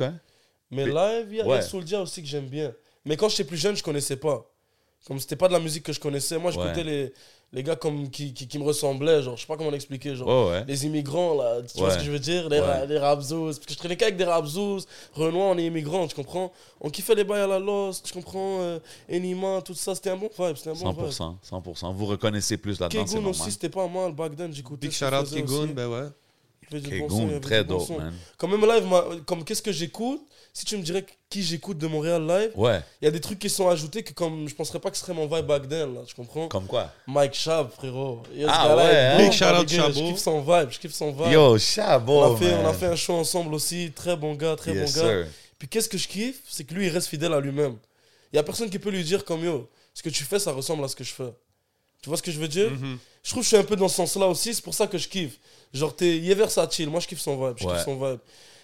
Mais 0.71 0.85
Mais- 0.85 0.85
live, 0.87 1.27
il 1.31 1.35
y 1.37 1.41
a, 1.41 1.43
il 1.43 1.47
y 1.47 1.51
a 1.51 1.55
ouais. 1.55 1.61
Soulja 1.61 2.01
aussi 2.01 2.21
que 2.21 2.27
j'aime 2.27 2.47
bien. 2.47 2.73
Mais 3.03 3.17
quand 3.17 3.27
j'étais 3.27 3.43
plus 3.43 3.57
jeune, 3.57 3.75
je 3.75 3.83
connaissais 3.83 4.17
pas. 4.17 4.49
Comme 5.05 5.19
c'était 5.19 5.35
pas 5.37 5.47
de 5.47 5.53
la 5.53 5.59
musique 5.59 5.83
que 5.83 5.93
je 5.93 5.99
connaissais. 5.99 6.37
Moi, 6.37 6.51
j'écoutais 6.51 6.75
Ouais. 6.77 6.83
les, 6.83 7.13
les 7.51 7.63
gars 7.63 7.75
comme, 7.75 8.09
qui, 8.09 8.33
qui, 8.33 8.47
qui 8.47 8.59
me 8.59 8.63
ressemblaient. 8.63 9.23
Genre, 9.23 9.35
je 9.35 9.41
sais 9.41 9.47
pas 9.47 9.57
comment 9.57 9.71
l'expliquer. 9.71 10.15
Genre, 10.15 10.49
ouais. 10.51 10.63
les 10.67 10.85
immigrants, 10.85 11.33
là. 11.35 11.61
Tu 11.63 11.79
vois 11.79 11.91
ce 11.91 11.97
que 11.97 12.03
je 12.03 12.11
veux 12.11 12.19
dire? 12.19 12.47
Les, 12.49 12.59
Ouais. 12.59 12.85
les 12.87 12.97
rapzouz. 12.99 13.57
Parce 13.57 13.65
que 13.65 13.73
je 13.73 13.77
traînais 13.77 13.97
qu'avec 13.97 14.17
des 14.17 14.23
rapzouz. 14.23 14.85
Renoir, 15.13 15.47
on 15.49 15.57
est 15.57 15.65
immigrants, 15.65 16.07
tu 16.07 16.15
comprends? 16.15 16.51
On 16.81 16.89
kiffait 16.89 17.15
les 17.15 17.23
bails 17.23 17.41
à 17.41 17.47
la 17.47 17.59
Lost, 17.59 18.05
tu 18.05 18.13
comprends? 18.13 18.59
Euh, 18.61 18.79
Enima, 19.11 19.61
tout 19.63 19.73
ça. 19.73 19.95
C'était 19.95 20.11
un 20.11 20.17
bon 20.17 20.29
vibe. 20.37 20.55
C'était 20.55 20.69
un 20.69 20.73
bon 20.73 20.91
vibe. 20.91 21.09
100%. 21.11 21.35
100%. 21.43 21.93
Vous 21.93 22.05
reconnaissez 22.05 22.57
plus 22.57 22.79
là-dedans, 22.79 23.03
normal. 23.05 23.29
aussi, 23.31 23.51
c'était 23.51 23.69
pas 23.69 23.87
mal. 23.87 24.13
Back 24.13 24.35
then, 24.35 24.53
j'écoutais. 24.53 24.87
Big 24.87 24.91
ce 24.95 25.05
shout 25.05 25.09
qu'il 25.11 25.19
out 25.19 25.25
faisait 25.27 25.41
Kegoon, 25.41 25.63
aussi. 25.63 25.73
ben 25.73 25.87
ouais. 25.87 26.07
Il 26.71 26.81
fait 26.81 26.89
du 26.89 26.99
bon 26.99 27.09
son, 27.09 27.39
très 27.39 27.63
bon 27.63 27.77
dope, 27.77 27.89
man. 27.97 28.13
Quand 28.37 28.47
même 28.47 28.61
live, 28.65 29.21
comme 29.25 29.43
qu'est-ce 29.43 29.61
que 29.61 29.71
j'écoute? 29.71 30.21
Si 30.51 30.65
tu 30.65 30.75
me 30.77 30.81
dirais 30.83 31.05
qui 31.29 31.43
j'écoute 31.43 31.77
de 31.77 31.85
Montréal 31.87 32.25
live, 32.27 32.51
Ouais, 32.55 32.81
il 33.01 33.05
y 33.05 33.07
a 33.07 33.11
des 33.11 33.19
trucs 33.21 33.37
qui 33.39 33.49
sont 33.49 33.69
ajoutés 33.69 34.01
que 34.03 34.13
comme 34.13 34.49
je 34.49 34.55
penserais 34.55 34.79
pas 34.79 34.89
que 34.89 34.97
ce 34.97 35.03
serait 35.03 35.13
mon 35.13 35.27
vibe 35.27 35.45
back 35.45 35.69
then, 35.69 35.93
là, 35.93 36.01
tu 36.05 36.15
comprends? 36.15 36.47
Comme 36.47 36.65
quoi? 36.65 36.91
Mike 37.07 37.33
Chab, 37.35 37.69
frérot. 37.71 38.23
Yo, 38.35 38.47
Ah 38.49 38.75
ouais, 38.75 38.83
hein? 38.83 39.17
bon, 39.17 39.23
Big 39.23 39.31
shout 39.31 39.45
out 39.45 39.69
Je 39.69 39.75
Chabot. 39.75 39.93
kiffe 39.93 40.17
son 40.17 40.41
vibe, 40.41 40.69
je 40.71 40.79
kiffe 40.79 40.93
son 40.93 41.11
vibe. 41.11 41.31
Yo, 41.31 41.57
Chabot, 41.59 42.23
on, 42.23 42.33
a 42.33 42.37
fait, 42.37 42.53
on 42.55 42.67
a 42.67 42.73
fait 42.73 42.87
un 42.87 42.95
show 42.95 43.13
ensemble 43.13 43.53
aussi, 43.53 43.91
très 43.95 44.15
bon 44.17 44.33
gars, 44.33 44.55
très 44.55 44.73
Yes, 44.73 44.93
bon 44.95 45.01
gars. 45.01 45.07
sir. 45.23 45.27
Puis 45.59 45.67
qu'est-ce 45.67 45.87
que 45.89 45.97
je 45.99 46.07
kiffe? 46.07 46.41
C'est 46.49 46.63
que 46.63 46.73
lui, 46.73 46.87
il 46.87 46.89
reste 46.89 47.07
fidèle 47.07 47.33
à 47.33 47.39
lui-même. 47.39 47.75
Il 48.33 48.35
y 48.35 48.39
a 48.39 48.43
personne 48.43 48.69
qui 48.69 48.79
peut 48.79 48.89
lui 48.91 49.03
dire 49.03 49.23
comme 49.23 49.43
yo, 49.43 49.69
ce 49.93 50.01
que 50.01 50.09
tu 50.09 50.23
fais, 50.23 50.39
ça 50.39 50.51
ressemble 50.51 50.83
à 50.83 50.87
ce 50.87 50.95
que 50.95 51.03
je 51.03 51.13
fais. 51.13 51.31
Tu 52.01 52.09
vois 52.09 52.17
ce 52.17 52.23
que 52.23 52.31
je 52.31 52.39
veux 52.39 52.47
dire? 52.47 52.71
Mhm. 52.71 52.97
Je 53.23 53.29
trouve 53.29 53.41
que 53.41 53.49
je 53.49 53.49
suis 53.49 53.57
un 53.57 53.63
peu 53.63 53.75
dans 53.75 53.87
ce 53.89 53.95
sens-là 53.97 54.25
aussi, 54.27 54.53
c'est 54.53 54.63
pour 54.63 54.73
ça 54.73 54.87
que 54.87 54.97
je 54.97 55.07
kiffe. 55.07 55.37
Genre, 55.73 55.95
il 56.01 56.29
est 56.31 56.35
versatile, 56.35 56.89
moi 56.89 56.99
je 56.99 57.07
kiffe 57.07 57.19
son 57.19 57.35
vibe, 57.45 57.57
je 57.59 57.65
Ouais. 57.67 57.75
kiffe 57.75 57.85
son 57.85 57.95
vibe. 57.95 58.19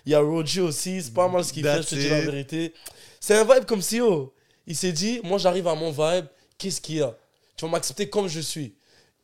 Il 0.05 0.11
y 0.11 0.15
a 0.15 0.19
Roger 0.19 0.61
aussi, 0.61 1.01
c'est 1.01 1.13
pas 1.13 1.27
mal 1.27 1.43
ce 1.43 1.51
qu'il 1.53 1.63
fait, 1.63 1.81
je 1.81 1.87
te 1.87 1.95
dis 1.95 2.09
la 2.09 2.19
it. 2.19 2.25
vérité. 2.25 2.73
C'est 3.19 3.35
un 3.37 3.43
vibe 3.43 3.65
comme 3.65 3.81
si, 3.81 4.01
oh, 4.01 4.33
il 4.67 4.75
s'est 4.75 4.91
dit, 4.91 5.19
moi 5.23 5.37
j'arrive 5.37 5.67
à 5.67 5.75
mon 5.75 5.91
vibe, 5.91 6.25
qu'est-ce 6.57 6.79
qu'il 6.81 6.95
y 6.97 7.01
a? 7.01 7.15
Tu 7.57 7.65
vas 7.65 7.71
m'accepter 7.71 8.09
comme 8.09 8.27
je 8.27 8.39
suis. 8.39 8.75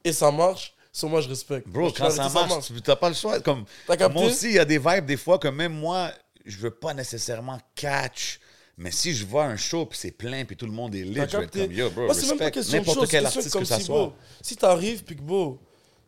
Et 0.03 0.13
ça 0.13 0.31
marche, 0.31 0.73
sur 0.91 1.09
moi 1.09 1.21
je 1.21 1.29
respecte. 1.29 1.67
Bro, 1.67 1.81
Moi, 1.81 1.91
quand 1.95 2.09
ça 2.09 2.27
vérité, 2.27 2.49
marche, 2.49 2.67
tu 2.67 2.73
n'as 2.87 2.95
pas 2.95 3.09
le 3.09 3.15
choix. 3.15 3.39
Comme, 3.41 3.65
moi 3.87 4.23
aussi, 4.25 4.47
il 4.47 4.53
y 4.53 4.59
a 4.59 4.65
des 4.65 4.79
vibes 4.79 5.05
des 5.05 5.17
fois 5.17 5.37
que 5.37 5.47
même 5.47 5.73
moi, 5.73 6.11
je 6.45 6.57
veux 6.57 6.71
pas 6.71 6.93
nécessairement 6.93 7.59
catch. 7.75 8.39
Mais 8.77 8.89
si 8.89 9.13
je 9.13 9.25
vois 9.25 9.45
un 9.45 9.57
show 9.57 9.85
puis 9.85 9.99
c'est 10.01 10.11
plein 10.11 10.43
puis 10.45 10.55
tout 10.55 10.65
le 10.65 10.71
monde 10.71 10.95
est 10.95 11.03
lit, 11.03 11.09
je 11.13 11.19
vais 11.37 11.43
être 11.43 11.51
comme 11.51 11.71
yo, 11.71 11.89
bro, 11.91 12.05
Moi, 12.05 12.15
c'est 12.15 12.27
même 12.27 12.37
pas 12.39 12.45
respect 12.45 12.77
n'importe 12.77 13.07
quel 13.09 13.25
artiste 13.25 13.59
que 13.59 13.65
ça 13.65 13.77
si, 13.77 13.83
soit. 13.85 13.95
bro, 14.05 14.13
si 14.41 14.55
t'arrives 14.55 15.03
puis 15.03 15.15
que, 15.15 15.21
beau, 15.21 15.59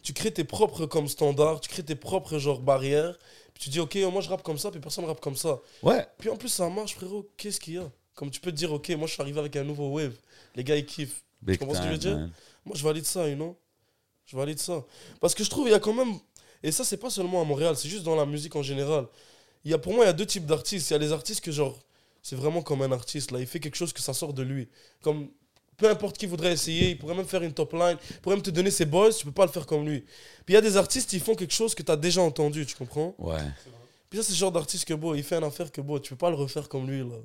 tu 0.03 0.13
crées 0.13 0.31
tes 0.31 0.43
propres 0.43 0.85
comme 0.85 1.07
standards, 1.07 1.61
tu 1.61 1.69
crées 1.69 1.83
tes 1.83 1.95
propres 1.95 2.37
genre 2.37 2.59
barrières. 2.59 3.17
Puis 3.53 3.63
tu 3.63 3.69
dis, 3.69 3.79
ok, 3.79 3.95
moi 4.11 4.21
je 4.21 4.29
rappe 4.29 4.43
comme 4.43 4.57
ça, 4.57 4.71
puis 4.71 4.79
personne 4.79 5.05
rappe 5.05 5.21
comme 5.21 5.35
ça. 5.35 5.59
Ouais, 5.81 6.05
Puis 6.17 6.29
en 6.29 6.35
plus, 6.35 6.49
ça 6.49 6.69
marche, 6.69 6.95
frérot. 6.95 7.29
Qu'est-ce 7.37 7.59
qu'il 7.59 7.75
y 7.75 7.77
a? 7.77 7.89
Comme 8.15 8.29
tu 8.29 8.39
peux 8.39 8.51
te 8.51 8.57
dire, 8.57 8.71
ok, 8.71 8.89
moi 8.91 9.07
je 9.07 9.13
suis 9.13 9.21
arrivé 9.21 9.39
avec 9.39 9.55
un 9.55 9.63
nouveau 9.63 9.89
wave. 9.89 10.13
Les 10.55 10.63
gars, 10.63 10.75
ils 10.75 10.85
kiffent. 10.85 11.23
big 11.41 11.57
comprends 11.57 11.75
ce 11.75 11.79
que 11.79 11.87
je 11.87 11.91
veux 11.91 11.97
dire? 11.97 12.29
Moi, 12.65 12.75
je 12.75 12.83
valide 12.83 13.05
ça, 13.05 13.27
you 13.27 13.35
know? 13.35 13.57
Je 14.25 14.37
valide 14.37 14.59
ça. 14.59 14.85
Parce 15.19 15.33
que 15.33 15.43
je 15.43 15.49
trouve, 15.49 15.67
il 15.67 15.71
y 15.71 15.75
a 15.75 15.79
quand 15.79 15.93
même. 15.93 16.13
Et 16.61 16.71
ça, 16.71 16.83
c'est 16.83 16.97
pas 16.97 17.09
seulement 17.09 17.41
à 17.41 17.45
Montréal, 17.45 17.75
c'est 17.75 17.89
juste 17.89 18.03
dans 18.03 18.15
la 18.15 18.25
musique 18.25 18.55
en 18.55 18.63
général. 18.63 19.07
Il 19.65 19.71
y 19.71 19.73
a, 19.73 19.77
pour 19.77 19.93
moi, 19.93 20.05
il 20.05 20.07
y 20.07 20.09
a 20.09 20.13
deux 20.13 20.25
types 20.25 20.45
d'artistes. 20.45 20.89
Il 20.89 20.93
y 20.93 20.95
a 20.95 20.99
les 20.99 21.11
artistes 21.11 21.41
que, 21.41 21.51
genre, 21.51 21.77
c'est 22.21 22.35
vraiment 22.35 22.61
comme 22.61 22.81
un 22.81 22.91
artiste, 22.91 23.31
là. 23.31 23.39
Il 23.39 23.47
fait 23.47 23.59
quelque 23.59 23.75
chose 23.75 23.93
que 23.93 24.01
ça 24.01 24.13
sort 24.13 24.33
de 24.33 24.43
lui. 24.43 24.69
Comme. 25.01 25.29
Peu 25.83 25.89
importe 25.89 26.17
qui 26.17 26.27
voudrait 26.27 26.53
essayer, 26.53 26.91
il 26.91 26.97
pourrait 26.97 27.13
même 27.13 27.25
faire 27.25 27.43
une 27.43 27.51
top 27.51 27.73
line, 27.73 27.97
il 28.09 28.17
pourrait 28.21 28.37
même 28.37 28.41
te 28.41 28.51
donner 28.51 28.71
ses 28.71 28.85
boys, 28.85 29.11
tu 29.11 29.25
peux 29.25 29.33
pas 29.33 29.45
le 29.45 29.51
faire 29.51 29.65
comme 29.65 29.85
lui. 29.85 29.99
Puis 30.45 30.49
il 30.49 30.53
y 30.53 30.57
a 30.57 30.61
des 30.61 30.77
artistes, 30.77 31.11
ils 31.11 31.19
font 31.19 31.35
quelque 31.35 31.53
chose 31.53 31.75
que 31.75 31.83
tu 31.83 31.91
as 31.91 31.97
déjà 31.97 32.21
entendu, 32.21 32.65
tu 32.65 32.73
comprends? 32.73 33.13
Ouais. 33.17 33.35
Puis 34.09 34.17
ça, 34.17 34.23
c'est 34.23 34.31
le 34.31 34.37
genre 34.37 34.51
d'artiste 34.53 34.85
que, 34.85 34.93
beau, 34.93 35.13
il 35.13 35.23
fait 35.23 35.35
une 35.35 35.43
affaire 35.43 35.73
que, 35.73 35.81
beau, 35.81 35.99
tu 35.99 36.11
peux 36.11 36.15
pas 36.15 36.29
le 36.29 36.37
refaire 36.37 36.69
comme 36.69 36.89
lui, 36.89 36.99
là. 36.99 37.17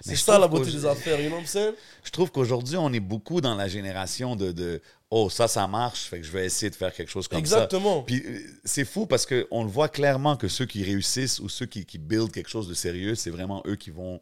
C'est 0.00 0.16
ça 0.16 0.38
la 0.38 0.48
beauté 0.48 0.70
des 0.70 0.86
affaires, 0.86 1.20
you 1.20 1.26
know 1.26 1.36
what 1.36 1.42
I'm 1.42 1.46
saying? 1.46 1.74
Je 2.02 2.10
trouve 2.10 2.30
qu'aujourd'hui, 2.30 2.78
on 2.78 2.90
est 2.94 3.00
beaucoup 3.00 3.42
dans 3.42 3.54
la 3.54 3.68
génération 3.68 4.36
de, 4.36 4.52
de 4.52 4.80
Oh, 5.10 5.28
ça, 5.28 5.48
ça 5.48 5.66
marche, 5.66 6.04
fait 6.04 6.20
que 6.20 6.26
je 6.26 6.32
vais 6.32 6.46
essayer 6.46 6.68
de 6.70 6.76
faire 6.76 6.92
quelque 6.94 7.10
chose 7.10 7.28
comme 7.28 7.38
Exactement. 7.38 7.98
ça. 7.98 8.04
Puis 8.06 8.22
euh, 8.24 8.40
c'est 8.64 8.84
fou 8.84 9.06
parce 9.06 9.26
qu'on 9.26 9.64
le 9.64 9.70
voit 9.70 9.88
clairement 9.88 10.36
que 10.36 10.48
ceux 10.48 10.66
qui 10.66 10.82
réussissent 10.82 11.40
ou 11.40 11.48
ceux 11.48 11.66
qui, 11.66 11.84
qui 11.84 11.98
build 11.98 12.30
quelque 12.32 12.48
chose 12.48 12.68
de 12.68 12.74
sérieux, 12.74 13.14
c'est 13.14 13.30
vraiment 13.30 13.62
eux 13.66 13.76
qui 13.76 13.90
vont. 13.90 14.20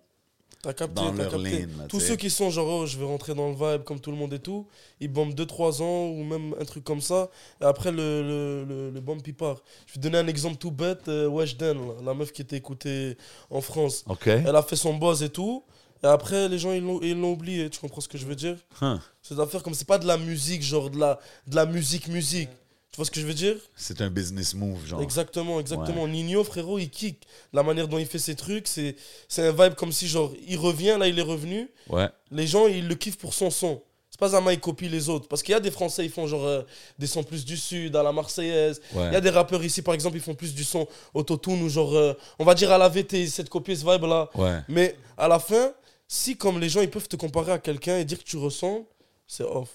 T'as 0.67 0.73
capté, 0.73 1.01
dans 1.01 1.13
leur 1.13 1.31
capté. 1.31 1.61
lane, 1.61 1.71
là, 1.79 1.85
Tous 1.89 2.01
ceux 2.01 2.17
qui 2.17 2.29
sont 2.29 2.51
genre, 2.51 2.67
oh, 2.69 2.87
je 2.87 2.99
vais 2.99 3.05
rentrer 3.05 3.35
dans 3.35 3.49
le 3.51 3.55
vibe 3.55 3.85
comme 3.85 4.01
tout 4.01 4.11
le 4.11 4.17
monde 4.17 4.33
et 4.33 4.41
tout, 4.41 4.67
ils 4.99 5.07
bombent 5.07 5.33
2-3 5.33 5.81
ans 5.81 6.09
ou 6.09 6.25
même 6.25 6.57
un 6.61 6.65
truc 6.65 6.83
comme 6.83 7.01
ça. 7.01 7.31
Et 7.61 7.65
après, 7.65 7.93
le, 7.93 8.23
le, 8.23 8.65
le, 8.65 8.91
le 8.91 9.01
bombe 9.01 9.21
il 9.25 9.33
part. 9.35 9.63
Je 9.87 9.93
vais 9.93 9.99
te 9.99 10.03
donner 10.03 10.19
un 10.19 10.27
exemple 10.27 10.57
tout 10.57 10.73
bête. 10.73 11.07
Euh, 11.07 11.29
Weshden, 11.29 11.79
là, 11.79 11.95
la 12.05 12.15
meuf 12.15 12.33
qui 12.33 12.43
était 12.43 12.57
écoutée 12.57 13.17
en 13.49 13.61
France, 13.61 14.05
elle 14.27 14.57
a 14.57 14.63
fait 14.63 14.75
son 14.75 14.95
buzz 14.95 15.23
et 15.23 15.29
tout. 15.29 15.63
Et 16.03 16.07
après, 16.09 16.49
les 16.49 16.59
gens, 16.59 16.73
ils 16.73 16.83
l'ont 16.83 17.01
ils 17.01 17.19
l'ont 17.19 17.33
oublié. 17.33 17.71
Tu 17.71 17.79
comprends 17.79 18.01
ce 18.01 18.09
que 18.09 18.19
je 18.19 18.27
veux 18.27 18.35
dire? 18.35 18.57
Huh. 18.83 18.97
C'est 19.23 19.37
d'affaires 19.37 19.63
comme 19.63 19.73
c'est 19.75 19.87
pas 19.87 19.99
de 19.99 20.07
la 20.09 20.19
musique, 20.19 20.63
genre 20.63 20.91
de 20.91 20.99
la, 20.99 21.21
de 21.47 21.55
la 21.55 21.65
musique, 21.65 22.09
musique. 22.09 22.51
Tu 22.97 23.01
vois 23.01 23.05
ce 23.05 23.11
que 23.11 23.21
je 23.21 23.27
veux 23.27 23.35
dire? 23.35 23.57
C'est 23.77 24.01
un 24.01 24.09
business 24.09 24.55
move, 24.55 24.87
genre. 24.87 25.03
Exactement, 25.03 25.61
exactement. 25.61 26.09
Nino, 26.09 26.43
frérot, 26.43 26.79
il 26.79 26.89
kick. 26.89 27.27
La 27.53 27.63
manière 27.63 27.89
dont 27.89 27.99
il 27.99 28.07
fait 28.07 28.19
ses 28.19 28.35
trucs, 28.35 28.67
c'est 28.67 28.97
c'est 29.29 29.47
un 29.47 29.53
vibe 29.53 29.75
comme 29.75 29.93
si, 29.93 30.09
genre, 30.09 30.33
il 30.49 30.57
revient, 30.57 30.97
là, 30.99 31.07
il 31.07 31.19
est 31.19 31.23
revenu. 31.23 31.69
Ouais. 31.91 32.09
Les 32.31 32.47
gens, 32.47 32.67
ils 32.67 32.89
le 32.89 32.95
kiffent 32.95 33.19
pour 33.19 33.35
son 33.35 33.51
son. 33.51 33.83
C'est 34.09 34.19
pas 34.19 34.31
Zama, 34.31 34.55
il 34.55 34.61
copie 34.61 34.89
les 34.89 35.11
autres. 35.11 35.29
Parce 35.29 35.43
qu'il 35.43 35.53
y 35.53 35.55
a 35.55 35.61
des 35.61 35.71
Français, 35.71 36.07
ils 36.07 36.11
font 36.11 36.27
genre 36.27 36.47
euh, 36.47 36.63
des 36.99 37.07
sons 37.07 37.23
plus 37.23 37.45
du 37.45 37.59
sud, 37.59 37.95
à 37.97 38.03
la 38.03 38.13
Marseillaise. 38.13 38.81
Ouais. 38.95 39.09
Il 39.09 39.13
y 39.13 39.17
a 39.17 39.21
des 39.21 39.29
rappeurs 39.29 39.63
ici, 39.63 39.83
par 39.83 39.93
exemple, 39.93 40.17
ils 40.17 40.23
font 40.23 40.35
plus 40.35 40.55
du 40.55 40.65
son 40.65 40.89
autotune 41.13 41.63
ou 41.63 41.69
genre, 41.69 41.95
euh, 41.95 42.15
on 42.39 42.45
va 42.47 42.55
dire 42.55 42.73
à 42.73 42.79
la 42.79 42.89
VT, 42.89 43.21
ils 43.21 43.25
essaient 43.25 43.45
de 43.45 43.51
copier 43.51 43.77
ce 43.77 43.85
vibe-là. 43.85 44.31
Ouais. 44.35 44.61
Mais 44.69 44.97
à 45.19 45.29
la 45.29 45.39
fin, 45.39 45.71
si 46.09 46.35
comme 46.35 46.59
les 46.59 46.71
gens, 46.71 46.81
ils 46.81 46.89
peuvent 46.89 47.09
te 47.09 47.17
comparer 47.17 47.53
à 47.53 47.59
quelqu'un 47.59 47.99
et 47.99 48.07
dire 48.07 48.17
que 48.19 48.25
tu 48.25 48.39
ressembles, 48.39 48.87
c'est 49.27 49.45
off. 49.45 49.69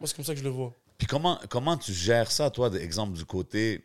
Moi, 0.00 0.06
c'est 0.06 0.16
comme 0.16 0.24
ça 0.24 0.32
que 0.32 0.38
je 0.38 0.44
le 0.44 0.50
vois. 0.50 0.72
Puis 0.98 1.06
comment, 1.06 1.38
comment 1.48 1.76
tu 1.76 1.92
gères 1.92 2.30
ça, 2.30 2.50
toi, 2.50 2.70
exemple 2.74 3.12
du 3.16 3.24
côté. 3.24 3.84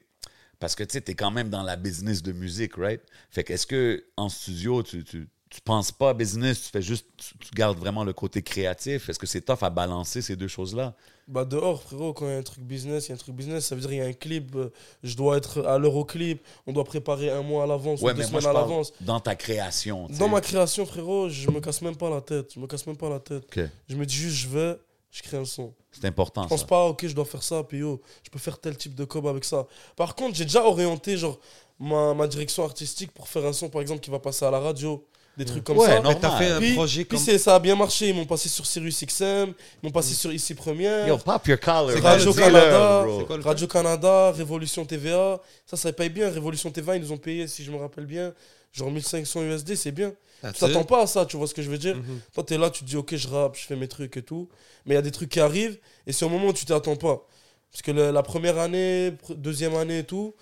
Parce 0.60 0.76
que 0.76 0.84
tu 0.84 0.94
sais, 0.94 1.02
t'es 1.02 1.16
quand 1.16 1.32
même 1.32 1.50
dans 1.50 1.64
la 1.64 1.76
business 1.76 2.22
de 2.22 2.32
musique, 2.32 2.76
right? 2.76 3.02
Fait 3.32 3.44
que 3.44 3.54
est-ce 3.54 3.66
que 3.66 4.06
en 4.16 4.30
studio, 4.30 4.84
tu, 4.84 5.04
tu, 5.04 5.28
tu 5.50 5.60
penses 5.62 5.92
pas 5.92 6.14
business, 6.14 6.64
tu 6.64 6.70
fais 6.70 6.82
juste. 6.84 7.08
Tu, 7.18 7.38
tu 7.40 7.52
gardes 7.56 7.80
vraiment 7.80 8.04
le 8.04 8.14
côté 8.14 8.44
créatif? 8.44 9.10
Est-ce 9.10 9.18
que 9.18 9.26
c'est 9.26 9.42
tough 9.42 9.64
à 9.64 9.72
balancer 9.72 10.22
ces 10.22 10.36
deux 10.36 10.48
choses-là? 10.48 10.96
Bah 11.28 11.46
dehors, 11.46 11.82
frérot, 11.82 12.14
quand 12.14 12.28
il 12.28 12.32
y 12.32 12.36
a 12.36 12.38
un 12.38 12.44
truc 12.44 12.64
business, 12.64 13.08
il 13.08 13.10
y 13.10 13.12
a 13.14 13.16
un 13.16 13.18
truc 13.18 13.36
business, 13.36 13.66
ça 13.66 13.74
veut 13.76 13.82
dire 13.82 13.90
qu'il 13.90 14.00
y 14.00 14.02
a 14.02 14.06
un 14.06 14.14
clip, 14.14 14.56
euh, 14.56 14.70
je 15.02 15.16
dois 15.16 15.38
être 15.38 15.66
à 15.66 15.78
l'heure 15.78 15.96
au 15.96 16.06
clip, 16.06 16.46
on 16.68 16.74
doit 16.74 16.84
préparer 16.84 17.32
un 17.32 17.42
mois 17.42 17.64
à 17.64 17.68
l'avance, 17.68 18.02
ou 18.02 18.12
deux 18.12 18.22
semaines 18.24 18.46
à 18.46 18.54
l'avance. 18.54 18.94
dans 19.02 19.20
ta 19.20 19.36
création. 19.36 20.08
Dans 20.08 20.16
sais. 20.16 20.30
ma 20.30 20.42
création, 20.42 20.86
frérot, 20.86 21.30
je 21.30 21.50
me 21.50 21.60
casse 21.60 21.82
même 21.82 21.96
pas 21.96 22.10
la 22.10 22.22
tête. 22.22 22.54
Je 22.54 22.60
me 22.60 22.68
casse 22.68 22.86
même 22.86 22.98
pas 22.98 23.10
la 23.10 23.20
tête. 23.20 23.44
Je 23.88 23.96
me 23.96 24.06
dis 24.06 24.16
juste, 24.16 24.36
je 24.36 24.48
vais, 24.48 24.78
je 25.10 25.22
crée 25.24 25.38
un 25.38 25.46
son. 25.46 25.74
C'est 25.92 26.06
important, 26.08 26.44
Je 26.44 26.48
pense 26.48 26.62
ça. 26.62 26.66
pas, 26.68 26.86
ok, 26.86 27.06
je 27.08 27.14
dois 27.14 27.26
faire 27.26 27.44
ça, 27.44 27.64
puis 27.64 27.80
yo, 27.80 28.02
je 28.24 28.30
peux 28.30 28.40
faire 28.40 28.58
tel 28.60 28.78
type 28.78 28.96
de 28.96 29.04
cob 29.06 29.28
avec 29.28 29.44
ça. 29.44 29.68
Par 29.96 30.16
contre, 30.16 30.36
j'ai 30.36 30.46
déjà 30.46 30.64
orienté, 30.64 31.18
genre, 31.18 31.40
ma, 31.80 32.14
ma 32.14 32.28
direction 32.28 32.64
artistique 32.64 33.12
pour 33.12 33.28
faire 33.28 33.46
un 33.46 33.54
son, 33.54 33.70
par 33.70 33.82
exemple, 33.82 34.00
qui 34.00 34.10
va 34.10 34.20
passer 34.20 34.46
à 34.46 34.52
la 34.52 34.60
radio, 34.60 35.06
des 35.38 35.46
trucs 35.46 35.64
comme 35.64 35.78
Ouais, 35.78 35.88
ça. 35.88 36.00
non, 36.02 36.10
Mais 36.10 36.20
t'as 36.20 36.38
fait 36.38 36.52
un 36.52 36.60
Puis, 36.60 36.74
projet 36.76 37.06
puis 37.06 37.18
comme. 37.18 37.26
c'est- 37.26 37.38
ça 37.38 37.56
a 37.56 37.60
bien 37.60 37.76
marché, 37.76 38.10
ils 38.10 38.16
m'ont 38.16 38.26
passé 38.26 38.48
sur 38.50 38.66
Sirius 38.66 39.04
XM, 39.06 39.54
ils 39.82 39.86
m'ont 39.86 39.92
passé 39.92 40.14
sur 40.14 40.32
Ici 40.32 40.54
Première. 40.54 41.08
Yo, 41.08 41.18
pop 41.18 41.48
your 41.48 41.60
collar. 41.60 41.88
C'est 41.90 42.02
man. 42.02 42.02
quoi 42.02 42.18
le 42.18 42.18
Radio 42.20 42.32
deal, 42.34 42.42
Canada, 42.44 43.04
bro. 43.04 43.20
C'est 43.20 43.26
quoi 43.26 43.38
le 43.38 43.44
Radio 43.44 43.68
Canada, 43.68 44.32
Révolution 44.32 44.86
TVA, 44.86 45.40
ça, 45.66 45.78
ça 45.78 45.92
paye 45.94 46.10
bien. 46.10 46.30
Révolution 46.30 46.70
TVA, 46.72 46.96
ils 46.98 47.02
nous 47.02 47.12
ont 47.14 47.18
payé, 47.18 47.48
si 47.48 47.64
je 47.64 47.72
me 47.72 47.78
rappelle 47.78 48.06
bien, 48.06 48.34
genre 48.74 48.92
1500 48.92 49.42
USD, 49.44 49.76
c'est 49.76 49.92
bien. 49.92 50.14
Ah, 50.44 50.52
Tu 50.52 50.60
tu 50.60 50.60
t'attends 50.66 50.84
pas 50.84 51.04
à 51.04 51.08
ça, 51.08 51.26
tu 51.26 51.38
vois 51.38 51.48
ce 51.48 51.54
que 51.54 51.62
je 51.62 51.70
veux 51.70 51.78
dire 51.78 51.96
Mhm. 51.98 52.20
Toi, 52.34 52.44
t'es 52.44 52.58
là, 52.58 52.70
tu 52.70 52.84
te 52.84 52.90
dis, 52.90 52.98
ok, 52.98 53.16
je 53.16 53.28
rappe, 53.28 53.56
je 53.58 53.66
fais 53.66 53.76
mes 53.76 53.88
trucs 53.88 54.18
et 54.18 54.24
tout. 54.24 54.50
Mais 54.86 54.94
il 54.94 54.96
y 54.96 55.00
a 55.00 55.02
des 55.04 55.12
trucs 55.12 55.30
qui 55.30 55.40
arrivent, 55.40 55.78
et 56.08 56.14
c'est 56.14 56.26
au 56.26 56.30
moment 56.30 56.48
où 56.48 56.54
tu 56.54 56.66
t'attends 56.66 56.96
pas. 56.96 57.26
Parce 57.72 57.82
que 57.84 57.92
le- 57.92 58.12
la 58.12 58.24
première 58.24 58.58
année, 58.60 59.14
deuxième 59.30 59.76
année 59.76 60.00
et 60.00 60.04
tout, 60.04 60.34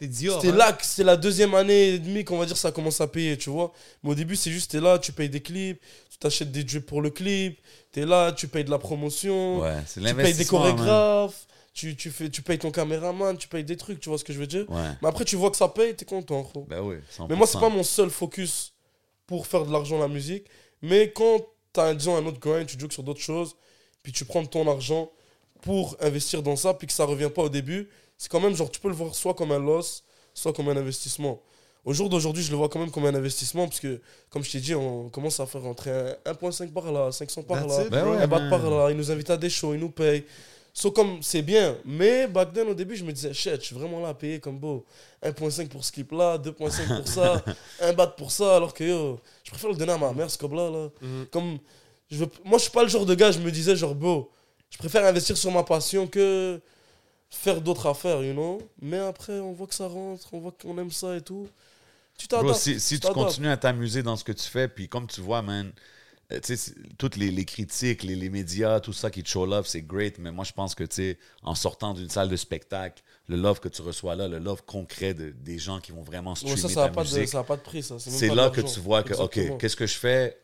C'était 0.00 0.48
hein. 0.48 0.56
là 0.56 0.72
que 0.72 0.82
c'est 0.84 1.04
la 1.04 1.16
deuxième 1.18 1.54
année 1.54 1.88
et 1.90 1.98
demie 1.98 2.24
qu'on 2.24 2.38
va 2.38 2.46
dire 2.46 2.56
ça 2.56 2.72
commence 2.72 3.02
à 3.02 3.06
payer, 3.06 3.36
tu 3.36 3.50
vois. 3.50 3.70
Mais 4.02 4.10
au 4.10 4.14
début, 4.14 4.34
c'est 4.34 4.50
juste, 4.50 4.70
t'es 4.70 4.80
là, 4.80 4.98
tu 4.98 5.12
payes 5.12 5.28
des 5.28 5.42
clips, 5.42 5.78
tu 6.10 6.16
t'achètes 6.18 6.50
des 6.50 6.64
drips 6.64 6.86
pour 6.86 7.02
le 7.02 7.10
clip, 7.10 7.60
t'es 7.92 8.06
là, 8.06 8.32
tu 8.32 8.48
payes 8.48 8.64
de 8.64 8.70
la 8.70 8.78
promotion, 8.78 9.60
Ouais, 9.60 9.74
tu 9.92 10.00
payes 10.00 10.14
des 10.32 10.38
man. 10.38 10.46
chorégraphes, 10.46 11.46
tu, 11.74 11.96
tu, 11.96 12.10
fais, 12.10 12.30
tu 12.30 12.40
payes 12.40 12.58
ton 12.58 12.70
caméraman, 12.70 13.36
tu 13.36 13.46
payes 13.46 13.62
des 13.64 13.76
trucs, 13.76 14.00
tu 14.00 14.08
vois 14.08 14.16
ce 14.18 14.24
que 14.24 14.32
je 14.32 14.38
veux 14.38 14.46
dire 14.46 14.64
Ouais. 14.70 14.88
Mais 15.02 15.08
après, 15.08 15.26
tu 15.26 15.36
vois 15.36 15.50
que 15.50 15.56
ça 15.58 15.68
paye, 15.68 15.94
t'es 15.94 16.06
content, 16.06 16.40
gros. 16.40 16.64
Ben 16.68 16.80
oui. 16.80 16.96
100%. 17.18 17.26
Mais 17.28 17.36
moi, 17.36 17.46
c'est 17.46 17.60
pas 17.60 17.68
mon 17.68 17.82
seul 17.82 18.08
focus 18.08 18.72
pour 19.30 19.46
faire 19.46 19.64
de 19.64 19.70
l'argent 19.70 19.96
la 19.96 20.08
musique. 20.08 20.44
Mais 20.82 21.12
quand 21.12 21.38
tu 21.72 21.78
as, 21.78 21.94
disons, 21.94 22.16
un 22.16 22.26
autre 22.26 22.40
grind, 22.40 22.66
tu 22.66 22.76
joues 22.76 22.90
sur 22.90 23.04
d'autres 23.04 23.20
choses, 23.20 23.54
puis 24.02 24.10
tu 24.10 24.24
prends 24.24 24.44
ton 24.44 24.68
argent 24.68 25.08
pour 25.62 25.96
investir 26.00 26.42
dans 26.42 26.56
ça, 26.56 26.74
puis 26.74 26.88
que 26.88 26.92
ça 26.92 27.04
revient 27.04 27.30
pas 27.32 27.42
au 27.42 27.48
début, 27.48 27.88
c'est 28.18 28.28
quand 28.28 28.40
même 28.40 28.56
genre, 28.56 28.68
tu 28.68 28.80
peux 28.80 28.88
le 28.88 28.94
voir 28.94 29.14
soit 29.14 29.34
comme 29.34 29.52
un 29.52 29.60
loss, 29.60 30.02
soit 30.34 30.52
comme 30.52 30.68
un 30.68 30.76
investissement. 30.76 31.40
Au 31.84 31.92
jour 31.92 32.08
d'aujourd'hui, 32.08 32.42
je 32.42 32.50
le 32.50 32.56
vois 32.56 32.68
quand 32.68 32.80
même 32.80 32.90
comme 32.90 33.06
un 33.06 33.14
investissement, 33.14 33.68
parce 33.68 33.78
que, 33.78 34.00
comme 34.30 34.42
je 34.42 34.50
t'ai 34.50 34.58
dit, 34.58 34.74
on 34.74 35.08
commence 35.10 35.38
à 35.38 35.46
faire 35.46 35.62
rentrer 35.62 35.92
un 35.92 36.32
1,5 36.32 36.72
par 36.72 36.90
là, 36.90 37.12
500 37.12 37.44
par 37.44 37.64
That's 37.64 37.78
là, 37.78 37.86
it, 37.86 37.94
un 37.94 38.26
bat 38.26 38.50
par 38.50 38.68
là, 38.68 38.90
ils 38.90 38.96
nous 38.96 39.12
invitent 39.12 39.30
à 39.30 39.36
des 39.36 39.48
shows, 39.48 39.74
ils 39.74 39.80
nous 39.80 39.90
payent. 39.90 40.24
So, 40.72 40.90
comme 40.90 41.22
c'est 41.22 41.42
bien, 41.42 41.76
mais 41.84 42.26
back 42.28 42.52
then 42.52 42.68
au 42.68 42.74
début 42.74 42.94
je 42.96 43.04
me 43.04 43.12
disais, 43.12 43.32
shit, 43.34 43.56
je 43.56 43.66
suis 43.66 43.74
vraiment 43.74 44.00
là 44.00 44.10
à 44.10 44.14
payer 44.14 44.38
comme 44.38 44.58
beau. 44.58 44.84
1.5 45.22 45.68
pour 45.68 45.84
ce 45.84 45.92
clip 45.92 46.12
là, 46.12 46.38
2.5 46.38 46.96
pour 46.96 47.08
ça, 47.08 47.44
un 47.80 47.92
bat 47.92 48.06
pour 48.06 48.30
ça, 48.30 48.56
alors 48.56 48.72
que 48.72 48.84
yo, 48.84 49.18
je 49.44 49.50
préfère 49.50 49.70
le 49.70 49.76
donner 49.76 49.92
à 49.92 49.98
ma 49.98 50.12
mère 50.12 50.30
ce 50.30 50.38
cob 50.38 50.52
là. 50.52 50.70
là. 50.70 50.88
Mhm. 51.00 51.26
Comme, 51.32 51.58
je 52.10 52.18
veux, 52.18 52.28
moi 52.44 52.58
je 52.58 52.62
suis 52.62 52.70
pas 52.70 52.82
le 52.82 52.88
genre 52.88 53.04
de 53.04 53.14
gars, 53.14 53.32
je 53.32 53.40
me 53.40 53.50
disais 53.50 53.74
genre 53.74 53.94
beau, 53.94 54.30
je 54.70 54.78
préfère 54.78 55.04
investir 55.04 55.36
sur 55.36 55.50
ma 55.50 55.64
passion 55.64 56.06
que 56.06 56.60
faire 57.28 57.60
d'autres 57.60 57.86
affaires, 57.88 58.22
you 58.22 58.32
know? 58.32 58.60
Mais 58.80 58.98
après 58.98 59.40
on 59.40 59.52
voit 59.52 59.66
que 59.66 59.74
ça 59.74 59.86
rentre, 59.88 60.28
on 60.32 60.38
voit 60.38 60.52
qu'on 60.52 60.78
aime 60.78 60.90
ça 60.90 61.16
et 61.16 61.20
tout. 61.20 61.48
Tu 62.16 62.28
t'adaptes. 62.28 62.56
si, 62.56 62.78
si 62.78 62.94
tu 62.94 63.00
t'adaptes. 63.00 63.18
continues 63.18 63.48
à 63.48 63.56
t'amuser 63.56 64.02
dans 64.02 64.16
ce 64.16 64.24
que 64.24 64.32
tu 64.32 64.44
fais, 64.44 64.68
puis 64.68 64.88
comme 64.88 65.06
tu 65.06 65.20
vois, 65.20 65.42
man, 65.42 65.72
euh, 66.32 66.40
toutes 66.98 67.16
les, 67.16 67.30
les 67.30 67.44
critiques, 67.44 68.02
les, 68.02 68.14
les 68.16 68.30
médias, 68.30 68.80
tout 68.80 68.92
ça 68.92 69.10
qui 69.10 69.22
te 69.22 69.28
show 69.28 69.46
love, 69.46 69.66
c'est 69.66 69.82
great, 69.82 70.18
mais 70.18 70.30
moi, 70.32 70.44
je 70.44 70.52
pense 70.52 70.74
que, 70.74 70.84
tu 70.84 70.96
sais, 70.96 71.18
en 71.42 71.54
sortant 71.54 71.94
d'une 71.94 72.08
salle 72.08 72.28
de 72.28 72.36
spectacle, 72.36 73.02
le 73.28 73.36
love 73.36 73.60
que 73.60 73.68
tu 73.68 73.82
reçois 73.82 74.14
là, 74.16 74.28
le 74.28 74.38
love 74.38 74.62
concret 74.64 75.14
de, 75.14 75.30
des 75.30 75.58
gens 75.58 75.80
qui 75.80 75.92
vont 75.92 76.02
vraiment 76.02 76.34
Ouais, 76.42 76.56
streamer 76.56 76.56
ça, 76.56 76.68
ça 76.68 76.80
ta 76.82 76.88
n'a 76.88 76.88
pas, 76.94 77.04
de- 77.04 77.08
musique, 77.08 77.28
ça 77.28 77.40
a 77.40 77.44
pas 77.44 77.56
de 77.56 77.62
prix, 77.62 77.82
ça. 77.82 77.98
c'est 77.98 78.28
de 78.30 78.34
là 78.34 78.50
que 78.50 78.60
tu 78.60 78.80
vois 78.80 79.02
que, 79.02 79.12
Exactement. 79.12 79.54
OK, 79.54 79.58
qu'est-ce 79.58 79.76
que 79.76 79.86
je 79.86 79.98
fais? 79.98 80.36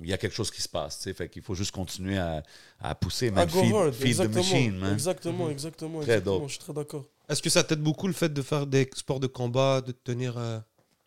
Il 0.00 0.06
y 0.08 0.12
a 0.12 0.18
quelque 0.18 0.34
chose 0.34 0.50
qui 0.52 0.62
se 0.62 0.68
passe, 0.68 0.98
tu 0.98 1.04
sais, 1.04 1.14
fait 1.14 1.28
qu'il 1.28 1.42
faut 1.42 1.54
juste 1.56 1.72
continuer 1.72 2.18
à, 2.18 2.42
à 2.80 2.94
pousser, 2.94 3.30
man, 3.32 3.48
go 3.50 3.60
feed, 3.60 3.74
hard, 3.74 3.94
feed 3.94 4.20
the 4.20 4.26
exactement, 4.26 4.34
machine, 4.34 4.78
man. 4.78 4.92
Exactement, 4.92 5.50
exactement, 5.50 6.02
Très 6.02 6.14
exactement, 6.14 6.24
dope. 6.24 6.48
je 6.48 6.52
suis 6.52 6.60
très 6.60 6.72
d'accord. 6.72 7.04
Est-ce 7.28 7.42
que 7.42 7.50
ça 7.50 7.64
t'aide 7.64 7.80
beaucoup 7.82 8.06
le 8.06 8.12
fait 8.12 8.32
de 8.32 8.42
faire 8.42 8.66
des 8.66 8.88
sports 8.94 9.20
de 9.20 9.26
combat, 9.26 9.80
de 9.80 9.92
te 9.92 9.98
tenir. 10.12 10.38
euh, 10.38 10.60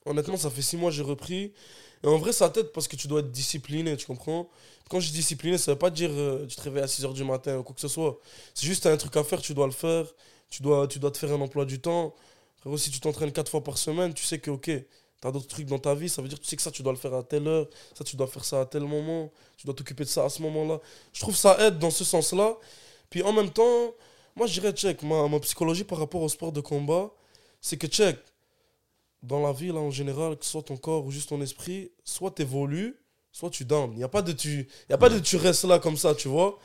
Honnêtement, 0.06 0.38
ça 0.38 0.50
fait 0.50 0.62
six 0.62 0.78
mois 0.78 0.90
que 0.90 0.96
j'ai 0.96 1.04
repris. 1.04 1.54
Et 2.04 2.08
en 2.08 2.18
vrai, 2.18 2.32
ça 2.34 2.50
t'aide 2.50 2.72
parce 2.72 2.88
que 2.88 2.96
tu 2.96 3.08
dois 3.08 3.20
être 3.20 3.32
discipliné, 3.32 3.96
tu 3.96 4.06
comprends? 4.08 4.50
Quand 4.90 5.00
je 5.00 5.08
dis 5.08 5.14
discipliné, 5.14 5.58
ça 5.58 5.72
veut 5.72 5.78
pas 5.78 5.90
dire 5.90 6.10
euh, 6.12 6.46
tu 6.48 6.56
te 6.56 6.62
réveilles 6.62 6.84
à 6.84 6.88
6h 6.88 7.14
du 7.14 7.24
matin 7.24 7.58
ou 7.58 7.64
quoi 7.64 7.76
que 7.76 7.82
ce 7.82 7.88
soit. 7.88 8.20
C'est 8.54 8.66
juste 8.66 8.84
t'as 8.84 8.92
un 8.92 8.98
truc 8.98 9.16
à 9.16 9.24
faire, 9.24 9.42
tu 9.42 9.54
dois 9.54 9.68
le 9.68 9.72
faire. 9.72 10.06
Tu 10.52 10.62
dois, 10.62 10.86
te 10.88 11.18
faire 11.18 11.32
un 11.32 11.40
emploi 11.42 11.64
du 11.66 11.80
temps. 11.80 12.14
Si 12.78 12.92
tu 12.92 13.00
t'entraînes 13.00 13.32
quatre 13.32 13.50
fois 13.50 13.64
par 13.64 13.78
semaine, 13.78 14.14
tu 14.14 14.26
sais 14.26 14.38
que, 14.38 14.52
ok, 14.52 14.70
t'as 15.22 15.32
d'autres 15.32 15.48
trucs 15.48 15.66
dans 15.66 15.80
ta 15.80 15.96
vie, 15.96 16.10
ça 16.10 16.22
veut 16.22 16.28
dire 16.28 16.38
que 16.38 16.44
tu 16.44 16.50
sais 16.50 16.58
que 16.58 16.62
ça, 16.62 16.72
tu 16.72 16.84
dois 16.84 16.92
le 16.92 16.98
faire 16.98 17.14
à 17.14 17.24
telle 17.24 17.48
heure, 17.48 17.68
ça, 17.98 18.04
tu 18.04 18.18
dois 18.18 18.28
faire 18.28 18.44
ça 18.44 18.62
à 18.62 18.66
tel 18.66 18.84
moment, 18.84 19.32
tu 19.58 19.66
dois 19.66 19.74
t'occuper 19.74 20.04
de 20.04 20.10
ça 20.10 20.26
à 20.26 20.30
ce 20.30 20.42
moment-là. 20.42 20.80
Je 21.14 21.22
trouve 21.22 21.36
ça 21.36 21.58
aide 21.66 21.80
dans 21.80 21.90
ce 21.90 22.04
sens-là. 22.04 22.58
Puis 23.10 23.24
en 23.24 23.32
même 23.32 23.50
temps, 23.50 23.94
moi, 24.36 24.46
je 24.46 24.54
dirais, 24.54 24.74
check, 24.74 25.04
ma, 25.04 25.28
ma 25.30 25.40
psychologie 25.40 25.86
par 25.86 26.00
rapport 26.00 26.22
au 26.22 26.30
sport 26.30 26.52
de 26.52 26.62
combat, 26.62 27.10
c'est 27.62 27.78
que, 27.78 27.88
check, 27.88 28.18
dans 29.24 29.42
la 29.42 29.54
vie, 29.54 29.68
là, 29.68 29.76
en 29.80 29.92
général, 29.92 30.38
que 30.38 30.46
ce 30.46 30.52
soit 30.52 30.64
ton 30.64 30.78
corps 30.78 31.06
ou 31.06 31.12
juste 31.12 31.30
ton 31.30 31.42
esprit, 31.42 31.92
soit 32.04 32.32
tu 32.32 32.42
évolues, 32.42 32.96
soit 33.32 33.50
tu 33.50 33.66
down. 33.66 33.92
Il 33.94 33.98
n'y 33.98 34.04
a 34.04 34.08
pas 34.10 34.22
de 34.22 34.32
tu, 34.32 34.68
y 34.90 34.94
a 34.94 34.98
pas 34.98 35.10
de 35.10 35.20
tu 35.20 35.36
restes 35.38 35.64
là 35.66 35.80
comme 35.80 35.98
ça, 35.98 36.16
tu 36.16 36.28
vois. 36.28 36.58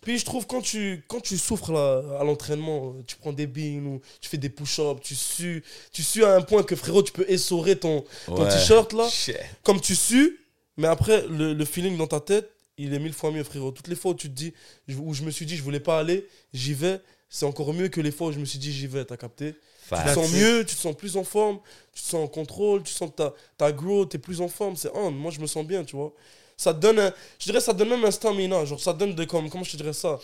Puis 0.00 0.18
je 0.18 0.24
trouve 0.24 0.48
quand 0.48 0.60
tu, 0.60 1.04
quand 1.06 1.20
tu 1.20 1.38
souffres 1.38 1.70
là, 1.72 2.02
à 2.18 2.24
l'entraînement, 2.24 2.92
tu 3.06 3.14
prends 3.16 3.32
des 3.32 3.46
billes 3.46 3.78
ou 3.80 4.00
tu 4.20 4.28
fais 4.28 4.36
des 4.36 4.48
push-ups, 4.48 5.00
tu 5.00 5.14
sues, 5.14 5.62
tu 5.92 6.02
sues 6.02 6.24
à 6.24 6.34
un 6.34 6.42
point 6.42 6.64
que 6.64 6.74
frérot, 6.74 7.04
tu 7.04 7.12
peux 7.12 7.24
essorer 7.30 7.78
ton, 7.78 8.04
ton 8.26 8.42
Ouais. 8.42 8.48
t-shirt 8.48 8.92
là. 8.94 9.08
Shit. 9.08 9.36
Comme 9.62 9.80
tu 9.80 9.94
sues, 9.94 10.40
mais 10.76 10.88
après, 10.88 11.24
le, 11.28 11.54
le 11.54 11.64
feeling 11.64 11.96
dans 11.96 12.08
ta 12.08 12.18
tête, 12.18 12.50
il 12.78 12.92
est 12.92 12.98
mille 12.98 13.12
fois 13.12 13.30
mieux, 13.30 13.44
frérot. 13.44 13.70
Toutes 13.70 13.86
les 13.86 13.94
fois 13.94 14.10
où 14.10 14.14
tu 14.14 14.28
te 14.28 14.34
dis, 14.34 14.52
où 14.98 15.14
je 15.14 15.22
me 15.22 15.30
suis 15.30 15.46
dit, 15.46 15.56
je 15.56 15.62
voulais 15.62 15.78
pas 15.78 16.00
aller, 16.00 16.26
j'y 16.52 16.74
vais, 16.74 16.98
c'est 17.32 17.46
encore 17.46 17.72
mieux 17.72 17.88
que 17.88 18.00
les 18.00 18.10
fois 18.12 18.28
où 18.28 18.32
je 18.32 18.38
me 18.38 18.44
suis 18.44 18.58
dit, 18.58 18.70
j'y 18.72 18.86
vais, 18.86 19.04
t'as 19.06 19.16
capté? 19.16 19.54
Tu 19.54 20.02
te 20.04 20.08
sens 20.14 20.30
mieux, 20.38 20.64
tu 20.66 20.74
te 20.76 20.80
sens 20.80 20.94
plus 20.96 21.16
en 21.16 21.24
forme, 21.24 21.58
tu 21.94 22.02
te 22.02 22.06
sens 22.06 22.24
en 22.24 22.28
contrôle, 22.28 22.82
tu 22.82 22.92
sens 22.92 23.10
que 23.10 23.16
t'as 23.16 23.32
ta 23.56 23.72
grow, 23.72 24.04
t'es 24.06 24.18
plus 24.18 24.40
en 24.40 24.48
forme. 24.48 24.76
C'est 24.76 24.90
on. 24.94 25.10
Moi, 25.10 25.30
je 25.30 25.40
me 25.40 25.46
sens 25.46 25.64
bien, 25.66 25.82
tu 25.84 25.96
vois. 25.96 26.12
Ça 26.56 26.72
donne, 26.72 26.98
un- 26.98 27.12
je 27.38 27.46
dirais, 27.46 27.60
ça 27.60 27.72
donne 27.72 27.88
même 27.88 28.04
un 28.04 28.10
stamina. 28.10 28.64
Genre, 28.64 28.80
ça 28.80 28.92
donne 28.92 29.14
de, 29.14 29.24
comme, 29.24 29.48
comment 29.50 29.64
je 29.64 29.72
te 29.72 29.76
dirais 29.78 29.92
ça? 29.94 30.18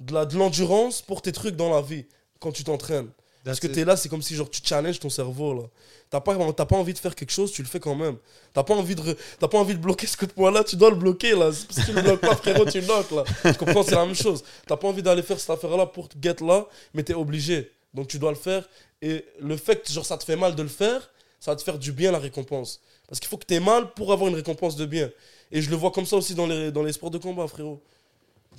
De 0.00 0.12
la- 0.14 0.26
de 0.26 0.36
l'endurance 0.36 1.02
pour 1.02 1.22
tes 1.22 1.32
trucs 1.32 1.56
dans 1.56 1.70
la 1.70 1.82
vie 1.82 2.04
quand 2.40 2.52
tu 2.52 2.62
t'entraînes. 2.64 3.10
Parce 3.44 3.58
que 3.58 3.66
t'es 3.66 3.84
là, 3.84 3.96
c'est 3.96 4.08
comme 4.08 4.22
si 4.22 4.34
genre 4.34 4.50
tu 4.50 4.60
challenges 4.62 5.00
ton 5.00 5.08
cerveau 5.08 5.54
là. 5.54 5.62
T'as 6.10 6.20
pas, 6.20 6.36
t'as 6.52 6.66
pas 6.66 6.76
envie 6.76 6.92
de 6.92 6.98
faire 6.98 7.14
quelque 7.14 7.30
chose, 7.30 7.52
tu 7.52 7.62
le 7.62 7.68
fais 7.68 7.80
quand 7.80 7.94
même. 7.94 8.16
T'as 8.52 8.64
pas 8.64 8.74
envie 8.74 8.94
de, 8.94 9.16
pas 9.38 9.58
envie 9.58 9.74
de 9.74 9.78
bloquer 9.78 10.06
ce 10.06 10.16
coup 10.16 10.26
de 10.26 10.32
poing 10.32 10.50
là, 10.50 10.64
tu 10.64 10.76
dois 10.76 10.90
le 10.90 10.96
bloquer 10.96 11.34
là. 11.34 11.50
Si 11.52 11.84
tu 11.84 11.92
le 11.92 12.02
bloques 12.02 12.20
pas, 12.20 12.36
frérot, 12.36 12.64
tu 12.66 12.82
knock 12.82 13.10
là. 13.12 13.24
Tu 13.44 13.54
comprends, 13.54 13.82
c'est 13.82 13.94
la 13.94 14.04
même 14.04 14.14
chose. 14.14 14.42
T'as 14.66 14.76
pas 14.76 14.88
envie 14.88 15.02
d'aller 15.02 15.22
faire 15.22 15.38
cette 15.38 15.50
affaire 15.50 15.76
là 15.76 15.86
pour 15.86 16.08
te 16.08 16.16
get 16.20 16.36
là, 16.40 16.66
mais 16.92 17.02
t'es 17.02 17.14
obligé. 17.14 17.70
Donc 17.94 18.08
tu 18.08 18.18
dois 18.18 18.30
le 18.30 18.36
faire. 18.36 18.68
Et 19.00 19.24
le 19.40 19.56
fait 19.56 19.82
que 19.82 19.92
genre 19.92 20.04
ça 20.04 20.18
te 20.18 20.24
fait 20.24 20.36
mal 20.36 20.54
de 20.54 20.62
le 20.62 20.68
faire, 20.68 21.10
ça 21.38 21.52
va 21.52 21.56
te 21.56 21.62
faire 21.62 21.78
du 21.78 21.92
bien 21.92 22.12
la 22.12 22.18
récompense. 22.18 22.80
Parce 23.08 23.18
qu'il 23.20 23.28
faut 23.28 23.38
que 23.38 23.46
t'aies 23.46 23.60
mal 23.60 23.92
pour 23.94 24.12
avoir 24.12 24.28
une 24.28 24.36
récompense 24.36 24.76
de 24.76 24.86
bien. 24.86 25.10
Et 25.50 25.62
je 25.62 25.70
le 25.70 25.76
vois 25.76 25.90
comme 25.90 26.06
ça 26.06 26.16
aussi 26.16 26.34
dans 26.34 26.46
les, 26.46 26.70
dans 26.70 26.82
les 26.82 26.92
sports 26.92 27.10
de 27.10 27.18
combat, 27.18 27.48
frérot. 27.48 27.80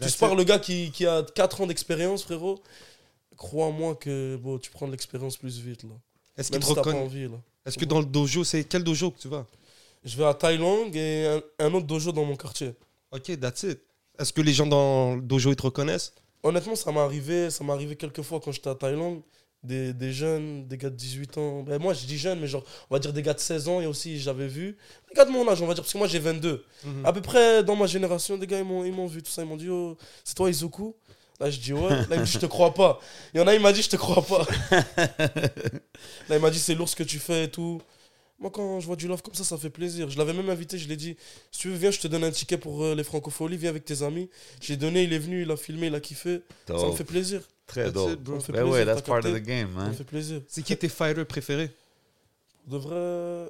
Tu 0.02 0.08
it. 0.08 0.22
le 0.22 0.44
gars 0.44 0.60
qui, 0.60 0.92
qui 0.92 1.06
a 1.06 1.24
4 1.24 1.62
ans 1.62 1.68
d'expérience, 1.68 2.24
frérot. 2.24 2.60
Crois-moi 3.42 3.96
que 3.96 4.36
bon, 4.36 4.60
tu 4.60 4.70
prends 4.70 4.86
de 4.86 4.92
l'expérience 4.92 5.36
plus 5.36 5.58
vite 5.58 5.82
là. 5.82 5.90
Est-ce 6.38 6.52
Même 6.52 6.62
te 6.62 6.68
si 6.68 6.76
t'as 6.76 6.82
pas 6.84 6.90
reconnaît 6.92 7.04
envie 7.04 7.24
là. 7.24 7.42
Est-ce 7.66 7.76
que 7.76 7.86
dans 7.86 7.98
le 8.00 8.06
dojo, 8.06 8.44
c'est 8.44 8.64
quel 8.66 8.84
dojo 8.84 9.10
que 9.10 9.20
tu 9.20 9.30
vas? 9.30 9.48
Je 10.04 10.16
vais 10.16 10.26
à 10.26 10.36
Thaïlande 10.36 10.96
et 10.96 11.26
un, 11.26 11.66
un 11.66 11.74
autre 11.74 11.88
dojo 11.88 12.12
dans 12.12 12.24
mon 12.24 12.36
quartier. 12.36 12.74
Ok, 13.12 13.40
that's 13.40 13.64
it. 13.64 13.80
Est-ce 14.20 14.32
que 14.32 14.42
les 14.42 14.54
gens 14.54 14.68
dans 14.68 15.16
le 15.16 15.22
dojo 15.22 15.50
ils 15.50 15.56
te 15.56 15.64
reconnaissent? 15.64 16.14
Honnêtement, 16.44 16.76
ça 16.76 16.92
m'est 16.92 17.00
arrivé, 17.00 17.50
ça 17.50 17.64
m'est 17.64 17.74
arrivé 17.74 17.96
quelques 17.96 18.22
fois 18.22 18.40
quand 18.40 18.52
j'étais 18.52 18.70
à 18.70 18.76
Thaïlande. 18.76 19.22
Des, 19.64 19.92
des 19.92 20.12
jeunes, 20.14 20.68
des 20.68 20.78
gars 20.78 20.92
de 20.92 20.96
18 20.96 21.38
ans. 21.40 21.64
Ben, 21.64 21.80
moi, 21.82 21.96
je 21.96 22.06
dis 22.06 22.20
jeunes, 22.20 22.40
mais 22.40 22.48
genre, 22.48 22.64
on 22.92 22.96
va 22.96 23.00
dire 23.00 23.12
des 23.12 23.24
gars 23.24 23.34
de 23.34 23.40
16 23.40 23.68
ans 23.70 23.82
et 23.82 23.88
aussi, 23.88 24.20
j'avais 24.20 24.48
vu. 24.48 24.78
Des 25.10 25.16
gars 25.16 25.26
de 25.26 25.32
mon 25.32 25.48
âge, 25.50 25.62
on 25.64 25.68
va 25.68 25.74
dire, 25.74 25.82
parce 25.84 25.94
que 25.94 25.98
moi, 25.98 26.08
j'ai 26.08 26.20
22. 26.20 26.64
Mhm. 26.84 27.06
À 27.06 27.12
peu 27.12 27.22
près 27.22 27.64
dans 27.64 27.76
ma 27.76 27.88
génération, 27.88 28.38
des 28.38 28.46
gars, 28.46 28.60
ils 28.60 28.66
m'ont 28.66 28.86
ils 28.86 28.94
m'ont 28.94 29.08
vu 29.08 29.24
tout 29.24 29.32
ça. 29.32 29.42
Ils 29.42 29.48
m'ont 29.48 29.58
dit, 29.58 29.70
oh, 29.70 29.98
c'est 30.24 30.36
toi, 30.36 30.50
Izuku? 30.50 30.96
Là, 31.42 31.50
je 31.50 31.60
dis, 31.60 31.74
ouais. 31.74 31.90
Là, 31.90 32.06
il 32.12 32.20
me 32.20 32.26
dit, 32.26 32.32
je 32.32 32.38
te 32.40 32.46
crois 32.46 32.72
pas. 32.74 33.00
Il 33.34 33.40
y 33.40 33.44
en 33.44 33.48
a, 33.48 33.56
il 33.56 33.60
m'a 33.62 33.74
dit, 33.74 33.82
je 33.82 33.90
te 33.90 33.96
crois 33.96 34.22
pas. 34.22 34.46
Là, 36.30 36.36
il 36.36 36.40
m'a 36.40 36.52
dit, 36.52 36.60
c'est 36.60 36.76
lourd 36.76 36.88
ce 36.88 36.96
que 36.96 37.02
tu 37.04 37.18
fais 37.20 37.46
et 37.46 37.50
tout. 37.50 37.82
Moi, 38.40 38.52
quand 38.52 38.80
je 38.80 38.86
vois 38.86 38.96
du 38.96 39.08
love 39.08 39.22
comme 39.24 39.34
ça, 39.34 39.44
ça 39.44 39.58
fait 39.58 39.70
plaisir. 39.72 40.10
Je 40.10 40.18
l'avais 40.18 40.34
même 40.34 40.50
invité, 40.50 40.78
je 40.78 40.88
l'ai 40.88 40.96
dit, 40.96 41.16
si 41.52 41.60
tu 41.62 41.70
veux, 41.70 41.76
viens, 41.78 41.90
je 41.92 42.00
te 42.00 42.08
donne 42.08 42.24
un 42.24 42.32
ticket 42.32 42.58
pour 42.58 42.84
euh, 42.84 42.94
les 42.96 43.04
francopholies, 43.04 43.58
viens 43.58 43.70
avec 43.72 43.86
tes 43.86 44.04
amis. 44.04 44.30
J'ai 44.60 44.78
donné, 44.78 45.04
il 45.04 45.14
est 45.14 45.20
venu, 45.20 45.42
il 45.42 45.50
a 45.52 45.58
filmé, 45.58 45.88
il 45.88 45.96
a 45.96 46.00
kiffé. 46.00 46.42
Ça 46.68 46.74
me 46.74 46.92
fait 46.92 47.04
plaisir. 47.04 47.42
Très 47.66 47.92
dope. 47.92 48.12
it, 48.14 48.20
bro. 48.22 48.34
Ça 48.34 48.38
me 48.38 48.42
fait 48.46 48.52
plaisir, 48.54 48.70
ouais, 48.72 48.86
that's 48.86 49.02
t'as 49.04 49.08
part 49.08 49.18
of 49.20 49.24
capté? 49.26 49.40
the 49.42 49.44
game, 49.46 49.70
Ça 49.78 49.88
me 49.90 49.94
fait 49.94 50.04
plaisir. 50.04 50.42
C'est 50.48 50.62
qui 50.64 50.78
tes 50.78 50.90
fighters 50.90 51.26
préférés? 51.26 51.72
Pour 52.70 52.80
de 52.80 52.84
vrai, 52.84 53.50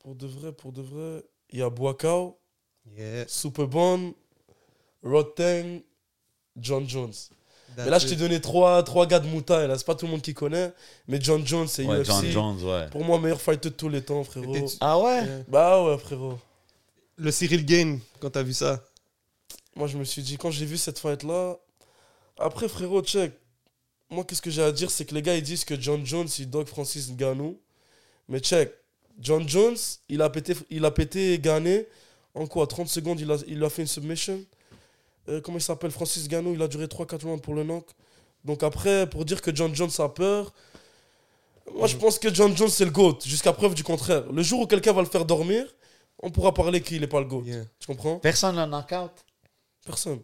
pour 0.00 0.14
de 0.14 0.26
vrai, 0.26 0.52
pour 0.52 0.72
de 0.72 0.82
vrai, 0.82 1.22
il 1.50 1.58
y 1.58 1.62
a 1.62 1.68
Boakao, 1.70 2.38
Yeah. 2.96 3.24
Superbon, 3.26 4.14
Roteng, 5.02 5.82
John 6.60 6.88
Jones. 6.88 7.12
that's 7.76 7.84
Mais 7.84 7.90
là, 7.90 7.98
je 7.98 8.06
t'ai 8.06 8.16
donné 8.16 8.40
trois, 8.40 8.82
trois 8.82 9.06
gars 9.06 9.20
de 9.20 9.26
Muay 9.28 9.42
là, 9.66 9.76
c'est 9.76 9.86
pas 9.86 9.94
tout 9.94 10.06
le 10.06 10.12
monde 10.12 10.22
qui 10.22 10.34
connaît, 10.34 10.72
mais 11.08 11.18
John 11.20 11.46
Jones, 11.46 11.68
c'est 11.68 11.84
Ouais, 11.84 12.00
UFC. 12.00 12.06
John 12.06 12.30
Jones, 12.30 12.62
ouais. 12.64 12.88
Pour 12.90 13.04
moi, 13.04 13.18
meilleur 13.18 13.40
fighter 13.40 13.70
de 13.70 13.74
tous 13.74 13.88
les 13.88 14.02
temps, 14.02 14.24
frérot. 14.24 14.56
Et 14.56 14.64
Ah 14.80 14.98
ouais? 14.98 15.44
Bah 15.48 15.82
ouais, 15.82 15.98
frérot. 15.98 16.38
Le 17.16 17.30
Cyril 17.30 17.64
Gain, 17.64 17.98
quand 18.20 18.30
t'as 18.30 18.42
vu 18.42 18.52
ça 18.52 18.82
Moi, 19.74 19.88
je 19.88 19.96
me 19.96 20.04
suis 20.04 20.22
dit, 20.22 20.36
quand 20.36 20.50
j'ai 20.50 20.66
vu 20.66 20.76
cette 20.76 20.98
fight-là, 20.98 21.56
après, 22.38 22.68
frérot, 22.68 23.02
check. 23.02 23.32
Moi, 24.10 24.24
qu'est-ce 24.24 24.42
que 24.42 24.50
j'ai 24.50 24.62
à 24.62 24.70
dire, 24.72 24.90
c'est 24.90 25.04
que 25.04 25.14
les 25.14 25.22
gars, 25.22 25.34
ils 25.36 25.42
disent 25.42 25.64
que 25.64 25.80
John 25.80 26.04
Jones, 26.04 26.28
il 26.38 26.48
dog 26.48 26.66
Francis 26.66 27.10
Ngannou. 27.10 27.58
Mais 28.28 28.40
check, 28.40 28.72
John 29.20 29.48
Jones, 29.48 29.76
il 30.08 30.22
a 30.22 30.30
pété, 30.30 30.54
il 30.70 30.84
a 30.84 30.90
pété 30.90 31.38
Ghané 31.38 31.86
en 32.34 32.46
quoi 32.46 32.66
30 32.66 32.88
secondes, 32.88 33.20
il 33.20 33.30
a, 33.30 33.36
il 33.46 33.62
a 33.64 33.70
fait 33.70 33.82
une 33.82 33.88
submission? 33.88 34.40
Euh, 35.28 35.40
comment 35.40 35.58
il 35.58 35.62
s'appelle? 35.62 35.90
Francis 35.90 36.28
Ngannou, 36.28 36.54
il 36.54 36.62
a 36.62 36.68
duré 36.68 36.86
3-4 36.86 37.24
rounds 37.24 37.42
pour 37.42 37.54
le 37.54 37.64
knock. 37.64 37.86
Donc 38.44 38.62
après, 38.62 39.08
pour 39.08 39.24
dire 39.24 39.42
que 39.42 39.54
John 39.54 39.74
Jones 39.74 39.90
a 39.98 40.08
peur, 40.08 40.52
moi, 41.74 41.86
je 41.88 41.96
pense 41.96 42.18
que 42.18 42.32
John 42.32 42.56
Jones, 42.56 42.68
c'est 42.68 42.84
le 42.84 42.90
GOAT, 42.90 43.18
jusqu'à 43.26 43.52
preuve 43.52 43.74
du 43.74 43.82
contraire. 43.82 44.30
Le 44.32 44.42
jour 44.42 44.60
où 44.60 44.66
quelqu'un 44.66 44.92
va 44.92 45.02
le 45.02 45.08
faire 45.08 45.24
dormir, 45.24 45.66
on 46.22 46.30
pourra 46.30 46.54
parler 46.54 46.80
qu'il 46.80 47.00
n'est 47.00 47.06
pas 47.06 47.20
le 47.20 47.26
GOAT. 47.26 47.42
Yeah. 47.44 47.64
Tu 47.80 47.86
comprends? 47.86 48.18
Personne 48.18 48.56
n'a 48.56 48.66
knockout? 48.66 49.10
Personne. 49.84 50.20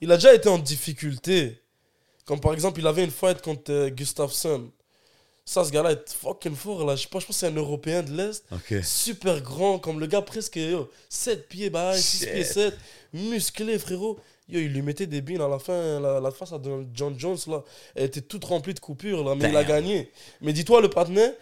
Il 0.00 0.10
a 0.12 0.16
déjà 0.16 0.34
été 0.34 0.48
en 0.48 0.58
difficulté. 0.58 1.60
Comme 2.24 2.40
par 2.40 2.52
exemple, 2.52 2.80
il 2.80 2.86
avait 2.86 3.04
une 3.04 3.10
fight 3.10 3.40
contre 3.40 3.72
euh, 3.72 3.90
Gustafsson. 3.90 4.70
Ça, 5.44 5.64
ce 5.64 5.70
gars-là 5.72 5.92
est 5.92 6.08
fucking 6.12 6.54
fort. 6.54 6.84
Là. 6.86 6.94
Je 6.96 7.08
pas, 7.08 7.18
je 7.18 7.26
pense 7.26 7.34
que 7.36 7.40
c'est 7.40 7.46
un 7.48 7.54
Européen 7.54 8.02
de 8.02 8.12
l'Est. 8.12 8.44
Super 8.82 9.40
grand, 9.40 9.78
comme 9.78 9.98
le 9.98 10.06
gars 10.06 10.22
presque 10.22 10.56
yo, 10.56 10.88
7 11.08 11.48
pieds, 11.48 11.68
bah, 11.70 11.96
6 11.96 12.18
Shit. 12.20 12.32
pieds 12.32 12.44
7. 12.44 12.74
Musclé, 13.12 13.78
frérot. 13.78 14.18
Yo, 14.48 14.60
il 14.60 14.72
lui 14.72 14.82
mettait 14.82 15.06
des 15.06 15.20
billes 15.20 15.40
à 15.42 15.48
la 15.48 15.58
fin. 15.58 15.98
La, 16.00 16.20
la 16.20 16.30
face 16.30 16.52
à 16.52 16.60
John 16.94 17.18
Jones, 17.18 17.38
là, 17.48 17.62
elle 17.94 18.04
était 18.04 18.20
toute 18.20 18.44
remplie 18.44 18.74
de 18.74 18.80
coupures, 18.80 19.24
là, 19.24 19.34
mais 19.34 19.48
il 19.50 19.56
a 19.56 19.64
gagné. 19.64 20.10
Mais 20.40 20.52
dis-toi, 20.52 20.80
le 20.80 20.88
partenaire, 20.90 21.32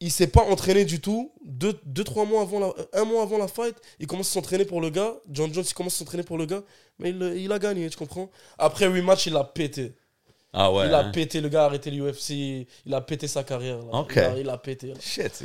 il 0.00 0.10
s'est 0.12 0.26
pas 0.28 0.42
entraîné 0.42 0.84
du 0.84 1.00
tout. 1.00 1.32
Deux, 1.44 1.78
deux, 1.86 2.04
trois 2.04 2.24
mois 2.26 2.42
avant 2.42 2.60
la, 2.60 2.72
un 2.92 3.04
mois 3.04 3.22
avant 3.22 3.38
la 3.38 3.48
fight, 3.48 3.74
il 3.98 4.06
commence 4.06 4.30
à 4.30 4.34
s'entraîner 4.34 4.64
pour 4.64 4.80
le 4.80 4.90
gars. 4.90 5.14
John 5.30 5.52
Jones, 5.52 5.64
il 5.66 5.74
commence 5.74 5.94
à 5.96 5.98
s'entraîner 5.98 6.22
pour 6.24 6.38
le 6.38 6.46
gars. 6.46 6.62
Mais 6.98 7.10
il, 7.10 7.20
il 7.36 7.50
a 7.52 7.58
gagné, 7.58 7.88
tu 7.90 7.96
comprends? 7.96 8.30
Après 8.58 8.86
rematch, 8.86 9.26
il 9.26 9.36
a 9.36 9.44
pété. 9.44 9.94
Ah 10.56 10.70
ouais. 10.72 10.86
il 10.86 10.94
a 10.94 11.00
hein? 11.00 11.10
pété, 11.10 11.40
le 11.40 11.48
gars 11.48 11.62
a 11.62 11.66
arrêté 11.66 11.90
l'UFC. 11.90 12.66
Il 12.86 12.94
a 12.94 13.00
pété 13.00 13.26
sa 13.26 13.42
carrière. 13.42 13.78
Là. 13.78 13.98
Ok. 13.98 14.12
Il, 14.14 14.20
a, 14.22 14.38
il 14.38 14.48
a 14.50 14.56
pété. 14.58 14.86
là. 14.88 14.94
Shit, 15.00 15.42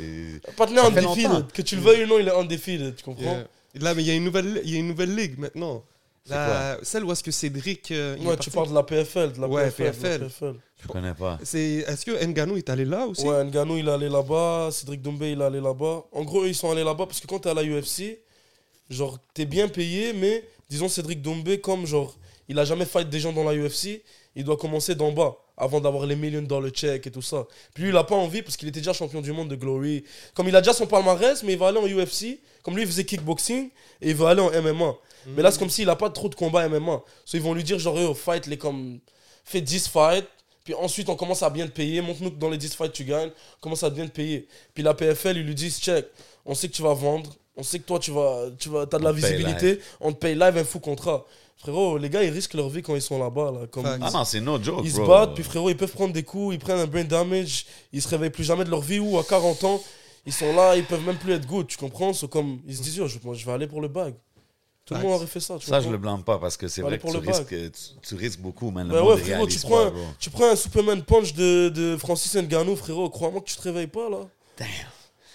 undefeated. 0.86 1.22
longtemps. 1.30 1.46
Que 1.52 1.62
tu 1.62 1.76
le 1.76 1.82
veuilles 1.82 2.04
ou 2.04 2.06
non, 2.06 2.18
il 2.20 2.28
est 2.28 2.34
undefeated, 2.34 2.94
tu 2.96 3.02
comprends? 3.04 3.22
Yeah. 3.24 3.46
Là, 3.80 3.94
mais 3.94 4.02
il 4.02 4.06
y, 4.08 4.10
a 4.10 4.14
une 4.14 4.24
nouvelle- 4.24 4.60
il 4.64 4.70
y 4.72 4.76
a 4.76 4.78
une 4.78 4.88
nouvelle 4.88 5.14
ligue 5.14 5.38
maintenant. 5.38 5.84
La- 6.28 6.78
celle 6.82 7.04
où 7.04 7.10
est-ce 7.12 7.22
que 7.24 7.30
Cédric. 7.32 7.90
euh, 7.90 8.16
Ouais, 8.18 8.24
parti? 8.26 8.50
tu 8.50 8.50
parles 8.50 8.68
de 8.68 8.74
la 8.74 8.82
PFL. 8.84 9.32
De 9.32 9.40
la 9.40 9.48
Ouais, 9.48 9.64
PFL. 9.70 9.82
de 9.82 9.84
la 9.84 9.92
PFL. 9.92 10.20
PFL. 10.26 10.54
Je 10.82 10.86
connais 10.88 11.14
pas. 11.14 11.38
C'est- 11.42 11.84
Est-ce 11.88 12.04
que 12.06 12.24
Nganou 12.24 12.56
est 12.56 12.70
allé 12.70 12.84
là 12.84 13.06
aussi? 13.06 13.26
Ouais, 13.26 13.44
Ngannou, 13.44 13.78
il 13.78 13.88
est 13.88 13.90
allé 13.90 14.08
là-bas. 14.08 14.68
Cédric 14.70 15.02
Doumbé, 15.02 15.32
il 15.32 15.40
est 15.40 15.44
allé 15.44 15.60
là-bas. 15.60 16.04
En 16.12 16.22
gros, 16.22 16.44
ils 16.46 16.54
sont 16.54 16.70
allés 16.70 16.84
là-bas 16.84 17.06
parce 17.06 17.20
que 17.20 17.26
quand 17.26 17.40
t'es 17.40 17.48
à 17.50 17.54
la 17.54 17.64
UFC, 17.64 18.20
genre, 18.88 19.18
t'es 19.34 19.44
bien 19.44 19.66
payé, 19.68 20.12
mais 20.12 20.44
disons, 20.68 20.88
Cédric 20.88 21.20
Doumbé, 21.22 21.60
comme 21.60 21.84
genre, 21.86 22.16
il 22.48 22.58
a 22.58 22.64
jamais 22.64 22.84
fight 22.86 23.08
des 23.08 23.20
gens 23.20 23.32
dans 23.32 23.44
la 23.44 23.54
UFC, 23.54 24.02
il 24.36 24.44
doit 24.44 24.56
commencer 24.56 24.94
d'en 24.94 25.12
bas 25.12 25.36
avant 25.56 25.80
d'avoir 25.80 26.06
les 26.06 26.16
millions 26.16 26.42
dans 26.42 26.60
le 26.60 26.70
check 26.70 27.06
et 27.06 27.10
tout 27.10 27.22
ça. 27.22 27.46
Puis 27.74 27.84
lui, 27.84 27.90
il 27.90 27.96
a 27.96 28.04
pas 28.04 28.14
envie 28.14 28.42
parce 28.42 28.56
qu'il 28.56 28.68
était 28.68 28.80
déjà 28.80 28.92
champion 28.92 29.20
du 29.20 29.32
monde 29.32 29.48
de 29.48 29.56
Glory. 29.56 30.04
Comme 30.34 30.48
il 30.48 30.56
a 30.56 30.60
déjà 30.60 30.72
son 30.72 30.86
palmarès, 30.86 31.42
mais 31.42 31.52
il 31.52 31.58
va 31.58 31.68
aller 31.68 31.78
en 31.78 31.86
UFC. 31.86 32.40
Comme 32.62 32.74
lui, 32.76 32.82
il 32.82 32.86
faisait 32.86 33.04
kickboxing 33.04 33.68
et 34.00 34.10
il 34.10 34.14
va 34.14 34.30
aller 34.30 34.40
en 34.40 34.50
MMA. 34.50 34.94
Mais 35.26 35.42
là, 35.42 35.50
c'est 35.50 35.58
comme 35.58 35.70
s'il 35.70 35.88
a 35.90 35.96
pas 35.96 36.10
trop 36.10 36.28
de 36.28 36.34
combats 36.34 36.66
MMA. 36.68 37.02
So, 37.24 37.36
ils 37.36 37.42
vont 37.42 37.52
lui 37.52 37.64
dire, 37.64 37.78
genre, 37.78 37.98
yo, 37.98 38.14
fight 38.14 38.46
les 38.46 38.56
comme. 38.56 39.00
Fais 39.44 39.60
10 39.60 39.88
fights. 39.88 40.28
Puis 40.64 40.74
ensuite, 40.74 41.08
on 41.08 41.16
commence 41.16 41.42
à 41.42 41.50
bien 41.50 41.66
te 41.66 41.72
payer. 41.72 42.00
Montre-nous 42.00 42.30
que 42.30 42.36
dans 42.36 42.50
les 42.50 42.58
10 42.58 42.74
fights, 42.74 42.92
tu 42.92 43.04
gagnes. 43.04 43.30
On 43.58 43.60
commence 43.60 43.82
à 43.82 43.90
bien 43.90 44.06
te 44.06 44.12
payer. 44.12 44.46
Puis 44.74 44.82
la 44.82 44.94
PFL, 44.94 45.36
ils 45.38 45.46
lui 45.46 45.54
disent, 45.54 45.78
check, 45.78 46.06
on 46.46 46.54
sait 46.54 46.68
que 46.68 46.74
tu 46.74 46.82
vas 46.82 46.94
vendre. 46.94 47.30
On 47.56 47.62
sait 47.62 47.78
que 47.78 47.84
toi, 47.84 47.98
tu 47.98 48.10
vas, 48.10 48.46
tu 48.58 48.68
vas, 48.68 48.82
as 48.82 48.86
de 48.86 49.04
la 49.04 49.10
On 49.10 49.12
visibilité. 49.12 49.80
On 50.00 50.12
te 50.12 50.18
paye 50.18 50.34
live 50.34 50.56
un 50.56 50.64
fou 50.64 50.80
contrat. 50.80 51.26
Frérot, 51.60 51.98
les 51.98 52.08
gars, 52.08 52.22
ils 52.24 52.30
risquent 52.30 52.54
leur 52.54 52.68
vie 52.70 52.80
quand 52.82 52.94
ils 52.94 53.02
sont 53.02 53.18
là-bas. 53.18 53.50
Là, 53.52 53.66
comme 53.66 53.84
Facts. 53.84 53.98
ils- 54.00 54.04
Ah 54.06 54.10
non, 54.12 54.24
c'est 54.24 54.40
no 54.40 54.62
joke. 54.62 54.80
ils 54.82 54.90
se 54.92 55.00
battent, 55.00 55.34
puis 55.34 55.44
frérot, 55.44 55.68
ils 55.70 55.76
peuvent 55.76 55.92
prendre 55.92 56.12
des 56.14 56.22
coups, 56.22 56.54
ils 56.54 56.58
prennent 56.58 56.78
un 56.78 56.86
brain 56.86 57.04
damage, 57.04 57.66
ils 57.92 58.00
se 58.00 58.08
réveillent 58.08 58.30
plus 58.30 58.44
jamais 58.44 58.64
de 58.64 58.70
leur 58.70 58.80
vie 58.80 58.98
ou 58.98 59.18
à 59.18 59.24
40 59.24 59.62
ans, 59.64 59.80
ils 60.24 60.32
sont 60.32 60.54
là, 60.54 60.74
ils 60.76 60.84
peuvent 60.84 61.04
même 61.04 61.18
plus 61.18 61.32
être 61.34 61.46
good, 61.46 61.66
tu 61.66 61.76
comprends? 61.76 62.12
C'est 62.14 62.30
comme, 62.30 62.60
ils 62.66 62.76
se 62.76 62.82
disent, 62.82 62.96
yo, 62.96 63.06
je, 63.08 63.18
moi, 63.22 63.34
je 63.34 63.44
vais 63.44 63.52
aller 63.52 63.66
pour 63.66 63.80
le 63.82 63.88
bag. 63.88 64.14
Tout 64.86 64.94
le 64.94 65.00
monde 65.02 65.12
aurait 65.12 65.26
fait 65.26 65.38
ça, 65.40 65.56
tu 65.58 65.66
Ça, 65.66 65.80
je 65.80 65.88
le 65.88 65.98
blâme 65.98 66.24
pas 66.24 66.38
parce 66.38 66.56
que 66.56 66.66
c'est 66.66 66.80
vrai 66.82 66.96
que 66.96 67.02
pour 67.02 67.12
tu 67.12 67.18
risques, 67.18 67.48
tu, 67.48 67.70
tu 68.02 68.14
risques 68.16 68.40
beaucoup, 68.40 68.70
man. 68.70 68.88
Le 68.88 68.94
Bah 68.94 69.04
ouais, 69.04 69.18
frérot, 69.18 69.46
tu 69.46 69.58
prends, 69.60 69.84
pas, 69.84 69.90
bro. 69.90 70.04
tu 70.18 70.30
prends 70.30 70.50
un 70.50 70.56
Superman 70.56 71.02
Punch 71.02 71.34
de, 71.34 71.68
de 71.68 71.96
Francis 71.96 72.34
Ngannou, 72.34 72.74
frérot, 72.74 73.08
crois-moi 73.10 73.40
que 73.42 73.46
tu 73.50 73.56
te 73.56 73.62
réveilles 73.62 73.86
pas, 73.86 74.08
là. 74.10 74.20
Damn. 74.58 74.66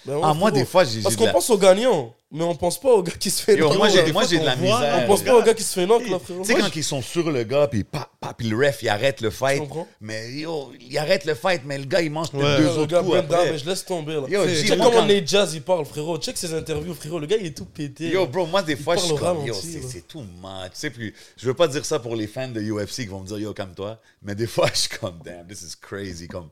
Ben 0.06 0.14
ouais, 0.16 0.20
Ah, 0.24 0.34
moi, 0.34 0.50
des 0.50 0.64
fois, 0.64 0.84
j'ai. 0.84 1.02
Parce 1.02 1.16
qu'on 1.16 1.26
la- 1.26 1.32
pense 1.32 1.50
aux 1.50 1.58
gagnants, 1.58 2.14
mais 2.30 2.44
on 2.44 2.54
pense 2.54 2.78
pas 2.80 2.90
au 2.92 3.02
gars 3.02 3.12
qui 3.18 3.30
se 3.30 3.42
fait 3.42 3.56
knock. 3.56 3.76
moi, 3.76 3.88
j'ai 3.88 4.02
de 4.02 4.44
la 4.44 4.54
voit, 4.54 4.56
misère. 4.56 5.00
On 5.02 5.06
pense 5.06 5.22
pas 5.22 5.34
au 5.34 5.42
gars 5.42 5.54
qui 5.54 5.62
se 5.62 5.72
fait 5.74 5.86
knock, 5.86 6.08
là, 6.08 6.18
frérot. 6.18 6.42
Tu 6.42 6.52
sais, 6.52 6.58
quand 6.60 6.74
ils 6.76 6.84
sont 6.84 7.02
sur 7.02 7.30
le 7.30 7.42
gars, 7.44 7.66
puis 7.66 7.82
pa, 7.84 8.08
pa, 8.20 8.32
puis 8.34 8.48
le 8.48 8.56
ref, 8.56 8.82
il 8.82 8.88
arrête 8.88 9.20
le 9.20 9.30
fight. 9.30 9.62
Mais 10.00 10.32
yo, 10.32 10.70
il 10.80 10.96
arrête 10.98 11.24
le 11.24 11.34
fight, 11.34 11.62
mais 11.64 11.78
le 11.78 11.84
gars, 11.86 12.02
il 12.02 12.10
mange 12.10 12.28
Ouais. 12.34 12.56
deux 12.58 12.62
Le 12.64 12.68
autres 12.70 12.86
gars, 12.92 13.02
coups 13.02 13.16
après. 13.16 13.44
Damage, 13.46 13.64
laisse 13.64 13.84
tomber, 13.84 14.14
là. 14.14 14.22
Yo, 14.28 14.46
Check 14.46 14.78
comment 14.78 14.90
quand- 14.90 15.06
Nate 15.06 15.26
Jazz, 15.26 15.54
il 15.54 15.62
parle, 15.62 15.84
frérot. 15.84 16.18
Check 16.18 16.36
ses 16.36 16.54
interviews, 16.54 16.94
frérot. 16.94 17.18
Le 17.18 17.26
gars, 17.26 17.36
il 17.40 17.46
est 17.46 17.56
tout 17.56 17.64
pété. 17.64 18.08
Yo, 18.10 18.26
bro, 18.26 18.46
moi, 18.46 18.62
des 18.62 18.76
fois, 18.76 18.96
je 18.96 19.02
suis 19.02 19.14
comme, 19.16 19.44
yo, 19.44 19.54
c'est 19.54 20.06
too 20.06 20.20
much. 20.20 20.70
Tu 20.72 20.80
sais, 20.80 20.90
puis 20.90 21.12
je 21.36 21.46
veux 21.46 21.54
pas 21.54 21.68
dire 21.68 21.84
ça 21.84 21.98
pour 21.98 22.14
les 22.16 22.26
fans 22.26 22.48
de 22.48 22.60
UFC 22.60 23.02
qui 23.02 23.06
vont 23.06 23.20
me 23.20 23.26
dire, 23.26 23.38
yo, 23.38 23.52
calme-toi. 23.52 23.98
Mais 24.22 24.34
des 24.34 24.46
fois, 24.46 24.68
je 24.72 24.78
suis 24.80 24.88
comme, 24.98 25.18
damn, 25.24 25.46
this 25.46 25.62
is 25.62 25.74
crazy. 25.80 26.28
Comme, 26.28 26.48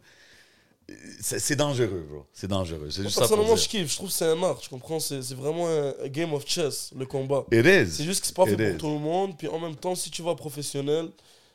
c'est 1.20 1.56
dangereux, 1.56 2.06
bro. 2.08 2.26
C'est 2.32 2.48
dangereux. 2.48 2.88
C'est 2.90 3.02
juste 3.02 3.18
Personnellement, 3.18 3.56
je 3.56 3.68
kiffe. 3.68 3.90
Je 3.90 3.96
trouve 3.96 4.08
que 4.08 4.14
c'est 4.14 4.26
un 4.26 4.42
art, 4.42 4.58
tu 4.58 4.68
comprends? 4.68 5.00
C'est 5.00 5.20
vraiment 5.34 5.68
un 5.68 6.08
game 6.08 6.32
of 6.34 6.46
chess, 6.46 6.90
le 6.96 7.06
combat. 7.06 7.44
It 7.52 7.64
is. 7.64 7.90
C'est 7.96 8.04
juste 8.04 8.20
que 8.20 8.26
c'est 8.26 8.36
pas 8.36 8.44
fait 8.44 8.52
It 8.52 8.78
pour 8.78 8.88
tout 8.88 8.94
le 8.94 9.00
monde. 9.00 9.36
Puis 9.38 9.48
en 9.48 9.58
même 9.58 9.76
temps, 9.76 9.94
si 9.94 10.10
tu 10.10 10.22
vas 10.22 10.34
professionnel, 10.34 11.08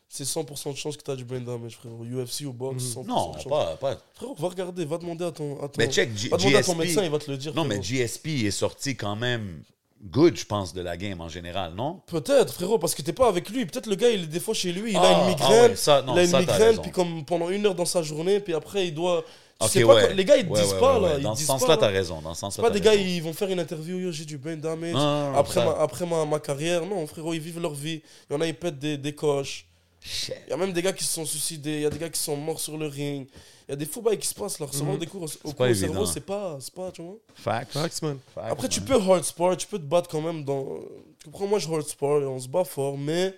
c'est 0.08 0.24
100% 0.24 0.72
de 0.72 0.78
chance 0.78 0.98
que 0.98 1.04
tu 1.04 1.12
as 1.12 1.16
du 1.16 1.24
brain 1.24 1.42
damage, 1.42 1.76
frérot. 1.76 2.04
UFC 2.04 2.46
ou 2.46 2.54
boxe, 2.54 2.84
100% 2.84 3.06
Non, 3.06 3.30
de 3.30 3.34
chance. 3.36 3.44
pas, 3.46 3.76
pas. 3.78 3.98
Frérot, 4.16 4.36
va 4.36 4.48
regarder, 4.48 4.86
va 4.86 4.98
demander 4.98 5.26
à 5.26 5.32
ton. 5.32 5.62
À 5.62 5.68
ton 5.68 5.76
Mais 5.78 5.92
check, 5.92 6.10
va 6.10 6.38
demander 6.38 6.56
à 6.56 6.64
ton 6.64 6.76
médecin, 6.76 7.04
il 7.04 7.12
va 7.12 7.20
te 7.20 7.30
le 7.30 7.38
dire. 7.38 7.54
Non, 7.54 7.66
mais. 7.66 7.80
GSP 7.82 8.46
est 8.46 8.52
sorti 8.52 8.96
quand 8.96 9.16
même 9.16 9.62
good, 10.04 10.38
je 10.38 10.46
pense, 10.46 10.74
de 10.74 10.82
la 10.82 10.96
game 10.98 11.20
en 11.22 11.30
général, 11.30 11.74
non? 11.76 12.02
Peut-être, 12.08 12.54
frérot, 12.54 12.80
parce 12.80 12.96
que 12.96 13.02
t'es 13.02 13.14
pas 13.14 13.28
avec 13.28 13.50
lui. 13.50 13.66
Peut-être 13.66 13.88
le 13.88 13.96
gars, 13.96 14.10
il 14.10 14.24
est 14.24 14.28
des 14.28 14.40
fois 14.40 14.54
chez 14.54 14.72
lui, 14.72 14.92
il 14.92 14.98
Ah, 14.98 15.02
a 15.02 15.12
une 15.12 15.20
ah 15.22 15.28
migraine. 15.30 15.72
ouais, 15.72 15.76
ça, 15.76 16.02
non, 16.02 16.14
il 16.16 16.20
a 16.20 16.24
une 16.24 16.30
ça, 16.30 16.40
migraine, 16.40 16.78
puis 16.82 16.92
comme 16.92 17.26
pendant 17.26 17.50
une 17.50 17.66
heure 17.66 17.76
dans 17.76 17.86
sa 17.86 18.02
journée, 18.02 18.40
puis 18.40 18.54
après, 18.54 18.88
il 18.88 18.94
doit. 18.94 19.24
Tu 19.62 19.66
Ok, 19.66 19.72
sais 19.72 19.82
pas, 19.84 19.96
ouais. 19.96 20.08
quand- 20.08 20.14
les 20.16 20.24
gars, 20.26 20.38
ils 20.38 20.46
te 20.48 20.52
Ouais, 20.54 20.62
disent 20.62 20.74
pas, 20.80 21.00
là. 21.00 21.16
Ils 21.18 21.24
Dans 21.24 21.36
ce 21.36 21.44
sens-là, 21.44 21.76
t'as 21.76 21.88
raison. 21.88 22.22
Dans 22.22 22.34
ce 22.34 22.40
sens-là, 22.40 22.64
pas 22.64 22.70
des 22.70 22.80
gars, 22.80 22.96
ils 22.96 23.22
vont 23.22 23.34
faire 23.34 23.50
une 23.50 23.60
interview, 23.60 24.10
j'ai 24.12 24.24
du 24.24 24.38
brain 24.38 24.56
damage. 24.56 24.94
Non, 24.94 25.32
non, 25.32 25.38
après, 25.38 25.66
ma, 25.66 25.72
après 25.82 26.06
ma, 26.06 26.26
ma 26.26 26.40
carrière, 26.40 26.86
non, 26.86 27.06
frérot, 27.06 27.34
ils 27.34 27.42
vivent 27.42 27.60
leur 27.60 27.74
vie. 27.74 28.02
Il 28.30 28.34
y 28.34 28.36
en 28.38 28.42
a, 28.42 28.48
ils 28.48 28.56
pètent 28.56 28.80
des, 28.80 28.98
des 28.98 29.14
coches. 29.14 29.66
Il 30.48 30.50
y 30.52 30.54
a 30.54 30.56
même 30.58 30.72
des 30.72 30.82
gars 30.82 30.94
qui 30.94 31.04
se 31.04 31.12
sont 31.14 31.26
suicidés, 31.26 31.74
il 31.74 31.82
y 31.82 31.86
a 31.86 31.90
des 31.90 31.98
gars 32.00 32.08
qui 32.08 32.22
sont 32.22 32.38
morts 32.38 32.62
sur 32.62 32.78
le 32.78 32.88
ring. 32.88 33.28
Il 33.70 33.74
y 33.74 33.74
a 33.74 33.76
des 33.76 33.86
fous 33.86 34.02
bails 34.02 34.18
qui 34.18 34.28
se 34.28 34.34
passent 34.34 34.60
là. 34.60 34.66
Recevoir 34.66 34.98
des 34.98 35.06
cours 35.06 35.22
au, 35.22 35.26
au 35.26 35.74
cerveau, 35.76 36.06
c'est 36.08 36.22
pas, 36.26 36.58
c'est 36.60 36.74
pas, 36.74 36.92
tu 36.92 37.04
vois. 37.04 37.18
Facts. 37.36 37.72
Facts, 37.74 38.02
man. 38.02 38.18
Facts, 38.34 38.48
Après, 38.52 38.68
tu 38.68 38.82
peux 38.82 38.96
hard 38.96 39.24
sport, 39.24 39.56
tu 39.56 39.68
peux 39.68 39.78
te 39.78 39.84
battre 39.84 40.10
quand 40.10 40.22
même 40.22 40.44
dans. 40.44 40.80
Tu 41.20 41.26
comprends, 41.26 41.46
moi 41.46 41.60
je 41.60 41.70
hard 41.72 41.88
sport 41.88 42.20
et 42.20 42.26
on 42.26 42.40
se 42.40 42.48
bat 42.48 42.64
fort, 42.64 42.98
mais 42.98 43.36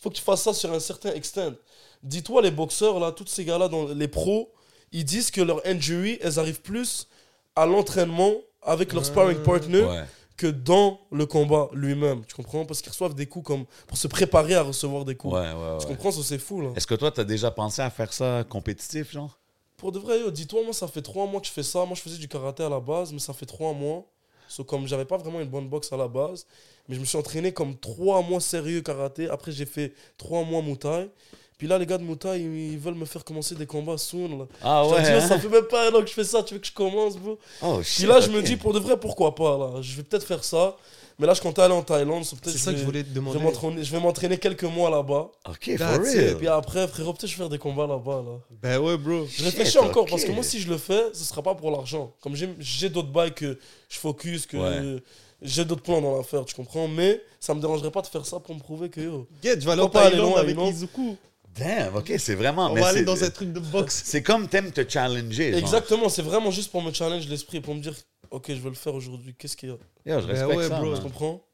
faut 0.00 0.10
que 0.10 0.16
tu 0.16 0.22
fasses 0.22 0.42
ça 0.42 0.52
sur 0.52 0.72
un 0.72 0.80
certain 0.80 1.12
extent. 1.12 1.54
Dis-toi, 2.02 2.42
les 2.42 2.50
boxeurs, 2.50 2.98
là, 2.98 3.12
tous 3.12 3.26
ces 3.28 3.44
gars-là, 3.44 3.68
dans 3.68 3.86
les 3.86 4.08
pros, 4.08 4.50
ils 4.90 5.04
disent 5.04 5.30
que 5.30 5.40
leurs 5.40 5.64
injuries, 5.64 6.18
elles 6.22 6.40
arrivent 6.40 6.60
plus 6.62 7.06
à 7.54 7.64
l'entraînement 7.64 8.32
avec 8.62 8.92
leur 8.92 9.04
sparring 9.04 9.38
partner 9.44 9.82
Ouais. 9.84 10.04
que 10.36 10.48
dans 10.48 10.98
le 11.12 11.24
combat 11.26 11.68
lui-même. 11.72 12.24
Tu 12.26 12.34
comprends? 12.34 12.64
Parce 12.66 12.80
qu'ils 12.82 12.90
reçoivent 12.90 13.14
des 13.14 13.26
coups 13.26 13.46
comme 13.46 13.64
pour 13.86 13.96
se 13.96 14.08
préparer 14.08 14.54
à 14.56 14.62
recevoir 14.62 15.04
des 15.04 15.14
coups. 15.14 15.34
Ouais, 15.34 15.40
ouais, 15.52 15.78
Tu 15.80 15.86
comprends? 15.86 16.10
Ça, 16.10 16.20
c'est 16.24 16.38
fou, 16.38 16.62
là. 16.62 16.70
Est-ce 16.74 16.86
que 16.88 16.96
toi, 16.96 17.12
t'as 17.12 17.22
déjà 17.24 17.52
pensé 17.52 17.80
à 17.80 17.90
faire 17.90 18.12
ça 18.12 18.44
compétitif, 18.48 19.12
genre? 19.12 19.37
Pour 19.78 19.92
de 19.92 20.00
vrai, 20.00 20.30
dis-toi, 20.32 20.64
moi, 20.64 20.74
ça 20.74 20.88
fait 20.88 21.00
trois 21.02 21.26
mois 21.26 21.40
que 21.40 21.46
je 21.46 21.52
fais 21.52 21.62
ça. 21.62 21.84
Moi, 21.84 21.94
je 21.94 22.02
faisais 22.02 22.18
du 22.18 22.28
karaté 22.28 22.64
à 22.64 22.68
la 22.68 22.80
base, 22.80 23.12
mais 23.12 23.20
ça 23.20 23.32
fait 23.32 23.46
trois 23.46 23.72
mois. 23.72 24.04
So, 24.48 24.64
comme 24.64 24.88
j'avais 24.88 25.04
pas 25.04 25.16
vraiment 25.16 25.40
une 25.40 25.48
bonne 25.48 25.68
boxe 25.68 25.92
à 25.92 25.96
la 25.96 26.08
base, 26.08 26.46
mais 26.88 26.96
je 26.96 27.00
me 27.00 27.04
suis 27.04 27.16
entraîné 27.16 27.52
comme 27.52 27.76
trois 27.76 28.20
mois 28.22 28.40
sérieux 28.40 28.80
karaté. 28.80 29.28
Après, 29.28 29.52
j'ai 29.52 29.66
fait 29.66 29.94
trois 30.16 30.42
mois 30.42 30.62
Muay 30.62 31.10
Puis 31.58 31.68
là, 31.68 31.78
les 31.78 31.86
gars 31.86 31.98
de 31.98 32.02
Muay, 32.02 32.40
ils, 32.40 32.78
veulent 32.78 32.94
me 32.94 33.04
faire 33.04 33.24
commencer 33.24 33.54
des 33.54 33.66
combats 33.66 33.98
soon. 33.98 34.38
Là. 34.38 34.46
Ah 34.62 34.84
Je 34.84 34.94
ouais? 34.94 35.20
dis, 35.20 35.28
ça 35.28 35.38
fait 35.38 35.48
même 35.48 35.66
pas 35.66 35.88
un 35.88 35.94
an 35.94 36.00
que 36.00 36.08
je 36.08 36.14
fais 36.14 36.24
ça. 36.24 36.42
Tu 36.42 36.54
veux 36.54 36.60
que 36.60 36.66
je 36.66 36.72
commence, 36.72 37.16
bro? 37.16 37.38
Oh 37.62 37.80
shit. 37.82 37.98
Puis 37.98 38.06
là, 38.06 38.20
je 38.20 38.30
me 38.30 38.42
dis, 38.42 38.56
pour 38.56 38.72
de 38.72 38.80
vrai, 38.80 38.98
pourquoi 38.98 39.34
pas 39.34 39.56
là? 39.56 39.80
Je 39.80 39.96
vais 39.96 40.02
peut-être 40.02 40.26
faire 40.26 40.42
ça. 40.42 40.76
Mais 41.20 41.26
là, 41.26 41.34
je 41.34 41.40
comptais 41.40 41.62
aller 41.62 41.74
en 41.74 41.82
Thaïlande. 41.82 42.24
so 42.24 42.36
peut-être 42.36 42.52
C'est 42.52 42.58
je 42.58 42.64
ça 42.64 42.72
que 42.72 42.78
je 42.78 42.84
voulais 42.84 43.02
te 43.02 43.08
je 43.08 43.14
demander. 43.14 43.38
vais 43.38 43.44
m'entraîner- 43.44 43.82
je 43.84 43.90
vais 43.90 43.98
m'entraîner 44.00 44.38
quelques 44.38 44.62
mois 44.64 44.88
là-bas. 44.88 45.30
Ok, 45.48 45.76
for 45.76 45.78
That's 45.78 46.14
Et 46.14 46.26
real. 46.26 46.36
puis 46.36 46.46
après, 46.48 46.86
frérot, 46.86 47.12
peut-être 47.12 47.26
je 47.26 47.34
vais 47.34 47.38
faire 47.38 47.48
des 47.48 47.58
combats 47.58 47.86
là-bas. 47.88 48.22
Là. 48.24 48.38
Ben 48.62 48.78
ouais, 48.78 48.96
bro. 48.96 49.26
Je 49.28 49.42
réfléchis 49.44 49.78
encore 49.78 50.06
parce 50.06 50.24
que 50.24 50.30
moi, 50.30 50.44
si 50.44 50.60
je 50.60 50.68
le 50.68 50.78
fais, 50.78 51.02
ce 51.12 51.24
sera 51.24 51.42
pas 51.42 51.54
pour 51.56 51.70
l'argent. 51.72 52.12
Comme 52.20 52.34
j'ai- 52.36 52.88
d'autres 52.88 53.10
bails 53.10 53.34
que 53.34 53.58
je 53.88 53.98
focus, 53.98 54.46
que 54.46 54.56
Ouais. 54.56 55.02
j'ai 55.42 55.64
d'autres 55.64 55.82
plans 55.82 56.00
dans 56.00 56.16
l'affaire, 56.16 56.44
tu 56.44 56.54
comprends? 56.54 56.86
Mais 56.86 57.20
ça 57.40 57.52
me 57.52 57.60
dérangerait 57.60 57.90
pas 57.90 58.02
de 58.02 58.06
faire 58.06 58.24
ça 58.24 58.38
pour 58.38 58.54
me 58.54 58.60
prouver 58.60 58.88
que 58.88 59.00
yo. 59.00 59.26
Get, 59.42 59.60
je 59.60 59.66
vais 59.66 59.72
aller 59.72 59.82
en 59.82 59.88
Thaïlande 59.88 60.30
loin, 60.30 60.40
avec 60.40 60.56
non 60.56 60.70
Izuku. 60.70 61.16
Damn, 61.58 61.96
ok, 61.96 62.12
c'est 62.18 62.36
vraiment. 62.36 62.70
On 62.70 62.74
mais 62.74 62.80
va 62.82 62.88
aller 62.88 63.02
dans 63.02 63.24
un 63.24 63.30
truc 63.30 63.52
de 63.52 63.58
boxe. 63.58 64.02
C'est 64.04 64.22
comme 64.22 64.46
t'aimes 64.46 64.70
te 64.70 64.88
challenger. 64.88 65.56
Exactement, 65.56 66.08
c'est 66.08 66.22
vraiment 66.22 66.52
juste 66.52 66.70
pour 66.70 66.80
me 66.82 66.92
challenge 66.92 67.26
l'esprit, 67.26 67.60
pour 67.60 67.74
me 67.74 67.80
dire, 67.80 67.94
ok, 68.30 68.46
je 68.48 68.60
veux 68.60 68.70
le 68.70 68.74
faire 68.76 68.94
aujourd'hui. 68.94 69.34
Qu'est-ce 69.38 69.56
qu'il 69.56 69.70
y 69.70 69.72
a? 69.72 69.76
Yo, 70.06 70.20
je 70.20 70.26
Ben 70.26 70.32
respecte 70.32 70.56
ouais, 70.58 70.68
ça, 70.68 70.80
bro. 70.80 70.94
Tu 70.96 71.02
comprends? 71.02 71.44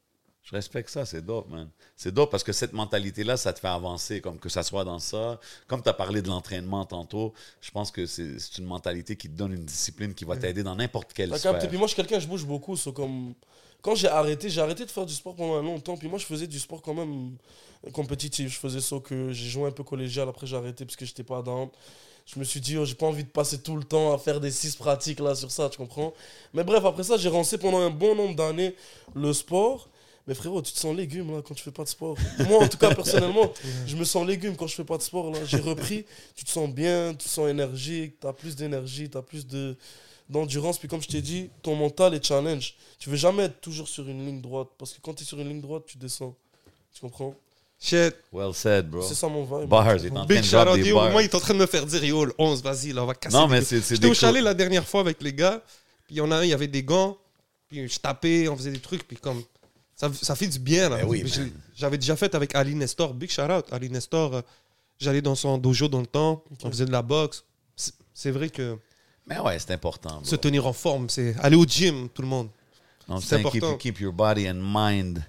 Je 0.43 0.51
respecte 0.55 0.89
ça, 0.91 1.05
c'est 1.05 1.23
dope, 1.25 1.49
man. 1.49 1.69
C'est 1.95 2.13
dope 2.13 2.29
parce 2.29 2.43
que 2.43 2.53
cette 2.53 2.73
mentalité-là, 2.73 3.35
ça 3.35 3.51
te 3.51 3.59
fait 3.59 3.67
avancer, 3.67 4.21
comme 4.21 4.37
que 4.37 4.47
ça 4.47 4.61
soit 4.61 4.83
dans 4.83 4.99
ça. 4.99 5.39
Comme 5.65 5.81
tu 5.81 5.89
as 5.89 5.93
parlé 5.93 6.21
de 6.21 6.27
l'entraînement 6.27 6.85
tantôt, 6.85 7.33
je 7.61 7.71
pense 7.71 7.89
que 7.89 8.05
c'est 8.05 8.57
une 8.59 8.65
mentalité 8.65 9.15
qui 9.15 9.27
te 9.27 9.35
donne 9.35 9.53
une 9.53 9.65
discipline 9.65 10.13
qui 10.13 10.23
va 10.23 10.37
t'aider 10.37 10.61
dans 10.61 10.75
n'importe 10.75 11.13
quelle 11.13 11.31
T'as 11.31 11.39
sphère. 11.39 11.53
capté? 11.53 11.67
Puis 11.67 11.77
moi, 11.79 11.87
je 11.87 11.93
suis 11.93 12.01
quelqu'un, 12.01 12.19
je 12.19 12.27
bouge 12.27 12.45
beaucoup. 12.45 12.75
so 12.75 12.91
comme... 12.93 13.33
Quand 13.81 13.95
j'ai 13.95 14.07
arrêté, 14.07 14.49
j'ai 14.49 14.61
arrêté 14.61 14.85
de 14.85 14.91
faire 14.91 15.05
du 15.07 15.13
sport 15.15 15.35
pendant 15.35 15.57
un 15.57 15.63
longtemps. 15.63 15.97
Puis 15.97 16.07
moi, 16.07 16.19
je 16.19 16.25
faisais 16.25 16.47
du 16.47 16.59
sport 16.59 16.81
quand 16.83 16.93
même 16.93 17.37
compétitif. 17.91 18.53
Je 18.53 18.59
faisais 18.59 18.81
ça 18.81 18.97
que 18.99 19.31
j'ai 19.31 19.49
joué 19.49 19.67
un 19.67 19.71
peu 19.71 19.83
collégial. 19.83 20.29
Après, 20.29 20.45
j'ai 20.45 20.55
arrêté 20.55 20.85
parce 20.85 20.95
que 20.95 21.05
j'étais 21.05 21.23
pas 21.23 21.41
dans. 21.41 21.71
Je 22.25 22.39
me 22.39 22.43
suis 22.43 22.59
dit, 22.59 22.77
oh, 22.77 22.85
j'ai 22.85 22.95
pas 22.95 23.05
envie 23.05 23.23
de 23.23 23.29
passer 23.29 23.59
tout 23.59 23.75
le 23.77 23.83
temps 23.83 24.13
à 24.13 24.17
faire 24.17 24.39
des 24.39 24.51
six 24.51 24.75
pratiques 24.75 25.19
là 25.19 25.35
sur 25.35 25.51
ça, 25.51 25.69
tu 25.69 25.77
comprends? 25.77 26.13
Mais 26.53 26.63
bref, 26.63 26.83
après 26.83 27.03
ça, 27.03 27.17
j'ai 27.17 27.29
lancé 27.29 27.57
pendant 27.57 27.79
un 27.79 27.91
bon 27.91 28.15
nombre 28.15 28.35
d'années 28.35 28.75
le 29.13 29.31
sport. 29.31 29.89
Mais 30.27 30.33
frérot, 30.33 30.63
tu 30.63 30.71
te 30.73 30.79
sens 30.79 30.95
légume 30.95 31.31
là 31.31 31.43
quand 31.43 31.53
tu 31.53 31.61
fais 31.61 31.71
pas 31.71 31.83
de 31.83 31.89
sport. 31.89 32.17
Moi, 32.47 32.63
en 32.63 32.67
tout 32.67 32.79
cas, 32.79 32.95
personnellement, 32.95 33.53
je 33.85 33.95
me 33.95 34.03
sens 34.03 34.25
légume 34.25 34.55
quand 34.55 34.65
je 34.65 34.73
fais 34.73 34.83
pas 34.83 34.97
de 34.97 35.03
sport 35.03 35.29
là. 35.29 35.45
J'ai 35.45 35.59
repris, 35.59 36.03
tu 36.35 36.43
te 36.43 36.49
sens 36.49 36.67
bien, 36.67 37.11
tu 37.11 37.27
te 37.27 37.29
sens 37.29 37.47
énergique, 37.47 38.19
tu 38.19 38.25
as 38.25 38.33
plus 38.33 38.55
d'énergie, 38.55 39.07
tu 39.07 39.17
as 39.17 39.21
plus 39.21 39.45
de 39.45 39.77
d'endurance. 40.27 40.79
Puis 40.79 40.87
comme 40.87 41.03
je 41.03 41.07
t'ai 41.07 41.21
dit, 41.21 41.51
ton 41.61 41.75
mental 41.75 42.15
est 42.15 42.25
challenge. 42.25 42.75
Tu 42.97 43.11
veux 43.11 43.17
jamais 43.17 43.43
être 43.43 43.61
toujours 43.61 43.87
sur 43.87 44.09
une 44.09 44.25
ligne 44.25 44.41
droite. 44.41 44.69
Parce 44.79 44.93
que 44.93 45.01
quand 45.01 45.13
tu 45.13 45.21
es 45.21 45.25
sur 45.25 45.39
une 45.39 45.49
ligne 45.49 45.61
droite, 45.61 45.83
tu 45.85 45.99
descends. 45.99 46.35
Tu 46.91 47.01
comprends? 47.01 47.35
Shit. 47.85 48.15
Well 48.31 48.51
said, 48.53 48.89
bro. 48.89 49.03
C'est 49.03 49.13
ça 49.13 49.27
mon 49.27 49.43
vibe. 49.43 49.69
Bars, 49.69 49.95
il 49.97 50.07
est 50.07 50.11
en 50.11 50.15
train 50.15 50.25
Big 50.25 50.39
de 50.39 50.43
shout 50.43 50.51
drop 50.55 50.69
out, 50.69 50.81
des 50.83 50.91
bars. 50.91 51.11
Moi, 51.11 51.21
il 51.21 51.25
est 51.25 51.35
en 51.35 51.39
train 51.39 51.53
de 51.53 51.59
me 51.59 51.65
faire 51.67 51.85
dire, 51.85 52.03
yo, 52.03 52.25
le 52.25 52.33
11, 52.39 52.63
vas-y, 52.63 52.93
là, 52.93 53.03
on 53.03 53.05
va 53.05 53.13
casser. 53.13 53.35
Non, 53.37 53.47
mais 53.47 53.61
c'est 53.61 53.79
J'étais 53.87 54.07
au 54.09 54.13
chalet 54.15 54.43
la 54.43 54.55
dernière 54.55 54.87
fois 54.87 55.01
avec 55.01 55.21
les 55.21 55.33
gars. 55.33 55.61
Puis 56.07 56.15
il 56.15 56.17
y 56.17 56.21
en 56.21 56.31
a 56.31 56.37
un, 56.37 56.43
il 56.43 56.49
y 56.49 56.53
avait 56.53 56.67
des 56.67 56.81
gants. 56.81 57.15
Puis 57.69 57.87
je 57.87 57.99
tapais, 57.99 58.47
on 58.47 58.57
faisait 58.57 58.71
des 58.71 58.79
trucs. 58.79 59.07
Puis 59.07 59.17
comme. 59.17 59.43
Ça, 59.95 60.09
ça 60.19 60.35
fait 60.35 60.47
du 60.47 60.57
bien, 60.59 60.89
là. 60.89 61.05
Oui, 61.05 61.23
man. 61.23 61.51
J'avais 61.75 61.97
déjà 61.97 62.15
fait 62.15 62.33
avec 62.33 62.55
Ali 62.55 62.73
Nestor. 62.73 63.13
Big 63.13 63.29
shout 63.29 63.43
out. 63.43 63.65
Ali 63.71 63.89
Nestor, 63.91 64.33
euh, 64.35 64.41
j'allais 64.99 65.21
dans 65.21 65.35
son 65.35 65.57
dojo 65.59 65.87
dans 65.87 66.01
le 66.01 66.07
temps. 66.07 66.43
On 66.63 66.69
faisait 66.71 66.85
de 66.85 66.91
la 66.91 67.01
boxe. 67.03 67.43
C'est- 68.13 68.31
vrai 68.31 68.49
que 68.49 68.77
Mais 69.27 69.39
ouais, 69.39 69.59
c'est 69.59 69.71
important. 69.71 70.23
se 70.23 70.31
Bro. 70.31 70.37
tenir 70.37 70.65
en 70.65 70.73
forme, 70.73 71.09
c'est 71.09 71.35
aller 71.39 71.55
au 71.57 71.65
gym, 71.65 72.09
tout 72.09 72.21
le 72.21 72.27
monde. 72.27 72.49
C'est 73.19 73.21
c'est 73.21 73.37
keep, 73.37 73.45
important. 73.47 73.77
keep 73.77 73.99
your 73.99 74.13
body 74.13 74.49
and 74.49 74.55
mind 74.55 75.23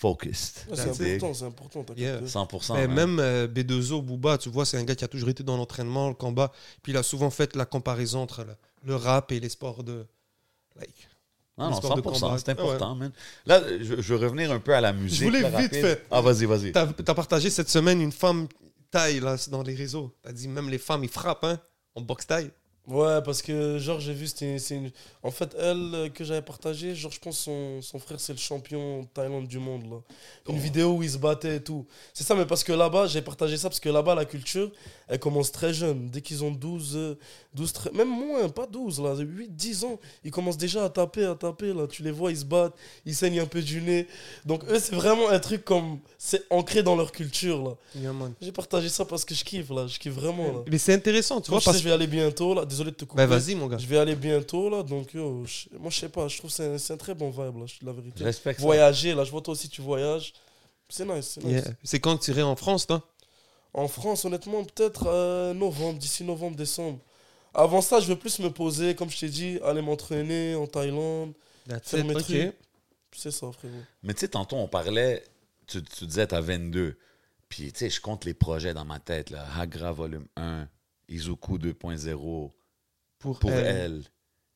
focused. 0.00 0.66
Ouais, 0.70 0.76
c'est 0.76 0.88
important, 1.18 1.34
c'est 1.34 1.44
important. 1.44 1.84
Yeah. 1.96 2.18
capté. 2.20 2.26
100%. 2.32 2.74
Mais 2.74 2.86
man. 2.88 2.96
même 2.96 3.18
euh, 3.20 3.46
B2O, 3.46 4.00
Booba, 4.02 4.38
tu 4.38 4.48
vois, 4.48 4.64
c'est 4.64 4.78
un 4.78 4.84
gars 4.84 4.94
qui 4.94 5.04
a 5.04 5.08
toujours 5.08 5.28
été 5.28 5.42
dans 5.42 5.56
l'entraînement, 5.58 6.08
le 6.08 6.14
combat. 6.14 6.52
Puis 6.82 6.92
il 6.92 6.96
a 6.96 7.02
souvent 7.02 7.30
fait 7.30 7.54
la 7.54 7.66
comparaison 7.66 8.22
entre 8.22 8.44
le, 8.44 8.54
le 8.84 8.96
rap 8.96 9.30
et 9.32 9.40
les 9.40 9.50
sports 9.50 9.84
de. 9.84 10.06
Like, 10.76 11.08
Non, 11.58 11.66
les 11.66 11.70
non, 11.72 11.76
sports 11.76 11.96
de 11.96 12.00
100%, 12.00 12.04
combat. 12.20 12.38
c'est 12.38 12.48
Ah 12.48 12.52
important, 12.52 12.94
man. 12.94 13.12
Là, 13.44 13.60
je, 13.78 14.00
je 14.00 14.14
veux 14.14 14.16
revenir 14.16 14.50
un 14.50 14.58
peu 14.60 14.74
à 14.74 14.80
la 14.80 14.92
musique. 14.94 15.22
voulais 15.22 15.42
là, 15.42 15.48
vite 15.50 15.56
rapide. 15.72 15.80
fait. 15.82 16.06
Ah, 16.10 16.20
vas-y, 16.22 16.46
vas-y. 16.46 16.72
T'as 16.72 16.86
as 17.06 17.14
partagé 17.14 17.50
cette 17.50 17.68
semaine 17.68 18.00
une 18.00 18.12
femme 18.12 18.48
taille 18.90 19.20
là, 19.20 19.36
dans 19.50 19.62
les 19.62 19.74
réseaux. 19.74 20.16
T'as 20.22 20.32
dit 20.32 20.48
même 20.48 20.70
les 20.70 20.78
femmes, 20.78 21.04
ils 21.04 21.10
frappent, 21.10 21.44
hein, 21.44 21.60
en 21.94 22.00
boxe 22.00 22.26
taille. 22.26 22.50
Ouais, 22.90 23.22
parce 23.22 23.40
que, 23.40 23.78
genre, 23.78 24.00
j'ai 24.00 24.12
vu, 24.12 24.26
c'était 24.26 24.58
c'est 24.58 24.74
une... 24.74 24.90
En 25.22 25.30
fait, 25.30 25.54
elle 25.56 25.94
euh, 25.94 26.08
que 26.08 26.24
j'avais 26.24 26.42
partagée, 26.42 26.96
genre, 26.96 27.12
je 27.12 27.20
pense 27.20 27.38
son, 27.38 27.80
son 27.82 28.00
frère, 28.00 28.18
c'est 28.18 28.32
le 28.32 28.38
champion 28.38 29.06
Thaïlande 29.14 29.46
du 29.46 29.60
monde, 29.60 29.84
là. 29.88 29.98
Une 30.48 30.58
vidéo 30.58 30.94
où 30.94 31.02
il 31.04 31.10
se 31.10 31.18
battait 31.18 31.56
et 31.56 31.62
tout. 31.62 31.86
C'est 32.12 32.24
ça, 32.24 32.34
mais 32.34 32.46
parce 32.46 32.64
que 32.64 32.72
là-bas, 32.72 33.06
j'ai 33.06 33.22
partagé 33.22 33.56
ça 33.56 33.68
parce 33.68 33.78
que 33.78 33.88
là-bas, 33.88 34.16
la 34.16 34.24
culture, 34.24 34.72
elle 35.06 35.20
commence 35.20 35.52
très 35.52 35.72
jeune. 35.72 36.08
Dès 36.08 36.20
qu'ils 36.20 36.42
ont 36.42 36.50
12, 36.50 36.96
euh, 36.96 37.18
12 37.54 37.72
13 37.72 37.92
même 37.92 38.08
moins, 38.08 38.48
pas 38.48 38.66
12, 38.66 39.00
là, 39.00 39.14
8, 39.16 39.54
10 39.54 39.84
ans, 39.84 40.00
ils 40.24 40.32
commencent 40.32 40.58
déjà 40.58 40.84
à 40.84 40.88
taper, 40.88 41.26
à 41.26 41.36
taper, 41.36 41.72
là. 41.72 41.86
Tu 41.86 42.02
les 42.02 42.10
vois, 42.10 42.32
ils 42.32 42.38
se 42.38 42.44
battent, 42.44 42.74
ils 43.06 43.14
saignent 43.14 43.40
un 43.40 43.46
peu 43.46 43.62
du 43.62 43.80
nez. 43.82 44.08
Donc, 44.44 44.64
eux, 44.68 44.80
c'est 44.80 44.96
vraiment 44.96 45.28
un 45.28 45.38
truc 45.38 45.64
comme. 45.64 46.00
C'est 46.18 46.42
ancré 46.50 46.82
dans 46.82 46.96
leur 46.96 47.12
culture, 47.12 47.62
là. 47.62 47.76
Yeah. 47.94 48.12
J'ai 48.40 48.52
partagé 48.52 48.88
ça 48.88 49.04
parce 49.04 49.24
que 49.24 49.34
je 49.34 49.44
kiffe, 49.44 49.70
là. 49.70 49.86
Je 49.86 49.98
kiffe 49.98 50.14
vraiment, 50.14 50.46
là. 50.52 50.58
Mais 50.68 50.78
c'est 50.78 50.94
intéressant, 50.94 51.40
tu 51.40 51.50
vois. 51.50 51.60
je 51.60 51.64
sais, 51.64 51.70
Parce... 51.70 51.78
je 51.78 51.84
vais 51.84 51.92
aller 51.92 52.06
bientôt, 52.06 52.54
là. 52.54 52.64
Désolé 52.64 52.79
de 52.84 52.90
te 52.90 53.04
couper. 53.04 53.22
Ben 53.22 53.26
vas-y, 53.26 53.54
mon 53.54 53.66
gars. 53.66 53.78
Je 53.78 53.86
vais 53.86 53.98
aller 53.98 54.14
bientôt 54.16 54.68
là, 54.70 54.82
donc 54.82 55.12
yo, 55.14 55.44
je- 55.46 55.68
moi 55.78 55.90
je 55.90 55.98
sais 56.00 56.08
pas, 56.08 56.28
je 56.28 56.38
trouve 56.38 56.50
que 56.50 56.56
c'est 56.56 56.66
un, 56.74 56.78
c'est 56.78 56.92
un 56.92 56.96
très 56.96 57.14
bon 57.14 57.30
vibe 57.30 57.58
là, 57.60 57.66
je- 57.66 57.84
la 57.84 57.92
vérité. 57.92 58.16
Je 58.20 58.24
respecte 58.24 58.60
ça. 58.60 58.66
Voyager 58.66 59.14
là, 59.14 59.24
je 59.24 59.30
vois 59.30 59.40
toi 59.42 59.52
aussi 59.52 59.68
tu 59.68 59.80
voyages, 59.82 60.32
c'est 60.88 61.04
nice, 61.06 61.32
c'est 61.34 61.44
nice. 61.44 61.64
Yeah. 61.64 61.74
C'est 61.84 62.00
quand 62.00 62.16
que 62.16 62.24
tu 62.24 62.30
irais 62.32 62.42
en 62.42 62.56
France, 62.56 62.86
toi? 62.86 63.06
En 63.72 63.86
France, 63.86 64.24
honnêtement, 64.24 64.64
peut-être 64.64 65.06
euh, 65.06 65.54
novembre, 65.54 65.98
d'ici 65.98 66.24
novembre, 66.24 66.56
décembre. 66.56 66.98
Avant 67.54 67.80
ça, 67.80 68.00
je 68.00 68.06
veux 68.06 68.16
plus 68.16 68.38
me 68.40 68.50
poser, 68.50 68.94
comme 68.94 69.10
je 69.10 69.18
t'ai 69.18 69.28
dit, 69.28 69.58
aller 69.64 69.82
m'entraîner 69.82 70.54
en 70.56 70.66
Thaïlande, 70.66 71.32
That's 71.68 71.90
faire 71.90 72.00
it, 72.00 72.06
mes 72.06 72.14
trucs. 72.14 72.54
C'est 73.16 73.30
ça, 73.32 73.50
frérot. 73.52 73.74
Mais 74.02 74.14
tu 74.14 74.20
sais, 74.20 74.28
tantôt, 74.28 74.56
on 74.56 74.68
parlait, 74.68 75.22
tu, 75.66 75.82
tu 75.82 76.06
disais, 76.06 76.26
t'as 76.28 76.40
22. 76.40 76.96
Puis, 77.48 77.72
tu 77.72 77.78
sais, 77.80 77.90
je 77.90 78.00
compte 78.00 78.24
les 78.24 78.34
projets 78.34 78.72
dans 78.74 78.84
ma 78.84 79.00
tête, 79.00 79.30
là. 79.30 79.44
Hagra 79.58 79.90
Volume 79.92 80.26
1, 80.36 80.68
Izuku 81.08 81.58
2.0, 81.58 82.50
Pour, 83.20 83.38
Pour 83.38 83.50
elle. 83.52 83.66
elle, 83.66 84.02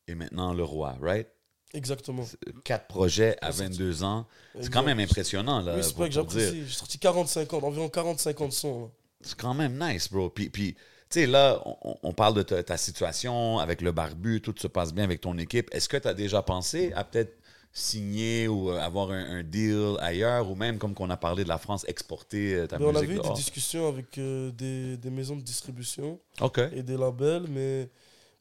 et 0.09 0.15
maintenant 0.17 0.53
Le 0.53 0.65
Roi, 0.65 0.97
right? 1.01 1.29
Exactement. 1.73 2.25
Quatre 2.65 2.87
projets 2.87 3.37
à 3.41 3.51
22 3.51 4.03
ans. 4.05 4.27
C'est 4.61 4.73
quand 4.73 4.83
même 4.83 5.01
impressionnant, 5.01 5.61
là. 5.61 5.75
Oui, 5.77 5.83
c'est 5.83 5.97
pas 5.97 6.07
que 6.07 6.15
j'apprécie. 6.15 6.65
J'ai 6.67 6.73
sorti 6.73 6.99
40-50, 6.99 7.65
environ 7.65 7.87
40-50 7.89 8.51
sons. 8.53 8.81
là. 8.83 8.87
C'est 9.23 9.37
quand 9.37 9.55
même 9.55 9.79
nice, 9.79 10.11
bro. 10.11 10.31
Puis, 10.31 10.51
puis 10.51 10.75
tu 10.75 11.21
sais, 11.21 11.27
là, 11.27 11.61
on, 11.83 11.97
on 12.03 12.12
parle 12.12 12.35
de 12.35 12.43
ta, 12.43 12.62
ta 12.62 12.77
situation 12.77 13.59
avec 13.59 13.81
le 13.83 13.91
barbu, 13.93 14.41
tout 14.41 14.55
se 14.57 14.67
passe 14.69 14.93
bien 14.95 15.05
avec 15.05 15.21
ton 15.21 15.37
équipe. 15.39 15.69
Est-ce 15.75 15.89
que 15.89 15.97
tu 15.97 16.07
as 16.09 16.15
déjà 16.15 16.43
pensé 16.43 16.93
à 16.95 17.03
peut-être 17.05 17.37
signer 17.73 18.47
ou 18.47 18.71
avoir 18.71 19.11
un, 19.11 19.39
un 19.39 19.43
deal 19.43 19.97
ailleurs, 19.99 20.49
ou 20.49 20.55
même, 20.55 20.79
comme 20.79 20.95
qu'on 20.95 21.11
a 21.11 21.17
parlé 21.17 21.43
de 21.43 21.49
la 21.49 21.59
France, 21.59 21.85
exporter 21.89 22.55
euh, 22.55 22.67
ta 22.69 22.79
Mais 22.79 22.85
on 22.85 22.95
a 22.95 23.03
musique 23.03 23.17
eu 23.19 23.21
des 23.21 23.35
discussions 23.35 23.89
avec 23.89 24.17
euh, 24.19 24.53
des, 24.53 24.97
des 24.97 25.11
maisons 25.11 25.35
de 25.35 25.43
distribution 25.43 26.21
OK. 26.41 26.61
et 26.73 26.85
des 26.85 26.97
labels, 26.97 27.47
mais 27.49 27.91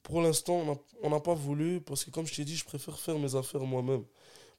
pour 0.03 0.21
l'instant, 0.21 0.79
on 1.01 1.09
n'a- 1.09 1.19
pas 1.19 1.33
voulu 1.33 1.81
parce 1.81 2.03
que, 2.03 2.11
comme 2.11 2.25
je 2.27 2.35
t'ai 2.35 2.43
dit, 2.45 2.55
je 2.55 2.65
préfère 2.65 2.99
faire 2.99 3.17
mes 3.17 3.35
affaires 3.35 3.61
moi-même. 3.61 4.03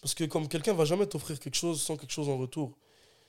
Parce 0.01 0.14
que 0.14 0.24
comme 0.24 0.49
quelqu'un 0.49 0.72
va 0.74 0.84
jamais 0.84 1.07
t'offrir 1.07 1.38
quelque 1.38 1.55
chose 1.57 1.80
sans 1.80 1.97
quelque 1.97 2.12
chose 2.12 2.28
en 2.28 2.36
retour. 2.38 2.72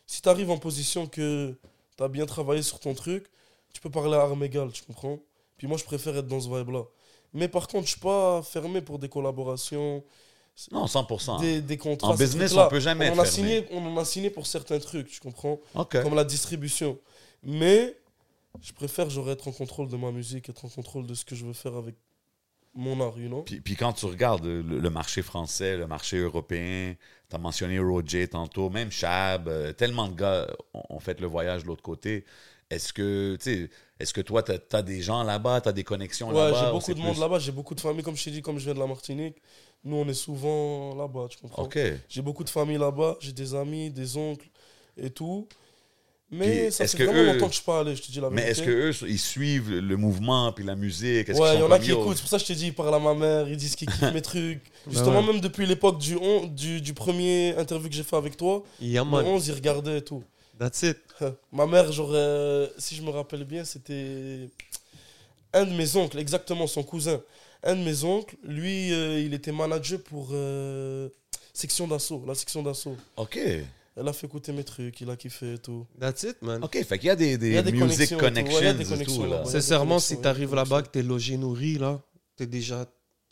Si 0.07 0.21
tu 0.21 0.29
arrives 0.29 0.49
en 0.51 0.57
position 0.57 1.07
que 1.07 1.55
tu 1.97 2.03
as 2.03 2.07
bien 2.07 2.25
travaillé 2.25 2.61
sur 2.61 2.79
ton 2.79 2.93
truc, 2.93 3.25
tu 3.73 3.81
peux 3.81 3.89
parler 3.89 4.15
à 4.15 4.21
armes 4.21 4.43
égales, 4.43 4.71
tu 4.71 4.83
comprends? 4.83 5.19
Puis 5.57 5.67
moi, 5.67 5.77
je 5.77 5.83
préfère 5.83 6.15
être 6.17 6.27
dans 6.27 6.39
ce 6.39 6.47
vibe-là. 6.49 6.83
Mais 7.33 7.47
par 7.47 7.67
contre, 7.67 7.85
je 7.85 7.91
suis 7.91 7.99
pas 7.99 8.41
fermé 8.43 8.81
pour 8.81 8.99
des 8.99 9.09
collaborations, 9.09 10.03
Non, 10.71 10.85
100%. 10.87 11.39
des, 11.41 11.61
des 11.61 11.77
contrats. 11.77 12.09
En 12.11 12.15
business, 12.15 12.53
on 12.53 12.67
peut 12.69 12.79
jamais 12.79 13.09
on 13.09 13.13
être 13.13 13.19
en 13.19 13.23
a 13.23 13.25
fermé. 13.25 13.61
signé, 13.61 13.67
On 13.71 13.85
en 13.85 13.97
a 13.97 14.05
signé 14.05 14.29
pour 14.29 14.45
certains 14.47 14.79
trucs, 14.79 15.09
tu 15.09 15.19
comprends? 15.19 15.59
Comme 15.89 16.15
la 16.15 16.23
distribution. 16.23 16.97
Mais 17.43 17.97
je 18.61 18.71
préfère 18.73 19.09
genre 19.09 19.29
être 19.31 19.47
en 19.47 19.51
contrôle 19.51 19.87
de 19.89 19.97
ma 19.97 20.11
musique, 20.11 20.47
être 20.49 20.63
en 20.65 20.69
contrôle 20.69 21.05
de 21.07 21.13
ce 21.13 21.25
que 21.25 21.35
je 21.35 21.45
veux 21.45 21.53
faire 21.53 21.75
avec 21.75 21.95
mon 22.75 22.99
art, 23.01 23.17
you 23.17 23.27
know. 23.27 23.43
Puis, 23.43 23.61
puis 23.61 23.75
quand 23.75 23.93
tu 23.93 24.05
regardes 24.05 24.45
le, 24.45 24.61
le 24.61 24.89
marché 24.89 25.21
français, 25.21 25.77
le 25.77 25.87
marché 25.87 26.17
européen, 26.17 26.95
tu 27.29 27.35
as 27.35 27.39
mentionné 27.39 27.79
Roger 27.79 28.27
tantôt, 28.27 28.69
même 28.69 28.91
Chab, 28.91 29.47
euh, 29.47 29.73
tellement 29.73 30.07
de 30.07 30.15
gars 30.15 30.47
ont, 30.73 30.83
ont 30.89 30.99
fait 30.99 31.19
le 31.21 31.27
voyage 31.27 31.63
de 31.63 31.67
l'autre 31.67 31.83
côté. 31.83 32.25
Est-ce 32.69 32.93
que, 32.93 33.37
est-ce 33.99 34.13
que 34.13 34.21
toi, 34.21 34.41
tu 34.43 34.51
as, 34.71 34.81
des 34.81 35.01
gens 35.01 35.23
là-bas, 35.23 35.61
tu 35.61 35.69
as 35.69 35.71
des 35.71 35.83
connexions 35.83 36.29
Ouais, 36.29 36.35
là-bas? 36.35 36.59
j'ai 36.59 36.69
ou 36.69 36.73
beaucoup 36.73 36.93
de 36.93 36.99
monde 36.99 37.17
là-bas, 37.17 37.39
j'ai 37.39 37.51
beaucoup 37.51 37.75
de 37.75 37.79
familles, 37.79 38.03
comme 38.03 38.17
je 38.17 38.23
t'ai 38.23 38.31
dit, 38.31 38.41
comme 38.41 38.57
je 38.57 38.65
viens 38.65 38.73
de 38.73 38.79
la 38.79 38.87
Martinique. 38.87 39.37
Nous, 39.83 39.95
on 39.95 40.07
est 40.07 40.15
souvent 40.15 40.95
là-bas, 40.95 41.27
tu 41.29 41.37
comprends. 41.37 41.69
J'ai 42.09 42.21
beaucoup 42.21 42.43
de 42.43 42.49
familles 42.49 42.79
là-bas, 42.79 43.17
j'ai 43.19 43.31
des 43.31 43.53
amis, 43.53 43.91
des 43.91 44.17
oncles 44.17 44.49
et 44.97 45.11
tout. 45.11 45.47
Mais 46.31 46.63
Puis, 46.65 46.71
ça 46.71 46.83
est-ce 46.83 46.97
fait 46.97 47.05
que 47.05 47.09
vraiment 47.09 47.21
eux- 47.31 47.33
longtemps 47.33 47.45
que 47.47 47.51
je 47.53 47.57
suis 47.57 47.65
pas 47.65 47.79
allé, 47.81 47.95
je 47.95 48.01
te 48.01 48.11
dis 48.11 48.19
la 48.19 48.29
Mais 48.31 48.41
vérité. 48.41 48.51
est-ce 48.61 48.67
que 48.67 49.03
eux, 49.05 49.09
ils 49.09 49.19
suivent 49.19 49.71
le 49.71 49.95
mouvement 49.95 50.51
puis 50.51 50.65
la 50.65 50.75
musique? 50.75 51.29
Est-ce 51.29 51.39
Ouais, 51.39 51.53
il 51.55 51.59
y 51.59 51.63
en 51.63 51.69
a 51.71 51.77
qui 51.79 51.91
écoutent. 51.91 52.15
C'est 52.15 52.21
pour 52.21 52.29
ça 52.31 52.37
que 52.37 52.41
je 52.43 52.47
t'ai 52.47 52.55
dit, 52.55 52.67
ils 52.67 52.73
parlent 52.73 52.95
à 52.95 52.99
ma 52.99 53.13
mère, 53.13 53.47
ils 53.47 53.55
disent 53.57 53.75
qu'ils 53.75 53.87
kiffent 53.89 54.11
mes 54.13 54.21
trucs. 54.23 54.63
Justement, 54.89 55.19
ouais. 55.21 55.27
même 55.33 55.39
depuis 55.39 55.65
l'époque 55.67 55.99
du, 55.99 56.15
on- 56.17 56.47
du, 56.47 56.81
du 56.81 56.93
premier 56.95 57.55
interview 57.57 57.89
que 57.89 57.95
j'ai 57.95 58.03
fait 58.03 58.15
avec 58.15 58.35
toi, 58.37 58.63
Yeah, 58.81 59.03
le 59.03 59.09
man. 59.09 59.25
11, 59.25 59.47
ils 59.47 59.53
regardaient 59.53 59.99
et 59.99 60.03
tout. 60.03 60.23
That's 60.59 60.81
it. 60.83 60.97
Ma 61.51 61.67
mère, 61.67 61.91
genre, 61.91 62.11
euh, 62.13 62.67
si 62.77 62.95
je 62.95 63.01
me 63.03 63.11
rappelle 63.11 63.43
bien, 63.43 63.63
c'était 63.63 64.49
un 65.53 65.65
de 65.65 65.73
mes 65.73 65.95
oncles, 65.95 66.17
exactement, 66.17 66.65
son 66.65 66.81
cousin. 66.83 67.21
Un 67.63 67.75
de 67.75 67.81
mes 67.83 68.03
oncles, 68.03 68.35
lui, 68.43 68.91
euh, 68.93 69.19
il 69.21 69.33
était 69.33 69.51
manager 69.51 69.99
pour 70.01 70.29
euh, 70.33 71.07
section 71.53 71.87
d'assaut, 71.87 72.23
la 72.27 72.35
section 72.35 72.63
d'assaut. 72.63 72.95
OK. 73.17 73.37
Elle 73.97 74.07
a 74.09 74.13
fait 74.13 74.27
écouter 74.27 74.51
mes 74.51 74.63
trucs, 74.65 74.99
il 74.99 75.09
a 75.09 75.15
kiffé 75.15 75.53
et 75.53 75.57
tout. 75.57 75.87
That's 75.99 76.23
it, 76.23 76.41
man. 76.41 76.61
OK, 76.63 76.83
fait 76.83 76.97
qu'il 76.99 77.07
y 77.07 77.09
a 77.09 77.15
des, 77.15 77.37
des, 77.37 77.47
Il 77.47 77.53
y 77.53 77.57
a 77.57 77.61
des 77.61 77.71
music 77.71 78.09
connexions 78.09 78.17
et 78.17 78.19
tout. 78.19 78.25
connections 78.25 78.55
Ouais, 78.57 78.61
il 78.63 78.65
y 78.65 78.69
a 78.69 78.73
des 78.73 78.83
et 78.83 78.89
connexions 78.89 79.23
tout, 79.23 79.29
là. 79.29 79.45
Sincèrement, 79.45 79.99
si 79.99 80.17
t'arrives 80.19 80.53
là-bas, 80.53 80.81
que 80.81 80.89
t'es 80.89 81.01
logé, 81.01 81.37
nourri, 81.37 81.77
là, 81.77 82.01
t'es 82.35 82.45
déjà, 82.45 82.85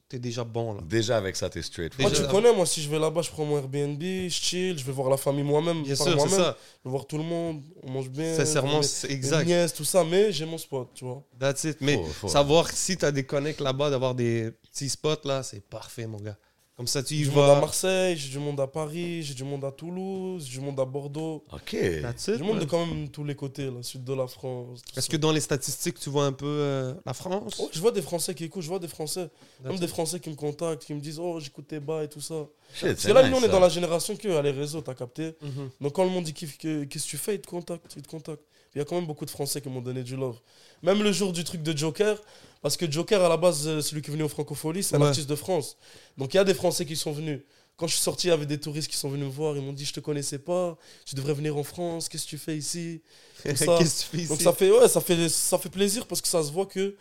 t'es 0.07 0.19
déjà 0.19 0.45
bon, 0.45 0.75
là. 0.75 0.81
Déjà, 0.87 1.17
avec 1.17 1.35
ça, 1.35 1.49
t'es 1.49 1.61
straight. 1.61 1.99
Moi, 1.99 2.11
tu 2.11 2.25
connais, 2.27 2.53
moi, 2.55 2.65
si 2.65 2.81
je 2.81 2.89
vais 2.89 2.97
là-bas, 2.97 3.23
je 3.23 3.29
prends 3.29 3.43
mon 3.43 3.57
Airbnb, 3.57 4.01
je 4.01 4.29
chill, 4.29 4.77
je 4.79 4.85
vais 4.85 4.93
voir 4.93 5.09
la 5.09 5.17
famille 5.17 5.43
moi-même. 5.43 5.83
Bien 5.83 5.95
par 5.97 6.05
sûr, 6.07 6.11
c'est 6.13 6.27
moi-même. 6.29 6.37
ça. 6.45 6.57
Je 6.81 6.87
vais 6.87 6.91
voir 6.91 7.07
tout 7.07 7.17
le 7.17 7.23
monde, 7.25 7.61
on 7.81 7.91
mange 7.91 8.09
bien. 8.09 8.33
Sincèrement, 8.33 8.81
c'est 8.83 9.09
mes 9.09 9.13
exact. 9.15 9.45
nièces, 9.45 9.73
tout 9.73 9.83
ça, 9.83 10.05
mais 10.05 10.31
j'ai 10.31 10.45
mon 10.45 10.57
spot, 10.57 10.91
tu 10.93 11.03
vois. 11.03 11.25
That's 11.37 11.65
it. 11.65 11.77
Mais 11.81 11.95
Faut- 11.97 12.05
faut- 12.05 12.27
savoir 12.29 12.71
si 12.71 12.95
t'as 12.95 13.11
des 13.11 13.25
connects 13.25 13.59
là-bas, 13.59 13.89
d'avoir 13.89 14.15
des 14.15 14.51
petits 14.71 14.87
spots, 14.87 15.25
là, 15.25 15.43
c'est 15.43 15.59
parfait, 15.67 16.07
mon 16.07 16.19
gars. 16.19 16.37
Comme 16.75 16.87
ça, 16.87 17.03
tu 17.03 17.13
y 17.13 17.17
J'ai 17.19 17.25
du 17.25 17.35
monde 17.35 17.49
à 17.49 17.53
vas. 17.53 17.61
Marseille, 17.61 18.17
j'ai 18.17 18.29
du 18.29 18.39
monde 18.39 18.59
à 18.59 18.65
Paris, 18.65 19.21
j'ai 19.21 19.35
du 19.35 19.43
monde 19.43 19.63
à 19.63 19.71
Toulouse, 19.71 20.43
j'ai 20.47 20.57
du 20.57 20.65
monde 20.65 20.79
à 20.79 20.85
Bordeaux. 20.85 21.45
OK. 21.51 21.71
J'ai 21.71 22.37
du 22.37 22.43
monde 22.43 22.59
de 22.59 22.65
quand 22.65 22.83
même 22.83 23.09
tous 23.09 23.23
les 23.23 23.35
côtés, 23.35 23.65
là, 23.65 23.83
sud 23.83 24.03
de 24.03 24.13
la 24.13 24.25
France. 24.25 24.81
Est-ce 24.97 25.07
que 25.07 25.17
dans 25.17 25.31
les 25.31 25.39
statistiques, 25.39 25.99
tu 25.99 26.09
vois 26.09 26.25
un 26.25 26.31
peu 26.31 26.47
euh, 26.47 26.93
la 27.05 27.13
France? 27.13 27.59
Ouais, 27.59 27.67
je 27.71 27.79
vois 27.79 27.91
des 27.91 28.01
Français 28.01 28.33
qui 28.33 28.45
écoutent, 28.45 28.63
je 28.63 28.69
vois 28.69 28.79
des 28.79 28.87
Français, 28.87 29.29
même 29.63 29.77
des. 29.77 29.87
Français 29.87 30.19
qui 30.19 30.31
me 30.31 30.35
contactent, 30.35 30.83
qui 30.83 30.95
me 30.95 30.99
disent 30.99 31.19
Oh, 31.19 31.39
j'écoute 31.39 31.67
tes 31.67 31.79
bas 31.79 32.03
et 32.03 32.09
tout 32.09 32.21
ça. 32.21 32.47
Parce 32.81 32.99
c'est 32.99 33.09
que 33.09 33.13
là, 33.13 33.29
nous, 33.29 33.37
on 33.37 33.43
est 33.43 33.49
dans 33.49 33.59
la 33.59 33.69
génération 33.69 34.15
que, 34.15 34.29
à 34.29 34.41
les 34.41 34.49
réseaux, 34.49 34.81
t'as 34.81 34.95
capté? 34.95 35.35
Mhm. 35.41 35.69
Donc, 35.79 35.93
quand 35.93 36.03
le 36.03 36.09
monde 36.09 36.23
dit 36.23 36.33
qu'est-ce 36.33 36.57
que 36.57 37.07
tu 37.07 37.17
fais, 37.17 37.35
ils 37.35 37.41
te 37.41 37.47
contactent, 37.47 37.93
ils 37.95 38.01
te 38.01 38.07
contactent. 38.07 38.47
Il 38.75 38.79
y 38.79 38.81
a 38.81 38.85
quand 38.85 38.95
même 38.95 39.05
beaucoup 39.05 39.25
de 39.25 39.29
Français 39.29 39.61
qui 39.61 39.69
m'ont 39.69 39.81
donné 39.81 40.03
du 40.03 40.15
love. 40.15 40.39
Même 40.81 41.03
le 41.03 41.11
jour 41.11 41.31
du 41.31 41.43
truc 41.43 41.61
de 41.61 41.77
Joker, 41.77 42.21
parce 42.61 42.75
que 42.77 42.89
Joker, 42.91 43.21
à 43.23 43.29
la 43.29 43.37
base, 43.37 43.67
euh, 43.67 43.81
celui 43.81 44.01
qui 44.01 44.09
est 44.09 44.13
venu 44.13 44.23
au 44.23 44.29
Francophonie, 44.29 44.81
c'est 44.83 44.95
un 44.95 45.01
Ouais. 45.01 45.07
artiste 45.07 45.29
de 45.29 45.35
France. 45.35 45.77
Donc, 46.17 46.33
il 46.33 46.37
y 46.37 46.39
a 46.39 46.43
des 46.43 46.53
Français 46.55 46.85
qui 46.85 46.95
sont 46.95 47.11
venus. 47.11 47.41
Quand 47.75 47.87
je 47.87 47.93
suis 47.93 48.01
sorti, 48.03 48.27
il 48.27 48.29
y 48.29 48.33
avait 48.33 48.45
des 48.45 48.59
touristes 48.59 48.89
qui 48.89 48.97
sont 48.97 49.09
venus 49.09 49.25
me 49.25 49.31
voir. 49.31 49.55
Ils 49.57 49.61
m'ont 49.63 49.73
dit 49.73 49.85
Je 49.85 49.93
te 49.93 49.99
connaissais 49.99 50.39
pas, 50.39 50.77
tu 51.05 51.15
devrais 51.15 51.33
venir 51.33 51.57
en 51.57 51.63
France, 51.63 52.07
qu'est-ce 52.09 52.25
que 52.25 52.29
tu 52.29 52.37
fais 52.37 52.57
ici? 52.57 53.01
Ça. 53.55 53.77
Tu 53.79 53.85
fais 53.85 54.17
Donc 54.27 54.37
ici? 54.37 54.43
ça 54.43 54.53
fait, 54.53 54.71
ouais, 54.71 54.87
ça, 54.87 55.01
fait, 55.01 55.29
ça 55.29 55.57
fait 55.57 55.69
plaisir 55.69 56.05
parce 56.07 56.21
que 56.21 56.27
ça 56.27 56.43
se 56.43 56.51
voit 56.51 56.65
que, 56.65 56.95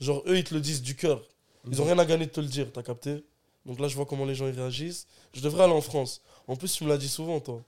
genre, 0.00 0.22
eux, 0.26 0.36
ils 0.36 0.44
te 0.44 0.54
le 0.54 0.60
disent 0.60 0.82
du 0.82 0.94
cœur. 0.96 1.22
Ils 1.70 1.80
ont 1.82 1.84
rien 1.84 1.98
à 1.98 2.04
gagner 2.04 2.26
de 2.26 2.30
te 2.30 2.40
le 2.40 2.46
dire, 2.46 2.70
t'as 2.72 2.82
capté? 2.82 3.24
Donc 3.64 3.80
là, 3.80 3.88
je 3.88 3.96
vois 3.96 4.06
comment 4.06 4.24
les 4.24 4.34
gens 4.36 4.44
réagissent. 4.44 5.06
Je 5.34 5.40
devrais 5.40 5.64
aller 5.64 5.72
en 5.72 5.80
France. 5.80 6.22
En 6.46 6.54
plus, 6.54 6.72
tu 6.72 6.84
me 6.84 6.88
l'as 6.88 6.98
dit 6.98 7.08
souvent, 7.08 7.40
toi. 7.40 7.62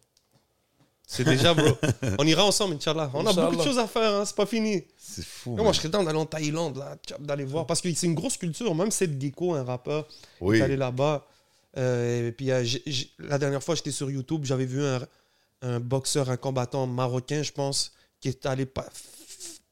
C'est 1.11 1.25
déjà, 1.25 1.55
bro. 1.55 1.67
On 2.19 2.27
ira 2.27 2.45
ensemble, 2.45 2.75
Inch'Allah. 2.75 3.11
On 3.15 3.27
a 3.27 3.33
beaucoup 3.33 3.57
de 3.57 3.63
choses 3.63 3.79
à 3.79 3.87
faire, 3.87 4.15
hein, 4.15 4.25
c'est 4.27 4.37
pas 4.37 4.45
fini. 4.45 4.85
C'est 4.99 5.25
fou. 5.25 5.57
Et 5.59 5.63
moi, 5.63 5.73
je 5.73 5.79
serais 5.79 5.89
dans 5.89 6.05
d'aller 6.05 6.19
en 6.19 6.27
Thaïlande, 6.27 6.77
là, 6.77 6.97
d'aller 7.19 7.45
voir. 7.45 7.67
Parce 7.67 7.81
que 7.81 7.93
c'est 7.95 8.07
une 8.07 8.15
grosse 8.15 8.37
culture. 8.37 8.75
Même 8.75 8.91
Seth 8.91 9.19
Gecko, 9.19 9.55
un 9.55 9.65
rappeur, 9.65 10.07
Oui. 10.43 10.59
est 10.59 10.63
allé 10.63 10.77
là-bas. 10.77 11.27
Euh, 11.79 12.29
et 12.29 12.33
puis, 12.33 12.51
euh, 12.51 12.63
j'ai- 12.63 12.83
j'ai- 12.87 13.11
la 13.19 13.39
dernière 13.39 13.63
fois, 13.63 13.75
j'étais 13.75 13.91
sur 13.91 14.11
YouTube, 14.11 14.43
j'avais 14.45 14.67
vu 14.67 14.85
un, 14.85 15.01
un 15.63 15.81
boxeur, 15.81 16.29
un 16.29 16.37
combattant 16.37 16.87
marocain, 16.87 17.43
je 17.43 17.53
pense, 17.53 17.93
qui 18.21 18.29
est 18.29 18.45
allé 18.45 18.67
pa- 18.67 18.89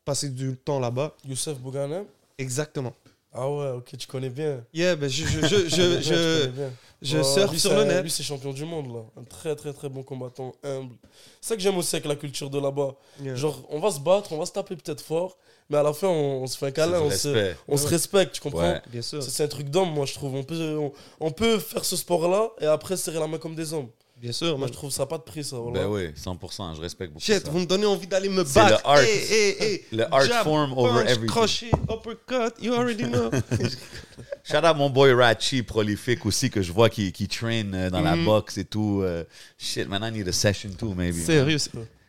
passer 0.07 0.31
du 0.31 0.57
temps 0.57 0.81
là-bas. 0.81 1.15
Youssef 1.27 1.59
Bouganem 1.59 2.05
Exactement. 2.39 2.95
Ah 3.37 3.51
ouais, 3.51 3.71
ok, 3.77 3.97
tu 3.99 4.07
connais 4.07 4.31
bien. 4.31 4.65
Yeah, 4.73 4.97
ben, 4.97 5.09
je, 5.09 5.25
je, 5.27 5.41
je, 5.41 5.69
je, 5.69 6.51
je, 7.03 7.23
surfe 7.23 7.51
lui, 7.51 7.61
sur 7.61 7.75
le 7.75 7.85
net. 7.85 8.03
Lui, 8.03 8.11
c'est 8.11 8.23
champion 8.23 8.53
du 8.53 8.65
monde, 8.65 8.95
là. 8.95 9.03
Un 9.21 9.25
très, 9.25 9.55
très, 9.55 9.73
très 9.73 9.89
bon 9.89 10.03
combattant, 10.03 10.55
humble. 10.65 10.95
C'est 11.41 11.51
ça 11.51 11.57
que 11.57 11.63
j'aime 11.63 11.77
aussi 11.77 11.97
avec 11.97 12.07
la 12.07 12.17
culture 12.17 12.49
de 12.51 12.59
là-bas. 12.59 12.95
Yeah. 13.23 13.35
Genre, 13.35 13.63
on 13.69 13.79
va 13.79 13.91
se 13.91 14.01
battre, 14.01 14.33
on 14.33 14.39
va 14.39 14.47
se 14.47 14.53
taper 14.53 14.77
peut-être 14.77 15.03
fort, 15.03 15.37
mais 15.69 15.77
à 15.77 15.83
la 15.83 15.93
fin, 15.93 16.09
on, 16.09 16.43
on 16.43 16.47
se 16.47 16.57
fait 16.57 16.67
un 16.67 16.71
câlin, 16.71 17.01
on, 17.01 17.11
se, 17.11 17.53
on 17.69 17.77
se 17.77 17.87
respecte, 17.87 18.35
tu 18.35 18.41
comprends? 18.41 18.63
Ouais. 18.73 18.83
Bien 18.91 19.03
sûr, 19.03 19.23
C'est 19.23 19.45
un 19.45 19.49
truc 19.49 19.69
d'homme, 19.69 19.91
moi, 19.93 20.07
je 20.07 20.15
trouve. 20.15 20.35
On 20.35 20.43
peut, 20.43 20.77
on, 20.79 20.93
on 21.21 21.31
peut 21.31 21.59
faire 21.59 21.85
ce 21.85 21.97
sport-là 21.97 22.51
et 22.61 22.67
après 22.67 22.97
serrer 22.97 23.19
la 23.19 23.27
main 23.27 23.39
comme 23.39 23.55
des 23.55 23.73
hommes. 23.73 23.89
Bien 24.21 24.33
sûr. 24.33 24.57
Moi, 24.59 24.67
je 24.69 24.73
trouve 24.73 24.91
ça 24.91 25.07
pas 25.07 25.19
de 25.19 25.23
prix, 25.23 25.45
ça. 25.45 25.57
Voilà. 25.59 25.81
Ben 25.81 25.89
oui, 25.89 26.09
100%. 26.17 26.77
Je 26.77 26.81
respecte 26.81 27.13
beaucoup 27.13 27.25
Shit, 27.25 27.45
ça. 27.45 27.51
vous 27.51 27.59
me 27.61 27.67
donnez 27.67 27.87
envie 27.87 28.07
d'aller 28.07 28.29
me 28.29 28.43
battre. 28.45 28.81
le 28.85 28.89
art. 28.89 28.99
Hey, 29.01 29.19
hey, 29.31 29.57
hey. 29.61 29.85
Le 29.93 30.13
art 30.15 30.23
Jab, 30.23 30.45
form 30.45 30.73
over 30.77 31.01
everything. 31.03 31.27
Crochet, 31.27 31.71
uppercut, 31.91 32.63
you 32.63 32.73
already 32.75 33.05
know. 33.05 33.31
Shout 34.45 34.65
out 34.65 34.77
mon 34.77 34.91
boy 34.91 35.13
Ratchi, 35.13 35.63
prolifique 35.63 36.25
aussi, 36.27 36.51
que 36.51 36.63
je 36.63 36.73
vois 36.73 36.89
qui, 36.89 37.13
qui 37.13 37.27
train 37.29 37.73
euh, 37.75 37.91
dans 37.91 38.01
la 38.01 38.17
boxe 38.17 38.59
et 38.59 38.65
tout. 38.65 39.01
euh, 39.03 39.25
shit, 39.59 39.89
man, 39.89 40.03
I 40.05 40.13
need 40.17 40.29
a 40.29 40.33
session 40.33 40.71
too, 40.79 40.95
maybe. 40.95 41.15
Sérieux. 41.25 41.59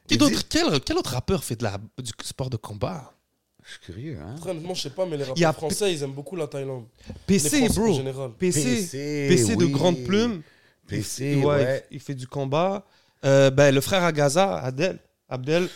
Qui 0.08 0.18
d'autre- 0.18 0.41
quel, 0.47 0.80
quel 0.82 0.97
autre 0.97 1.12
rappeur 1.12 1.43
fait 1.43 1.55
de 1.58 1.64
la, 1.64 1.78
du 2.01 2.12
sport 2.24 2.49
de 2.49 2.58
combat? 2.58 3.12
Je 3.66 3.72
suis 3.74 3.80
curieux, 3.82 4.18
hein? 4.22 4.36
Honnêtement, 4.47 4.74
je 4.74 4.84
sais 4.84 4.89
pas, 4.91 5.05
mais 5.05 5.18
les 5.18 5.26
Il 5.36 5.41
y 5.41 5.43
a- 5.43 5.47
rappeurs 5.47 5.70
français, 5.70 5.91
ils 5.93 6.01
aiment 6.03 6.14
beaucoup 6.14 6.38
la 6.38 6.47
Thaïlande. 6.47 6.86
PC, 7.26 7.68
bro. 7.68 8.30
PC. 8.39 8.64
PC, 8.64 9.27
PC 9.30 9.56
de 9.57 9.65
grande 9.65 9.98
plume. 10.06 10.41
PC, 10.88 11.35
ouais, 11.38 11.45
ouais. 11.45 11.85
Il, 11.91 11.95
il 11.95 11.99
fait 11.99 12.15
du 12.15 12.27
combat. 12.27 12.85
Euh, 13.26 13.49
ben, 13.49 13.73
le 13.73 13.81
frère 13.81 14.03
Agaza, 14.03 14.57
Adel. 14.59 14.99
Abdel. 15.30 15.64
il 15.64 15.69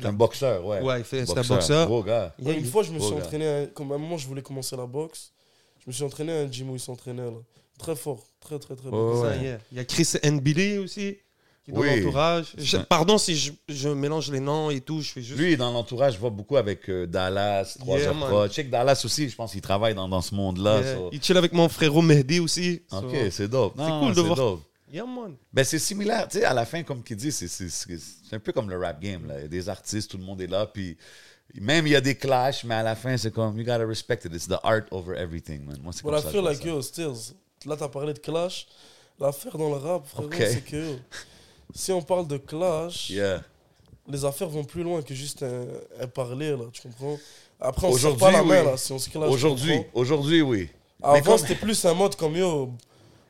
C'est 0.00 0.06
un 0.06 0.12
boxeur, 0.12 0.64
ouais. 0.66 0.80
Ouais, 0.82 0.98
il 1.00 1.04
fait- 1.04 1.24
c'est 1.26 1.38
un 1.38 1.42
boxeur. 1.42 1.86
Gros 1.86 2.02
gars. 2.02 2.34
Yeah, 2.38 2.52
une 2.54 2.60
il- 2.64 2.70
fois, 2.70 2.82
je 2.82 2.92
me 2.92 2.98
suis 2.98 3.14
gars. 3.14 3.22
entraîné, 3.22 3.48
à- 3.48 3.66
comme 3.66 3.90
à 3.92 3.94
un 3.94 3.98
moment, 3.98 4.18
je 4.18 4.26
voulais 4.26 4.42
commencer 4.42 4.76
la 4.76 4.86
boxe. 4.86 5.32
Je 5.78 5.84
me 5.86 5.92
suis 5.92 6.04
entraîné 6.04 6.32
à 6.32 6.40
un 6.42 6.50
gym 6.52 6.68
où 6.70 6.74
il 6.76 6.80
s'entraînait, 6.80 7.22
là. 7.24 7.38
Très 7.78 7.94
fort, 7.96 8.26
très, 8.40 8.58
très, 8.58 8.74
très 8.76 8.86
Ouais, 8.86 8.90
bon. 8.90 9.22
ça, 9.22 9.28
ouais. 9.30 9.38
yeah. 9.42 9.58
Il 9.72 9.78
y 9.78 9.80
a 9.80 9.84
Chris 9.84 10.12
Nbili 10.24 10.78
aussi. 10.78 11.16
Qui 11.72 11.72
est 11.72 11.74
dans 11.74 11.80
Oui. 11.80 12.00
l'entourage. 12.00 12.46
Je- 12.56 12.76
Pardon 12.78 13.18
si 13.18 13.36
je, 13.36 13.52
je 13.68 13.88
mélange 13.88 14.30
les 14.30 14.40
noms 14.40 14.70
et 14.70 14.80
tout. 14.80 15.00
Je 15.00 15.10
fais 15.10 15.22
juste. 15.22 15.38
Lui, 15.38 15.56
dans 15.56 15.70
l'entourage, 15.72 16.14
je 16.14 16.18
vois 16.18 16.30
beaucoup 16.30 16.56
avec 16.56 16.88
euh, 16.88 17.06
Dallas, 17.06 17.76
3 17.78 17.98
Yeah. 17.98 18.12
Pro. 18.14 18.48
Que 18.48 18.62
Dallas 18.62 19.02
aussi, 19.04 19.28
je 19.28 19.36
pense 19.36 19.52
qu'il 19.52 19.60
travaille 19.60 19.94
dans, 19.94 20.08
dans 20.08 20.22
ce 20.22 20.34
monde-là. 20.34 20.80
Yeah. 20.80 20.94
so- 20.96 21.10
Il 21.12 21.22
chill 21.22 21.36
avec 21.36 21.52
mon 21.52 21.68
frérot 21.68 22.02
Mehdi 22.02 22.40
aussi. 22.40 22.82
So, 22.90 22.98
Ok, 22.98 23.16
c'est 23.30 23.48
dope. 23.48 23.76
Non, 23.76 24.00
cool 24.00 24.10
de 24.10 24.14
c'est 24.14 24.22
voir. 24.22 24.36
dope. 24.36 24.62
Yeah, 24.92 25.04
man. 25.04 25.34
Ben, 25.52 25.64
c'est 25.64 25.78
similaire, 25.78 26.26
tu 26.28 26.38
sais, 26.38 26.44
à 26.44 26.54
la 26.54 26.64
fin, 26.64 26.82
comme 26.82 27.02
qu'il 27.02 27.16
dit, 27.16 27.30
c'est- 27.30 27.46
c'est 27.48 27.68
c'est- 27.68 27.98
c'est 28.28 28.36
un 28.36 28.38
peu 28.40 28.52
comme 28.52 28.70
le 28.70 28.78
rap 28.78 29.00
game. 29.02 29.26
Là. 29.26 29.34
Il 29.38 29.42
y 29.42 29.44
a 29.44 29.48
des 29.48 29.68
artistes, 29.68 30.10
tout 30.10 30.16
le 30.16 30.24
monde 30.24 30.40
est 30.40 30.46
là, 30.46 30.64
puis 30.66 30.96
même 31.60 31.86
il 31.86 31.90
y 31.92 31.96
a 31.96 32.00
des 32.00 32.14
clashs, 32.14 32.64
mais 32.64 32.74
à 32.74 32.82
la 32.82 32.94
fin, 32.96 33.14
c'est 33.18 33.30
comme, 33.30 33.58
you 33.58 33.64
gotta 33.64 33.84
respect 33.86 34.20
it. 34.24 34.32
It's 34.34 34.48
the 34.48 34.56
art 34.62 34.84
over 34.90 35.14
everything, 35.18 35.62
man. 35.66 35.76
Moi, 35.82 35.92
c'est 35.92 36.02
comme 36.02 36.12
ça. 36.12 36.16
l'affaire, 36.16 36.32
que 36.32 36.38
je 36.38 36.42
like, 36.52 36.62
ça. 36.62 36.68
yo, 36.68 36.80
Stills, 36.80 37.34
là, 37.66 37.76
t'as 37.76 37.88
parlé 37.88 38.14
de 38.14 38.18
clash. 38.18 38.66
L'affaire 39.20 39.58
dans 39.58 39.68
le 39.68 39.76
rap, 39.76 40.06
frérot, 40.06 40.26
Ok. 40.28 40.36
c'est 40.38 40.64
que 40.64 40.76
yo, 40.76 40.96
si 41.74 41.92
on 41.92 42.02
parle 42.02 42.26
de 42.26 42.36
clash, 42.38 43.10
Yeah. 43.10 43.42
les 44.08 44.24
affaires 44.24 44.48
vont 44.48 44.64
plus 44.64 44.82
loin 44.82 45.02
que 45.02 45.14
juste 45.14 45.42
un, 45.42 45.64
un 46.02 46.06
parler, 46.06 46.50
là, 46.50 46.64
tu 46.72 46.82
comprends? 46.82 47.18
Après, 47.60 47.86
on 47.86 47.90
se 47.90 47.96
Aujourd'hui, 47.96 48.20
pas 48.20 48.30
la 48.32 48.42
main, 48.42 48.60
oui. 48.60 48.66
là, 48.70 48.76
si 48.76 48.92
on 48.92 48.98
se 48.98 49.10
clash. 49.10 49.28
Aujourd'hui, 49.30 49.80
aujourd'hui, 49.92 50.42
oui. 50.42 50.68
Mais 51.00 51.06
Avant, 51.08 51.32
comme- 51.32 51.38
c'était 51.38 51.54
plus 51.54 51.84
un 51.84 51.94
mode 51.94 52.14
comme 52.16 52.36
yo, 52.36 52.70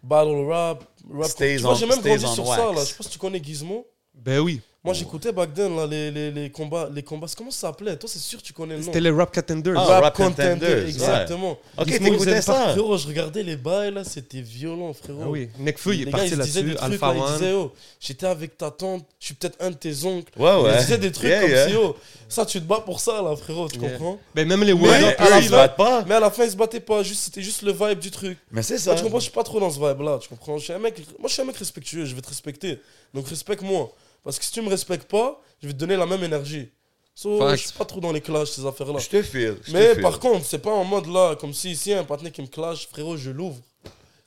battle 0.03 0.47
rap, 0.49 0.85
rap. 1.13 1.25
Stays 1.31 1.57
tu 1.57 1.63
vois, 1.63 1.75
j'ai 1.75 1.87
même 1.87 2.01
grandi 2.01 2.27
sur 2.27 2.47
wax. 2.47 2.61
ça, 2.63 2.73
là. 2.73 2.81
Je 2.81 2.85
sais 2.87 2.95
pas 2.95 3.05
si 3.05 3.11
tu 3.11 3.19
connais 3.19 3.43
Gizmo. 3.43 3.87
Ben 4.15 4.39
oui. 4.41 4.61
Moi, 4.89 4.95
j'écoutais 4.95 5.33
back 5.33 5.53
then, 5.53 5.77
là, 5.77 5.87
les, 5.87 6.11
les, 6.11 6.31
les 6.31 6.51
combats. 6.51 6.89
Les 6.91 7.03
combats, 7.03 7.27
comment 7.37 7.51
ça 7.51 7.69
s'appelait? 7.69 7.95
Toi, 7.97 8.09
c'est 8.11 8.19
sûr, 8.19 8.41
tu 8.43 8.55
connais 8.55 8.73
le 8.75 8.81
nom. 8.81 8.87
C'était 8.87 9.01
les 9.03 9.11
Rap 9.11 9.35
Contenders. 9.35 9.75
Ah, 9.77 9.83
Rap 9.85 10.03
Rap 10.05 10.17
Contender, 10.17 10.43
Contenders, 10.55 10.77
ouais. 10.79 10.89
exactement. 10.89 11.59
Ok, 11.77 11.89
Gizmo, 11.89 12.07
ils 12.07 12.11
t'écoutais 12.13 12.41
ça? 12.41 12.69
Frérot, 12.71 12.97
je 12.97 13.07
regardais 13.07 13.43
les 13.43 13.57
bails, 13.57 13.93
là, 13.93 14.03
c'était 14.05 14.41
violent, 14.41 14.95
frérot. 14.95 15.21
Ah 15.25 15.29
oui. 15.29 15.51
Nekfeu, 15.59 15.95
il 15.95 16.09
est 16.09 16.11
parti 16.11 16.35
là-dessus. 16.35 16.65
trucs, 16.65 16.83
Alpha 16.83 17.13
là, 17.13 17.21
ils 17.29 17.33
disaient, 17.35 17.53
One. 17.53 17.61
oh, 17.67 17.73
j'étais 18.01 18.27
avec 18.27 18.57
ta 18.57 18.71
tante, 18.71 19.05
je 19.21 19.27
suis 19.27 19.35
peut-être 19.35 19.57
un 19.61 19.71
de 19.71 19.77
tes 19.77 20.05
oncles. 20.07 20.33
Ouais, 20.41 20.63
ouais. 20.63 20.73
Ils 20.75 20.79
disaient 20.79 20.97
des 20.99 21.13
trucs 21.13 21.29
Yeah, 21.29 21.41
comme 21.43 21.51
yeah. 21.51 21.69
si, 21.69 21.75
oh, 21.77 21.95
ça, 22.27 22.47
tu 22.47 22.59
te 22.59 22.65
bats 22.65 22.81
pour 22.85 23.01
ça, 23.01 23.21
là, 23.21 23.37
frérot, 23.37 23.69
tu 23.69 23.79
Yeah. 23.79 23.91
comprends? 23.91 24.19
Ben 24.35 24.49
même 24.49 24.63
les 24.65 24.73
Mais- 24.75 24.81
Mais 24.81 25.03
eux, 25.11 25.15
ils 25.41 25.45
se 25.45 25.51
battent 25.51 25.77
pas. 25.77 26.05
Mais 26.09 26.15
à 26.15 26.21
la 26.21 26.31
fin, 26.31 26.45
ils 26.45 26.51
se 26.51 26.57
battaient 26.57 26.81
pas, 26.81 27.03
juste, 27.03 27.25
c'était 27.25 27.43
juste 27.43 27.61
le 27.63 27.73
vibe 27.73 27.99
du 27.99 28.11
truc. 28.11 28.39
Mais 28.51 28.63
c'est 28.63 28.79
ça. 28.79 28.95
tu 28.95 29.03
comprends, 29.03 29.19
je 29.19 29.25
suis 29.25 29.33
pas 29.33 29.45
trop 29.45 29.61
dans 29.61 29.71
ce 29.71 29.79
vibe-là, 29.79 30.19
tu 30.23 30.29
comprends? 30.31 30.57
Je 30.57 30.65
suis 30.65 30.73
un 30.73 30.79
mec, 30.79 30.97
moi, 31.19 31.29
je 31.29 31.33
suis 31.35 31.43
un 31.43 31.45
mec 31.45 31.57
respectueux, 31.57 32.05
je 32.07 32.15
vais 32.15 32.23
te 32.23 32.29
respecter. 32.29 32.81
Donc, 33.13 33.29
respecte-moi. 33.29 33.93
Parce 34.29 34.39
que 34.39 34.45
si 34.45 34.53
tu 34.53 34.61
me 34.61 34.69
respectes 34.69 35.09
pas, 35.11 35.41
je 35.63 35.69
vais 35.69 35.73
te 35.73 35.79
donner 35.79 35.97
la 35.97 36.05
même 36.05 36.23
énergie. 36.23 36.69
So, 37.15 37.49
je 37.49 37.57
suis 37.57 37.73
pas 37.73 37.87
trop 37.87 37.99
dans 37.99 38.13
les 38.13 38.21
clashs, 38.21 38.51
ces 38.51 38.67
affaires-là. 38.67 38.99
Je 38.99 39.09
te 39.09 39.23
te 39.23 39.71
Mais 39.73 39.95
par 40.03 40.21
contre, 40.21 40.45
c'est 40.45 40.59
pas 40.59 40.71
en 40.71 40.85
mode 40.85 41.07
là, 41.07 41.35
comme 41.35 41.55
si 41.55 41.71
ici, 41.71 41.95
un 41.95 42.05
partenaire 42.05 42.31
qui 42.35 42.43
me 42.43 42.47
clash, 42.47 42.87
frérot, 42.89 43.17
je 43.17 43.31
l'ouvre. 43.31 43.57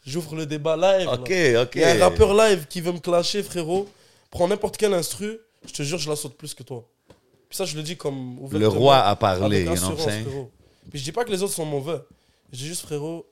J'ouvre 0.04 0.36
le 0.36 0.48
débat 0.48 0.76
live. 0.76 1.06
là. 1.06 1.14
Ok, 1.14 1.32
ok. 1.68 1.76
Il 1.76 1.82
y 1.82 1.84
a 1.84 1.92
un 1.92 2.00
rappeur 2.00 2.34
live 2.34 2.66
qui 2.68 2.82
veut 2.82 2.94
me 2.94 2.98
clasher, 2.98 3.44
frérot. 3.44 3.88
Prends 4.32 4.48
n'importe 4.48 4.76
quel 4.76 4.92
instru, 4.96 5.38
je 5.68 5.72
te 5.72 5.84
jure, 5.84 6.00
je 6.00 6.10
la 6.10 6.16
saute 6.16 6.36
plus 6.36 6.56
que 6.56 6.64
toi. 6.64 6.84
Puis 7.48 7.58
ça, 7.58 7.66
je 7.66 7.78
le 7.78 7.84
dis 7.84 7.96
comme 7.96 8.40
Le 8.50 8.68
roi 8.68 8.98
a 9.04 9.16
parlé, 9.16 9.66
you 9.66 9.66
know 9.66 9.74
what 9.74 9.78
I'm 9.78 9.84
assurance, 9.94 10.04
saying? 10.04 10.26
frérot. 10.26 10.52
Puis 10.90 10.98
je 11.00 11.04
dis 11.04 11.12
pas 11.12 11.24
que 11.26 11.30
les 11.32 11.44
autres 11.44 11.54
sont 11.54 11.66
mauvais. 11.66 12.00
Je 12.52 12.58
dis 12.58 12.66
juste, 12.66 12.82
frérot, 12.82 13.28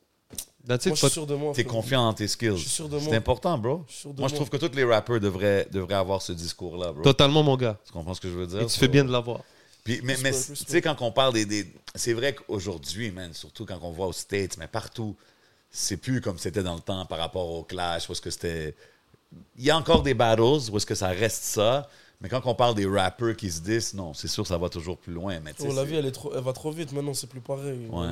That's 0.69 0.85
moi 0.85 0.93
it. 0.93 0.99
je 1.01 1.05
suis 1.07 1.13
sûr 1.13 1.25
de 1.27 1.35
moi. 1.35 1.51
T'es 1.53 1.63
confiant 1.63 2.03
dans 2.05 2.13
tes 2.13 2.27
skills. 2.27 2.51
Je 2.55 2.61
suis 2.61 2.69
sûr 2.69 2.87
de 2.87 2.99
C'est 2.99 3.15
important, 3.15 3.57
bro. 3.57 3.83
Je 3.87 3.91
suis 3.93 4.01
sûr 4.01 4.13
de 4.13 4.19
Moi, 4.19 4.29
je 4.29 4.35
trouve 4.35 4.49
que 4.49 4.57
tous 4.57 4.73
les 4.75 4.83
rappeurs 4.83 5.19
devraient, 5.19 5.67
devraient 5.71 5.95
avoir 5.95 6.21
ce 6.21 6.31
discours-là, 6.31 6.93
bro. 6.93 7.01
Totalement, 7.01 7.41
mon 7.43 7.57
gars. 7.57 7.77
Tu 7.85 7.91
comprends 7.91 8.13
ce 8.13 8.21
que 8.21 8.29
je 8.29 8.35
veux 8.35 8.47
dire? 8.47 8.61
Et 8.61 8.65
tu 8.65 8.69
So- 8.73 8.79
fais 8.79 8.87
bien 8.87 9.03
de 9.03 9.11
l'avoir. 9.11 9.41
Puis, 9.83 9.99
mais, 10.03 10.15
mais 10.21 10.31
tu 10.31 10.55
sais, 10.55 10.81
quand 10.81 11.01
on 11.01 11.11
parle 11.11 11.33
des. 11.33 11.45
des- 11.45 11.67
c'est 11.95 12.13
vrai 12.13 12.35
qu'aujourd'hui, 12.35 13.09
man, 13.11 13.33
surtout 13.33 13.65
quand 13.65 13.79
on 13.81 13.91
voit 13.91 14.05
aux 14.07 14.13
States, 14.13 14.57
mais 14.59 14.67
partout, 14.67 15.15
c'est 15.71 15.97
plus 15.97 16.21
comme 16.21 16.37
c'était 16.37 16.63
dans 16.63 16.75
le 16.75 16.81
temps 16.81 17.05
par 17.05 17.17
rapport 17.17 17.49
au 17.49 17.63
clash, 17.63 18.09
est-ce 18.09 18.21
que 18.21 18.29
c'était. 18.29 18.75
Il 19.57 19.63
y 19.63 19.71
a 19.71 19.77
encore 19.77 20.03
des 20.03 20.13
battles, 20.13 20.41
où 20.41 20.77
est-ce 20.77 20.85
que 20.85 20.95
ça 20.95 21.07
reste 21.09 21.43
ça, 21.43 21.87
mais 22.21 22.29
quand 22.29 22.41
on 22.45 22.55
parle 22.55 22.75
des 22.75 22.85
rappeurs 22.85 23.35
qui 23.35 23.49
se 23.51 23.61
disent, 23.61 23.93
non, 23.93 24.13
c'est 24.13 24.27
sûr, 24.27 24.45
ça 24.45 24.57
va 24.57 24.69
toujours 24.69 24.97
plus 24.97 25.13
loin. 25.13 25.39
Mais 25.39 25.53
Oh, 25.59 25.71
la 25.73 25.83
vie, 25.83 25.95
elle, 25.95 26.05
est 26.07 26.11
trop, 26.11 26.31
elle 26.35 26.43
va 26.43 26.51
trop 26.53 26.71
vite 26.71 26.91
maintenant, 26.91 27.13
c'est 27.13 27.27
plus 27.29 27.39
pareil. 27.41 27.87
Ouais. 27.91 28.07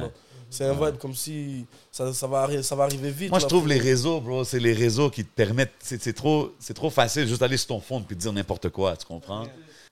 C'est 0.49 0.65
un 0.65 0.74
vibe 0.74 0.98
comme 0.98 1.14
si 1.14 1.65
ça, 1.91 2.14
ça, 2.14 2.28
va, 2.28 2.64
ça 2.64 2.76
va 2.76 2.86
arriver 2.86 3.11
vite. 3.11 3.30
Moi, 3.30 3.40
je 3.40 3.45
trouve 3.45 3.68
les 3.68 3.78
réseaux, 3.80 4.22
bro, 4.22 4.44
c'est 4.44 4.60
les 4.60 4.74
réseaux 4.74 5.10
qui 5.10 5.24
te 5.26 5.30
permettent. 5.34 5.74
C'est 5.80 6.02
c'est 6.02 6.14
trop, 6.14 6.53
c'est 6.60 6.74
trop 6.74 6.90
facile 6.90 7.28
juste 7.28 7.41
d'aller 7.41 7.57
sur 7.57 7.68
ton 7.68 7.80
fond 7.82 8.06
et 8.10 8.15
dire 8.15 8.32
n'importe 8.34 8.69
quoi, 8.69 8.95
tu 8.95 9.06
comprends? 9.06 9.45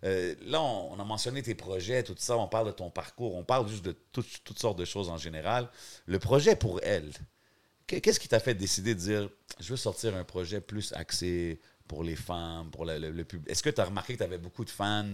Euh, 0.03 0.35
là, 0.45 0.61
on, 0.61 0.93
on 0.93 0.99
a 0.99 1.03
mentionné 1.03 1.41
tes 1.41 1.55
projets, 1.55 2.03
tout 2.03 2.15
ça, 2.17 2.37
on 2.37 2.47
parle 2.47 2.67
de 2.67 2.71
ton 2.71 2.89
parcours, 2.89 3.35
on 3.35 3.43
parle 3.43 3.67
juste 3.67 3.83
de 3.83 3.95
tout- 4.11 4.23
toutes 4.43 4.59
sortes 4.59 4.77
de 4.77 4.85
choses 4.85 5.09
en 5.09 5.17
général. 5.17 5.67
Le 6.05 6.19
projet 6.19 6.55
pour 6.55 6.79
elle, 6.83 7.11
que- 7.87 7.95
qu'est-ce 7.97 8.19
qui 8.19 8.27
t'a 8.27 8.39
fait 8.39 8.53
décider 8.53 8.93
de 8.95 8.99
dire 8.99 9.29
je 9.59 9.69
veux 9.69 9.77
sortir 9.77 10.15
un 10.15 10.23
projet 10.23 10.61
plus 10.61 10.93
axé 10.93 11.59
pour 11.87 12.03
les 12.03 12.15
femmes, 12.15 12.69
pour 12.71 12.85
le, 12.85 12.97
le- 12.99 13.11
le 13.11 13.23
public? 13.25 13.49
Est-ce 13.49 13.63
que 13.63 13.69
tu 13.69 13.81
as 13.81 13.85
remarqué 13.85 14.13
que 14.13 14.19
tu 14.19 14.23
avais 14.23 14.37
beaucoup 14.37 14.63
de 14.65 14.69
fans 14.69 15.05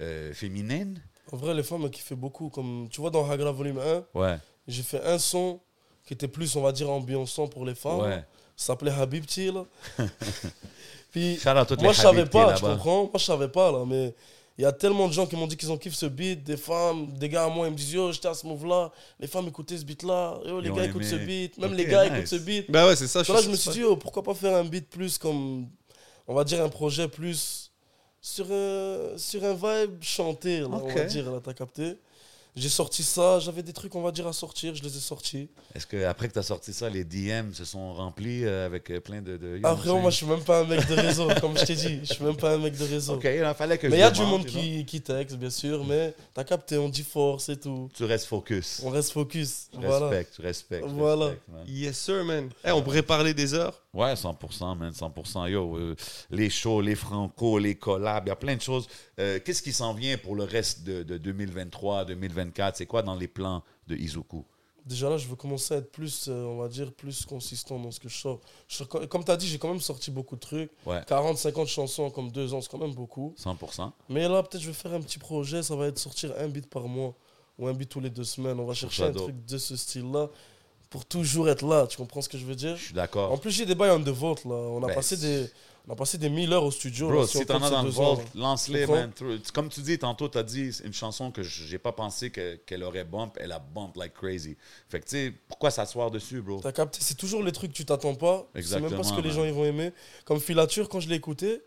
euh, 0.00 0.32
féminines? 0.34 1.02
En 1.32 1.36
vrai, 1.36 1.54
les 1.54 1.62
femmes 1.64 1.82
elles 1.84 1.90
kiffent 1.90 2.12
beaucoup. 2.12 2.50
Comme, 2.50 2.88
tu 2.90 3.00
vois, 3.00 3.10
dans 3.10 3.28
Hagra 3.28 3.50
Volume 3.52 3.78
1, 3.78 4.04
Ouais. 4.14 4.36
J'ai 4.68 4.82
fait 4.82 5.02
un 5.04 5.18
son 5.18 5.60
qui 6.06 6.14
était 6.14 6.28
plus, 6.28 6.54
on 6.56 6.62
va 6.62 6.72
dire, 6.72 6.88
ambiançant 6.90 7.48
pour 7.48 7.64
les 7.64 7.74
femmes. 7.74 8.00
Ouais. 8.00 8.24
Ça 8.56 8.66
s'appelait 8.68 8.92
Habibti, 8.92 9.50
là. 9.52 9.64
Puis, 11.12 11.38
moi, 11.44 11.92
je 11.92 12.00
savais 12.00 12.26
pas, 12.26 12.54
tu 12.54 12.62
comprends? 12.64 13.02
Moi, 13.04 13.10
je 13.16 13.24
savais 13.24 13.48
pas, 13.48 13.70
là, 13.72 13.84
mais 13.86 14.14
il 14.58 14.62
y 14.62 14.64
a 14.64 14.72
tellement 14.72 15.08
de 15.08 15.12
gens 15.12 15.26
qui 15.26 15.36
m'ont 15.36 15.46
dit 15.46 15.56
qu'ils 15.56 15.70
ont 15.70 15.76
kiffé 15.76 15.94
ce 15.96 16.06
beat, 16.06 16.42
des 16.42 16.56
femmes, 16.56 17.12
des 17.18 17.28
gars 17.28 17.44
à 17.44 17.48
moi, 17.48 17.66
ils 17.66 17.72
me 17.72 17.76
disent, 17.76 17.92
yo, 17.92 18.12
j'étais 18.12 18.28
à 18.28 18.34
ce 18.34 18.46
move-là, 18.46 18.90
les 19.20 19.26
femmes 19.26 19.46
écoutaient 19.48 19.76
ce 19.76 19.84
beat-là, 19.84 20.38
yo, 20.46 20.60
les 20.60 20.68
Ils 20.68 20.74
gars 20.74 20.84
écoutent 20.86 21.04
ce 21.04 21.16
beat, 21.16 21.58
même 21.58 21.74
les 21.74 21.84
gars 21.86 22.04
nice. 22.04 22.12
écoutent 22.14 22.26
ce 22.28 22.36
beat. 22.36 22.70
Ben 22.70 22.86
ouais, 22.86 22.96
c'est 22.96 23.06
ça. 23.06 23.22
Donc 23.22 23.36
là, 23.36 23.42
je 23.42 23.50
me 23.50 23.56
suis 23.56 23.70
dit, 23.70 23.82
oh, 23.84 23.96
pourquoi 23.96 24.22
pas 24.22 24.34
faire 24.34 24.56
un 24.56 24.64
beat 24.64 24.88
plus 24.88 25.18
comme, 25.18 25.68
on 26.26 26.34
va 26.34 26.44
dire, 26.44 26.62
un 26.62 26.68
projet 26.70 27.08
plus 27.08 27.70
sur 28.22 28.46
un, 28.50 29.16
sur 29.18 29.44
un 29.44 29.54
vibe 29.54 30.02
chanté, 30.02 30.60
là, 30.60 30.68
on 30.70 30.76
Ok. 30.78 30.94
va 30.94 31.04
dire, 31.04 31.30
là, 31.30 31.40
t'as 31.42 31.52
capté? 31.52 31.96
J'ai 32.56 32.70
sorti 32.70 33.02
ça, 33.02 33.38
j'avais 33.38 33.62
des 33.62 33.74
trucs, 33.74 33.94
on 33.94 34.00
va 34.00 34.10
dire, 34.10 34.26
à 34.26 34.32
sortir, 34.32 34.74
je 34.74 34.82
les 34.82 34.96
ai 34.96 35.00
sortis. 35.00 35.50
Est-ce 35.74 35.86
que 35.86 36.04
après 36.06 36.26
que 36.28 36.32
tu 36.32 36.38
as 36.38 36.42
sorti 36.42 36.72
ça, 36.72 36.88
les 36.88 37.04
DM 37.04 37.52
se 37.52 37.66
sont 37.66 37.92
remplis 37.92 38.46
euh, 38.46 38.64
avec 38.64 38.90
euh, 38.90 38.98
plein 38.98 39.20
de. 39.20 39.36
de 39.36 39.60
Ah, 39.62 39.76
frérot, 39.76 39.98
moi, 40.00 40.10
je 40.10 40.16
suis 40.16 40.26
même 40.26 40.42
pas 40.42 40.60
un 40.60 40.64
mec 40.64 40.88
de 40.88 40.94
réseau, 40.94 41.28
comme 41.38 41.58
je 41.58 41.66
t'ai 41.66 41.74
dit, 41.74 42.00
je 42.02 42.14
suis 42.14 42.24
même 42.24 42.36
pas 42.38 42.54
un 42.54 42.58
mec 42.58 42.74
de 42.74 42.84
réseau. 42.84 43.16
Ok, 43.16 43.24
il 43.24 43.54
fallait 43.54 43.76
que 43.76 43.88
Mais 43.88 43.96
il 43.96 44.00
y 44.00 44.02
a 44.02 44.10
du 44.10 44.22
monde 44.22 44.46
qui, 44.46 44.86
qui 44.86 45.02
texte, 45.02 45.36
bien 45.36 45.50
sûr, 45.50 45.84
mais 45.84 46.14
t'as 46.32 46.44
capté, 46.44 46.78
on 46.78 46.88
dit 46.88 47.02
force 47.02 47.50
et 47.50 47.58
tout. 47.58 47.90
Tu 47.92 48.04
restes 48.04 48.26
focus. 48.26 48.80
On 48.82 48.88
reste 48.88 49.12
focus. 49.12 49.68
Tu 49.72 49.78
Voilà. 49.78 50.08
respectes, 50.08 50.34
tu 50.36 50.40
respectes. 50.40 50.86
Voilà. 50.88 51.32
Yes, 51.66 51.98
sir, 51.98 52.24
man. 52.24 52.48
Hey, 52.64 52.72
on 52.72 52.82
pourrait 52.82 53.02
parler 53.02 53.34
des 53.34 53.52
heures. 53.52 53.82
Ouais, 53.96 54.12
100%, 54.12 54.76
man, 54.76 54.92
100%. 54.92 55.48
Yo, 55.48 55.76
euh, 55.78 55.96
les 56.30 56.50
shows, 56.50 56.82
les 56.82 56.94
franco, 56.94 57.58
les 57.58 57.76
collabs, 57.76 58.24
il 58.26 58.28
y 58.28 58.30
a 58.30 58.36
plein 58.36 58.54
de 58.54 58.60
choses. 58.60 58.86
Euh, 59.18 59.40
Qu'est-ce 59.42 59.62
qui 59.62 59.72
s'en 59.72 59.94
vient 59.94 60.18
pour 60.18 60.36
le 60.36 60.44
reste 60.44 60.84
de, 60.84 61.02
de 61.02 61.16
2023, 61.16 62.04
2024? 62.04 62.76
C'est 62.76 62.84
quoi 62.84 63.02
dans 63.02 63.14
les 63.14 63.26
plans 63.26 63.62
de 63.86 63.96
Izuku? 63.96 64.44
Déjà 64.84 65.08
là, 65.08 65.16
je 65.16 65.26
veux 65.26 65.34
commencer 65.34 65.74
à 65.74 65.78
être 65.78 65.90
plus, 65.90 66.26
euh, 66.28 66.44
on 66.44 66.58
va 66.58 66.68
dire, 66.68 66.92
plus 66.92 67.24
consistant 67.24 67.78
dans 67.78 67.90
ce 67.90 67.98
que 67.98 68.10
je 68.10 68.18
sors. 68.18 68.40
Je 68.68 68.84
comme 68.84 69.24
tu 69.24 69.30
as 69.30 69.36
dit, 69.38 69.48
j'ai 69.48 69.58
quand 69.58 69.70
même 69.70 69.80
sorti 69.80 70.10
beaucoup 70.10 70.36
de 70.36 70.40
trucs. 70.40 70.70
Ouais. 70.84 71.00
40, 71.06 71.38
50 71.38 71.66
chansons 71.66 72.02
en 72.04 72.10
comme 72.10 72.30
deux 72.30 72.52
ans, 72.52 72.60
c'est 72.60 72.70
quand 72.70 72.78
même 72.78 72.94
beaucoup. 72.94 73.34
100%. 73.38 73.90
Mais 74.10 74.28
là, 74.28 74.42
peut-être 74.42 74.62
je 74.62 74.68
vais 74.68 74.74
faire 74.74 74.92
un 74.92 75.00
petit 75.00 75.18
projet, 75.18 75.62
ça 75.62 75.74
va 75.74 75.86
être 75.86 75.98
sortir 75.98 76.34
un 76.38 76.48
beat 76.48 76.68
par 76.68 76.86
mois 76.86 77.14
ou 77.58 77.66
un 77.66 77.72
beat 77.72 77.88
tous 77.88 78.00
les 78.00 78.10
deux 78.10 78.24
semaines. 78.24 78.60
On 78.60 78.66
va 78.66 78.74
chercher 78.74 79.04
un 79.04 79.12
truc 79.12 79.44
de 79.46 79.56
ce 79.58 79.74
style-là 79.74 80.28
pour 80.90 81.04
toujours 81.04 81.48
être 81.48 81.66
là. 81.66 81.86
Tu 81.86 81.96
comprends 81.96 82.22
ce 82.22 82.28
que 82.28 82.38
je 82.38 82.44
veux 82.44 82.54
dire? 82.54 82.76
Je 82.76 82.84
suis 82.84 82.92
En 82.92 82.96
d'accord. 82.96 83.40
plus, 83.40 83.50
j'ai 83.50 83.66
des 83.66 83.74
bails 83.74 83.90
on 83.90 84.02
the 84.02 84.08
vote 84.08 84.44
là. 84.44 84.54
On 84.54 84.82
a, 84.82 84.86
Ben, 84.86 84.94
passé 84.94 85.16
des, 85.16 85.46
on 85.88 85.92
a 85.92 85.96
passé 85.96 86.16
des 86.18 86.28
1000 86.28 86.52
heures 86.52 86.64
au 86.64 86.70
studio. 86.70 87.08
Bro, 87.08 87.20
là, 87.22 87.26
si 87.26 87.44
t'en 87.44 87.62
as 87.62 87.70
dans 87.70 87.82
le 87.82 87.90
vault, 87.90 88.20
lance-les, 88.34 88.86
man. 88.86 89.10
Comme 89.52 89.68
tu 89.68 89.80
dis, 89.80 89.98
tantôt, 89.98 90.28
t'as 90.28 90.42
dit 90.42 90.70
une 90.84 90.92
chanson 90.92 91.30
que 91.30 91.42
j'ai 91.42 91.78
pas 91.78 91.92
pensé 91.92 92.30
que- 92.30 92.56
qu'elle 92.66 92.82
aurait 92.82 93.04
bump. 93.04 93.36
Elle 93.40 93.52
a 93.52 93.58
bump 93.58 93.96
like 93.96 94.14
crazy. 94.14 94.56
Fait 94.88 95.00
que, 95.00 95.04
tu 95.04 95.10
sais, 95.10 95.32
pourquoi 95.48 95.70
s'asseoir 95.70 96.10
dessus, 96.10 96.40
bro? 96.40 96.60
T'as 96.62 96.72
capté, 96.72 96.98
c'est 97.02 97.16
toujours 97.16 97.42
les 97.42 97.52
trucs 97.52 97.72
que 97.72 97.76
tu 97.76 97.84
t'attends 97.84 98.14
pas. 98.14 98.46
C'est 98.60 98.80
même 98.80 98.82
pas 98.94 99.02
ce 99.02 99.12
que 99.12 99.18
Exactement, 99.18 99.20
les 99.22 99.30
gens 99.30 99.44
ils 99.44 99.52
vont 99.52 99.64
aimer. 99.64 99.92
Comme 100.24 100.40
Filature, 100.40 100.88
quand 100.88 101.00
je 101.00 101.08
l'ai 101.08 101.16
écouté, 101.16 101.60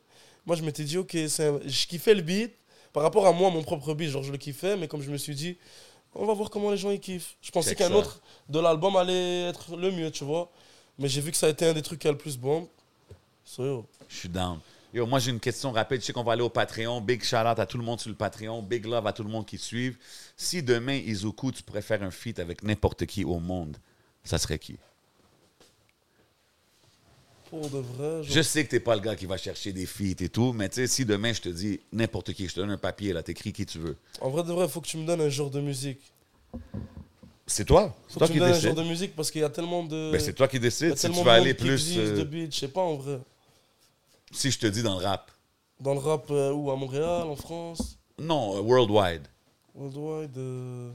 moi 0.46 0.56
je 0.56 0.64
m'étais 0.64 0.84
dit, 0.84 0.98
ok, 0.98 1.16
c'est 1.28 1.48
un- 1.48 1.60
je 1.66 1.88
kiffais 1.88 2.14
le 2.16 2.22
beat 2.22 2.54
par 2.94 3.04
rapport 3.04 3.28
à 3.28 3.32
moi, 3.34 3.50
mon 3.52 3.62
propre 3.64 3.94
beat. 3.94 4.10
Genre, 4.10 4.24
je 4.24 4.32
le 4.32 4.38
kiffais, 4.38 4.76
mais 4.78 4.88
comme 4.88 5.02
je 5.02 5.12
me 5.12 5.18
suis 5.18 5.36
dit, 5.36 5.58
on 6.15 6.26
va 6.26 6.34
voir 6.34 6.49
comment 6.49 6.72
les 6.72 6.77
gens 6.77 6.91
ils 6.91 6.99
kiffent. 6.99 7.36
Je 7.41 7.52
pensais 7.52 7.76
qu'un 7.76 7.91
autre 7.91 8.22
de 8.48 8.60
l'album 8.60 8.95
allait 8.95 9.49
être 9.49 9.76
le 9.76 9.91
mieux, 9.91 10.11
tu 10.11 10.23
vois. 10.23 10.52
Mais 10.98 11.07
j'ai 11.07 11.22
vu 11.22 11.31
que 11.31 11.38
ça 11.38 11.48
a 11.48 11.49
été 11.49 11.68
un 11.68 11.73
des 11.73 11.81
trucs 11.81 11.99
qui 11.99 12.07
a 12.07 12.11
le 12.11 12.18
plus 12.18 12.38
bon. 12.38 12.68
So, 13.45 13.64
yo. 13.64 13.86
Je 14.07 14.15
suis 14.15 14.30
down. 14.30 14.60
Yo, 14.94 15.06
moi, 15.06 15.19
j'ai 15.19 15.31
une 15.31 15.40
question 15.40 15.72
rapide. 15.72 16.02
Je 16.02 16.07
sais 16.07 16.14
qu'on 16.14 16.23
va 16.23 16.34
aller 16.34 16.41
au 16.41 16.49
Patreon. 16.49 16.99
Big 16.99 17.23
shout 17.23 17.38
out 17.38 17.60
à 17.60 17.65
tout 17.65 17.77
le 17.77 17.84
monde 17.84 17.99
sur 17.99 18.10
le 18.10 18.15
Patreon. 18.15 18.61
Big 18.64 18.86
love 18.86 19.06
à 19.06 19.14
tout 19.14 19.23
le 19.23 19.30
monde 19.30 19.45
qui 19.45 19.57
suit. 19.57 19.95
Si 20.36 20.64
demain, 20.64 20.95
Izuku, 20.95 21.52
tu 21.52 21.64
pourrais 21.64 21.84
faire 21.84 22.02
un 22.02 22.11
feat 22.11 22.40
avec 22.40 22.64
n'importe 22.64 23.06
qui 23.06 23.23
au 23.23 23.40
monde, 23.40 23.77
ça 24.23 24.38
serait 24.38 24.60
qui? 24.60 24.77
Pour 27.50 27.62
de 27.70 27.80
vrai, 27.80 28.24
genre, 28.24 28.24
Je 28.24 28.42
sais 28.42 28.64
que 28.64 28.70
t'es 28.70 28.80
pas 28.80 28.96
le 28.96 29.02
gars 29.02 29.16
qui 29.16 29.26
va 29.26 29.38
chercher 29.38 29.74
des 29.74 29.86
feats 29.86 30.22
et 30.24 30.30
tout, 30.30 30.54
mais 30.54 30.70
tu 30.70 30.76
sais, 30.76 30.88
si 30.88 31.04
demain, 31.06 31.34
je 31.34 31.42
te 31.42 31.50
dis 31.50 31.80
n'importe 31.92 32.34
qui, 32.34 32.48
je 32.48 32.54
te 32.54 32.60
donne 32.60 32.70
un 32.72 32.78
papier, 32.78 33.12
là, 33.14 33.24
t'écris 33.24 33.52
qui 33.54 33.66
tu 33.66 33.80
veux. 33.80 33.98
en 34.22 34.30
vrai 34.30 34.44
de 34.44 34.52
vrai, 34.54 34.66
il 34.66 34.72
faut 34.72 34.82
que 34.82 34.88
tu 34.88 34.98
me 34.98 35.06
donnes 35.06 35.22
un 35.22 35.30
genre 35.30 35.50
de 35.50 35.60
musique. 35.62 36.00
C'est 37.48 37.66
toi? 37.66 37.96
C'est 38.08 38.14
Faut 38.14 38.20
toi 38.20 38.28
que 38.28 38.34
qui 38.34 38.38
tu 38.38 38.44
me 38.44 38.46
donnes 38.48 38.56
un 38.56 38.60
genre 38.60 38.74
décides. 38.74 38.86
de 38.86 38.90
musique 38.90 39.16
parce 39.16 39.32
qu'il 39.32 39.42
y 39.42 39.44
a 39.44 39.50
tellement 39.50 39.84
de. 39.84 40.12
Ben, 40.12 40.20
c'est 40.20 40.34
toi 40.34 40.48
qui 40.48 40.60
décides. 40.60 40.96
Si 40.96 41.02
tellement 41.02 41.18
tu 41.20 41.26
vas 41.26 41.34
aller 41.34 41.56
plus. 41.56 41.98
euh, 41.98 42.18
de 42.18 42.24
beats, 42.24 42.52
je 42.52 42.60
sais 42.60 42.68
pas 42.68 42.82
en 42.82 42.96
vrai. 42.96 43.20
Si 44.32 44.52
je 44.52 44.60
te 44.60 44.68
dis 44.68 44.84
dans 44.84 45.00
le 45.00 45.04
rap. 45.06 45.32
Dans 45.80 45.94
le 45.94 46.00
rap, 46.00 46.30
euh, 46.30 46.52
où? 46.52 46.70
À 46.70 46.76
Montréal, 46.76 47.24
en 47.24 47.36
France? 47.36 47.98
Non, 48.20 48.58
euh, 48.58 48.62
worldwide. 48.62 49.24
Worldwide. 49.74 50.38
euh, 50.38 50.92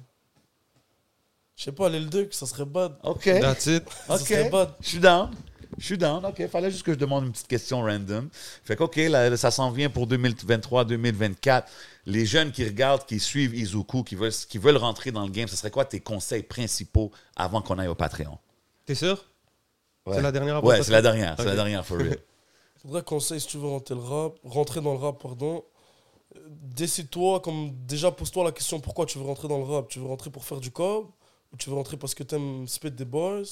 Je 1.57 1.65
sais 1.65 1.73
pas, 1.73 1.89
Lil 1.89 2.09
Duck, 2.09 2.33
ça 2.33 2.47
serait 2.47 2.65
bad. 2.67 2.95
OK. 3.03 3.25
That's 3.25 3.67
it. 3.67 3.83
Ça 4.07 4.19
serait 4.19 4.45
OK. 4.47 4.53
bad. 4.53 4.75
Je 4.81 4.89
suis 4.91 5.01
down. 5.01 5.31
Je 5.79 5.85
suis 5.85 5.99
down. 5.99 6.25
OK. 6.25 6.47
Fallait 6.49 6.71
juste 6.71 6.85
que 6.85 6.93
je 6.93 6.99
demande 6.99 7.27
une 7.27 7.33
petite 7.33 7.49
question 7.49 7.83
random. 7.83 8.29
Fait 8.33 8.77
que, 8.77 8.83
OK, 8.85 8.97
là, 8.97 9.37
ça 9.37 9.51
s'en 9.51 9.71
vient 9.71 9.91
pour 9.91 10.07
2023-2024. 10.07 11.65
Les 12.07 12.27
jeunes 12.27 12.53
qui 12.53 12.65
regardent, 12.65 13.07
qui 13.07 13.19
suivent 13.19 13.55
Izuku, 13.55 14.05
qui 14.05 14.15
veulent, 14.15 14.33
qui 14.33 14.59
veulent 14.59 14.77
rentrer 14.77 15.11
dans 15.11 15.25
le 15.25 15.31
game, 15.31 15.49
ce 15.49 15.57
serait 15.57 15.71
quoi 15.71 15.85
tes 15.85 16.01
conseils 16.01 16.43
principaux 16.43 17.11
avant 17.37 17.63
qu'on 17.63 17.79
aille 17.79 17.89
au 17.89 17.95
Patreon? 17.95 18.39
T'es 18.87 18.95
sûr? 18.95 19.25
Ouais. 20.07 20.17
C'est 20.17 20.23
la 20.23 20.33
dernière 20.33 20.63
Ouais, 20.63 20.83
c'est 20.83 20.93
la 20.93 21.03
dernière. 21.03 21.35
C'est 21.39 21.45
la 21.45 21.55
dernière, 21.55 21.85
for 21.85 21.99
real. 21.99 22.19
Vrai 22.85 23.03
conseil, 23.03 23.41
si 23.41 23.47
tu 23.47 23.57
veux 23.57 23.69
rentrer, 23.69 23.95
le 23.95 24.03
rap, 24.03 24.35
rentrer 24.45 24.83
dans 24.83 24.93
le 24.93 24.99
rap, 24.99 25.19
pardon, 25.21 25.65
décide-toi, 26.49 27.41
comme 27.41 27.73
déjà 27.87 28.11
pose-toi 28.11 28.45
la 28.45 28.53
question 28.53 28.81
pourquoi 28.81 29.07
tu 29.07 29.19
veux 29.19 29.25
rentrer 29.25 29.49
dans 29.49 29.59
le 29.59 29.65
rap? 29.65 29.89
Tu 29.89 29.99
veux 29.99 30.07
rentrer 30.07 30.31
pour 30.31 30.45
faire 30.45 30.61
du 30.61 30.71
cob? 30.71 31.07
Ou 31.53 31.57
tu 31.57 31.71
veux 31.71 31.77
rentrer 31.77 31.97
parce 31.97 32.15
que 32.15 32.23
t'aimes 32.23 32.67
spit 32.69 32.91
des 32.91 33.05
boys? 33.05 33.43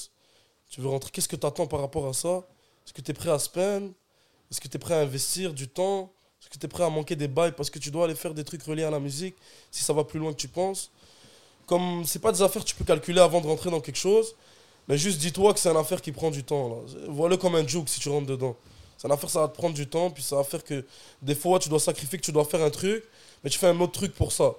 Tu 0.73 0.81
veux 0.81 0.89
rentrer, 0.89 1.11
qu'est-ce 1.11 1.27
que 1.27 1.35
t'attends 1.35 1.67
par 1.67 1.81
rapport 1.81 2.07
à 2.07 2.13
ça? 2.13 2.47
Est-ce 2.83 2.93
que 2.93 3.01
t'es 3.01 3.13
prêt 3.13 3.29
à 3.29 3.37
spend 3.37 3.93
Est-ce 4.49 4.59
que 4.59 4.67
t'es 4.67 4.79
prêt 4.79 4.95
à 4.95 5.01
investir 5.01 5.53
du 5.53 5.67
temps? 5.67 6.11
Est-ce 6.41 6.49
que 6.49 6.57
t'es 6.57 6.67
prêt 6.67 6.83
à 6.83 6.89
manquer 6.89 7.15
des 7.15 7.27
bails 7.27 7.51
parce 7.51 7.69
que 7.69 7.77
tu 7.77 7.91
dois 7.91 8.05
aller 8.05 8.15
faire 8.15 8.33
des 8.33 8.43
trucs 8.43 8.63
reliés 8.63 8.81
à 8.81 8.89
la 8.89 8.99
musique 8.99 9.35
si 9.69 9.83
ça 9.83 9.93
va 9.93 10.03
plus 10.03 10.17
loin 10.17 10.31
que 10.33 10.37
tu 10.39 10.47
penses? 10.47 10.89
Comme 11.67 12.03
c'est 12.05 12.17
pas 12.17 12.31
des 12.31 12.41
affaires 12.41 12.63
que 12.63 12.67
tu 12.67 12.73
peux 12.73 12.85
calculer 12.85 13.19
avant 13.19 13.39
de 13.39 13.45
rentrer 13.45 13.69
dans 13.69 13.81
quelque 13.81 13.99
chose, 13.99 14.35
mais 14.87 14.97
juste 14.97 15.19
dis-toi 15.19 15.53
que 15.53 15.59
c'est 15.59 15.69
une 15.69 15.77
affaire 15.77 16.01
qui 16.01 16.11
prend 16.11 16.31
du 16.31 16.43
temps. 16.43 16.81
Vois-le 17.07 17.37
comme 17.37 17.53
un 17.53 17.67
joke 17.67 17.87
si 17.87 17.99
tu 17.99 18.09
rentres 18.09 18.25
dedans. 18.25 18.55
C'est 18.97 19.07
une 19.07 19.13
affaire, 19.13 19.29
ça 19.29 19.41
va 19.41 19.49
te 19.49 19.55
prendre 19.55 19.75
du 19.75 19.85
temps, 19.85 20.09
puis 20.09 20.23
ça 20.23 20.37
va 20.37 20.43
faire 20.43 20.63
que 20.63 20.83
des 21.21 21.35
fois, 21.35 21.59
tu 21.59 21.69
dois 21.69 21.79
sacrifier 21.79 22.17
que 22.17 22.25
tu 22.25 22.31
dois 22.31 22.45
faire 22.45 22.63
un 22.63 22.71
truc, 22.71 23.03
mais 23.43 23.51
tu 23.51 23.59
fais 23.59 23.67
un 23.67 23.79
autre 23.79 23.93
truc 23.93 24.15
pour 24.15 24.31
ça. 24.31 24.55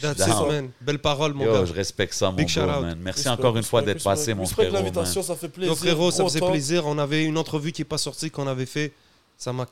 That's 0.00 0.26
it, 0.26 0.48
man. 0.48 0.70
Belle 0.80 0.98
parole, 0.98 1.32
mon 1.32 1.44
Yo, 1.46 1.52
gars. 1.52 1.64
je 1.64 1.72
respecte 1.72 2.14
ça, 2.14 2.30
mon 2.30 2.36
Big 2.36 2.52
bro, 2.54 2.66
man. 2.66 2.98
Merci 3.00 3.20
Respect, 3.28 3.30
encore 3.40 3.56
une 3.56 3.62
fois 3.62 3.82
d'être 3.82 4.02
passé, 4.02 4.34
mon 4.34 4.46
frérot, 4.46 4.72
man. 4.72 4.82
l'invitation, 4.82 5.22
ça 5.22 5.34
fait 5.36 5.48
plaisir. 5.48 5.72
Yo, 5.72 5.76
frérot, 5.76 6.10
ça 6.10 6.24
faisait 6.24 6.40
plaisir. 6.40 6.86
On 6.86 6.98
avait 6.98 7.24
une 7.24 7.38
entrevue 7.38 7.72
qui 7.72 7.80
n'est 7.80 7.86
pas 7.86 7.98
sortie 7.98 8.30
qu'on 8.30 8.46
avait 8.46 8.66
fait. 8.66 8.92
Ça 9.38 9.52
m'a 9.52 9.66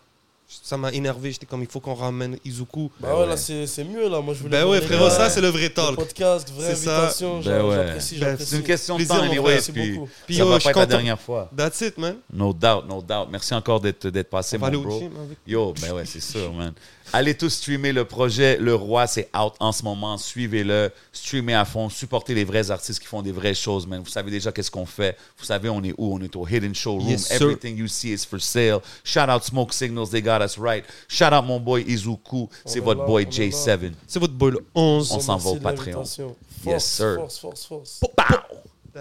ça 0.46 0.76
m'a 0.76 0.92
énervé. 0.92 1.32
J'étais 1.32 1.46
comme, 1.46 1.62
il 1.62 1.68
faut 1.68 1.80
qu'on 1.80 1.94
ramène 1.94 2.36
Izuku. 2.44 2.90
Bah 3.00 3.18
ouais, 3.18 3.26
là, 3.26 3.36
c'est 3.36 3.66
c'est 3.66 3.82
mieux, 3.84 4.08
là. 4.08 4.20
Moi, 4.20 4.34
je 4.34 4.40
voulais 4.42 4.60
Ben 4.60 4.68
ouais, 4.68 4.80
frérot, 4.80 5.08
ça, 5.08 5.30
c'est 5.30 5.40
le 5.40 5.48
vrai 5.48 5.62
Le 5.62 5.70
talk. 5.70 5.96
podcast, 5.96 6.50
vraie 6.52 6.70
invitation. 6.72 7.40
Ben 7.40 7.64
ouais. 7.64 7.76
J'apprécie, 7.76 8.18
Ben, 8.18 8.30
j'apprécie. 8.30 8.50
C'est 8.50 8.56
une 8.56 8.62
question 8.62 8.98
de 8.98 9.04
temps, 9.04 9.16
mon 9.16 9.22
anyway, 9.22 9.58
puis. 9.72 10.00
Puis 10.26 10.36
ça 10.36 10.44
va 10.44 10.58
je 10.58 10.64
pas 10.64 10.70
être 10.70 10.76
la 10.76 10.86
dernière 10.86 11.20
fois. 11.20 11.50
That's 11.56 11.80
it, 11.80 11.96
man. 11.98 12.16
No 12.32 12.52
doubt, 12.52 12.84
no 12.86 13.00
doubt. 13.00 13.28
Merci 13.30 13.54
encore 13.54 13.80
d'être 13.80 14.06
d'être 14.08 14.28
passé, 14.30 14.56
On 14.56 14.60
mon 14.60 14.62
va 14.62 14.68
aller 14.68 14.76
au 14.76 14.82
bro. 14.82 14.98
gym 15.00 15.12
avec. 15.24 15.38
Yo, 15.46 15.72
ben 15.80 15.92
ouais, 15.94 16.04
c'est 16.04 16.20
sûr, 16.20 16.52
man. 16.52 16.72
Allez 17.12 17.36
tous 17.36 17.50
streamer 17.50 17.92
le 17.92 18.04
projet 18.04 18.56
Le 18.58 18.74
Roi, 18.74 19.06
c'est 19.06 19.28
out 19.36 19.54
en 19.60 19.72
ce 19.72 19.82
moment. 19.84 20.16
Suivez-le, 20.18 20.90
streamez 21.12 21.54
à 21.54 21.64
fond, 21.64 21.88
supportez 21.88 22.34
les 22.34 22.44
vrais 22.44 22.70
artistes 22.70 23.00
qui 23.00 23.06
font 23.06 23.22
des 23.22 23.32
vraies 23.32 23.54
choses, 23.54 23.86
man. 23.86 24.00
Vous 24.02 24.10
savez 24.10 24.30
déjà 24.30 24.50
qu'est-ce 24.52 24.70
qu'on 24.70 24.86
fait. 24.86 25.16
Vous 25.38 25.44
savez, 25.44 25.68
on 25.68 25.82
est 25.82 25.94
où? 25.96 26.14
On 26.14 26.20
est 26.20 26.34
au 26.34 26.46
Hidden 26.46 26.74
Showroom. 26.74 27.08
Yes. 27.08 27.30
Everything 27.30 27.76
you 27.76 27.86
see 27.86 28.12
is 28.12 28.24
for 28.24 28.40
sale. 28.40 28.80
Shout 29.04 29.28
out 29.28 29.44
Smoke 29.44 29.72
Signals, 29.72 30.10
they 30.10 30.22
got 30.22 30.40
us 30.42 30.58
right. 30.58 30.84
Shout 31.08 31.32
out 31.32 31.44
mon 31.44 31.60
boy 31.60 31.84
Izuku, 31.86 32.48
c'est 32.64 32.78
est 32.78 32.80
votre 32.80 33.00
là, 33.00 33.06
boy 33.06 33.26
on 33.26 33.30
est 33.30 33.38
là. 33.38 33.46
J7. 33.50 33.92
C'est 34.06 34.18
votre 34.18 34.34
boy 34.34 34.52
le 34.52 34.66
11. 34.74 35.12
On 35.12 35.20
s'en 35.20 35.36
va 35.36 35.50
au 35.50 35.56
Patreon. 35.56 35.86
l'invitation. 35.86 36.36
Yes, 36.64 36.72
Force, 36.72 36.84
sir. 36.84 37.14
Force, 37.16 37.38
force, 37.38 37.64
force. 37.66 38.00
Pow! 38.16 38.56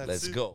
Let's 0.07 0.23
it. 0.27 0.33
go. 0.33 0.51